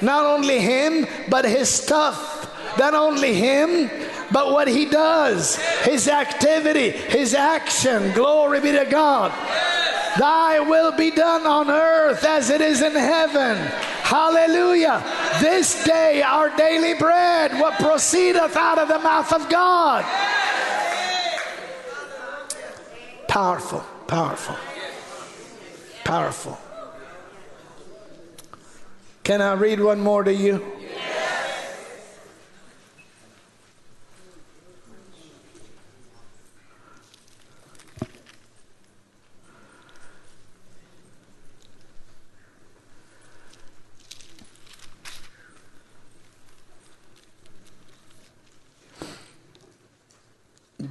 Not 0.00 0.24
only 0.24 0.58
him, 0.58 1.06
but 1.28 1.44
his 1.44 1.68
stuff. 1.68 2.38
Not 2.78 2.94
only 2.94 3.34
him, 3.34 3.90
but 4.32 4.52
what 4.52 4.68
he 4.68 4.86
does, 4.86 5.56
his 5.82 6.08
activity, 6.08 6.90
his 6.90 7.34
action. 7.34 8.12
Glory 8.12 8.60
be 8.60 8.72
to 8.72 8.86
God. 8.88 9.32
Thy 10.18 10.60
will 10.60 10.92
be 10.92 11.10
done 11.10 11.46
on 11.46 11.68
earth 11.68 12.24
as 12.24 12.48
it 12.48 12.60
is 12.60 12.80
in 12.80 12.92
heaven. 12.92 13.58
Hallelujah. 14.10 15.04
This 15.40 15.84
day 15.84 16.20
our 16.20 16.50
daily 16.56 16.94
bread, 16.94 17.52
what 17.60 17.78
proceedeth 17.78 18.56
out 18.56 18.76
of 18.76 18.88
the 18.88 18.98
mouth 18.98 19.32
of 19.32 19.48
God. 19.48 20.04
Powerful, 23.28 23.84
powerful, 24.08 24.56
powerful. 26.02 26.58
Can 29.22 29.40
I 29.40 29.52
read 29.52 29.78
one 29.78 30.00
more 30.00 30.24
to 30.24 30.34
you? 30.34 30.79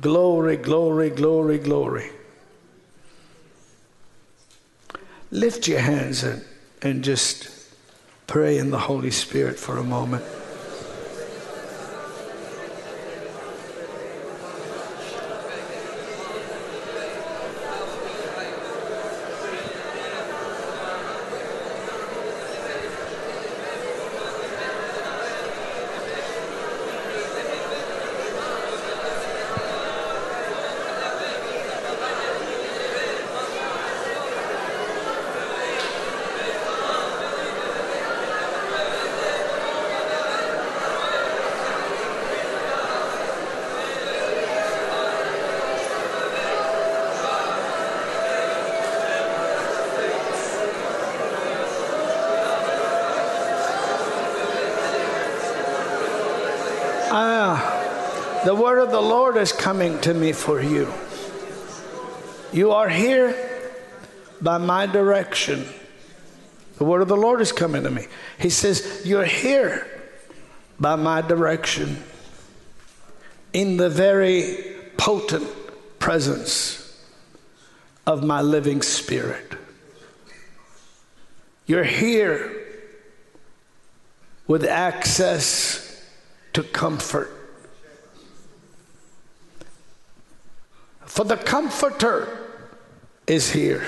Glory, 0.01 0.55
glory, 0.57 1.09
glory, 1.09 1.57
glory. 1.57 2.09
Lift 5.31 5.67
your 5.67 5.80
hands 5.80 6.23
and, 6.23 6.43
and 6.81 7.03
just 7.03 7.49
pray 8.27 8.57
in 8.57 8.71
the 8.71 8.80
Holy 8.80 9.11
Spirit 9.11 9.59
for 9.59 9.77
a 9.77 9.84
moment. 9.84 10.23
The 59.01 59.07
Lord 59.07 59.38
is 59.38 59.53
coming 59.53 59.97
to 60.01 60.13
me 60.13 60.34
for 60.34 60.61
you. 60.61 60.91
You 62.51 62.73
are 62.73 62.89
here 62.89 63.34
by 64.41 64.57
my 64.57 64.88
direction. 64.88 65.65
The 66.77 66.84
word 66.84 67.01
of 67.01 67.07
the 67.07 67.15
Lord 67.15 67.39
is 67.39 67.53
coming 67.53 67.84
to 67.84 67.91
me. 67.91 68.07
He 68.39 68.49
says, 68.49 69.03
You're 69.05 69.23
here 69.23 69.88
by 70.81 70.97
my 70.97 71.21
direction 71.21 72.03
in 73.53 73.77
the 73.77 73.89
very 73.89 74.76
potent 74.97 75.47
presence 75.99 77.01
of 78.05 78.21
my 78.21 78.41
living 78.41 78.81
spirit. 78.81 79.53
You're 81.67 81.85
here 81.85 82.65
with 84.45 84.65
access 84.65 86.05
to 86.51 86.63
comfort. 86.63 87.38
For 91.10 91.26
the 91.26 91.38
Comforter 91.38 92.38
is 93.26 93.49
here. 93.49 93.84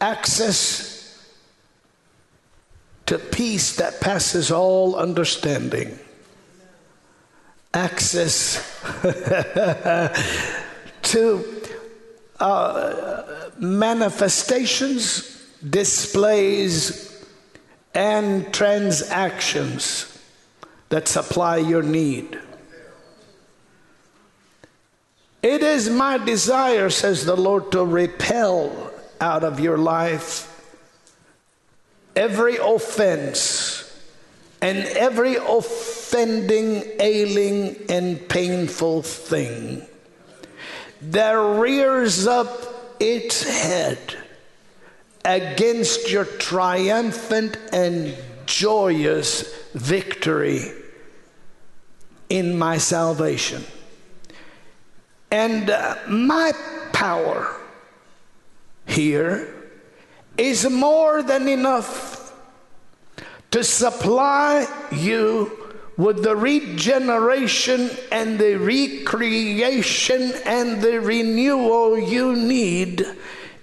Access 0.00 1.16
to 3.06 3.18
peace 3.18 3.76
that 3.76 4.00
passes 4.00 4.50
all 4.50 4.96
understanding. 4.96 5.96
Access 7.72 8.56
to 11.02 11.62
uh, 12.40 13.50
manifestations, 13.58 15.40
displays, 15.70 17.24
and 17.94 18.52
transactions 18.52 20.20
that 20.88 21.06
supply 21.06 21.58
your 21.58 21.84
need. 21.84 22.40
It 25.42 25.62
is 25.62 25.88
my 25.88 26.18
desire, 26.18 26.90
says 26.90 27.24
the 27.24 27.36
Lord, 27.36 27.72
to 27.72 27.84
repel 27.84 28.92
out 29.20 29.42
of 29.42 29.58
your 29.60 29.78
life 29.78 30.46
every 32.14 32.56
offense 32.56 33.86
and 34.60 34.78
every 34.78 35.36
offending, 35.36 36.84
ailing, 36.98 37.76
and 37.88 38.28
painful 38.28 39.02
thing 39.02 39.82
that 41.02 41.32
rears 41.32 42.26
up 42.26 42.96
its 43.00 43.42
head 43.42 43.98
against 45.24 46.10
your 46.10 46.26
triumphant 46.26 47.56
and 47.72 48.14
joyous 48.44 49.54
victory 49.72 50.72
in 52.28 52.58
my 52.58 52.76
salvation. 52.76 53.64
And 55.30 55.70
uh, 55.70 55.96
my 56.08 56.52
power 56.92 57.56
here 58.86 59.54
is 60.36 60.68
more 60.68 61.22
than 61.22 61.48
enough 61.48 62.34
to 63.50 63.62
supply 63.62 64.66
you 64.90 65.56
with 65.96 66.22
the 66.22 66.34
regeneration 66.34 67.90
and 68.10 68.38
the 68.38 68.56
recreation 68.56 70.32
and 70.46 70.80
the 70.80 71.00
renewal 71.00 71.98
you 71.98 72.34
need 72.34 73.04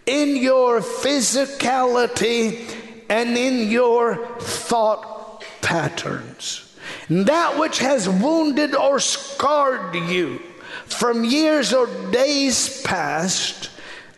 in 0.05 0.37
your 0.37 0.79
physicality 0.79 2.69
and 3.09 3.37
in 3.37 3.69
your 3.69 4.37
thought 4.39 5.43
patterns. 5.61 6.75
That 7.09 7.57
which 7.57 7.79
has 7.79 8.07
wounded 8.07 8.75
or 8.75 8.99
scarred 8.99 9.95
you 9.95 10.41
from 10.85 11.23
years 11.23 11.73
or 11.73 11.87
days 12.11 12.81
past, 12.83 13.69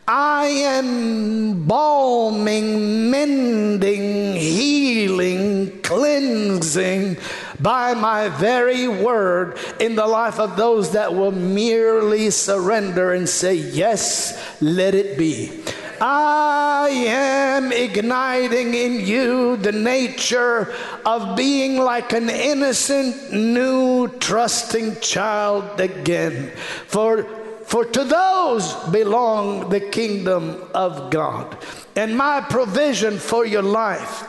I 0.08 0.46
am 0.46 1.68
balming, 1.68 3.12
mending, 3.12 4.36
healing, 4.36 5.82
cleansing 5.84 7.18
by 7.60 7.94
my 7.94 8.30
very 8.30 8.88
word 8.88 9.60
in 9.80 9.96
the 9.96 10.08
life 10.08 10.40
of 10.40 10.58
those 10.58 10.94
that 10.94 11.14
will 11.14 11.32
merely 11.32 12.32
surrender 12.32 13.14
and 13.14 13.30
say, 13.30 13.54
Yes, 13.54 14.36
let 14.62 14.96
it 14.96 15.16
be. 15.16 15.64
I 16.02 16.90
am 16.90 17.72
igniting 17.72 18.74
in 18.74 19.06
you 19.06 19.58
the 19.58 19.72
nature 19.72 20.74
of 21.06 21.36
being 21.36 21.78
like 21.78 22.14
an 22.14 22.30
innocent, 22.30 23.34
new, 23.34 24.08
trusting 24.20 25.00
child 25.02 25.80
again. 25.80 26.52
For 26.88 27.24
for 27.70 27.86
to 27.86 28.04
those 28.04 28.74
belong 28.90 29.70
the 29.70 29.80
kingdom 29.80 30.64
of 30.74 31.12
God. 31.12 31.56
And 31.96 32.18
my 32.18 32.42
provision 32.42 33.20
for 33.20 33.46
your 33.46 33.62
life 33.62 34.28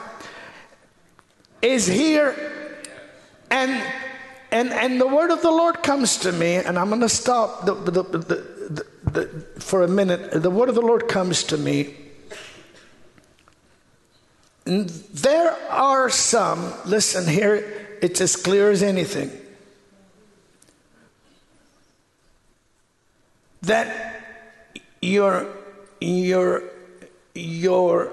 is 1.63 1.87
here. 1.87 2.37
And 3.51 3.83
and 4.51 4.73
and 4.73 5.01
the 5.01 5.07
word 5.07 5.31
of 5.31 5.41
the 5.41 5.51
Lord 5.51 5.83
comes 5.83 6.19
to 6.19 6.33
me, 6.33 6.57
and 6.57 6.79
I'm 6.79 6.89
going 6.89 7.01
to 7.01 7.09
stop 7.09 7.65
the, 7.65 7.75
the, 7.75 8.03
the, 8.03 8.19
the, 8.19 8.60
for 9.59 9.83
a 9.83 9.89
minute. 9.89 10.43
The 10.43 10.51
word 10.51 10.69
of 10.69 10.75
the 10.75 10.81
Lord 10.81 11.09
comes 11.09 11.45
to 11.45 11.57
me. 11.57 11.95
There 14.65 15.57
are 15.71 16.11
some, 16.11 16.73
listen 16.85 17.27
here, 17.27 17.99
it's 18.03 18.21
as 18.21 18.37
clear 18.37 18.71
as 18.71 18.83
anything. 18.83 19.31
that 23.63 24.23
your 25.03 25.47
your 26.01 26.63
your 27.35 28.13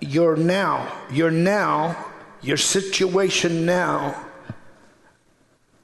your 0.00 0.36
now 0.36 0.92
your 1.10 1.30
now 1.30 2.06
your 2.42 2.56
situation 2.56 3.66
now 3.66 4.24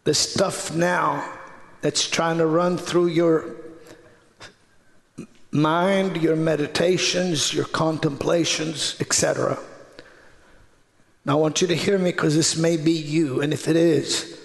the 0.05 0.15
stuff 0.15 0.75
now 0.75 1.39
that's 1.81 2.09
trying 2.09 2.39
to 2.39 2.47
run 2.47 2.77
through 2.77 3.07
your 3.07 3.57
mind 5.51 6.17
your 6.17 6.37
meditations 6.37 7.53
your 7.53 7.65
contemplations 7.67 8.97
etc 9.01 9.59
now 11.25 11.33
i 11.33 11.41
want 11.41 11.61
you 11.61 11.67
to 11.67 11.75
hear 11.75 11.99
me 11.99 12.13
because 12.13 12.37
this 12.37 12.57
may 12.57 12.77
be 12.77 12.93
you 12.93 13.41
and 13.41 13.53
if 13.53 13.67
it 13.67 13.77
is 13.77 14.39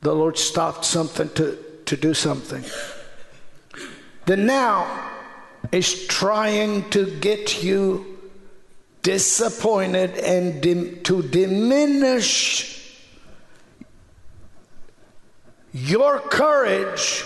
the 0.00 0.12
lord 0.14 0.36
stopped 0.36 0.84
something 0.84 1.28
to 1.30 1.56
to 1.90 1.96
do 1.96 2.14
something. 2.14 2.64
The 4.26 4.36
now 4.36 5.10
is 5.72 6.06
trying 6.06 6.88
to 6.90 7.18
get 7.18 7.64
you 7.64 8.16
disappointed 9.02 10.16
and 10.18 10.62
dim- 10.62 11.02
to 11.02 11.22
diminish 11.22 13.02
your 15.72 16.20
courage 16.20 17.24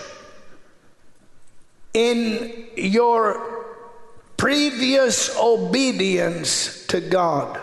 in 1.94 2.66
your 2.76 3.64
previous 4.36 5.34
obedience 5.38 6.86
to 6.88 7.00
God. 7.00 7.60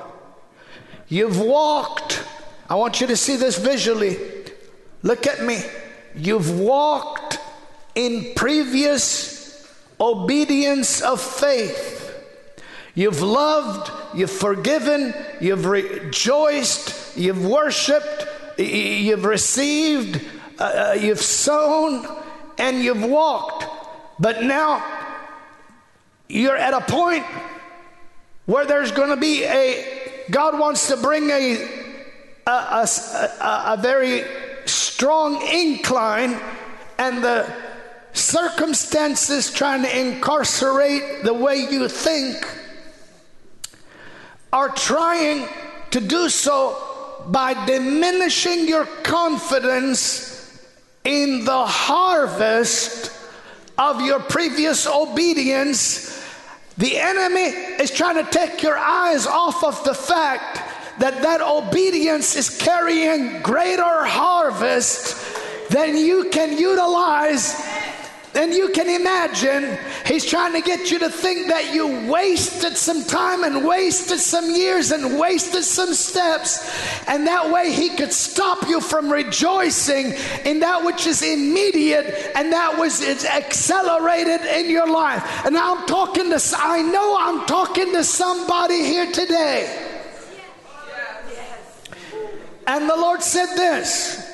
You've 1.10 1.40
walked, 1.40 2.24
I 2.70 2.76
want 2.76 3.02
you 3.02 3.08
to 3.08 3.18
see 3.18 3.36
this 3.36 3.58
visually. 3.58 4.18
Look 5.04 5.28
at 5.28 5.44
me. 5.44 5.62
You've 6.16 6.60
walked 6.60 7.40
in 7.96 8.34
previous 8.36 9.68
obedience 10.00 11.02
of 11.02 11.22
faith. 11.22 12.00
You've 12.96 13.22
loved, 13.22 13.92
you've 14.18 14.32
forgiven, 14.32 15.14
you've 15.40 15.66
rejoiced, 15.66 17.18
you've 17.18 17.46
worshiped, 17.46 18.26
you've 18.58 19.26
received, 19.26 20.22
uh, 20.60 20.64
uh, 20.64 20.98
you've 21.00 21.22
sown, 21.22 22.06
and 22.58 22.84
you've 22.84 23.04
walked. 23.04 23.81
But 24.22 24.44
now 24.44 24.86
you're 26.30 26.56
at 26.56 26.76
a 26.76 26.82
point 26.82 27.26
where 28.46 28.66
there's 28.66 28.92
going 28.92 29.10
to 29.10 29.18
be 29.18 29.44
a, 29.44 30.28
God 30.30 30.60
wants 30.60 30.90
to 30.90 30.98
bring 30.98 31.32
a, 31.32 31.68
a, 32.46 32.52
a, 32.52 33.64
a 33.70 33.80
very 33.82 34.24
strong 34.68 35.42
incline, 35.52 36.40
and 37.00 37.24
the 37.24 37.52
circumstances 38.14 39.52
trying 39.52 39.82
to 39.82 40.00
incarcerate 40.00 41.24
the 41.24 41.34
way 41.34 41.58
you 41.58 41.88
think 41.90 42.38
are 44.54 44.70
trying 44.70 45.48
to 45.90 46.00
do 46.00 46.30
so 46.30 47.24
by 47.28 47.66
diminishing 47.66 48.68
your 48.68 48.86
confidence 48.86 50.64
in 51.04 51.44
the 51.44 51.66
harvest 51.66 53.21
of 53.78 54.02
your 54.02 54.20
previous 54.20 54.88
obedience. 54.88 56.20
The 56.78 56.98
enemy 56.98 57.48
is 57.82 57.92
trying 57.92 58.24
to 58.24 58.32
take 58.32 58.64
your 58.64 58.78
eyes 58.78 59.28
off 59.28 59.64
of 59.64 59.84
the 59.84 59.94
fact 59.94 61.00
that 61.00 61.22
that 61.22 61.42
obedience 61.42 62.36
is 62.36 62.50
carrying 62.50 63.42
greater 63.42 64.06
harvest 64.06 65.18
than 65.70 65.98
you 65.98 66.30
can 66.32 66.58
utilize 66.58 67.56
and 68.34 68.54
you 68.54 68.70
can 68.70 68.88
imagine 68.88 69.78
he's 70.06 70.26
trying 70.26 70.54
to 70.54 70.62
get 70.62 70.90
you 70.90 71.00
to 71.00 71.10
think 71.10 71.48
that 71.50 71.74
you 71.74 72.10
wasted 72.10 72.78
some 72.78 73.04
time 73.04 73.44
and 73.44 73.66
wasted 73.66 74.20
some 74.20 74.50
years 74.50 74.92
and 74.92 75.20
wasted 75.20 75.66
some 75.66 75.94
steps. 75.94 77.08
And 77.08 77.28
that 77.28 77.52
way 77.52 77.74
he 77.74 77.90
could 77.90 78.14
stop 78.14 78.68
you 78.70 78.80
from 78.80 79.12
rejoicing 79.12 80.14
in 80.46 80.62
that 80.62 80.86
which 80.86 81.08
is 81.08 81.22
immediate 81.22 82.32
and 82.36 82.54
that 82.54 82.78
was 82.78 83.04
accelerated 83.26 84.42
in 84.42 84.70
your 84.70 84.90
life. 84.90 85.46
And 85.46 85.58
I'm 85.58 85.86
talking 85.86 86.30
to, 86.30 86.42
I 86.58 86.82
know 86.82 87.18
I'm 87.20 87.46
talking 87.48 87.92
to 87.92 88.04
somebody 88.04 88.86
here 88.86 89.12
today. 89.12 89.90
And 92.66 92.90
the 92.90 92.96
Lord 92.96 93.22
said 93.22 93.58
this. 93.58 94.31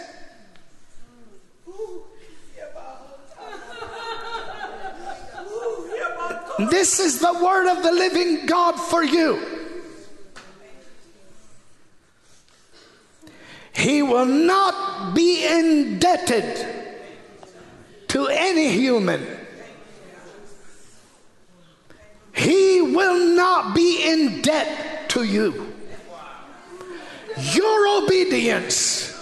This 6.57 6.99
is 6.99 7.19
the 7.19 7.33
word 7.33 7.67
of 7.67 7.83
the 7.83 7.91
living 7.91 8.47
God 8.47 8.73
for 8.73 9.03
you. 9.03 9.39
He 13.73 14.01
will 14.01 14.25
not 14.25 15.13
be 15.13 15.45
indebted 15.45 16.65
to 18.07 18.27
any 18.27 18.71
human. 18.71 19.23
He 22.33 22.81
will 22.81 23.35
not 23.35 23.75
be 23.75 24.03
in 24.03 24.41
debt 24.41 25.09
to 25.09 25.23
you. 25.23 25.73
Your 27.53 28.03
obedience 28.03 29.13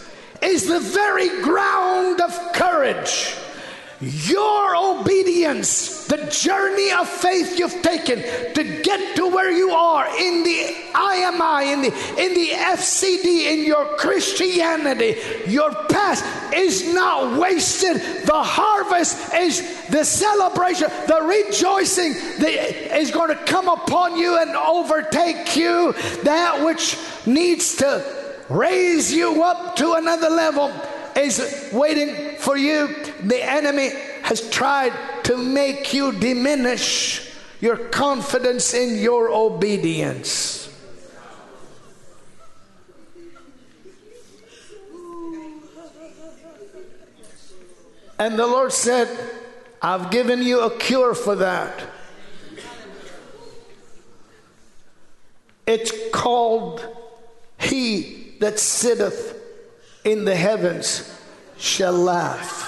is 0.42 0.68
the 0.68 0.80
very 0.80 1.42
ground 1.42 2.22
of 2.22 2.32
courage 2.54 3.36
your 4.02 4.76
obedience, 4.76 6.06
the 6.08 6.18
journey 6.30 6.92
of 6.92 7.08
faith 7.08 7.58
you've 7.58 7.82
taken 7.82 8.20
to 8.54 8.82
get 8.84 9.16
to 9.16 9.28
where 9.28 9.52
you 9.52 9.72
are 9.72 10.06
in 10.20 10.44
the 10.44 10.76
IMI, 10.94 11.74
in 11.74 11.82
the 11.82 11.88
in 12.18 12.34
the 12.34 12.50
FCD, 12.50 13.54
in 13.54 13.66
your 13.66 13.86
Christianity, 13.96 15.16
your 15.48 15.74
past 15.86 16.26
is 16.54 16.94
not 16.94 17.40
wasted. 17.40 18.02
The 18.26 18.44
harvest 18.44 19.34
is 19.34 19.88
the 19.88 20.04
celebration, 20.04 20.90
the 21.08 21.22
rejoicing 21.22 22.14
that 22.40 23.00
is 23.00 23.12
going 23.12 23.30
to 23.30 23.44
come 23.46 23.70
upon 23.70 24.18
you 24.18 24.38
and 24.38 24.52
overtake 24.52 25.56
you. 25.56 25.94
That 26.24 26.66
which 26.66 26.98
needs 27.26 27.76
to 27.78 28.04
raise 28.50 29.14
you 29.14 29.42
up 29.42 29.78
to 29.78 29.94
another 29.94 30.30
level 30.30 30.72
is 31.16 31.70
waiting 31.74 32.36
for 32.38 32.58
you. 32.58 32.96
The 33.24 33.44
enemy 33.44 33.90
has 34.24 34.50
tried 34.50 34.94
to 35.24 35.38
make 35.38 35.94
you 35.94 36.12
diminish 36.12 37.32
your 37.62 37.78
confidence 37.78 38.74
in 38.74 39.00
your 39.02 39.30
obedience. 39.30 40.62
And 48.18 48.40
the 48.40 48.48
Lord 48.48 48.72
said, 48.72 49.10
I've 49.82 50.10
given 50.10 50.42
you 50.42 50.62
a 50.62 50.78
cure 50.78 51.14
for 51.14 51.36
that. 51.36 51.84
It's 55.68 55.92
called 56.12 56.86
He 57.60 58.36
that 58.40 58.60
sitteth 58.60 59.45
in 60.06 60.24
the 60.24 60.36
heavens 60.36 61.20
shall 61.58 61.92
laugh. 61.92 62.62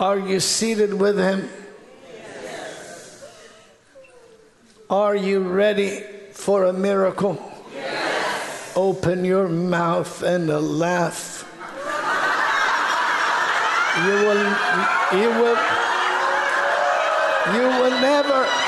Are 0.00 0.16
you 0.16 0.38
seated 0.38 0.94
with 0.94 1.18
him? 1.18 1.50
Are 4.90 5.14
you 5.14 5.40
ready 5.40 6.00
for 6.32 6.64
a 6.64 6.72
miracle? 6.72 7.36
Yes. 7.74 8.72
Open 8.74 9.22
your 9.22 9.46
mouth 9.46 10.22
and 10.22 10.48
a 10.48 10.58
laugh. 10.58 11.44
You 13.98 14.14
will, 14.24 14.42
you 15.20 15.28
will, 15.28 15.58
you 17.54 17.68
will 17.68 18.00
never. 18.00 18.67